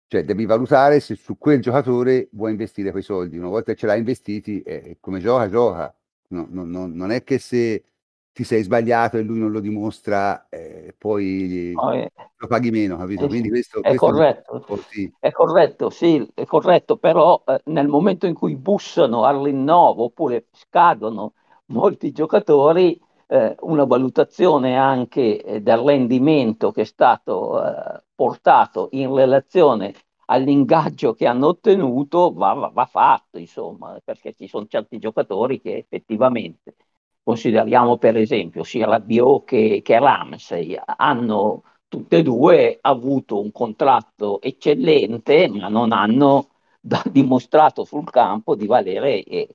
Cioè 0.06 0.24
devi 0.24 0.44
valutare 0.44 1.00
se 1.00 1.14
su 1.14 1.38
quel 1.38 1.60
giocatore 1.60 2.28
vuoi 2.32 2.50
investire 2.50 2.90
quei 2.90 3.02
soldi. 3.02 3.38
Una 3.38 3.48
volta 3.48 3.72
che 3.72 3.78
ce 3.78 3.86
l'hai 3.86 3.98
investiti, 3.98 4.60
eh, 4.60 4.98
come 5.00 5.20
gioca, 5.20 5.48
gioca 5.48 5.94
no, 6.28 6.46
no, 6.50 6.64
no, 6.64 6.86
non 6.86 7.10
è 7.10 7.22
che 7.22 7.38
se 7.38 7.84
ti 8.32 8.44
sei 8.44 8.62
sbagliato 8.62 9.18
e 9.18 9.22
lui 9.22 9.38
non 9.38 9.50
lo 9.50 9.60
dimostra, 9.60 10.48
eh, 10.48 10.94
poi 10.96 11.72
oh, 11.74 11.94
eh. 11.94 12.10
lo 12.36 12.46
paghi 12.46 12.70
meno, 12.70 12.96
capito? 12.96 13.26
Quindi 13.26 13.50
questo, 13.50 13.78
è, 13.78 13.88
questo 13.88 14.06
corretto, 14.06 14.66
è, 14.66 14.78
sì. 14.88 15.14
è 15.18 15.30
corretto, 15.30 15.90
sì, 15.90 16.26
è 16.34 16.46
corretto, 16.46 16.96
però 16.96 17.42
eh, 17.46 17.60
nel 17.66 17.88
momento 17.88 18.26
in 18.26 18.34
cui 18.34 18.56
bussano 18.56 19.24
al 19.24 19.42
rinnovo 19.42 20.04
oppure 20.04 20.46
scadono 20.52 21.34
molti 21.66 22.12
giocatori, 22.12 22.98
eh, 23.26 23.54
una 23.60 23.84
valutazione 23.84 24.76
anche 24.78 25.42
eh, 25.42 25.60
del 25.60 25.78
rendimento 25.78 26.70
che 26.70 26.82
è 26.82 26.84
stato 26.84 27.62
eh, 27.64 28.02
portato 28.14 28.88
in 28.92 29.14
relazione 29.14 29.94
all'ingaggio 30.26 31.14
che 31.14 31.26
hanno 31.26 31.48
ottenuto 31.48 32.32
va, 32.32 32.52
va, 32.54 32.68
va 32.68 32.86
fatto, 32.86 33.38
insomma, 33.38 33.98
perché 34.02 34.32
ci 34.34 34.48
sono 34.48 34.66
certi 34.66 34.98
giocatori 34.98 35.60
che 35.60 35.76
effettivamente, 35.76 36.76
consideriamo 37.22 37.98
per 37.98 38.16
esempio 38.16 38.64
sia 38.64 38.86
Rabiot 38.86 39.44
che, 39.44 39.80
che 39.82 39.98
Ramsey, 39.98 40.78
hanno 40.96 41.62
tutte 41.88 42.18
e 42.18 42.22
due 42.22 42.78
avuto 42.80 43.40
un 43.40 43.52
contratto 43.52 44.40
eccellente, 44.40 45.48
ma 45.48 45.68
non 45.68 45.92
hanno 45.92 46.48
da, 46.80 47.02
dimostrato 47.06 47.84
sul 47.84 48.08
campo 48.10 48.54
di 48.54 48.66
valere 48.66 49.22
eh, 49.22 49.54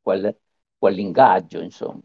quel, 0.00 0.36
quell'ingaggio, 0.78 1.60
insomma. 1.60 2.02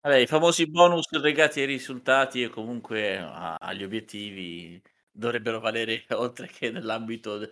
Vabbè, 0.00 0.18
i 0.18 0.26
famosi 0.26 0.68
bonus 0.68 1.10
legati 1.10 1.60
ai 1.60 1.66
risultati 1.66 2.42
e 2.42 2.48
comunque 2.48 3.18
agli 3.18 3.82
obiettivi 3.82 4.80
dovrebbero 5.16 5.60
valere 5.60 6.04
oltre 6.12 6.48
che 6.48 6.70
nell'ambito 6.70 7.38
de- 7.38 7.50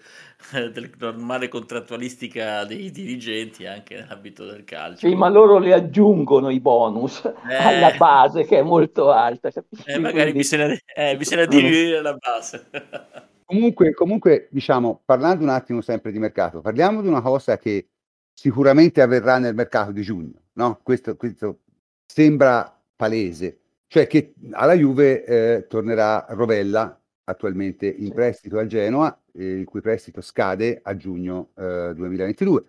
del 0.72 0.92
normale 0.98 1.48
contrattualistica 1.48 2.64
dei 2.64 2.90
dirigenti, 2.90 3.66
anche 3.66 3.96
nell'ambito 3.96 4.44
del 4.44 4.64
calcio. 4.64 5.08
Sì, 5.08 5.14
ma 5.14 5.28
loro 5.28 5.58
li 5.58 5.72
aggiungono 5.72 6.50
i 6.50 6.60
bonus 6.60 7.24
alla 7.56 7.92
Eh, 7.92 7.96
base 7.96 8.44
che 8.44 8.58
è 8.58 8.62
molto 8.62 9.10
alta, 9.10 9.50
eh, 9.84 9.98
magari 9.98 10.32
Quindi 10.32 10.32
bisogna, 10.32 10.76
eh, 10.94 11.16
bisogna 11.16 11.46
diminuire 11.46 12.00
la 12.00 12.14
base. 12.14 12.68
Comunque, 13.46 13.92
comunque, 13.92 14.48
diciamo, 14.50 15.02
parlando 15.04 15.42
un 15.44 15.50
attimo 15.50 15.80
sempre 15.82 16.10
di 16.10 16.18
mercato, 16.18 16.60
parliamo 16.62 17.02
di 17.02 17.08
una 17.08 17.20
cosa 17.20 17.58
che 17.58 17.90
sicuramente 18.32 19.02
avverrà 19.02 19.38
nel 19.38 19.54
mercato 19.54 19.92
di 19.92 20.02
giugno, 20.02 20.44
no? 20.54 20.80
Questo, 20.82 21.14
questo 21.16 21.60
sembra 22.06 22.82
palese, 22.96 23.60
cioè 23.86 24.06
che 24.06 24.34
alla 24.52 24.72
Juve 24.74 25.24
eh, 25.24 25.66
tornerà 25.68 26.24
Rovella, 26.30 26.98
attualmente 27.24 27.86
in 27.86 28.12
prestito 28.12 28.58
al 28.58 28.66
Genoa, 28.66 29.16
eh, 29.32 29.44
il 29.44 29.64
cui 29.64 29.80
prestito 29.80 30.20
scade 30.20 30.80
a 30.82 30.96
giugno 30.96 31.50
eh, 31.56 31.92
2022. 31.94 32.64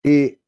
E 0.00 0.40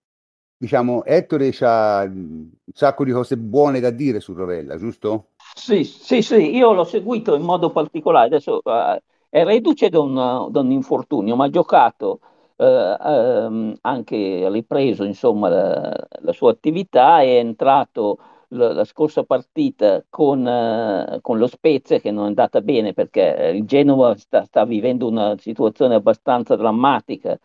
diciamo, 0.56 1.04
Ettore 1.04 1.52
ha 1.60 2.02
un 2.02 2.50
sacco 2.72 3.04
di 3.04 3.12
cose 3.12 3.36
buone 3.36 3.80
da 3.80 3.90
dire 3.90 4.20
su 4.20 4.34
Rovella, 4.34 4.76
giusto? 4.76 5.30
Sì, 5.54 5.84
sì, 5.84 6.22
sì, 6.22 6.54
io 6.54 6.72
l'ho 6.72 6.84
seguito 6.84 7.34
in 7.34 7.42
modo 7.42 7.70
particolare, 7.70 8.26
adesso 8.26 8.60
eh, 8.62 9.02
è 9.30 9.44
reduce 9.44 9.88
da 9.88 10.00
un, 10.00 10.48
da 10.50 10.60
un 10.60 10.70
infortunio, 10.70 11.34
ma 11.34 11.46
ha 11.46 11.50
giocato 11.50 12.20
eh, 12.56 12.96
ehm, 13.00 13.74
anche 13.80 14.48
ripreso 14.50 15.04
insomma, 15.04 15.48
la, 15.48 16.08
la, 16.20 16.32
sua 16.32 16.50
attività, 16.50 17.22
è 17.22 17.38
entrato 17.38 18.18
la, 18.50 18.72
la 18.72 18.84
scorsa 18.84 19.24
partita 19.24 20.04
con, 20.08 20.46
eh, 20.46 21.18
con, 21.20 21.38
lo 21.38 21.46
Spezia 21.46 22.00
che 22.00 22.10
non 22.10 22.24
è 22.24 22.28
andata 22.28 22.60
bene 22.60 22.92
perché 22.92 23.52
il 23.54 23.64
Genova 23.64 24.16
sta, 24.16 24.44
sta 24.44 24.64
vivendo 24.64 25.06
una 25.08 25.36
situazione 25.38 25.94
abbastanza 25.94 26.56
drammatica 26.56 27.38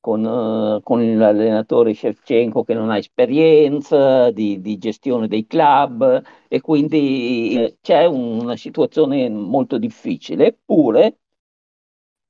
con, 0.00 0.24
uh, 0.24 0.80
con 0.82 1.16
l'allenatore 1.16 1.94
Shevchenko 1.94 2.62
che 2.62 2.74
non 2.74 2.90
ha 2.90 2.96
esperienza 2.96 4.30
di, 4.30 4.60
di 4.60 4.78
gestione 4.78 5.26
dei 5.26 5.46
club 5.46 6.22
e 6.48 6.60
quindi 6.60 7.56
eh, 7.56 7.76
c'è 7.80 8.04
una 8.04 8.56
situazione 8.56 9.28
molto 9.28 9.78
difficile. 9.78 10.46
Eppure 10.46 11.18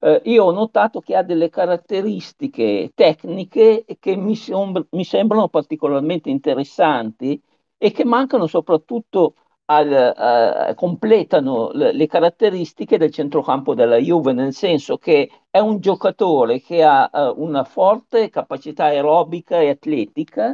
eh, 0.00 0.22
io 0.24 0.44
ho 0.44 0.52
notato 0.52 1.00
che 1.00 1.16
ha 1.16 1.22
delle 1.22 1.50
caratteristiche 1.50 2.92
tecniche 2.94 3.84
che 3.98 4.16
mi, 4.16 4.36
sombr- 4.36 4.88
mi 4.92 5.04
sembrano 5.04 5.48
particolarmente 5.48 6.30
interessanti 6.30 7.40
e 7.78 7.90
che 7.92 8.04
mancano 8.04 8.46
soprattutto 8.46 9.34
al, 9.66 10.68
uh, 10.70 10.74
completano 10.74 11.70
le, 11.72 11.92
le, 11.92 12.06
caratteristiche 12.06 12.98
del 12.98 13.10
centrocampo 13.10 13.74
della 13.74 13.96
Juve, 13.96 14.32
nel 14.32 14.52
senso 14.52 14.96
che 14.96 15.28
è 15.50 15.58
un 15.58 15.80
giocatore 15.80 16.60
che 16.60 16.82
ha 16.82 17.10
uh, 17.12 17.42
una 17.42 17.64
forte 17.64 18.30
capacità 18.30 18.84
aerobica 18.84 19.60
e 19.60 19.70
atletica 19.70 20.52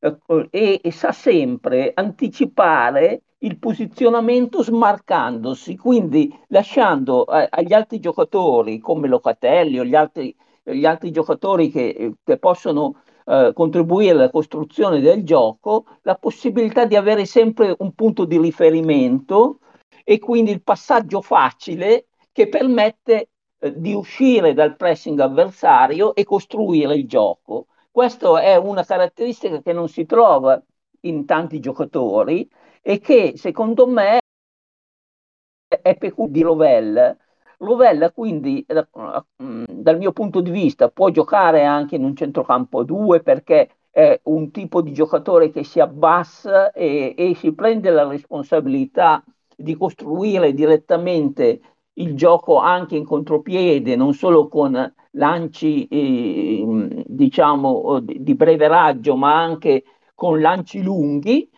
uh, 0.00 0.46
e, 0.50 0.80
e, 0.82 0.92
sa 0.92 1.12
sempre 1.12 1.92
anticipare 1.94 3.22
il 3.38 3.58
posizionamento 3.58 4.62
smarcandosi, 4.62 5.76
quindi 5.76 6.30
lasciando 6.48 7.24
agli 7.24 7.72
altri 7.72 7.98
giocatori 7.98 8.78
come 8.80 9.08
Locatelli 9.08 9.78
o 9.78 9.84
gli 9.84 9.94
altri, 9.94 10.36
gli 10.62 10.84
altri 10.84 11.10
giocatori 11.10 11.70
che, 11.70 12.16
che 12.22 12.36
possono 12.36 13.00
eh, 13.30 13.52
contribuire 13.54 14.10
alla 14.10 14.30
costruzione 14.30 14.98
del 15.00 15.22
gioco, 15.22 15.84
la 16.02 16.16
possibilità 16.16 16.84
di 16.84 16.96
avere 16.96 17.24
sempre 17.26 17.76
un 17.78 17.92
punto 17.92 18.24
di 18.24 18.36
riferimento 18.38 19.60
e 20.02 20.18
quindi 20.18 20.50
il 20.50 20.62
passaggio 20.62 21.20
facile 21.22 22.08
che 22.32 22.48
permette 22.48 23.28
eh, 23.60 23.78
di 23.78 23.94
uscire 23.94 24.52
dal 24.52 24.74
pressing 24.74 25.20
avversario 25.20 26.12
e 26.16 26.24
costruire 26.24 26.96
il 26.96 27.06
gioco. 27.06 27.66
Questa 27.88 28.40
è 28.40 28.56
una 28.56 28.84
caratteristica 28.84 29.62
che 29.62 29.72
non 29.72 29.88
si 29.88 30.06
trova 30.06 30.60
in 31.02 31.24
tanti 31.24 31.60
giocatori 31.60 32.48
e 32.82 32.98
che 32.98 33.34
secondo 33.36 33.86
me 33.86 34.18
è 35.68 35.96
peculiare 35.96 36.32
di 36.32 36.42
Rovell 36.42 37.16
Rovella 37.62 38.10
quindi 38.10 38.64
eh, 38.66 38.86
dal 39.36 39.98
mio 39.98 40.12
punto 40.12 40.40
di 40.40 40.50
vista 40.50 40.88
può 40.88 41.10
giocare 41.10 41.64
anche 41.64 41.96
in 41.96 42.04
un 42.04 42.16
centrocampo 42.16 42.84
2 42.84 43.20
perché 43.22 43.68
è 43.90 44.18
un 44.24 44.50
tipo 44.50 44.80
di 44.80 44.92
giocatore 44.92 45.50
che 45.50 45.62
si 45.64 45.78
abbassa 45.78 46.72
e, 46.72 47.14
e 47.16 47.34
si 47.34 47.52
prende 47.52 47.90
la 47.90 48.06
responsabilità 48.08 49.22
di 49.54 49.76
costruire 49.76 50.54
direttamente 50.54 51.60
il 51.94 52.14
gioco 52.16 52.56
anche 52.56 52.96
in 52.96 53.04
contropiede, 53.04 53.94
non 53.94 54.14
solo 54.14 54.48
con 54.48 54.94
lanci 55.12 55.86
eh, 55.88 57.04
diciamo 57.06 58.00
di 58.00 58.34
breve 58.34 58.68
raggio, 58.68 59.16
ma 59.16 59.38
anche 59.38 59.84
con 60.14 60.40
lanci 60.40 60.82
lunghi. 60.82 61.50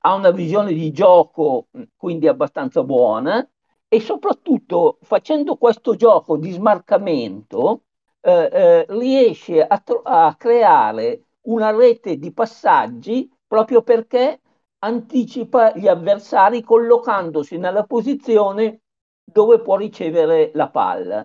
Ha 0.00 0.14
una 0.14 0.30
visione 0.32 0.72
di 0.72 0.90
gioco 0.92 1.68
quindi 1.96 2.26
abbastanza 2.28 2.82
buona 2.82 3.46
e 3.94 4.00
soprattutto 4.00 4.98
facendo 5.02 5.54
questo 5.54 5.94
gioco 5.94 6.36
di 6.36 6.50
smarcamento 6.50 7.82
eh, 8.20 8.48
eh, 8.52 8.86
riesce 8.88 9.64
a, 9.64 9.80
a, 10.02 10.34
creare 10.34 11.26
una 11.42 11.70
rete 11.70 12.18
di 12.18 12.32
passaggi 12.32 13.30
proprio 13.46 13.82
perché 13.82 14.40
anticipa 14.80 15.76
gli 15.76 15.86
avversari 15.86 16.60
collocandosi 16.64 17.56
nella 17.56 17.84
posizione 17.84 18.80
dove 19.22 19.60
può 19.60 19.76
ricevere 19.76 20.50
la 20.54 20.70
palla. 20.70 21.24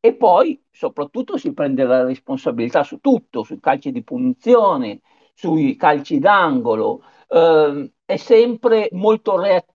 E 0.00 0.14
poi 0.16 0.60
soprattutto 0.68 1.36
si 1.36 1.52
prende 1.52 1.84
la 1.84 2.02
responsabilità 2.02 2.82
su 2.82 2.98
tutto, 2.98 3.44
sui 3.44 3.60
calci 3.60 3.92
di 3.92 4.02
punizione, 4.02 5.02
sui 5.34 5.76
calci 5.76 6.18
d'angolo, 6.18 7.04
eh, 7.28 7.92
è 8.04 8.16
sempre 8.16 8.88
molto 8.90 9.38
reattivo 9.38 9.74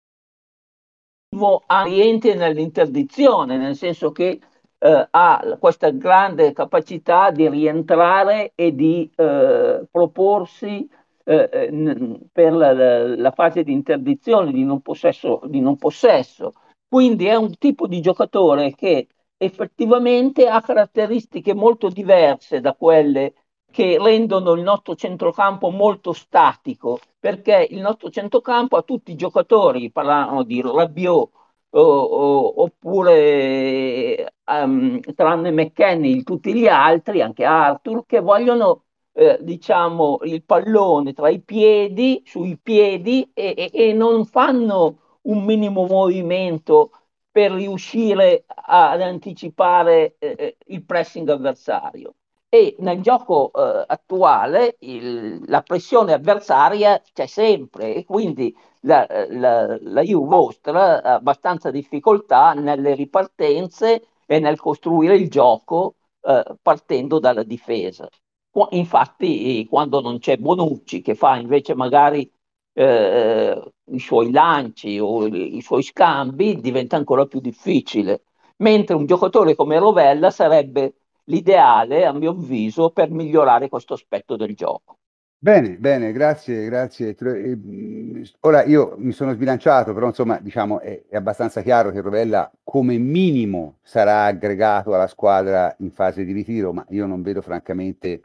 rientri 1.84 2.36
nell'interdizione, 2.36 3.58
nel 3.58 3.76
senso 3.76 4.12
che 4.12 4.40
eh, 4.78 5.08
ha 5.10 5.58
questa 5.60 5.90
grande 5.92 6.52
capacità 6.52 7.32
di 7.32 7.48
rientrare 7.48 8.52
e 8.56 8.76
di 8.76 9.10
eh, 9.16 9.86
proporsi 9.90 10.90
eh, 11.24 11.70
n- 11.72 12.20
per 12.32 12.54
la, 12.54 12.74
la, 13.16 13.32
fase 13.32 13.64
di 13.64 13.72
interdizione, 13.72 14.52
di 14.52 14.66
non, 14.66 14.82
possesso, 14.82 15.42
di 15.46 15.62
non 15.62 15.78
possesso. 15.78 16.54
Quindi 16.88 17.28
è 17.28 17.36
un 17.36 17.58
tipo 17.58 17.88
di 17.88 18.02
giocatore 18.02 18.76
che 18.76 19.08
effettivamente 19.38 20.48
ha 20.48 20.62
caratteristiche 20.62 21.54
molto 21.54 21.88
diverse 21.88 22.60
da 22.60 22.74
quelle 22.74 23.34
che 23.72 23.98
rendono 24.00 24.52
il 24.54 24.62
nostro 24.62 24.96
centrocampo 24.96 25.70
molto 25.70 26.14
statico, 26.14 27.00
perché 27.20 27.68
il 27.70 27.82
nostro 27.82 28.10
centrocampo 28.10 28.78
ha 28.78 28.84
tutti 28.84 29.12
i 29.12 29.16
giocatori, 29.16 29.92
parlano 29.92 30.44
di 30.44 30.62
Rabiot, 30.62 31.30
o, 31.74 31.82
o, 31.82 32.62
oppure 32.64 34.34
um, 34.46 35.00
tranne 35.16 35.52
McKenny, 35.52 36.24
tutti 36.24 36.54
gli 36.54 36.68
altri, 36.68 37.22
anche 37.22 37.46
Arthur, 37.46 38.06
che 38.06 38.20
vogliono 38.20 38.84
eh, 39.14 39.38
diciamo 39.42 40.20
il 40.24 40.44
pallone 40.44 41.14
tra 41.14 41.30
i 41.30 41.40
piedi, 41.42 42.22
sui 42.26 42.58
piedi 42.58 43.30
e, 43.34 43.54
e, 43.58 43.72
e 43.74 43.94
non 43.94 44.26
fanno 44.26 44.98
un 45.24 45.44
minimo 45.46 45.86
movimento 45.86 46.92
per 47.32 47.52
riuscire 47.52 48.44
ad 48.48 49.02
anticipare 49.02 50.16
eh, 50.20 50.58
il 50.68 50.84
pressing 50.84 51.30
avversario 51.30 52.16
e 52.54 52.76
nel 52.80 53.02
gioco 53.02 53.50
eh, 53.54 53.86
attuale 53.88 54.76
il, 54.80 55.42
la 55.46 55.62
pressione 55.62 56.12
avversaria 56.12 57.02
c'è 57.14 57.26
sempre 57.26 57.96
e 57.96 58.04
quindi 58.04 58.54
la, 58.82 59.08
la, 59.30 59.78
la 59.80 60.02
Juve 60.02 60.28
mostra 60.28 61.02
abbastanza 61.02 61.72
difficoltà 61.72 62.52
nelle 62.54 62.94
ripartenze 62.94 64.06
e 64.26 64.40
nel 64.40 64.60
costruire 64.60 65.16
il 65.16 65.30
gioco 65.30 65.96
eh, 66.22 66.44
partendo 66.62 67.20
dalla 67.20 67.44
difesa. 67.44 68.10
Infatti 68.72 69.66
quando 69.70 70.02
non 70.02 70.20
c'è 70.20 70.36
Bonucci 70.38 71.02
che 71.02 71.16
fa 71.16 71.38
invece 71.38 71.74
magari 71.74 72.30
eh, 72.74 73.72
i 73.92 74.00
suoi 74.00 74.30
lanci 74.32 75.00
o 75.00 75.26
i 75.26 75.62
suoi 75.62 75.84
scambi 75.84 76.60
diventa 76.60 76.98
ancora 76.98 77.26
più 77.26 77.40
difficile, 77.40 78.24
mentre 78.58 78.96
un 78.96 79.06
giocatore 79.06 79.56
come 79.56 79.80
Rovella 79.80 80.32
sarebbe 80.32 80.96
l'ideale, 81.26 82.06
a 82.06 82.14
mio 82.14 82.32
avviso, 82.32 82.92
per 82.92 83.10
migliorare 83.12 83.70
questo 83.70 83.94
aspetto 83.94 84.36
del 84.36 84.56
gioco. 84.56 84.98
Bene, 85.44 85.78
bene, 85.78 86.12
grazie, 86.12 86.66
grazie. 86.66 87.16
Ora 88.42 88.64
io 88.64 88.94
mi 89.00 89.12
sono 89.12 89.34
sbilanciato, 89.34 89.92
però 89.92 90.06
insomma 90.06 90.40
diciamo 90.40 90.80
è, 90.82 91.06
è, 91.10 91.16
abbastanza 91.16 91.64
chiaro 91.64 91.90
che 91.90 92.00
Rovella 92.00 92.52
come 92.64 93.00
minimo 93.00 93.80
sarà 93.82 94.26
aggregato 94.26 94.94
alla 94.94 95.08
squadra 95.08 95.76
in 95.80 95.90
fase 95.90 96.26
di 96.26 96.32
ritiro, 96.32 96.74
ma 96.74 96.86
io 96.90 97.08
non 97.08 97.24
vedo 97.24 97.42
francamente 97.42 98.22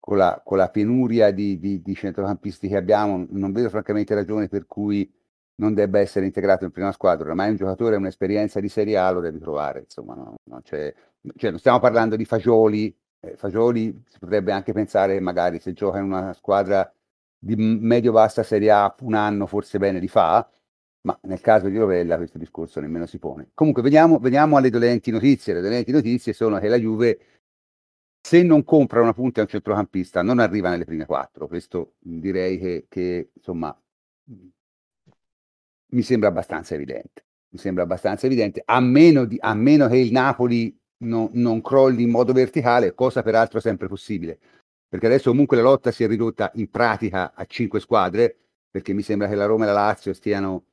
con 0.00 0.16
la, 0.16 0.40
con 0.44 0.58
la 0.58 0.70
penuria 0.70 1.30
di, 1.30 1.58
di, 1.60 1.80
di, 1.80 1.94
centrocampisti 1.94 2.66
che 2.66 2.76
abbiamo, 2.76 3.24
non 3.30 3.52
vedo 3.52 3.68
francamente 3.70 4.14
ragione 4.14 4.48
per 4.48 4.66
cui 4.66 5.08
non 5.56 5.72
debba 5.72 6.00
essere 6.00 6.26
integrato 6.26 6.64
in 6.64 6.72
prima 6.72 6.90
squadra. 6.90 7.28
Ormai 7.28 7.50
un 7.50 7.56
giocatore 7.56 7.94
ha 7.94 7.98
un'esperienza 7.98 8.58
di 8.58 8.68
Serie 8.68 8.96
A, 8.96 9.10
lo 9.12 9.20
devi 9.20 9.38
trovare. 9.38 9.80
Insomma, 9.80 10.14
no, 10.14 10.34
no, 10.44 10.60
cioè, 10.64 10.92
cioè, 11.36 11.50
non 11.50 11.58
stiamo 11.58 11.78
parlando 11.78 12.16
di 12.16 12.24
Fagioli. 12.24 12.94
Eh, 13.20 13.36
Fagioli 13.36 14.02
si 14.06 14.18
potrebbe 14.18 14.52
anche 14.52 14.72
pensare, 14.72 15.18
magari 15.20 15.58
se 15.58 15.72
gioca 15.72 15.98
in 15.98 16.04
una 16.04 16.32
squadra 16.32 16.92
di 17.38 17.56
medio-bassa 17.56 18.42
Serie 18.42 18.70
A 18.70 18.94
un 19.00 19.14
anno, 19.14 19.46
forse 19.46 19.78
bene 19.78 19.98
li 19.98 20.08
fa, 20.08 20.48
ma 21.02 21.18
nel 21.22 21.40
caso 21.40 21.68
di 21.68 21.76
Rovella 21.76 22.16
questo 22.16 22.38
discorso 22.38 22.80
nemmeno 22.80 23.06
si 23.06 23.18
pone. 23.18 23.50
Comunque, 23.54 23.82
veniamo, 23.82 24.18
veniamo 24.18 24.56
alle 24.56 24.70
dolenti 24.70 25.10
notizie. 25.10 25.54
Le 25.54 25.60
dolenti 25.60 25.92
notizie 25.92 26.32
sono 26.32 26.58
che 26.58 26.68
la 26.68 26.78
Juve 26.78 27.18
se 28.20 28.42
non 28.42 28.64
compra 28.64 29.02
una 29.02 29.12
punta 29.12 29.40
a 29.40 29.42
un 29.42 29.50
centrocampista 29.50 30.22
non 30.22 30.38
arriva 30.38 30.70
nelle 30.70 30.86
prime 30.86 31.04
quattro. 31.04 31.46
Questo 31.46 31.94
direi 31.98 32.58
che, 32.58 32.86
che 32.88 33.30
insomma 33.34 33.76
mi 35.88 36.02
sembra 36.02 36.28
abbastanza 36.28 36.74
evidente. 36.74 37.24
Mi 37.50 37.58
sembra 37.58 37.84
abbastanza 37.84 38.26
evidente, 38.26 38.62
a 38.64 38.80
meno, 38.80 39.26
di, 39.26 39.36
a 39.38 39.54
meno 39.54 39.86
che 39.86 39.98
il 39.98 40.10
Napoli 40.10 40.76
no, 41.04 41.30
non 41.34 41.60
crolli 41.60 42.02
in 42.02 42.10
modo 42.10 42.32
verticale, 42.32 42.94
cosa 42.94 43.22
peraltro 43.22 43.60
sempre 43.60 43.88
possibile. 43.88 44.38
Perché 44.88 45.06
adesso 45.06 45.30
comunque 45.30 45.56
la 45.56 45.62
lotta 45.62 45.90
si 45.90 46.04
è 46.04 46.08
ridotta 46.08 46.50
in 46.54 46.70
pratica 46.70 47.34
a 47.34 47.44
cinque 47.46 47.80
squadre, 47.80 48.36
perché 48.70 48.92
mi 48.92 49.02
sembra 49.02 49.28
che 49.28 49.34
la 49.34 49.46
Roma 49.46 49.64
e 49.64 49.66
la 49.66 49.72
Lazio 49.72 50.12
stiano 50.12 50.66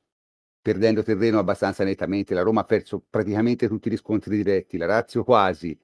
perdendo 0.60 1.02
terreno 1.02 1.38
abbastanza 1.38 1.84
nettamente. 1.84 2.34
La 2.34 2.42
Roma 2.42 2.60
ha 2.60 2.64
perso 2.64 3.04
praticamente 3.08 3.68
tutti 3.68 3.90
gli 3.90 3.96
scontri 3.96 4.36
diretti, 4.36 4.76
la 4.76 4.86
Lazio 4.86 5.24
quasi, 5.24 5.78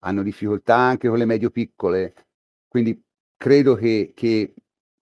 hanno 0.00 0.22
difficoltà 0.22 0.76
anche 0.76 1.08
con 1.08 1.18
le 1.18 1.24
medio-piccole, 1.24 2.14
quindi 2.68 3.02
credo 3.36 3.74
che, 3.74 4.12
che 4.14 4.54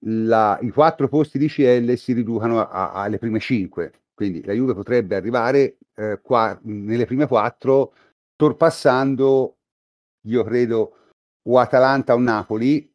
la, 0.06 0.58
i 0.62 0.70
quattro 0.70 1.08
posti 1.08 1.38
di 1.38 1.48
CL 1.48 1.96
si 1.96 2.12
riducano 2.12 2.68
alle 2.68 3.18
prime 3.18 3.38
cinque, 3.38 4.04
quindi 4.14 4.44
la 4.44 4.52
Juve 4.52 4.74
potrebbe 4.74 5.16
arrivare 5.16 5.78
eh, 5.94 6.20
qua, 6.22 6.58
nelle 6.62 7.06
prime 7.06 7.26
quattro, 7.26 7.92
sorpassando, 8.38 9.56
io 10.26 10.44
credo, 10.44 10.94
o 11.42 11.58
Atalanta 11.58 12.14
o 12.14 12.18
Napoli, 12.18 12.90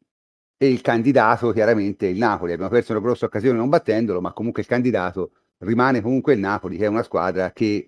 e 0.56 0.68
il 0.68 0.80
candidato 0.80 1.52
chiaramente 1.52 2.06
è 2.06 2.10
il 2.10 2.18
Napoli. 2.18 2.52
Abbiamo 2.52 2.70
perso 2.70 2.92
una 2.92 3.00
grossa 3.00 3.26
occasione 3.26 3.58
non 3.58 3.68
battendolo, 3.68 4.20
ma 4.20 4.32
comunque 4.32 4.62
il 4.62 4.68
candidato 4.68 5.32
rimane 5.58 6.00
comunque 6.00 6.32
il 6.32 6.40
Napoli, 6.40 6.78
che 6.78 6.84
è 6.86 6.88
una 6.88 7.02
squadra 7.02 7.52
che 7.52 7.86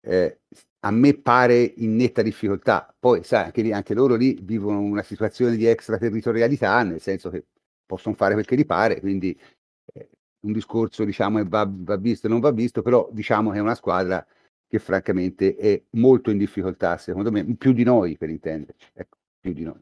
eh, 0.00 0.40
a 0.80 0.90
me 0.90 1.14
pare 1.18 1.60
in 1.76 1.96
netta 1.96 2.22
difficoltà. 2.22 2.94
Poi, 2.98 3.22
sai, 3.24 3.44
anche, 3.44 3.62
lì, 3.62 3.72
anche 3.72 3.92
loro 3.94 4.14
lì 4.14 4.38
vivono 4.42 4.80
una 4.80 5.02
situazione 5.02 5.56
di 5.56 5.66
extraterritorialità, 5.66 6.82
nel 6.82 7.00
senso 7.00 7.28
che 7.28 7.44
possono 7.84 8.14
fare 8.14 8.34
quel 8.34 8.46
che 8.46 8.56
gli 8.56 8.66
pare, 8.66 9.00
quindi 9.00 9.38
eh, 9.92 10.08
un 10.40 10.52
discorso 10.52 11.04
diciamo 11.04 11.42
va, 11.46 11.68
va 11.70 11.96
visto 11.96 12.26
e 12.26 12.30
non 12.30 12.40
va 12.40 12.52
visto, 12.52 12.82
però 12.82 13.08
diciamo 13.12 13.50
che 13.50 13.58
è 13.58 13.60
una 13.60 13.74
squadra 13.74 14.24
che 14.68 14.78
francamente 14.78 15.56
è 15.56 15.80
molto 15.90 16.30
in 16.30 16.38
difficoltà, 16.38 16.96
secondo 16.98 17.30
me, 17.30 17.44
più 17.56 17.72
di 17.72 17.84
noi 17.84 18.16
per 18.16 18.30
intenderci, 18.30 18.88
ecco, 18.94 19.16
più 19.40 19.52
di 19.52 19.62
noi. 19.62 19.80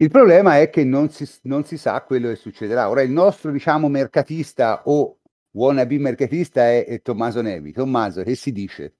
Il 0.00 0.10
problema 0.10 0.60
è 0.60 0.70
che 0.70 0.84
non 0.84 1.10
si, 1.10 1.28
non 1.42 1.64
si 1.64 1.76
sa 1.76 2.00
quello 2.02 2.28
che 2.28 2.36
succederà. 2.36 2.88
Ora 2.88 3.02
il 3.02 3.10
nostro, 3.10 3.50
diciamo, 3.50 3.88
mercatista 3.88 4.82
o 4.84 5.18
wannabe 5.50 5.98
mercatista 5.98 6.62
è, 6.62 6.86
è 6.86 7.02
Tommaso 7.02 7.42
Nevi. 7.42 7.72
Tommaso, 7.72 8.22
che 8.22 8.36
si 8.36 8.52
dice? 8.52 8.94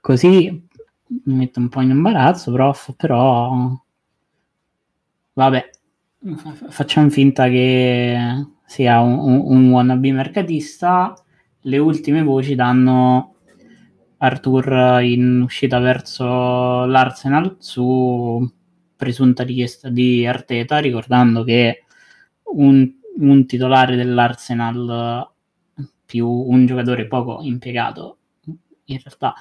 Così 0.00 0.66
mi 1.08 1.34
metto 1.34 1.60
un 1.60 1.68
po' 1.68 1.82
in 1.82 1.90
imbarazzo, 1.90 2.50
prof, 2.52 2.94
però 2.96 3.78
vabbè, 5.34 5.70
facciamo 6.70 7.10
finta 7.10 7.48
che 7.48 8.16
sia 8.64 9.00
un, 9.00 9.18
un, 9.18 9.42
un 9.44 9.70
wannabe 9.70 10.12
mercatista. 10.12 11.14
Le 11.66 11.78
ultime 11.78 12.22
voci 12.22 12.54
danno 12.54 13.34
Arthur 14.18 15.02
in 15.02 15.40
uscita 15.40 15.80
verso 15.80 16.84
l'Arsenal 16.84 17.56
su 17.58 18.48
presunta 18.94 19.42
richiesta 19.42 19.88
di 19.88 20.24
Arteta, 20.24 20.78
ricordando 20.78 21.42
che 21.42 21.82
un, 22.54 22.88
un 23.18 23.46
titolare 23.46 23.96
dell'Arsenal 23.96 25.28
più 26.04 26.28
un 26.28 26.66
giocatore 26.66 27.08
poco 27.08 27.40
impiegato 27.42 28.18
in 28.84 29.00
realtà 29.02 29.34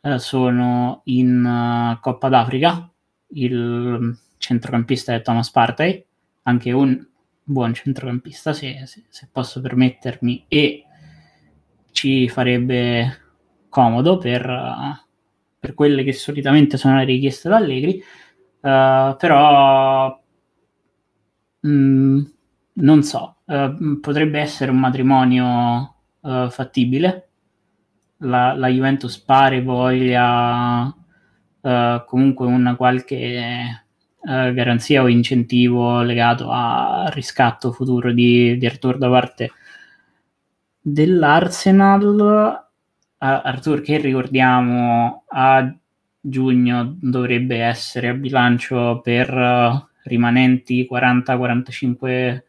eh, 0.00 0.18
sono 0.18 1.02
in 1.04 1.44
uh, 1.44 2.00
Coppa 2.00 2.28
d'Africa, 2.28 2.90
il 3.34 4.18
centrocampista 4.36 5.14
è 5.14 5.22
Thomas 5.22 5.52
Partey, 5.52 6.04
anche 6.42 6.72
un 6.72 7.06
buon 7.44 7.72
centrocampista 7.72 8.52
se, 8.52 8.82
se, 8.84 9.04
se 9.08 9.28
posso 9.30 9.60
permettermi 9.60 10.46
e 10.48 10.82
ci 11.98 12.28
farebbe 12.28 13.22
comodo 13.68 14.18
per, 14.18 14.46
per, 15.58 15.74
quelle 15.74 16.04
che 16.04 16.12
solitamente 16.12 16.76
sono 16.76 16.96
le 16.98 17.04
richieste 17.04 17.48
da 17.48 17.56
Allegri, 17.56 17.96
uh, 18.60 19.16
però 19.16 20.22
mh, 21.60 21.68
mm, 21.68 22.20
non 22.74 23.02
so, 23.02 23.38
uh, 23.46 23.98
potrebbe 23.98 24.38
essere 24.38 24.70
un 24.70 24.78
matrimonio 24.78 25.96
uh, 26.20 26.48
fattibile. 26.48 27.30
La, 28.18 28.52
la, 28.54 28.68
Juventus 28.68 29.18
pare 29.18 29.62
voglia 29.62 30.92
comunque 32.06 32.46
una 32.46 32.76
qualche 32.76 33.84
garanzia 34.22 35.02
o 35.02 35.08
incentivo 35.08 36.00
legato 36.02 36.50
al 36.50 37.10
riscatto 37.10 37.72
futuro 37.72 38.12
di, 38.12 38.56
di 38.56 38.66
Arthur 38.66 38.96
da 38.96 39.10
parte 39.10 39.50
dell'Arsenal. 40.92 42.66
Arthur 43.18 43.80
che 43.80 43.98
ricordiamo 43.98 45.24
a 45.26 45.74
giugno 46.20 46.96
dovrebbe 47.00 47.58
essere 47.58 48.08
a 48.08 48.14
bilancio 48.14 49.00
per 49.02 49.86
rimanenti 50.04 50.88
40-45 50.90 52.42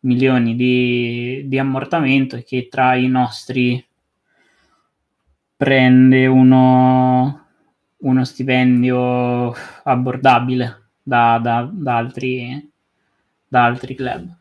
milioni 0.00 0.56
di, 0.56 1.42
di 1.46 1.58
ammortamento 1.58 2.36
e 2.36 2.44
che 2.44 2.68
tra 2.70 2.94
i 2.94 3.08
nostri 3.08 3.84
prende 5.56 6.26
uno, 6.26 7.46
uno 7.98 8.24
stipendio 8.24 9.52
abbordabile 9.84 10.88
da, 11.02 11.38
da, 11.42 11.68
da, 11.70 11.96
altri, 11.96 12.70
da 13.46 13.64
altri 13.64 13.94
club. 13.94 14.39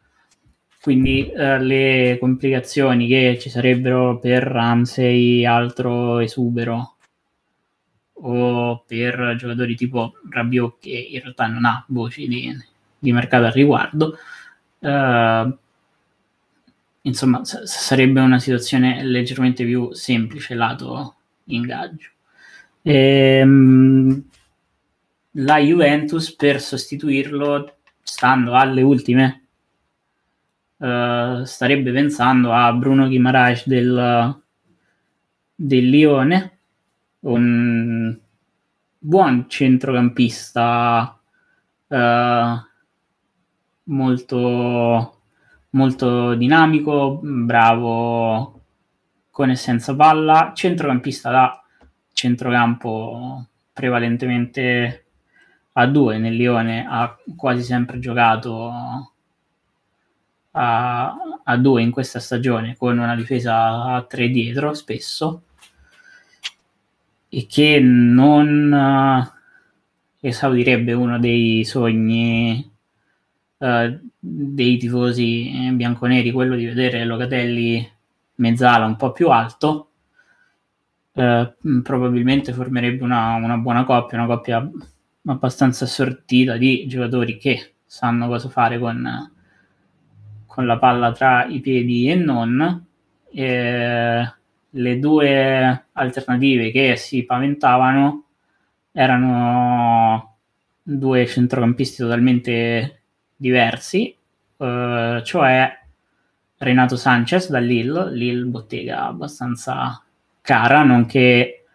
Quindi 0.81 1.29
eh, 1.29 1.59
le 1.59 2.17
complicazioni 2.19 3.07
che 3.07 3.37
ci 3.39 3.49
sarebbero 3.49 4.19
per 4.19 4.43
Ramsey, 4.43 5.45
altro 5.45 6.19
esubero, 6.19 6.95
o 8.21 8.83
per 8.85 9.35
giocatori 9.37 9.75
tipo 9.75 10.13
Rabiot 10.29 10.77
che 10.79 11.07
in 11.11 11.21
realtà 11.21 11.47
non 11.47 11.65
ha 11.65 11.83
voci 11.87 12.27
di, 12.27 12.55
di 12.97 13.11
mercato 13.11 13.45
al 13.45 13.51
riguardo, 13.51 14.17
Uh, 14.81 15.57
insomma, 17.01 17.43
s- 17.43 17.63
sarebbe 17.63 18.21
una 18.21 18.39
situazione 18.39 19.03
leggermente 19.03 19.65
più 19.65 19.91
semplice 19.91 20.55
lato 20.55 21.15
ingaggio. 21.45 22.09
Ehm, 22.81 24.23
la 25.31 25.57
Juventus 25.57 26.33
per 26.35 26.61
sostituirlo, 26.61 27.75
stando 28.01 28.53
alle 28.53 28.81
ultime, 28.81 29.47
uh, 30.79 31.43
starebbe 31.43 31.91
pensando 31.91 32.51
a 32.53 32.73
Bruno 32.73 33.07
Guimaraes 33.07 33.67
del, 33.67 34.41
del 35.55 35.89
Lione, 35.89 36.57
un 37.21 38.17
buon 38.97 39.45
centrocampista 39.49 41.19
uh, 41.87 41.97
molto, 43.83 45.21
molto 45.69 46.33
dinamico, 46.35 47.19
bravo 47.21 48.61
con 49.31 49.49
e 49.49 49.55
senza 49.55 49.95
palla, 49.95 50.51
centrocampista 50.53 51.31
da 51.31 51.63
centrocampo 52.11 53.45
prevalentemente 53.71 55.05
a 55.73 55.87
due, 55.87 56.17
nel 56.17 56.35
Lione 56.35 56.85
ha 56.85 57.15
quasi 57.37 57.63
sempre 57.63 57.99
giocato 57.99 59.08
a, 60.61 61.15
a 61.43 61.57
due 61.57 61.81
in 61.81 61.89
questa 61.89 62.19
stagione 62.19 62.75
con 62.75 62.97
una 62.97 63.15
difesa 63.15 63.95
a 63.95 64.03
tre 64.03 64.29
dietro 64.29 64.73
spesso 64.73 65.43
e 67.29 67.45
che 67.47 67.79
non 67.79 68.71
uh, 68.71 69.31
esaurirebbe 70.19 70.91
uno 70.91 71.17
dei 71.17 71.63
sogni 71.63 72.69
uh, 73.57 73.99
dei 74.19 74.77
tifosi 74.77 75.71
bianconeri 75.73 76.31
quello 76.31 76.55
di 76.55 76.65
vedere 76.65 77.05
Locatelli 77.05 77.89
mezzala 78.35 78.85
un 78.85 78.97
po' 78.97 79.11
più 79.13 79.29
alto, 79.29 79.91
uh, 81.13 81.81
probabilmente 81.81 82.51
formerebbe 82.51 83.03
una, 83.03 83.35
una, 83.35 83.57
buona 83.57 83.85
coppia, 83.85 84.17
una 84.17 84.27
coppia 84.27 84.69
abbastanza 85.25 85.85
sortita 85.85 86.57
di 86.57 86.85
giocatori 86.87 87.37
che 87.37 87.75
sanno 87.85 88.27
cosa 88.27 88.49
fare 88.49 88.77
con, 88.79 89.31
con 90.49 90.65
la 90.65 90.79
palla 90.79 91.11
tra 91.11 91.45
i 91.45 91.59
piedi 91.59 92.09
e 92.09 92.15
non. 92.15 92.85
E 93.31 94.33
le 94.71 94.99
due 94.99 95.85
alternative 95.93 96.71
che 96.71 96.95
si 96.95 97.23
paventavano 97.23 98.25
erano 98.91 100.37
due 100.81 101.27
centrocampisti 101.27 102.01
totalmente 102.01 103.01
diversi, 103.35 104.15
eh, 104.57 105.21
cioè 105.23 105.79
Renato 106.57 106.95
Sanchez 106.97 107.49
da 107.49 107.59
Lille, 107.59 108.11
Lille 108.11 108.45
bottega 108.45 109.05
abbastanza 109.05 110.03
cara, 110.41 110.83
nonché 110.83 111.65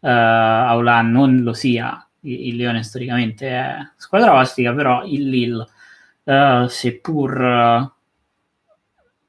eh, 0.00 0.08
Aula 0.10 1.00
non 1.02 1.42
lo 1.42 1.52
sia, 1.52 2.06
il, 2.20 2.56
Lione 2.56 2.82
storicamente 2.82 3.48
è 3.48 3.76
squadra 3.96 4.34
ostica, 4.34 4.74
però 4.74 5.04
il 5.04 5.28
Lille, 5.28 5.66
eh, 6.24 6.66
seppur 6.68 7.92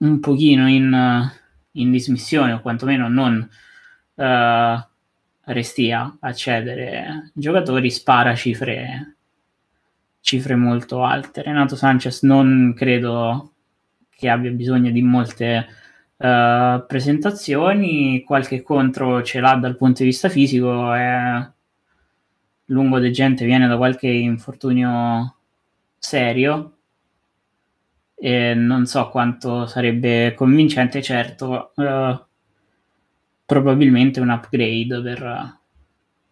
un 0.05 0.19
pochino 0.19 0.69
in, 0.69 1.31
in, 1.71 1.91
dismissione 1.91 2.53
o 2.53 2.61
quantomeno 2.61 3.07
non 3.07 3.47
uh, 4.15 4.83
restia 5.51 6.17
a 6.19 6.33
cedere 6.33 7.31
giocatori, 7.33 7.89
spara 7.91 8.35
cifre, 8.35 9.15
cifre 10.21 10.55
molto 10.55 11.03
alte. 11.03 11.41
Renato 11.41 11.75
Sanchez 11.75 12.21
non 12.23 12.73
credo 12.75 13.53
che 14.09 14.29
abbia 14.29 14.51
bisogno 14.51 14.91
di 14.91 15.01
molte 15.01 15.67
uh, 16.17 16.85
presentazioni, 16.87 18.23
qualche 18.23 18.61
contro 18.61 19.23
ce 19.23 19.39
l'ha 19.39 19.55
dal 19.55 19.75
punto 19.75 20.03
di 20.03 20.09
vista 20.09 20.29
fisico, 20.29 20.93
è 20.93 21.49
lungo 22.65 22.99
de 22.99 23.11
gente, 23.11 23.45
viene 23.45 23.67
da 23.67 23.77
qualche 23.77 24.07
infortunio 24.07 25.35
serio 25.97 26.74
e 28.15 28.53
non 28.53 28.85
so 28.85 29.09
quanto 29.09 29.65
sarebbe 29.65 30.33
convincente, 30.35 31.01
certo, 31.01 31.73
uh, 31.75 32.17
probabilmente 33.45 34.19
un 34.19 34.29
upgrade 34.29 35.01
per, 35.01 35.59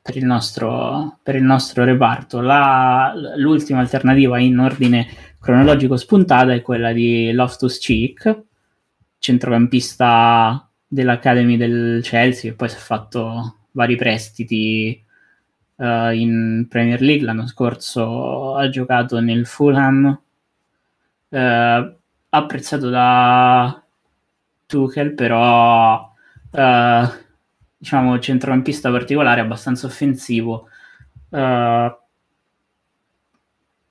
per, 0.01 0.17
il 0.17 0.25
nostro, 0.25 1.19
per 1.21 1.35
il 1.35 1.43
nostro 1.43 1.83
reparto. 1.83 2.39
La, 2.39 3.13
l'ultima 3.35 3.79
alternativa 3.79 4.39
in 4.39 4.57
ordine 4.57 5.07
cronologico 5.39 5.97
spuntata 5.97 6.53
è 6.53 6.61
quella 6.61 6.93
di 6.93 7.31
Loftus 7.33 7.77
Cheek, 7.77 8.41
centrocampista 9.19 10.67
dell'Academy 10.87 11.57
del 11.57 11.99
Chelsea, 12.01 12.51
che 12.51 12.55
poi 12.55 12.69
si 12.69 12.75
è 12.75 12.79
fatto 12.79 13.57
vari 13.71 13.95
prestiti 13.95 15.03
uh, 15.75 16.11
in 16.11 16.65
Premier 16.69 17.01
League. 17.01 17.25
L'anno 17.25 17.47
scorso 17.47 18.55
ha 18.55 18.69
giocato 18.69 19.19
nel 19.19 19.45
Fulham, 19.45 20.17
uh, 21.33 21.95
apprezzato 22.29 22.89
da 22.89 23.83
Tuchel, 24.65 25.13
però 25.13 26.11
uh, 26.51 27.07
diciamo 27.77 28.19
centrocampista 28.19 28.91
particolare, 28.91 29.41
abbastanza 29.41 29.87
offensivo. 29.87 30.69
Uh, 31.29 32.01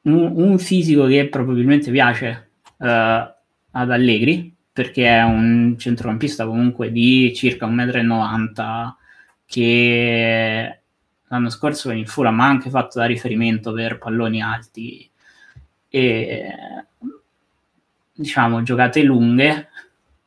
un, 0.04 0.32
un, 0.34 0.58
fisico 0.58 1.06
che 1.06 1.28
probabilmente 1.28 1.90
piace 1.90 2.50
uh, 2.78 2.86
ad 2.86 3.90
Allegri 3.90 4.54
perché 4.72 5.06
è 5.06 5.22
un 5.22 5.76
centrocampista 5.78 6.46
comunque 6.46 6.90
di 6.90 7.32
circa 7.34 7.66
1,90 7.66 8.06
m 8.06 8.96
che 9.46 10.80
l'anno 11.28 11.50
scorso 11.50 11.90
in 11.90 12.06
Fulham 12.06 12.40
ha 12.40 12.46
anche 12.46 12.70
fatto 12.70 12.98
da 12.98 13.04
riferimento 13.04 13.72
per 13.72 13.98
palloni 13.98 14.40
alti 14.40 15.08
e 15.88 16.54
diciamo 18.12 18.62
giocate 18.62 19.02
lunghe 19.02 19.68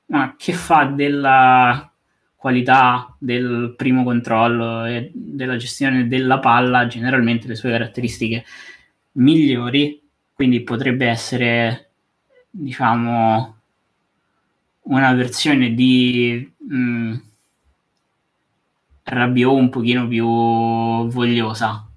ma 0.07 0.36
che 0.38 0.53
fa 0.53 0.86
della 0.86 1.90
qualità 2.36 3.16
del 3.18 3.74
primo 3.76 4.03
controllo 4.03 4.86
e 4.86 5.10
della 5.14 5.57
gestione 5.57 6.07
della 6.07 6.40
palla 6.40 6.86
generalmente 6.88 7.48
le 7.48 7.56
sue 7.56 7.72
caratteristiche 7.72 8.45
migliori, 9.14 10.02
quindi 10.34 10.62
potrebbe 10.62 11.07
essere, 11.07 11.90
diciamo, 12.49 13.56
una 14.82 15.14
versione 15.14 15.74
di 15.74 16.53
mh, 16.56 16.76
mm, 16.76 17.16
Rabiot 19.03 19.53
un 19.60 19.70
pochino 19.70 20.07
più 20.07 20.26
vogliosa 20.26 21.88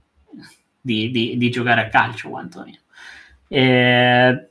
di, 0.80 1.10
di, 1.10 1.36
di 1.36 1.50
giocare 1.50 1.82
a 1.82 1.88
calcio, 1.88 2.28
quantomeno. 2.28 2.78
E, 3.48 4.47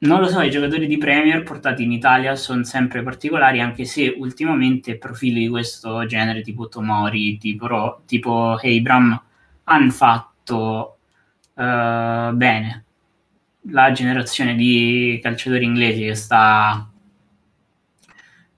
non 0.00 0.20
lo 0.20 0.28
so, 0.28 0.40
i 0.42 0.50
giocatori 0.50 0.86
di 0.86 0.96
Premier 0.96 1.42
portati 1.42 1.82
in 1.82 1.90
Italia 1.90 2.36
sono 2.36 2.62
sempre 2.62 3.02
particolari, 3.02 3.60
anche 3.60 3.84
se 3.84 4.14
ultimamente 4.16 4.96
profili 4.96 5.40
di 5.40 5.48
questo 5.48 6.06
genere, 6.06 6.42
tipo 6.42 6.68
Tomori, 6.68 7.36
tipo, 7.38 8.02
tipo 8.06 8.58
Abram, 8.62 9.20
hanno 9.64 9.90
fatto 9.90 10.98
uh, 11.54 12.32
bene. 12.32 12.84
La 13.70 13.90
generazione 13.90 14.54
di 14.54 15.18
calciatori 15.20 15.64
inglesi 15.64 16.02
che 16.04 16.14
sta, 16.14 16.88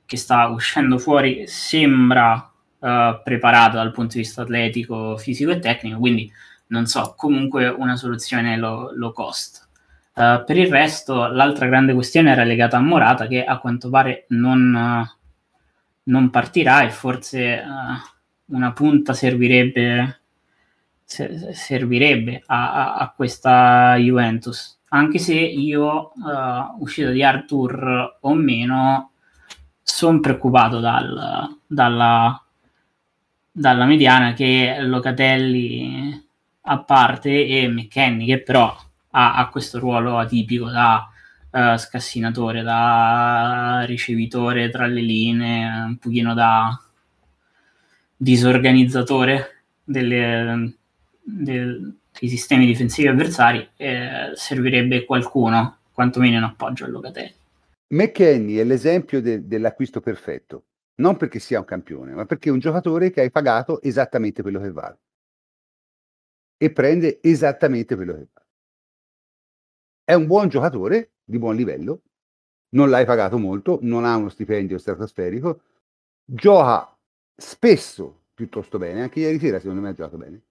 che 0.04 0.16
sta 0.16 0.48
uscendo 0.48 0.98
fuori 0.98 1.46
sembra 1.46 2.52
uh, 2.78 3.22
preparata 3.24 3.76
dal 3.78 3.92
punto 3.92 4.14
di 4.14 4.20
vista 4.20 4.42
atletico, 4.42 5.16
fisico 5.16 5.52
e 5.52 5.58
tecnico, 5.58 5.98
quindi 5.98 6.30
non 6.66 6.86
so, 6.86 7.14
comunque 7.16 7.66
una 7.68 7.96
soluzione 7.96 8.56
low, 8.58 8.92
low 8.94 9.12
cost. 9.12 9.68
Uh, 10.12 10.44
per 10.44 10.56
il 10.56 10.68
resto, 10.68 11.28
l'altra 11.28 11.66
grande 11.66 11.94
questione 11.94 12.30
era 12.30 12.42
legata 12.42 12.76
a 12.76 12.80
Morata, 12.80 13.26
che 13.26 13.44
a 13.44 13.58
quanto 13.58 13.88
pare 13.88 14.26
non, 14.30 14.74
uh, 14.74 15.16
non 16.04 16.30
partirà 16.30 16.82
e 16.82 16.90
forse 16.90 17.62
uh, 17.64 18.54
una 18.54 18.72
punta 18.72 19.14
servirebbe, 19.14 20.20
se, 21.04 21.54
servirebbe 21.54 22.42
a, 22.46 22.72
a, 22.72 22.94
a, 22.96 23.12
questa 23.14 23.94
Juventus. 23.96 24.78
Anche 24.92 25.18
se 25.18 25.34
io, 25.34 26.12
uscita 26.80 27.10
di 27.10 27.22
Arthur 27.22 28.18
o 28.20 28.34
meno, 28.34 29.12
sono 29.80 30.18
preoccupato 30.18 30.80
dal, 30.80 31.56
dalla, 31.64 32.44
dalla 33.52 33.84
mediana 33.84 34.32
che 34.32 34.78
Locatelli 34.80 36.28
a 36.62 36.78
parte 36.82 37.46
e 37.46 37.68
McKenny, 37.68 38.26
che 38.26 38.42
però 38.42 38.76
ha, 39.10 39.34
ha 39.34 39.48
questo 39.48 39.78
ruolo 39.78 40.18
atipico 40.18 40.68
da 40.70 41.08
uh, 41.50 41.76
scassinatore, 41.76 42.62
da 42.62 43.82
ricevitore 43.86 44.70
tra 44.70 44.86
le 44.86 45.00
linee, 45.00 45.66
un 45.82 45.96
pochino 45.98 46.34
da 46.34 46.80
disorganizzatore 48.16 49.62
delle, 49.82 50.74
del, 51.22 51.94
dei 52.18 52.28
sistemi 52.28 52.66
difensivi 52.66 53.08
avversari, 53.08 53.66
eh, 53.76 54.32
servirebbe 54.34 55.04
qualcuno, 55.04 55.78
quantomeno 55.92 56.36
in 56.36 56.42
appoggio 56.42 56.84
al 56.84 56.90
Locatelli. 56.90 57.34
McKenny 57.88 58.56
è 58.56 58.64
l'esempio 58.64 59.20
de- 59.20 59.46
dell'acquisto 59.46 60.00
perfetto, 60.00 60.64
non 60.96 61.16
perché 61.16 61.38
sia 61.38 61.58
un 61.58 61.64
campione, 61.64 62.12
ma 62.12 62.24
perché 62.26 62.50
è 62.50 62.52
un 62.52 62.58
giocatore 62.58 63.10
che 63.10 63.22
hai 63.22 63.30
pagato 63.30 63.80
esattamente 63.82 64.42
quello 64.42 64.60
che 64.60 64.70
vale 64.70 64.98
e 66.62 66.70
prende 66.72 67.20
esattamente 67.22 67.96
quello 67.96 68.12
che 68.12 68.26
vale. 68.32 68.39
È 70.10 70.14
un 70.14 70.26
buon 70.26 70.48
giocatore 70.48 71.12
di 71.22 71.38
buon 71.38 71.54
livello, 71.54 72.02
non 72.70 72.90
l'hai 72.90 73.04
pagato 73.04 73.38
molto, 73.38 73.78
non 73.82 74.04
ha 74.04 74.16
uno 74.16 74.28
stipendio 74.28 74.76
stratosferico, 74.76 75.62
gioca 76.24 76.98
spesso 77.36 78.24
piuttosto 78.34 78.76
bene, 78.76 79.02
anche 79.02 79.20
ieri 79.20 79.38
sera 79.38 79.60
secondo 79.60 79.80
me 79.80 79.90
ha 79.90 79.92
giocato 79.92 80.16
bene. 80.16 80.42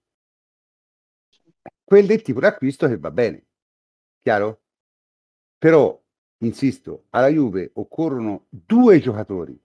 Quel 1.84 2.06
del 2.06 2.22
tipo 2.22 2.40
di 2.40 2.46
acquisto 2.46 2.88
che 2.88 2.96
va 2.96 3.10
bene, 3.10 3.48
chiaro? 4.22 4.62
Però, 5.58 6.02
insisto, 6.38 7.04
alla 7.10 7.28
Juve 7.28 7.72
occorrono 7.74 8.46
due 8.48 8.98
giocatori, 8.98 9.62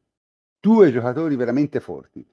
due 0.59 0.91
giocatori 0.91 1.37
veramente 1.37 1.79
forti 1.79 2.27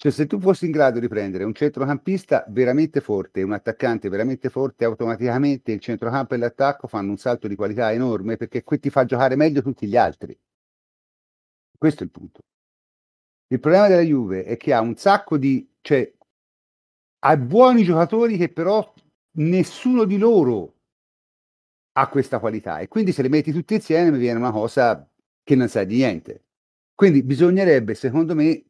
cioè, 0.00 0.12
se 0.12 0.26
tu 0.28 0.38
fossi 0.38 0.64
in 0.66 0.70
grado 0.70 1.00
di 1.00 1.08
prendere 1.08 1.42
un 1.42 1.52
centrocampista 1.52 2.44
veramente 2.50 3.00
forte 3.00 3.42
un 3.42 3.50
attaccante 3.52 4.08
veramente 4.08 4.48
forte, 4.48 4.84
automaticamente 4.84 5.72
il 5.72 5.80
centrocampo 5.80 6.34
e 6.34 6.38
l'attacco 6.38 6.86
fanno 6.86 7.10
un 7.10 7.16
salto 7.16 7.48
di 7.48 7.56
qualità 7.56 7.92
enorme 7.92 8.36
perché 8.36 8.62
qui 8.62 8.78
ti 8.78 8.90
fa 8.90 9.04
giocare 9.04 9.34
meglio 9.34 9.60
tutti 9.60 9.88
gli 9.88 9.96
altri. 9.96 10.38
Questo 11.76 12.04
è 12.04 12.06
il 12.06 12.12
punto. 12.12 12.42
Il 13.48 13.58
problema 13.58 13.88
della 13.88 14.02
Juve 14.02 14.44
è 14.44 14.56
che 14.56 14.72
ha 14.72 14.80
un 14.80 14.94
sacco 14.94 15.36
di... 15.36 15.68
cioè, 15.80 16.12
ha 17.20 17.36
buoni 17.36 17.82
giocatori 17.82 18.36
che 18.36 18.50
però 18.50 18.94
nessuno 19.38 20.04
di 20.04 20.16
loro 20.16 20.76
ha 21.94 22.08
questa 22.08 22.38
qualità 22.38 22.78
e 22.78 22.86
quindi 22.86 23.10
se 23.10 23.22
li 23.22 23.28
metti 23.28 23.50
tutti 23.50 23.74
insieme 23.74 24.16
viene 24.16 24.38
una 24.38 24.52
cosa 24.52 25.10
che 25.42 25.56
non 25.56 25.68
sai 25.68 25.86
di 25.86 25.96
niente. 25.96 26.44
Quindi 26.94 27.24
bisognerebbe, 27.24 27.94
secondo 27.94 28.36
me, 28.36 28.67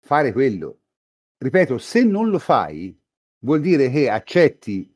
fare 0.00 0.32
quello. 0.32 0.80
Ripeto, 1.38 1.78
se 1.78 2.04
non 2.04 2.30
lo 2.30 2.38
fai, 2.38 2.98
vuol 3.40 3.60
dire 3.60 3.90
che 3.90 4.10
accetti 4.10 4.92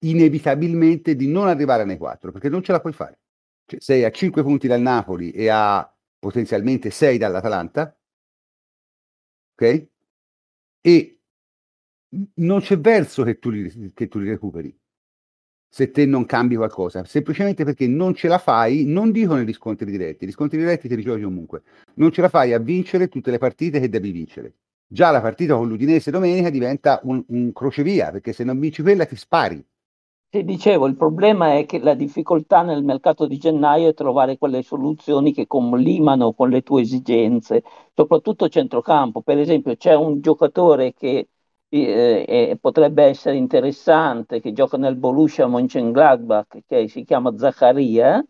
inevitabilmente 0.00 1.14
di 1.14 1.28
non 1.28 1.48
arrivare 1.48 1.84
nei 1.84 1.96
quattro, 1.96 2.32
perché 2.32 2.48
non 2.48 2.62
ce 2.62 2.72
la 2.72 2.80
puoi 2.80 2.92
fare. 2.92 3.20
Cioè, 3.64 3.80
sei 3.80 4.04
a 4.04 4.10
5 4.10 4.42
punti 4.42 4.66
dal 4.66 4.80
Napoli 4.80 5.30
e 5.30 5.48
a 5.48 5.88
potenzialmente 6.18 6.90
6 6.90 7.18
dall'Atalanta, 7.18 7.96
ok? 9.54 9.86
E 10.80 11.20
non 12.34 12.60
c'è 12.60 12.78
verso 12.78 13.24
che 13.24 13.38
tu 13.38 13.50
li, 13.50 13.92
che 13.92 14.08
tu 14.08 14.18
li 14.18 14.28
recuperi 14.28 14.76
se 15.76 15.90
te 15.90 16.06
non 16.06 16.24
cambi 16.24 16.56
qualcosa, 16.56 17.04
semplicemente 17.04 17.62
perché 17.62 17.86
non 17.86 18.14
ce 18.14 18.28
la 18.28 18.38
fai, 18.38 18.86
non 18.86 19.10
dico 19.10 19.34
negli 19.34 19.52
scontri 19.52 19.90
diretti, 19.90 20.24
gli 20.24 20.30
scontri 20.30 20.56
diretti 20.56 20.88
ti 20.88 20.94
rigiochi 20.94 21.20
comunque, 21.20 21.64
non 21.96 22.10
ce 22.10 22.22
la 22.22 22.30
fai 22.30 22.54
a 22.54 22.58
vincere 22.58 23.08
tutte 23.08 23.30
le 23.30 23.36
partite 23.36 23.78
che 23.78 23.90
devi 23.90 24.10
vincere. 24.10 24.54
Già 24.86 25.10
la 25.10 25.20
partita 25.20 25.54
con 25.54 25.68
l'Udinese 25.68 26.10
domenica 26.10 26.48
diventa 26.48 26.98
un, 27.02 27.22
un 27.28 27.52
crocevia, 27.52 28.10
perché 28.10 28.32
se 28.32 28.42
non 28.42 28.58
vinci 28.58 28.80
quella 28.80 29.04
ti 29.04 29.16
spari. 29.16 29.62
Ti 30.30 30.44
dicevo, 30.44 30.86
il 30.86 30.96
problema 30.96 31.58
è 31.58 31.66
che 31.66 31.78
la 31.78 31.92
difficoltà 31.92 32.62
nel 32.62 32.82
mercato 32.82 33.26
di 33.26 33.36
gennaio 33.36 33.90
è 33.90 33.94
trovare 33.94 34.38
quelle 34.38 34.62
soluzioni 34.62 35.34
che 35.34 35.46
collimano 35.46 36.32
con 36.32 36.48
le 36.48 36.62
tue 36.62 36.80
esigenze, 36.80 37.62
soprattutto 37.94 38.48
centrocampo. 38.48 39.20
Per 39.20 39.36
esempio, 39.36 39.76
c'è 39.76 39.94
un 39.94 40.22
giocatore 40.22 40.94
che 40.94 41.28
eh, 41.84 42.58
potrebbe 42.60 43.04
essere 43.04 43.36
interessante, 43.36 44.40
che 44.40 44.52
gioca 44.52 44.76
nel 44.76 44.96
Borussia 44.96 45.46
Mönchengladbach, 45.46 46.60
che 46.66 46.88
si 46.88 47.04
chiama 47.04 47.36
Zaccaria, 47.36 48.24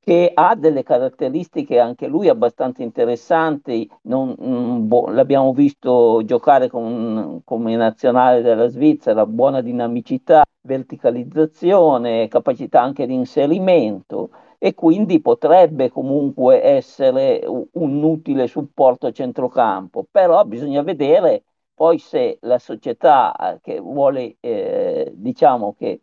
che 0.00 0.30
ha 0.34 0.54
delle 0.54 0.82
caratteristiche 0.82 1.78
anche 1.78 2.06
lui 2.06 2.28
abbastanza 2.28 2.82
interessanti. 2.82 3.88
Non, 4.02 4.34
mm, 4.40 4.86
boh, 4.86 5.08
l'abbiamo 5.08 5.52
visto 5.54 6.22
giocare 6.24 6.68
con, 6.68 7.40
come 7.44 7.76
nazionale 7.76 8.42
della 8.42 8.68
Svizzera, 8.68 9.24
buona 9.26 9.62
dinamicità, 9.62 10.44
verticalizzazione, 10.60 12.28
capacità 12.28 12.82
anche 12.82 13.06
di 13.06 13.14
inserimento 13.14 14.30
e 14.58 14.74
quindi 14.74 15.20
potrebbe 15.20 15.90
comunque 15.90 16.62
essere 16.62 17.42
un 17.46 18.02
utile 18.02 18.46
supporto 18.46 19.06
a 19.06 19.12
centrocampo, 19.12 20.06
però 20.10 20.44
bisogna 20.44 20.82
vedere 20.82 21.44
poi 21.74 21.98
se 21.98 22.38
la 22.42 22.58
società 22.58 23.34
eh, 23.54 23.60
che 23.60 23.80
vuole, 23.80 24.36
eh, 24.40 25.12
diciamo 25.14 25.74
che 25.74 26.02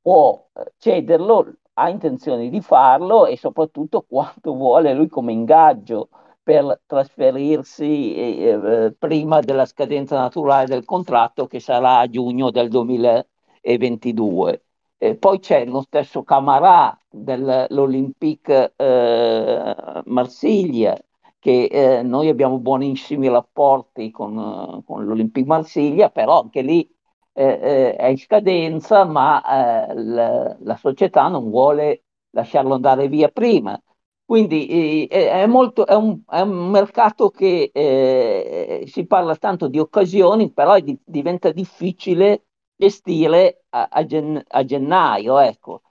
può 0.00 0.48
eh, 0.54 0.72
cederlo, 0.78 1.54
ha 1.74 1.88
intenzione 1.88 2.48
di 2.50 2.60
farlo 2.60 3.26
e 3.26 3.36
soprattutto 3.36 4.02
quanto 4.08 4.54
vuole 4.54 4.92
lui 4.94 5.08
come 5.08 5.32
ingaggio 5.32 6.08
per 6.42 6.80
trasferirsi 6.86 8.14
eh, 8.14 8.84
eh, 8.86 8.92
prima 8.98 9.40
della 9.40 9.64
scadenza 9.64 10.18
naturale 10.18 10.66
del 10.66 10.84
contratto 10.84 11.46
che 11.46 11.60
sarà 11.60 11.98
a 12.00 12.08
giugno 12.08 12.50
del 12.50 12.68
2022. 12.68 14.64
Eh, 14.98 15.16
poi 15.16 15.38
c'è 15.40 15.64
lo 15.66 15.82
stesso 15.82 16.22
Camarà 16.22 16.96
dell'Olympique 17.08 18.72
eh, 18.76 20.02
Marsiglia 20.04 20.96
che 21.42 21.64
eh, 21.64 22.02
noi 22.04 22.28
abbiamo 22.28 22.60
buonissimi 22.60 23.28
rapporti 23.28 24.12
con, 24.12 24.80
con 24.86 25.04
l'Olympique 25.04 25.48
Marsiglia, 25.48 26.08
però 26.08 26.42
anche 26.42 26.62
lì 26.62 26.88
eh, 27.32 27.44
eh, 27.44 27.96
è 27.96 28.06
in 28.06 28.16
scadenza, 28.18 29.04
ma 29.04 29.88
eh, 29.88 29.94
la, 29.94 30.56
la, 30.60 30.76
società 30.76 31.26
non 31.26 31.50
vuole 31.50 32.04
lasciarlo 32.30 32.74
andare 32.74 33.08
via 33.08 33.28
prima. 33.28 33.76
Quindi 34.24 35.08
eh, 35.08 35.30
è, 35.30 35.46
molto, 35.46 35.84
è, 35.84 35.94
un, 35.96 36.20
è, 36.28 36.40
un, 36.42 36.70
mercato 36.70 37.30
che 37.30 37.70
eh, 37.74 38.84
si 38.86 39.04
parla 39.06 39.34
tanto 39.34 39.66
di 39.66 39.80
occasioni, 39.80 40.52
però 40.52 40.78
di, 40.78 40.96
diventa 41.04 41.50
difficile 41.50 42.44
gestire 42.76 43.64
a, 43.70 43.88
a, 43.90 44.04
gen, 44.06 44.40
a 44.46 44.64
gennaio, 44.64 45.38
ecco. 45.38 45.82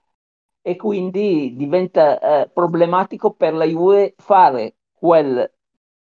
E 0.62 0.78
quindi 0.78 1.56
diventa 1.58 2.44
eh, 2.44 2.50
problematico 2.50 3.34
per 3.34 3.54
la 3.54 3.66
Juve 3.66 4.14
fare 4.18 4.76
quel 5.02 5.52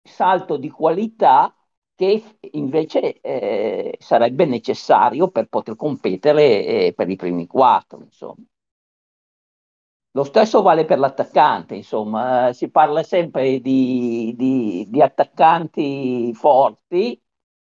salto 0.03 0.57
di 0.57 0.69
qualità 0.69 1.55
che 1.95 2.39
invece 2.53 3.21
eh, 3.21 3.97
sarebbe 4.01 4.47
necessario 4.47 5.29
per 5.29 5.47
poter 5.47 5.77
competere 5.77 6.65
eh, 6.67 6.93
per 6.97 7.09
i 7.09 7.15
primi 7.15 7.47
quattro. 7.47 8.01
Insomma. 8.03 8.45
Lo 10.13 10.25
stesso 10.25 10.63
vale 10.63 10.85
per 10.87 10.99
l'attaccante, 10.99 11.77
insomma, 11.77 12.49
eh, 12.49 12.53
si 12.53 12.69
parla 12.69 13.05
sempre 13.05 13.61
di, 13.61 14.35
di, 14.37 14.87
di 14.89 15.03
attaccanti 15.03 16.35
forti, 16.35 17.23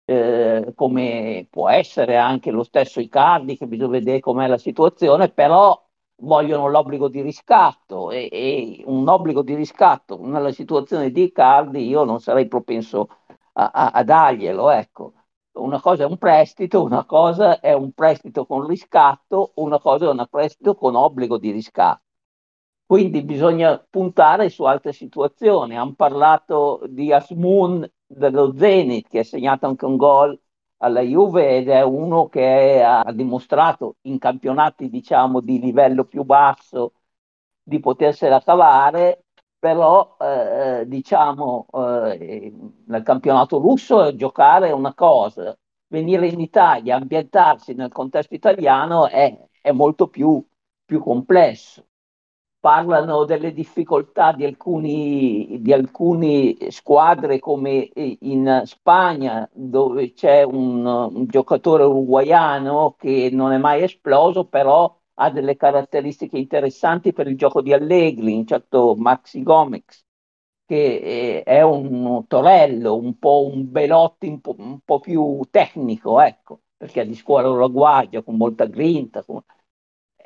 eh, 0.05 0.71
come 0.75 1.47
può 1.49 1.67
essere 1.69 2.15
anche 2.17 2.51
lo 2.51 2.61
stesso 2.63 2.99
Icardi, 2.99 3.57
che 3.57 3.65
bisogna 3.65 3.89
vedere 3.89 4.19
com'è 4.19 4.45
la 4.47 4.59
situazione, 4.59 5.29
però 5.31 5.83
vogliono 6.19 6.67
l'obbligo 6.67 7.07
di 7.09 7.21
riscatto 7.21 8.11
e, 8.11 8.27
e, 8.31 8.83
un 8.85 9.07
obbligo 9.07 9.41
di 9.43 9.55
riscatto 9.55 10.19
nella 10.25 10.51
situazione 10.51 11.11
di 11.11 11.23
Icardi 11.23 11.87
io 11.87 12.03
non 12.03 12.19
sarei 12.19 12.47
propenso 12.47 13.07
a, 13.53 13.69
a, 13.73 13.89
a 13.91 14.03
darglielo, 14.03 14.69
ecco. 14.69 15.13
Una 15.57 15.81
cosa 15.81 16.03
è 16.03 16.05
un 16.05 16.17
prestito, 16.17 16.83
una 16.83 17.03
cosa 17.05 17.59
è 17.59 17.73
un 17.73 17.91
prestito 17.93 18.45
con 18.45 18.67
riscatto, 18.67 19.53
una 19.55 19.79
cosa 19.79 20.05
è 20.05 20.09
un 20.09 20.27
prestito 20.29 20.75
con 20.75 20.95
obbligo 20.95 21.37
di 21.39 21.51
riscatto. 21.51 22.03
Quindi 22.85 23.23
bisogna 23.23 23.77
puntare 23.89 24.49
su 24.49 24.63
altre 24.63 24.93
situazioni. 24.93 25.75
Hanno 25.77 25.93
parlato 25.95 26.81
di 26.87 27.11
Asmun 27.11 27.89
dello 28.05 28.53
Zenit 28.55 29.07
che 29.09 29.19
ha 29.19 29.23
segnato 29.23 29.65
anche 29.65 29.85
un 29.85 29.97
gol 29.97 30.39
alla 30.77 31.01
Juve 31.01 31.57
ed 31.57 31.69
è 31.69 31.81
uno 31.81 32.27
che 32.27 32.81
ha 32.83 33.11
dimostrato 33.13 33.97
in 34.01 34.17
campionati 34.19 34.89
diciamo 34.89 35.41
di 35.41 35.59
livello 35.59 36.05
più 36.05 36.23
basso 36.23 36.93
di 37.63 37.79
potersela 37.79 38.41
cavare 38.41 39.25
però 39.59 40.15
eh, 40.19 40.83
diciamo 40.87 41.65
eh, 41.73 42.53
nel 42.85 43.03
campionato 43.03 43.57
russo 43.59 44.15
giocare 44.15 44.67
è 44.67 44.71
una 44.71 44.93
cosa 44.93 45.57
venire 45.87 46.27
in 46.27 46.39
Italia 46.39 46.95
ambientarsi 46.95 47.73
nel 47.73 47.91
contesto 47.91 48.35
italiano 48.35 49.07
è, 49.07 49.35
è 49.61 49.71
molto 49.71 50.07
più, 50.09 50.45
più 50.85 51.01
complesso 51.01 51.85
parlano 52.67 53.23
delle 53.23 53.53
difficoltà 53.53 54.33
di, 54.33 54.43
alcuni, 54.43 55.61
di 55.61 55.71
alcune 55.71 56.69
squadre 56.69 57.39
come 57.39 57.89
in 57.95 58.63
Spagna 58.65 59.49
dove 59.53 60.11
c'è 60.11 60.43
un, 60.43 60.85
un, 60.85 61.25
giocatore 61.27 61.85
uruguaiano 61.85 62.95
che 62.99 63.29
non 63.31 63.53
è 63.53 63.57
mai 63.57 63.83
esploso 63.83 64.47
però 64.47 64.93
ha 65.13 65.29
delle 65.31 65.55
caratteristiche 65.55 66.37
interessanti 66.37 67.13
per 67.13 67.27
il 67.27 67.37
gioco 67.37 67.61
di 67.61 67.71
Allegri, 67.71 68.33
un 68.33 68.45
certo 68.45 68.95
Maxi 68.97 69.43
Gomez 69.43 70.05
che 70.65 71.43
è 71.43 71.61
un 71.61 72.27
torello, 72.27 72.97
un 72.97 73.17
po' 73.17 73.45
un 73.49 73.71
Belotti 73.71 74.27
un 74.27 74.41
po', 74.41 74.55
un 74.57 74.79
po 74.83 74.99
più 74.99 75.39
tecnico, 75.49 76.19
ecco, 76.19 76.63
perché 76.75 77.01
è 77.03 77.05
di 77.07 77.15
scuola 77.15 77.49
uruguagia 77.49 78.21
con 78.23 78.35
molta 78.35 78.65
grinta, 78.65 79.23
con 79.23 79.41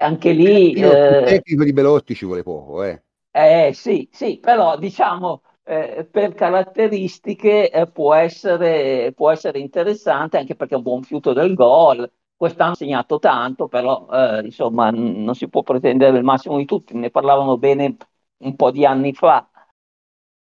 anche 0.01 0.31
lì... 0.31 0.75
Il 0.75 0.83
eh, 0.83 1.23
tecnico 1.23 1.63
di 1.63 1.71
Belotti 1.71 2.13
ci 2.13 2.25
vuole 2.25 2.43
poco, 2.43 2.83
eh. 2.83 3.03
Eh 3.33 3.71
sì, 3.73 4.09
sì, 4.11 4.39
però 4.39 4.77
diciamo 4.77 5.41
eh, 5.63 6.05
per 6.09 6.33
caratteristiche 6.33 7.69
eh, 7.71 7.87
può, 7.89 8.13
essere, 8.13 9.13
può 9.15 9.29
essere 9.31 9.59
interessante 9.59 10.37
anche 10.37 10.55
perché 10.55 10.73
è 10.73 10.77
un 10.77 10.83
buon 10.83 11.03
fiuto 11.03 11.31
del 11.33 11.53
gol. 11.53 12.11
Quest'anno 12.35 12.71
ha 12.73 12.75
segnato 12.75 13.19
tanto, 13.19 13.67
però 13.67 14.07
eh, 14.11 14.41
insomma 14.45 14.89
n- 14.91 15.23
non 15.23 15.35
si 15.35 15.47
può 15.47 15.61
pretendere 15.63 16.17
il 16.17 16.23
massimo 16.23 16.57
di 16.57 16.65
tutti, 16.65 16.93
ne 16.95 17.09
parlavano 17.11 17.57
bene 17.57 17.95
un 18.39 18.55
po' 18.55 18.71
di 18.71 18.85
anni 18.85 19.13
fa. 19.13 19.47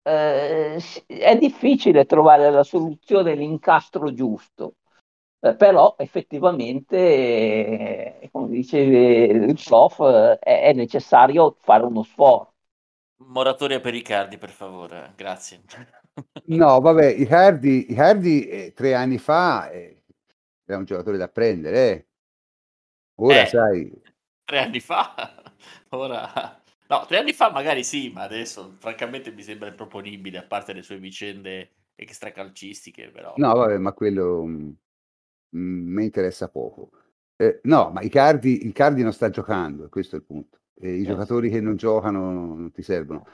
Eh, 0.02 0.78
è 1.06 1.36
difficile 1.38 2.06
trovare 2.06 2.50
la 2.50 2.62
soluzione, 2.64 3.34
l'incastro 3.34 4.12
giusto. 4.12 4.74
Eh, 5.42 5.54
però 5.56 5.94
effettivamente, 5.98 6.96
eh, 8.20 8.28
come 8.30 8.48
dice 8.48 8.78
il 8.78 9.58
prof, 9.64 10.00
eh, 10.00 10.38
è 10.38 10.72
necessario 10.74 11.56
fare 11.60 11.84
uno 11.84 12.02
sforzo. 12.02 12.52
Moratoria 13.28 13.80
per 13.80 13.94
Icardi, 13.94 14.36
per 14.36 14.50
favore, 14.50 15.12
grazie. 15.16 15.62
No, 16.48 16.80
vabbè, 16.80 17.06
Icardi, 17.06 17.90
Icardi 17.92 18.46
eh, 18.48 18.72
tre 18.74 18.94
anni 18.94 19.18
fa 19.18 19.70
eh, 19.70 20.02
era 20.64 20.78
un 20.78 20.84
giocatore 20.84 21.16
da 21.16 21.28
prendere. 21.28 21.90
Eh. 21.92 22.06
Ora, 23.16 23.42
Eh, 23.42 23.46
sai, 23.46 24.02
tre 24.44 24.58
anni 24.58 24.80
fa, 24.80 25.42
ora... 25.90 26.58
No, 26.88 27.06
tre 27.06 27.18
anni 27.18 27.32
fa 27.32 27.50
magari 27.50 27.84
sì, 27.84 28.10
ma 28.10 28.22
adesso 28.22 28.74
francamente 28.80 29.30
mi 29.30 29.42
sembra 29.42 29.68
improponibile, 29.68 30.38
a 30.38 30.42
parte 30.42 30.72
le 30.72 30.82
sue 30.82 30.98
vicende 30.98 31.70
extracalcistiche, 31.94 33.10
però... 33.10 33.32
no, 33.36 33.54
vabbè, 33.54 33.78
ma 33.78 33.92
quello 33.92 34.44
mh, 34.44 34.76
mi 35.50 36.04
interessa 36.04 36.48
poco. 36.48 36.90
Eh, 37.36 37.60
no, 37.64 37.90
ma 37.90 38.02
Icardi, 38.02 38.66
Icardi 38.66 39.02
non 39.02 39.12
sta 39.12 39.30
giocando, 39.30 39.88
questo 39.88 40.16
è 40.16 40.18
il 40.18 40.24
punto. 40.24 40.58
E 40.74 40.96
I 40.96 41.04
Eh, 41.04 41.04
giocatori 41.04 41.50
che 41.50 41.60
non 41.60 41.76
giocano 41.76 42.30
non 42.32 42.70
ti 42.72 42.82
servono. 42.82 43.26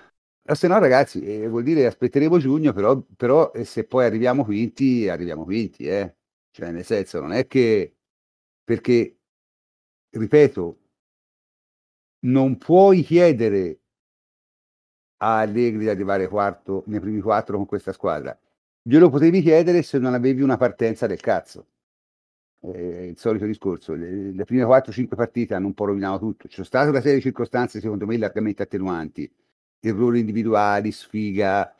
Ma 0.48 0.54
se 0.54 0.68
no, 0.68 0.78
ragazzi, 0.78 1.20
eh, 1.22 1.48
vuol 1.48 1.64
dire 1.64 1.86
aspetteremo 1.86 2.38
giugno, 2.38 2.72
però, 2.72 3.00
però 3.16 3.50
eh, 3.52 3.64
se 3.64 3.84
poi 3.84 4.04
arriviamo 4.04 4.44
quinti, 4.44 5.08
arriviamo 5.08 5.44
quinti, 5.44 5.86
eh. 5.88 6.14
cioè 6.52 6.70
nel 6.70 6.84
senso 6.84 7.20
non 7.20 7.32
è 7.32 7.46
che 7.46 7.96
perché, 8.64 9.18
ripeto, 10.10 10.78
non 12.26 12.58
puoi 12.58 13.02
chiedere 13.02 13.80
a 15.18 15.40
Allegri 15.40 15.80
di 15.80 15.88
arrivare 15.90 16.26
quarto 16.28 16.82
nei 16.86 17.00
primi 17.00 17.20
quattro 17.20 17.56
con 17.56 17.66
questa 17.66 17.92
squadra. 17.92 18.38
Glielo 18.82 19.10
potevi 19.10 19.42
chiedere 19.42 19.82
se 19.82 19.98
non 19.98 20.14
avevi 20.14 20.42
una 20.42 20.56
partenza 20.56 21.06
del 21.06 21.20
cazzo. 21.20 21.66
Eh, 22.60 23.08
il 23.08 23.18
solito 23.18 23.44
discorso, 23.46 23.94
le, 23.94 24.32
le 24.32 24.44
prime 24.44 24.64
4-5 24.64 25.14
partite 25.14 25.54
hanno 25.54 25.66
un 25.66 25.74
po' 25.74 25.84
rovinato 25.86 26.18
tutto. 26.18 26.48
C'è 26.48 26.64
stata 26.64 26.88
una 26.88 27.00
serie 27.00 27.16
di 27.16 27.22
circostanze, 27.22 27.80
secondo 27.80 28.06
me, 28.06 28.16
largamente 28.18 28.62
attenuanti, 28.62 29.30
errori 29.80 30.20
individuali, 30.20 30.90
sfiga, 30.92 31.74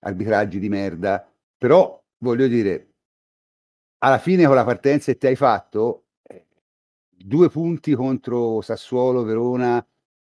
arbitraggi 0.00 0.58
di 0.58 0.68
merda, 0.68 1.26
però 1.58 2.02
voglio 2.18 2.46
dire, 2.48 2.88
alla 3.98 4.18
fine 4.18 4.46
con 4.46 4.54
la 4.54 4.64
partenza 4.64 5.12
che 5.12 5.18
ti 5.18 5.26
hai 5.26 5.36
fatto, 5.36 6.06
eh, 6.22 6.46
due 7.08 7.48
punti 7.50 7.94
contro 7.94 8.60
Sassuolo, 8.60 9.22
Verona, 9.22 9.84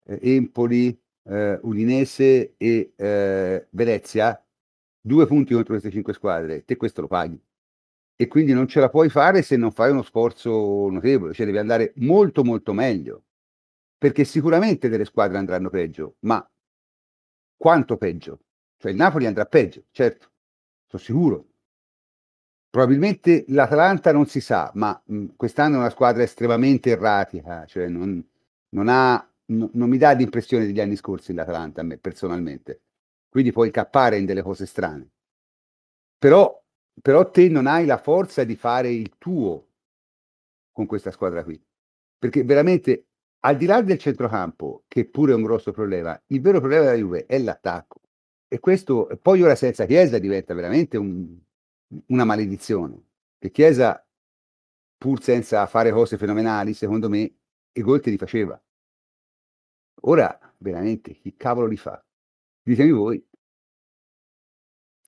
eh, 0.06 0.20
Empoli, 0.36 1.00
eh, 1.24 1.60
Udinese 1.62 2.56
e 2.58 2.94
eh, 2.96 3.68
Venezia, 3.72 4.44
due 5.02 5.28
punti 5.28 5.54
contro 5.54 5.74
queste 5.74 5.92
cinque 5.92 6.14
squadre, 6.14 6.66
te 6.66 6.78
questo 6.78 7.02
lo 7.02 7.08
paghi. 7.08 7.40
E 8.22 8.28
quindi 8.28 8.52
non 8.52 8.68
ce 8.68 8.82
la 8.82 8.90
puoi 8.90 9.10
fare 9.10 9.42
se 9.42 9.56
non 9.56 9.72
fai 9.72 9.92
uno 9.92 10.02
sforzo 10.04 10.90
notevole, 10.90 11.34
cioè 11.34 11.46
devi 11.46 11.58
andare 11.58 11.94
molto 11.98 12.44
molto 12.44 12.74
meglio, 12.74 13.24
perché 13.98 14.26
sicuramente 14.26 14.90
delle 14.90 15.06
squadre 15.06 15.38
andranno 15.38 15.70
peggio, 15.70 16.16
ma 16.26 16.46
quanto 17.58 17.98
peggio? 17.98 18.40
Cioè 18.78 18.92
il 18.92 18.98
Napoli 18.98 19.26
andrà 19.28 19.46
peggio, 19.46 19.84
certo, 19.92 20.32
sono 20.88 21.02
sicuro. 21.04 21.48
Probabilmente 22.72 23.46
l'Atalanta 23.50 24.12
non 24.12 24.26
si 24.28 24.42
sa, 24.42 24.72
ma 24.76 25.00
mh, 25.06 25.36
quest'anno 25.36 25.76
è 25.76 25.80
una 25.80 25.90
squadra 25.90 26.24
estremamente 26.24 26.92
erratica, 26.92 27.66
cioè 27.66 27.88
non, 27.88 28.24
non 28.70 28.88
ha 28.90 29.28
no, 29.48 29.70
non 29.74 29.90
mi 29.90 29.98
dà 29.98 30.12
l'impressione 30.12 30.66
degli 30.66 30.80
anni 30.80 30.96
scorsi 30.96 31.34
l'Atalanta 31.34 31.82
a 31.82 31.84
me 31.84 31.98
personalmente. 31.98 32.82
Quindi 33.30 33.52
puoi 33.52 33.72
cappare 33.72 34.18
in 34.18 34.26
delle 34.26 34.42
cose 34.44 34.66
strane. 34.68 35.10
Però, 36.18 36.46
però 37.02 37.30
te 37.30 37.50
non 37.50 37.68
hai 37.68 37.86
la 37.86 37.98
forza 37.98 38.44
di 38.44 38.56
fare 38.56 38.92
il 38.92 39.18
tuo 39.18 39.68
con 40.72 40.86
questa 40.86 41.12
squadra 41.12 41.44
qui. 41.44 41.62
Perché 42.18 42.44
veramente, 42.44 43.08
al 43.40 43.58
di 43.58 43.66
là 43.66 43.82
del 43.82 43.98
centrocampo, 43.98 44.84
che 44.88 45.06
pure 45.06 45.32
è 45.32 45.36
un 45.36 45.44
grosso 45.44 45.72
problema, 45.72 46.20
il 46.28 46.42
vero 46.42 46.60
problema 46.60 46.86
della 46.86 46.98
Juve 46.98 47.26
è 47.26 47.38
l'attacco. 47.40 48.02
E 48.48 48.60
questo, 48.60 49.08
poi 49.22 49.42
ora 49.42 49.56
senza 49.56 49.86
Chiesa 49.86 50.18
diventa 50.20 50.54
veramente 50.54 50.98
un, 50.98 51.38
una 52.08 52.26
maledizione. 52.26 53.02
Che 53.38 53.52
Chiesa, 53.52 54.06
pur 54.98 55.22
senza 55.22 55.66
fare 55.68 55.92
cose 55.92 56.18
fenomenali, 56.18 56.74
secondo 56.74 57.10
me, 57.10 57.34
i 57.72 57.82
gol 57.82 58.02
te 58.02 58.10
li 58.10 58.18
faceva. 58.18 58.62
Ora, 60.02 60.54
veramente, 60.58 61.14
chi 61.14 61.36
cavolo 61.36 61.68
li 61.68 61.78
fa? 61.78 62.04
Ditemi 62.62 62.92
voi. 62.92 63.29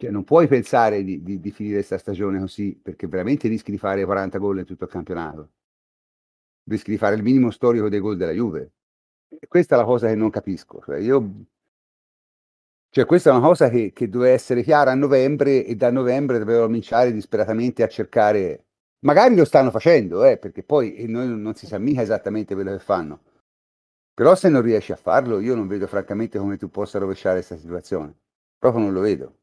Cioè, 0.02 0.10
non 0.10 0.23
puoi 0.23 0.48
pensare 0.48 1.03
di, 1.03 1.22
di, 1.22 1.40
di 1.40 1.52
finire 1.52 1.76
questa 1.76 1.99
stagione 1.99 2.40
così, 2.40 2.73
perché 2.82 3.06
veramente 3.06 3.48
rischi 3.48 3.69
di 3.69 3.78
fare 3.78 4.03
40 4.03 4.40
gol 4.40 4.57
in 4.57 4.65
tutto 4.65 4.86
il 4.86 4.90
campionato. 4.90 5.52
Rischi 6.64 6.90
di 6.90 6.98
fare 6.98 7.14
il 7.15 7.22
minimo 7.22 7.52
storico 7.52 7.88
dei 7.88 7.99
gol 7.99 8.18
della 8.18 8.32
Juve. 8.32 8.72
E 9.30 9.48
questa 9.48 9.76
è 9.76 9.78
la 9.78 9.86
cosa 9.86 10.07
che 10.07 10.15
non 10.15 10.32
capisco. 10.32 10.82
Cioè, 10.84 10.98
io 10.98 11.45
cioè, 12.90 13.06
questa 13.06 13.30
è 13.30 13.34
una 13.34 13.45
cosa 13.45 13.69
che, 13.69 13.94
che, 13.94 14.10
doveva 14.10 14.34
essere 14.34 14.64
chiara 14.64 14.91
a 14.91 14.95
novembre 14.95 15.64
e 15.65 15.76
da 15.76 15.91
novembre 15.91 16.40
dovevano 16.40 16.65
cominciare 16.65 17.14
disperatamente 17.14 17.84
a 17.84 17.88
cercare. 17.88 18.65
Magari 19.06 19.36
lo 19.36 19.45
stanno 19.45 19.69
facendo, 19.69 20.26
eh, 20.26 20.38
perché 20.38 20.64
poi 20.64 21.06
noi 21.07 21.28
non 21.28 21.53
si 21.53 21.68
sa 21.68 21.78
mica 21.78 22.02
esattamente 22.02 22.56
quello 22.56 22.72
che 22.72 22.80
fanno. 22.80 23.22
Però 24.15 24.34
se 24.34 24.49
non 24.49 24.64
riesci 24.64 24.91
a 24.91 24.95
farlo, 24.95 25.40
io 25.40 25.53
non 25.53 25.68
vedo 25.68 25.86
francamente 25.86 26.40
come 26.40 26.57
tu 26.57 26.69
possa 26.69 26.98
rovesciare 26.98 27.36
questa 27.36 27.57
situazione. 27.57 28.15
Proprio 28.57 28.84
non 28.84 28.94
lo 28.94 29.02
vedo. 29.02 29.40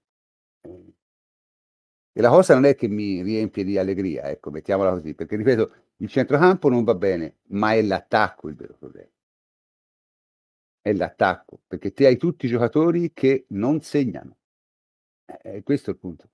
E 0.63 2.21
la 2.21 2.31
cosa 2.31 2.55
non 2.55 2.65
è 2.65 2.75
che 2.75 2.89
mi 2.89 3.23
riempie 3.23 3.65
di 3.65 3.79
allegria, 3.79 4.29
ecco, 4.29 4.51
mettiamola 4.51 4.91
così, 4.91 5.15
perché 5.15 5.37
ripeto, 5.37 5.73
il 5.99 6.09
centrocampo 6.09 6.69
non 6.69 6.85
va 6.85 6.95
bene, 6.95 7.39
ma 7.49 7.75
è 7.75 7.83
l'attacco 7.83 8.49
il 8.49 8.55
vero 8.55 8.75
problema. 8.75 9.09
È 10.81 10.93
l'attacco, 10.93 11.61
perché 11.67 11.93
te 11.93 12.07
hai 12.07 12.17
tutti 12.17 12.47
i 12.47 12.49
giocatori 12.49 13.13
che 13.13 13.47
non 13.51 13.81
segnano. 13.83 14.37
Eh, 15.43 15.63
questo 15.63 15.91
è 15.91 15.93
il 15.93 15.99
punto. 15.99 16.29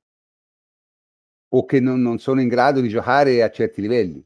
O 1.48 1.64
che 1.64 1.80
non, 1.80 2.00
non 2.00 2.18
sono 2.18 2.40
in 2.40 2.48
grado 2.48 2.80
di 2.80 2.88
giocare 2.88 3.42
a 3.42 3.50
certi 3.50 3.80
livelli 3.80 4.24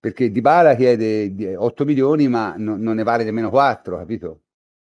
perché 0.00 0.30
Dybala 0.30 0.74
chiede 0.76 1.54
8 1.54 1.84
milioni 1.84 2.26
ma 2.26 2.54
no, 2.56 2.76
non 2.76 2.96
ne 2.96 3.02
vale 3.02 3.22
nemmeno 3.22 3.50
4, 3.50 3.98
capito? 3.98 4.42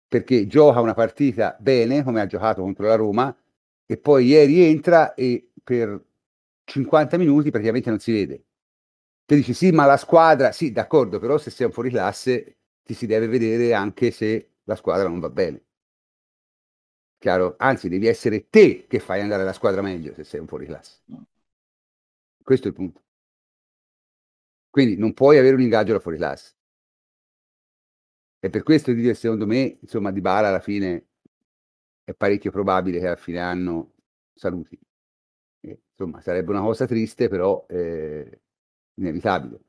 Perché 0.07 0.45
gioca 0.45 0.79
una 0.79 0.93
partita 0.93 1.57
bene, 1.59 2.03
come 2.03 2.21
ha 2.21 2.27
giocato 2.27 2.61
contro 2.61 2.85
la 2.85 2.95
Roma, 2.95 3.35
e 3.91 3.97
poi 3.97 4.27
ieri 4.27 4.61
entra 4.61 5.13
e 5.15 5.51
per 5.61 6.01
50 6.63 7.17
minuti 7.17 7.49
praticamente 7.51 7.89
non 7.89 7.99
si 7.99 8.13
vede. 8.13 8.45
Te 9.25 9.35
dici 9.35 9.53
sì, 9.53 9.71
ma 9.71 9.85
la 9.85 9.97
squadra, 9.97 10.53
sì, 10.53 10.71
d'accordo, 10.71 11.19
però 11.19 11.37
se 11.37 11.49
sei 11.49 11.65
un 11.65 11.73
fuoriclasse 11.73 12.57
ti 12.83 12.93
si 12.93 13.05
deve 13.05 13.27
vedere 13.27 13.73
anche 13.73 14.11
se 14.11 14.51
la 14.63 14.77
squadra 14.77 15.09
non 15.09 15.19
va 15.19 15.29
bene. 15.29 15.65
Chiaro? 17.19 17.55
Anzi, 17.57 17.87
devi 17.87 18.07
essere 18.07 18.49
te 18.49 18.85
che 18.87 18.99
fai 18.99 19.21
andare 19.21 19.43
la 19.43 19.53
squadra 19.53 19.81
meglio 19.81 20.13
se 20.13 20.23
sei 20.23 20.39
un 20.39 20.47
fuoriclasse. 20.47 21.01
Questo 22.43 22.67
è 22.67 22.69
il 22.71 22.75
punto. 22.75 23.01
Quindi 24.71 24.97
non 24.97 25.13
puoi 25.13 25.37
avere 25.37 25.53
un 25.53 25.61
ingaggio 25.61 25.93
da 25.93 25.99
fuori 25.99 26.17
classe. 26.17 26.55
E 28.39 28.49
per 28.49 28.63
questo 28.63 28.91
dire, 28.91 29.13
secondo 29.13 29.45
me, 29.45 29.77
insomma, 29.81 30.11
Di 30.11 30.19
Bala 30.21 30.47
alla 30.49 30.59
fine 30.59 31.10
è 32.11 32.15
parecchio 32.15 32.51
probabile 32.51 32.99
che 32.99 33.07
a 33.07 33.15
fine 33.15 33.39
anno 33.39 33.93
saluti. 34.33 34.79
E, 35.61 35.81
insomma, 35.91 36.21
sarebbe 36.21 36.51
una 36.51 36.61
cosa 36.61 36.85
triste, 36.85 37.27
però 37.27 37.65
eh, 37.67 38.41
inevitabile. 38.95 39.59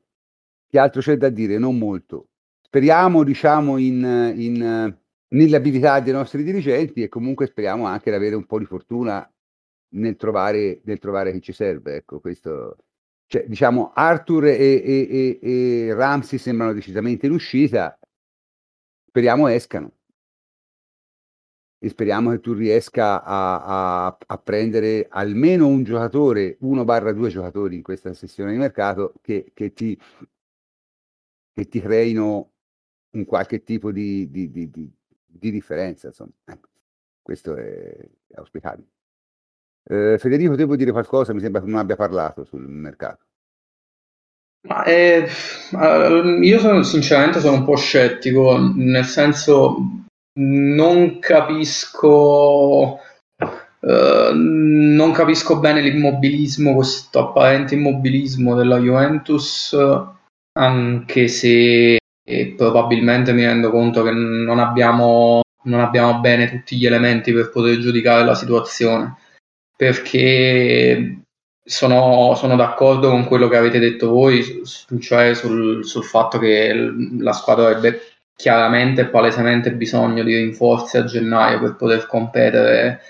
Che 0.69 0.79
altro 0.79 1.01
c'è 1.01 1.17
da 1.17 1.29
dire? 1.29 1.57
Non 1.57 1.77
molto. 1.77 2.29
Speriamo, 2.61 3.23
diciamo, 3.23 3.77
in, 3.77 4.33
in, 4.35 4.97
nell'abilità 5.29 5.99
dei 5.99 6.13
nostri 6.13 6.43
dirigenti 6.43 7.03
e 7.03 7.09
comunque 7.09 7.47
speriamo 7.47 7.85
anche 7.85 8.09
di 8.09 8.15
avere 8.15 8.35
un 8.35 8.45
po' 8.45 8.59
di 8.59 8.65
fortuna 8.65 9.27
nel 9.95 10.15
trovare, 10.15 10.81
nel 10.85 10.99
trovare 10.99 11.31
chi 11.33 11.41
ci 11.41 11.53
serve. 11.53 11.95
Ecco, 11.97 12.19
questo 12.19 12.77
cioè, 13.27 13.45
diciamo, 13.47 13.91
Arthur 13.93 14.45
e, 14.45 14.55
e, 14.55 15.39
e, 15.41 15.87
e 15.87 15.93
Ramsey 15.95 16.37
sembrano 16.37 16.73
decisamente 16.73 17.25
in 17.25 17.31
uscita, 17.31 17.97
speriamo 19.07 19.47
escano. 19.47 19.91
E 21.83 21.89
speriamo 21.89 22.31
che 22.31 22.39
tu 22.39 22.53
riesca 22.53 23.21
a, 23.25 24.05
a, 24.05 24.17
a 24.25 24.37
prendere 24.37 25.05
almeno 25.09 25.67
un 25.67 25.83
giocatore, 25.83 26.55
uno 26.61 26.85
barra 26.85 27.11
due 27.11 27.27
giocatori 27.27 27.75
in 27.75 27.83
questa 27.83 28.13
sessione 28.13 28.53
di 28.53 28.57
mercato 28.57 29.15
che, 29.21 29.51
che, 29.53 29.73
ti, 29.73 29.99
che 31.51 31.67
ti 31.67 31.81
creino 31.81 32.51
un 33.09 33.25
qualche 33.25 33.63
tipo 33.63 33.91
di, 33.91 34.31
di, 34.31 34.49
di, 34.49 34.71
di 35.25 35.51
differenza. 35.51 36.07
Insomma. 36.07 36.31
Ecco, 36.45 36.69
questo 37.21 37.57
è 37.57 37.93
auspicabile. 38.35 38.87
Eh, 39.83 40.17
Federico, 40.19 40.55
devo 40.55 40.77
dire 40.77 40.91
qualcosa? 40.91 41.33
Mi 41.33 41.41
sembra 41.41 41.59
che 41.59 41.67
non 41.67 41.79
abbia 41.79 41.97
parlato 41.97 42.45
sul 42.45 42.65
mercato. 42.65 43.25
Ma 44.69 44.85
eh, 44.85 45.27
io 46.41 46.59
sono, 46.59 46.81
sinceramente 46.83 47.41
sono 47.41 47.57
un 47.57 47.65
po' 47.65 47.75
scettico, 47.75 48.57
nel 48.73 49.03
senso 49.03 50.02
non 50.39 51.19
capisco, 51.19 52.99
eh, 53.81 54.31
non 54.33 55.11
capisco 55.11 55.59
bene 55.59 55.81
l'immobilismo, 55.81 56.73
questo 56.73 57.19
apparente 57.19 57.75
immobilismo 57.75 58.55
della 58.55 58.77
Juventus, 58.77 59.77
anche 60.53 61.27
se 61.27 61.97
probabilmente 62.55 63.33
mi 63.33 63.45
rendo 63.45 63.69
conto 63.69 64.03
che 64.03 64.11
non 64.11 64.59
abbiamo, 64.59 65.41
non 65.63 65.79
abbiamo 65.79 66.19
bene 66.19 66.49
tutti 66.49 66.77
gli 66.77 66.85
elementi 66.85 67.33
per 67.33 67.49
poter 67.49 67.79
giudicare 67.79 68.23
la 68.23 68.35
situazione 68.35 69.17
perché 69.75 71.23
sono, 71.65 72.35
sono, 72.35 72.55
d'accordo 72.55 73.09
con 73.09 73.25
quello 73.25 73.47
che 73.47 73.57
avete 73.57 73.79
detto 73.79 74.09
voi, 74.09 74.61
cioè 74.99 75.33
sul, 75.33 75.85
sul, 75.85 76.03
fatto 76.03 76.37
che 76.37 76.73
la 77.19 77.33
squadra 77.33 77.67
avrebbe 77.67 78.12
chiaramente 78.35 79.01
e 79.01 79.07
palesemente 79.07 79.73
bisogno 79.73 80.23
di 80.23 80.35
rinforzi 80.35 80.97
a 80.97 81.03
gennaio 81.03 81.59
per 81.59 81.75
poter 81.75 82.07
competere 82.07 83.01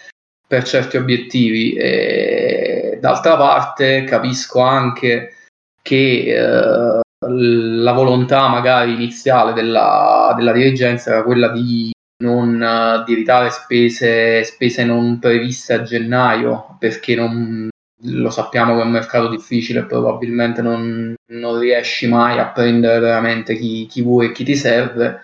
per 0.48 0.64
certi 0.64 0.98
obiettivi. 0.98 1.74
E, 1.74 2.98
d'altra 3.02 3.38
parte 3.38 4.04
capisco 4.04 4.60
anche 4.60 5.34
che 5.82 6.34
eh, 6.36 7.02
la 7.28 7.91
volontà 7.94 8.48
magari 8.48 8.94
iniziale 8.94 9.54
della, 9.54 10.34
della 10.36 10.52
dirigenza 10.52 11.12
era 11.12 11.24
quella 11.24 11.50
di 11.50 11.91
non 12.24 13.04
di 13.06 13.14
ritare 13.16 13.50
spese, 13.50 14.44
spese 14.44 14.86
non 14.86 15.20
previste 15.20 15.74
a 15.74 15.82
gennaio 15.82 16.78
perché 16.80 17.16
non, 17.16 17.68
lo 18.04 18.30
sappiamo 18.30 18.76
che 18.76 18.82
è 18.82 18.86
un 18.86 18.92
mercato 18.92 19.30
difficile, 19.30 19.86
probabilmente 19.86 20.62
non, 20.62 21.14
non 21.32 21.60
riesci 21.60 22.08
mai 22.08 22.40
a 22.40 22.48
prendere 22.48 23.00
veramente 23.00 23.56
chi, 23.56 23.86
chi 23.88 24.02
vuoi 24.02 24.28
e 24.28 24.32
chi 24.32 24.44
ti 24.44 24.56
serve 24.56 25.22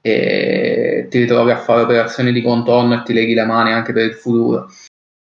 e 0.00 1.06
ti 1.08 1.18
ritrovi 1.18 1.50
a 1.50 1.56
fare 1.56 1.82
operazioni 1.82 2.32
di 2.32 2.42
contorno 2.42 2.94
e 2.94 3.02
ti 3.04 3.14
leghi 3.14 3.32
le 3.32 3.46
mani 3.46 3.72
anche 3.72 3.92
per 3.92 4.04
il 4.04 4.14
futuro. 4.14 4.70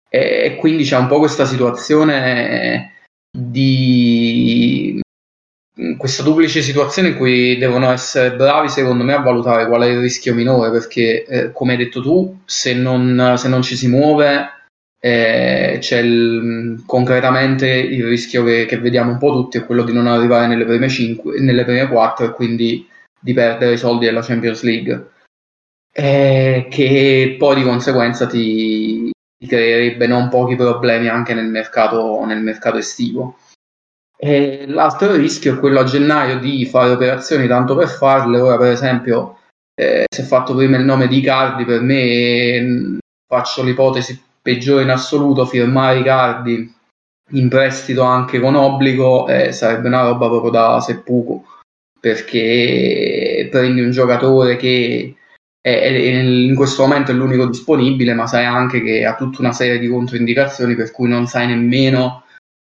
E, 0.08 0.44
e 0.44 0.56
quindi 0.58 0.84
c'è 0.84 0.98
un 0.98 1.08
po' 1.08 1.18
questa 1.18 1.46
situazione 1.46 2.94
di 3.32 5.00
questa 5.98 6.24
duplice 6.24 6.62
situazione 6.62 7.10
in 7.10 7.16
cui 7.16 7.58
devono 7.58 7.90
essere 7.90 8.36
bravi 8.36 8.68
secondo 8.68 9.04
me 9.04 9.14
a 9.14 9.22
valutare 9.22 9.66
qual 9.66 9.84
è 9.84 9.88
il 9.88 10.00
rischio 10.00 10.34
minore 10.34 10.72
perché 10.72 11.24
eh, 11.24 11.52
come 11.54 11.72
hai 11.72 11.78
detto 11.78 12.02
tu 12.02 12.42
se 12.44 12.74
non, 12.74 13.36
se 13.38 13.48
non 13.48 13.62
ci 13.62 13.78
si 13.78 13.88
muove 13.88 14.59
eh, 15.02 15.78
c'è 15.80 16.00
il, 16.00 16.84
concretamente 16.86 17.68
il 17.68 18.06
rischio 18.06 18.44
che, 18.44 18.66
che, 18.66 18.78
vediamo 18.78 19.12
un 19.12 19.18
po' 19.18 19.32
tutti 19.32 19.58
è 19.58 19.66
quello 19.66 19.84
di 19.84 19.94
non 19.94 20.08
arrivare 20.08 20.48
nelle 20.48 20.66
prime, 20.66 20.90
5, 20.90 21.40
nelle 21.40 21.64
prime 21.64 21.88
4 21.88 22.26
e 22.26 22.32
quindi 22.32 22.88
di 23.20 23.34
perdere 23.34 23.74
i 23.74 23.78
soldi 23.78 24.06
della 24.06 24.22
Champions 24.22 24.62
League. 24.64 25.12
Eh, 25.92 26.68
che 26.70 27.36
poi 27.38 27.56
di 27.56 27.64
conseguenza 27.64 28.28
ti, 28.28 29.10
ti, 29.38 29.48
creerebbe 29.48 30.06
non 30.06 30.30
pochi 30.30 30.56
problemi 30.56 31.08
anche 31.08 31.34
nel 31.34 31.48
mercato, 31.48 32.24
nel 32.26 32.42
mercato 32.42 32.78
estivo. 32.78 33.38
E 34.18 34.66
l'altro 34.68 35.16
rischio 35.16 35.56
è 35.56 35.60
quello 35.60 35.80
a 35.80 35.86
gennaio 35.86 36.40
di 36.40 36.66
fare 36.66 36.92
operazioni 36.92 37.48
tanto 37.48 37.76
per 37.76 37.88
farle. 37.88 38.40
Ora 38.40 38.58
per 38.58 38.72
esempio 38.72 39.40
eh, 39.80 40.06
si 40.14 40.22
è 40.22 40.24
fatto 40.26 40.54
prima 40.56 40.78
il 40.78 40.84
nome 40.84 41.08
di 41.08 41.22
Cardi 41.22 41.64
per 41.64 41.80
me 41.82 42.98
faccio 43.26 43.64
l'ipotesi 43.64 44.28
peggiore 44.42 44.84
in 44.84 44.90
assoluto, 44.90 45.46
firmare 45.46 46.00
Icardi 46.00 46.78
in 47.32 47.50
prestito 47.50 48.02
anche 48.02 48.40
con 48.40 48.56
obbligo 48.56 49.28
eh, 49.28 49.52
sarebbe 49.52 49.88
una 49.88 50.02
roba 50.02 50.28
proprio 50.28 50.52
da 50.52 50.80
seppuku 50.80 51.46
perché 52.00 53.48
prendi 53.52 53.82
un 53.82 53.92
giocatore 53.92 54.56
che 54.56 55.16
è, 55.62 55.70
è, 55.70 55.90
in 55.90 56.56
questo 56.56 56.84
momento 56.84 57.12
è 57.12 57.14
l'unico 57.14 57.46
disponibile 57.46 58.14
ma 58.14 58.26
sai 58.26 58.46
anche 58.46 58.82
che 58.82 59.06
ha 59.06 59.16
tutta 59.16 59.42
una 59.42 59.52
serie 59.52 59.80
di 59.80 59.88
controindicazioni 59.88 60.76
per 60.76 60.92
cui 60.92 61.10
non 61.10 61.28
sai 61.28 61.48
nemmeno 61.48 62.24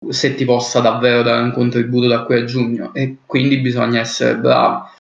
se 0.10 0.36
ti 0.36 0.46
possa 0.46 0.80
davvero 0.80 1.22
dare 1.22 1.44
un 1.44 1.52
contributo 1.52 2.08
da 2.08 2.24
qui 2.24 2.38
a 2.38 2.44
giugno 2.46 2.94
e 2.94 3.18
quindi 3.26 3.58
bisogna 3.58 4.00
essere 4.00 4.38
bravi 4.38 4.94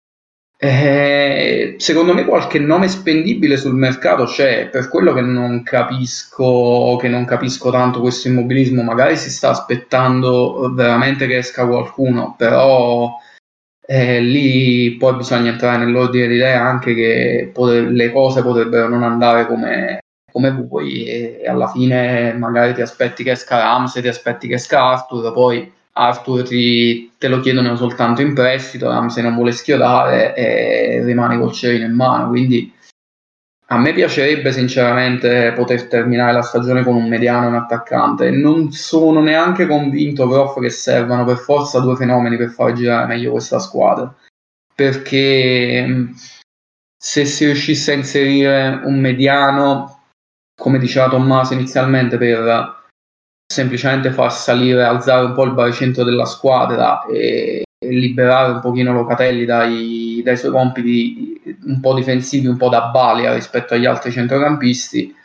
eh, 0.67 1.75
secondo 1.77 2.13
me 2.13 2.25
qualche 2.25 2.59
nome 2.59 2.87
spendibile 2.87 3.57
sul 3.57 3.75
mercato 3.75 4.25
c'è, 4.25 4.67
per 4.69 4.89
quello 4.89 5.13
che 5.13 5.21
non 5.21 5.61
capisco, 5.63 6.97
che 6.99 7.07
non 7.07 7.25
capisco 7.25 7.69
tanto 7.69 7.99
questo 8.01 8.29
immobilismo, 8.29 8.81
magari 8.81 9.15
si 9.15 9.29
sta 9.29 9.49
aspettando 9.49 10.71
veramente 10.73 11.27
che 11.27 11.37
esca 11.37 11.67
qualcuno, 11.67 12.33
però 12.37 13.15
eh, 13.85 14.19
lì 14.21 14.95
poi 14.97 15.15
bisogna 15.15 15.51
entrare 15.51 15.77
nell'ordine 15.77 16.27
di 16.27 16.35
idea 16.35 16.61
anche 16.63 16.95
che 16.95 17.51
potre, 17.53 17.91
le 17.91 18.11
cose 18.11 18.41
potrebbero 18.41 18.87
non 18.87 19.03
andare 19.03 19.45
come, 19.45 19.99
come 20.31 20.51
vuoi 20.51 21.05
e, 21.05 21.41
e, 21.43 21.47
alla 21.47 21.67
fine 21.67 22.33
magari 22.33 22.73
ti 22.73 22.81
aspetti 22.81 23.23
che 23.23 23.31
esca 23.31 23.59
Ramsey, 23.59 24.01
ti 24.01 24.07
aspetti 24.07 24.47
che 24.47 24.55
esca 24.55 24.81
Arthur, 24.81 25.31
poi 25.31 25.71
Arthur 25.97 26.43
te 26.43 27.27
lo 27.27 27.39
chiedono 27.39 27.75
soltanto 27.77 28.21
in 28.21 28.33
prestito, 28.33 28.89
Ramsey 28.89 29.23
non 29.23 29.35
vuole 29.35 29.53
schiodare 29.53 30.35
e 30.35 31.01
rimane 31.03 31.39
col 31.39 31.53
cerino 31.53 31.85
in 31.85 31.93
mano. 31.93 32.27
Quindi 32.27 32.73
a 33.67 33.77
me 33.77 33.93
piacerebbe 33.93 34.51
sinceramente 34.51 35.53
poter 35.53 35.87
terminare 35.87 36.33
la 36.33 36.41
stagione 36.41 36.83
con 36.83 36.95
un 36.95 37.07
mediano 37.07 37.45
e 37.45 37.47
un 37.49 37.55
attaccante. 37.55 38.29
Non 38.29 38.71
sono 38.71 39.21
neanche 39.21 39.65
convinto, 39.67 40.27
prof, 40.27 40.59
che 40.59 40.69
servano 40.69 41.23
per 41.23 41.37
forza 41.37 41.79
due 41.79 41.95
fenomeni 41.95 42.37
per 42.37 42.49
far 42.49 42.73
girare 42.73 43.07
meglio 43.07 43.31
questa 43.31 43.59
squadra. 43.59 44.13
Perché 44.75 46.09
se 46.97 47.25
si 47.25 47.45
riuscisse 47.45 47.93
a 47.93 47.95
inserire 47.95 48.81
un 48.83 48.99
mediano, 48.99 50.01
come 50.55 50.77
diceva 50.77 51.07
Tommaso 51.07 51.53
inizialmente, 51.53 52.17
per 52.17 52.83
semplicemente 53.55 54.11
far 54.11 54.33
salire, 54.33 54.83
alzare 54.83 55.25
un 55.25 55.33
po' 55.33 55.45
il 55.45 55.53
baricentro 55.53 56.03
della 56.03 56.25
squadra 56.25 57.05
e, 57.05 57.63
e 57.77 57.89
liberare 57.89 58.51
un 58.51 58.59
pochino 58.59 58.91
Locatelli 58.91 59.45
dai, 59.45 60.21
dai, 60.23 60.35
suoi 60.35 60.51
compiti 60.51 61.41
un 61.63 61.79
po' 61.79 61.93
difensivi, 61.93 62.47
un 62.47 62.57
po' 62.57 62.67
da 62.67 62.87
balia 62.87 63.33
rispetto 63.33 63.73
agli 63.73 63.85
altri 63.85 64.11
centrocampisti, 64.11 65.15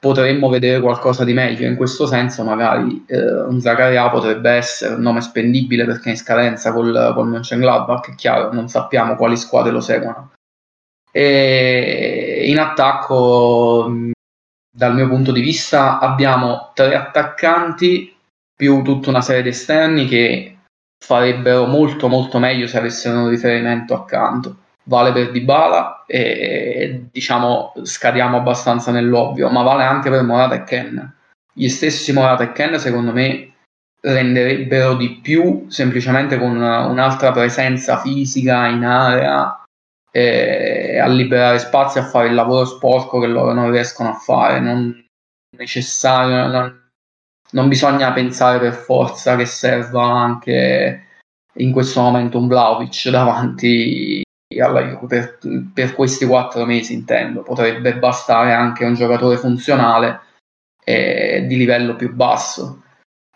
potremmo 0.00 0.48
vedere 0.48 0.80
qualcosa 0.80 1.24
di 1.24 1.32
meglio. 1.32 1.68
In 1.68 1.76
questo 1.76 2.06
senso, 2.06 2.42
magari 2.42 3.04
eh, 3.06 3.42
un 3.42 3.60
Zakaria 3.60 4.08
potrebbe 4.10 4.50
essere 4.50 4.94
un 4.94 5.02
nome 5.02 5.20
spendibile 5.20 5.84
perché 5.84 6.08
è 6.08 6.12
in 6.12 6.18
scadenza 6.18 6.72
col, 6.72 7.12
col 7.14 7.28
Mönchengladbach, 7.28 8.10
è 8.10 8.14
chiaro, 8.16 8.52
non 8.52 8.68
sappiamo 8.68 9.14
quali 9.14 9.36
squadre 9.36 9.70
lo 9.70 9.80
seguono. 9.80 10.32
E 11.12 12.42
in 12.46 12.58
attacco 12.58 14.10
dal 14.78 14.94
mio 14.94 15.08
punto 15.08 15.32
di 15.32 15.40
vista 15.40 15.98
abbiamo 15.98 16.70
tre 16.72 16.94
attaccanti 16.94 18.14
più 18.54 18.82
tutta 18.82 19.10
una 19.10 19.20
serie 19.20 19.42
di 19.42 19.48
esterni 19.48 20.06
che 20.06 20.58
farebbero 21.04 21.66
molto 21.66 22.06
molto 22.06 22.38
meglio 22.38 22.68
se 22.68 22.78
avessero 22.78 23.22
un 23.22 23.28
riferimento 23.28 23.94
accanto. 23.94 24.56
Vale 24.84 25.10
per 25.10 25.32
Dybala 25.32 26.04
e 26.06 27.06
diciamo 27.10 27.74
scadiamo 27.82 28.36
abbastanza 28.36 28.92
nell'ovvio, 28.92 29.50
ma 29.50 29.62
vale 29.62 29.82
anche 29.82 30.10
per 30.10 30.22
Morata 30.22 30.54
e 30.54 30.62
Ken. 30.62 31.12
Gli 31.52 31.68
stessi 31.68 32.12
Morata 32.12 32.44
e 32.44 32.52
Ken 32.52 32.78
secondo 32.78 33.12
me 33.12 33.54
renderebbero 34.00 34.94
di 34.94 35.18
più 35.20 35.66
semplicemente 35.68 36.38
con 36.38 36.54
un'altra 36.54 37.32
presenza 37.32 37.98
fisica 37.98 38.68
in 38.68 38.84
area 38.84 39.57
e 40.18 40.98
a 40.98 41.06
liberare 41.06 41.60
spazio 41.60 42.00
a 42.00 42.06
fare 42.06 42.26
il 42.26 42.34
lavoro 42.34 42.64
sporco 42.64 43.20
che 43.20 43.28
loro 43.28 43.52
non 43.52 43.70
riescono 43.70 44.08
a 44.08 44.14
fare. 44.14 44.58
Non 44.58 45.06
necessario, 45.56 46.48
non, 46.48 46.90
non 47.52 47.68
bisogna 47.68 48.12
pensare 48.12 48.58
per 48.58 48.72
forza 48.72 49.36
che 49.36 49.46
serva 49.46 50.02
anche 50.02 51.04
in 51.58 51.72
questo 51.72 52.00
momento 52.00 52.38
un 52.38 52.48
Vlaovic 52.48 53.08
davanti 53.10 54.22
alla 54.60 54.82
Juve 54.82 55.06
per, 55.06 55.38
per, 55.72 55.94
questi 55.94 56.26
quattro 56.26 56.64
mesi 56.64 56.94
intendo 56.94 57.42
potrebbe 57.42 57.96
bastare 57.96 58.52
anche 58.52 58.84
un 58.84 58.94
giocatore 58.94 59.36
funzionale 59.36 60.20
e 60.82 61.44
di 61.46 61.56
livello 61.56 61.96
più 61.96 62.12
basso 62.14 62.82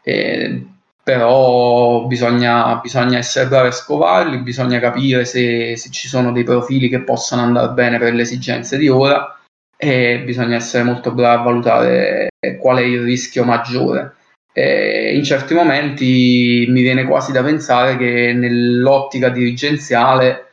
e 0.03 0.72
però 1.03 2.07
bisogna, 2.07 2.77
bisogna, 2.77 3.19
essere 3.19 3.49
bravi 3.49 3.69
a 3.69 3.73
scovarli, 3.73 4.39
bisogna 4.39 4.79
capire 4.79 5.25
se, 5.25 5.77
se, 5.77 5.91
ci 5.91 6.07
sono 6.07 6.31
dei 6.33 6.45
profili 6.45 6.89
che 6.89 7.03
possano 7.03 7.43
andare 7.43 7.73
bene 7.73 7.99
per 7.99 8.15
le 8.15 8.23
esigenze 8.23 8.77
di 8.79 8.89
ora 8.89 9.37
e 9.77 10.23
bisogna 10.25 10.55
essere 10.55 10.85
molto 10.85 11.13
bravi 11.13 11.41
a 11.41 11.43
valutare 11.43 12.29
qual 12.61 12.79
è 12.79 12.83
il 12.83 13.03
rischio 13.03 13.45
maggiore. 13.45 14.15
E 14.55 15.17
in 15.17 15.25
certi 15.25 15.55
momenti 15.55 16.67
mi 16.69 16.83
viene 16.83 17.05
quasi 17.05 17.33
da 17.33 17.43
pensare 17.43 17.97
che 17.97 18.33
nell'ottica 18.33 19.29
dirigenziale 19.31 20.51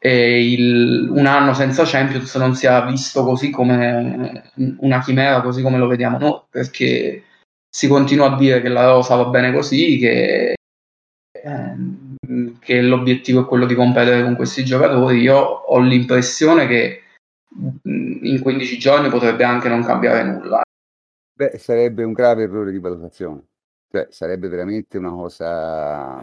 eh, 0.00 0.50
il, 0.52 1.08
un 1.10 1.26
anno 1.26 1.54
senza 1.54 1.84
Champions 1.84 2.34
non 2.34 2.56
sia 2.56 2.80
visto 2.84 3.22
così 3.22 3.50
come 3.50 4.50
una 4.78 5.00
chimera, 5.00 5.42
così 5.42 5.62
come 5.62 5.78
lo 5.78 5.86
vediamo 5.86 6.18
noi, 6.18 6.40
perché 6.50 7.22
si 7.74 7.88
continua 7.88 8.32
a 8.32 8.36
dire 8.36 8.60
che 8.60 8.68
la 8.68 8.90
rosa 8.90 9.16
va 9.16 9.24
bene 9.30 9.50
così, 9.50 9.96
che, 9.96 10.54
eh, 11.32 11.76
che 12.58 12.82
l'obiettivo 12.82 13.40
è 13.40 13.46
quello 13.46 13.64
di 13.64 13.74
competere 13.74 14.22
con 14.22 14.36
questi 14.36 14.62
giocatori. 14.62 15.20
Io 15.20 15.38
ho 15.38 15.78
l'impressione 15.80 16.66
che 16.66 17.02
in 17.84 18.40
15 18.42 18.78
giorni 18.78 19.08
potrebbe 19.08 19.44
anche 19.44 19.70
non 19.70 19.82
cambiare 19.82 20.22
nulla. 20.22 20.60
Beh, 21.34 21.56
sarebbe 21.56 22.04
un 22.04 22.12
grave 22.12 22.42
errore 22.42 22.72
di 22.72 22.78
valutazione, 22.78 23.42
cioè 23.90 24.06
sarebbe 24.10 24.48
veramente 24.48 24.98
una 24.98 25.10
cosa 25.10 26.22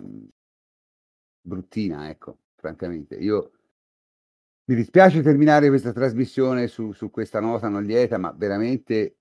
bruttina, 1.42 2.10
ecco, 2.10 2.38
francamente. 2.56 3.16
Io 3.16 3.52
mi 4.66 4.76
dispiace 4.76 5.24
terminare 5.24 5.70
questa 5.70 5.92
trasmissione 5.92 6.68
su, 6.68 6.92
su 6.92 7.10
questa 7.10 7.40
nota 7.40 7.68
non 7.70 7.84
lieta, 7.84 8.20
ma 8.20 8.32
veramente 8.38 9.16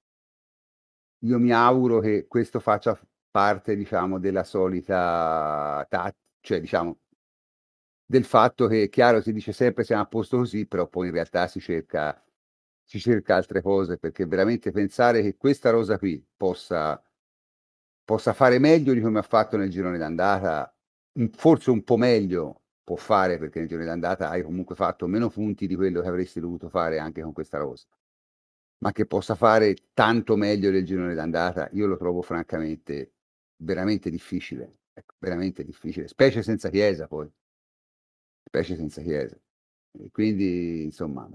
io 1.23 1.39
mi 1.39 1.51
auguro 1.53 1.99
che 2.01 2.27
questo 2.29 2.61
faccia 2.61 2.99
parte, 3.31 3.75
diciamo, 3.77 4.19
della 4.19 4.45
solita 4.45 5.85
tat 5.89 6.15
cioè 6.41 6.61
diciamo 6.61 6.99
del 8.11 8.25
fatto 8.25 8.69
che 8.69 8.89
chiaro 8.89 9.21
si 9.21 9.35
dice 9.35 9.53
sempre 9.53 9.85
siamo 9.85 10.01
a 10.01 10.07
posto 10.07 10.39
così, 10.39 10.67
però 10.67 10.89
poi 10.89 11.09
in 11.09 11.13
realtà 11.13 11.47
si 11.47 11.61
cerca 11.61 12.19
si 12.83 12.99
cerca 12.99 13.37
altre 13.37 13.61
cose, 13.61 13.99
perché 13.99 14.25
veramente 14.25 14.71
pensare 14.71 15.21
che 15.21 15.37
questa 15.37 15.69
rosa 15.69 15.99
qui 15.99 16.25
possa 16.35 16.99
possa 18.09 18.33
fare 18.33 18.59
meglio 18.59 18.95
di 18.95 19.03
come 19.03 19.19
ha 19.19 19.23
fatto 19.23 19.59
nel 19.59 19.69
girone 19.69 19.99
d'andata, 19.99 20.75
forse 21.33 21.71
un 21.71 21.85
po' 21.85 21.99
meglio 21.99 22.63
può 22.83 22.97
fare, 22.97 23.37
perché 23.37 23.59
nel 23.59 23.69
girone 23.69 23.85
d'andata 23.87 24.31
hai 24.31 24.43
comunque 24.43 24.75
fatto 24.75 25.07
meno 25.07 25.29
punti 25.29 25.67
di 25.67 25.75
quello 25.75 26.01
che 26.01 26.09
avresti 26.09 26.41
dovuto 26.41 26.71
fare 26.71 26.99
anche 26.99 27.21
con 27.21 27.35
questa 27.35 27.59
rosa. 27.59 27.85
Ma 28.79 28.93
che 28.93 29.07
possa 29.07 29.35
fare 29.35 29.77
tanto 29.95 30.37
meglio 30.37 30.71
del 30.71 30.85
girone 30.85 31.15
d'andata, 31.15 31.69
io 31.73 31.87
lo 31.87 31.97
trovo 31.97 32.23
francamente 32.23 33.13
veramente 33.57 34.11
difficile, 34.11 34.79
ecco, 34.93 35.15
veramente 35.19 35.65
difficile, 35.65 36.09
specie 36.09 36.43
senza 36.43 36.69
Chiesa 36.71 37.07
poi, 37.09 37.29
specie 38.45 38.77
senza 38.77 39.03
Chiesa. 39.03 39.37
E 40.01 40.11
quindi, 40.11 40.85
insomma, 40.85 41.29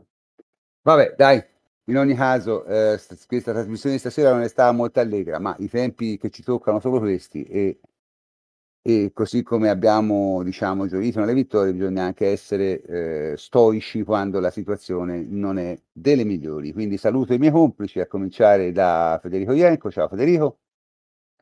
vabbè, 0.82 1.16
dai, 1.18 1.44
in 1.86 1.98
ogni 1.98 2.16
caso, 2.16 2.64
eh, 2.66 3.00
questa 3.28 3.52
trasmissione 3.52 3.96
di 3.96 4.00
stasera 4.00 4.32
non 4.32 4.42
è 4.42 4.48
stata 4.48 4.72
molto 4.72 5.00
allegra, 5.00 5.40
ma 5.40 5.56
i 5.60 5.68
tempi 5.70 6.18
che 6.18 6.30
ci 6.30 6.44
toccano 6.44 6.80
sono 6.80 7.00
questi 7.00 7.44
e 7.44 7.80
e 8.86 9.12
così 9.14 9.44
come 9.44 9.70
abbiamo 9.70 10.44
diciamo 10.44 10.88
gioito 10.88 11.22
nelle 11.22 11.34
vittorie 11.34 11.72
bisogna 11.72 12.04
anche 12.04 12.28
essere 12.28 12.82
eh, 12.82 13.34
stoici 13.38 14.04
quando 14.04 14.42
la 14.42 14.52
situazione 14.52 15.26
non 15.26 15.58
è 15.58 15.80
delle 15.90 16.26
migliori 16.26 16.74
quindi 16.74 16.98
saluto 16.98 17.34
i 17.34 17.38
miei 17.38 17.54
complici 17.54 18.02
a 18.02 18.08
cominciare 18.08 18.74
da 18.74 19.18
Federico 19.24 19.54
Ienco 19.54 19.90
ciao 19.90 20.10
Federico 20.10 20.58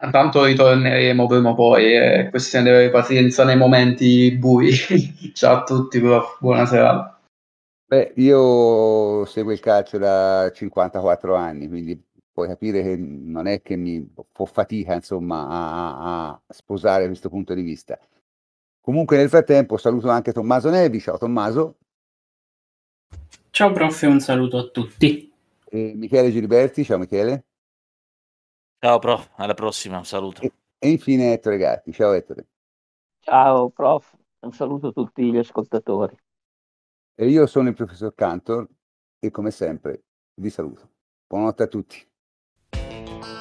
Intanto 0.03 0.43
ritorneremo 0.43 1.27
prima 1.27 1.49
o 1.49 1.53
poi, 1.53 1.93
è 1.93 2.29
questione 2.31 2.63
di 2.63 2.71
avere 2.71 2.89
pazienza 2.89 3.43
nei 3.45 3.55
momenti 3.55 4.35
bui. 4.35 4.71
Ciao 5.33 5.57
a 5.57 5.63
tutti, 5.63 5.99
prof. 5.99 6.39
buonasera. 6.39 7.19
Beh, 7.85 8.13
io 8.15 9.25
seguo 9.25 9.51
il 9.51 9.59
calcio 9.59 9.99
da 9.99 10.49
54 10.51 11.35
anni, 11.35 11.67
quindi 11.67 12.03
puoi 12.31 12.47
capire 12.47 12.81
che 12.81 12.95
non 12.95 13.47
è 13.47 13.61
che 13.61 13.75
mi 13.75 14.13
fa 14.31 14.45
fatica, 14.45 14.93
insomma, 14.93 15.47
a, 15.47 16.29
a 16.29 16.41
sposare 16.53 17.07
questo 17.07 17.29
punto 17.29 17.53
di 17.53 17.61
vista. 17.61 17.99
Comunque 18.79 19.17
nel 19.17 19.29
frattempo 19.29 19.77
saluto 19.77 20.09
anche 20.09 20.33
Tommaso 20.33 20.69
Nevi, 20.69 20.99
ciao 20.99 21.17
Tommaso. 21.17 21.77
Ciao 23.51 23.71
prof 23.71 24.01
e 24.03 24.07
un 24.07 24.19
saluto 24.19 24.57
a 24.57 24.67
tutti. 24.69 25.31
E 25.65 25.93
Michele 25.95 26.31
Giliberti, 26.31 26.83
ciao 26.83 26.97
Michele. 26.97 27.45
Ciao 28.79 28.97
prof, 28.97 29.29
alla 29.35 29.53
prossima, 29.53 29.97
un 29.97 30.05
saluto. 30.05 30.41
E, 30.41 30.51
e 30.79 30.89
infine 30.89 31.33
Ettore 31.33 31.57
Gatti, 31.57 31.91
ciao 31.91 32.13
Ettore. 32.13 32.47
Ciao 33.19 33.69
prof, 33.69 34.17
un 34.39 34.51
saluto 34.51 34.87
a 34.87 34.91
tutti 34.91 35.31
gli 35.31 35.37
ascoltatori. 35.37 36.17
E 37.13 37.27
io 37.27 37.45
sono 37.45 37.69
il 37.69 37.75
professor 37.75 38.15
Cantor 38.15 38.67
e 39.19 39.29
come 39.29 39.51
sempre 39.51 40.05
vi 40.35 40.49
saluto. 40.49 40.89
Buonanotte 41.27 41.63
a 41.63 41.67
tutti. 41.67 42.10
Thank 43.07 43.25
you. 43.25 43.40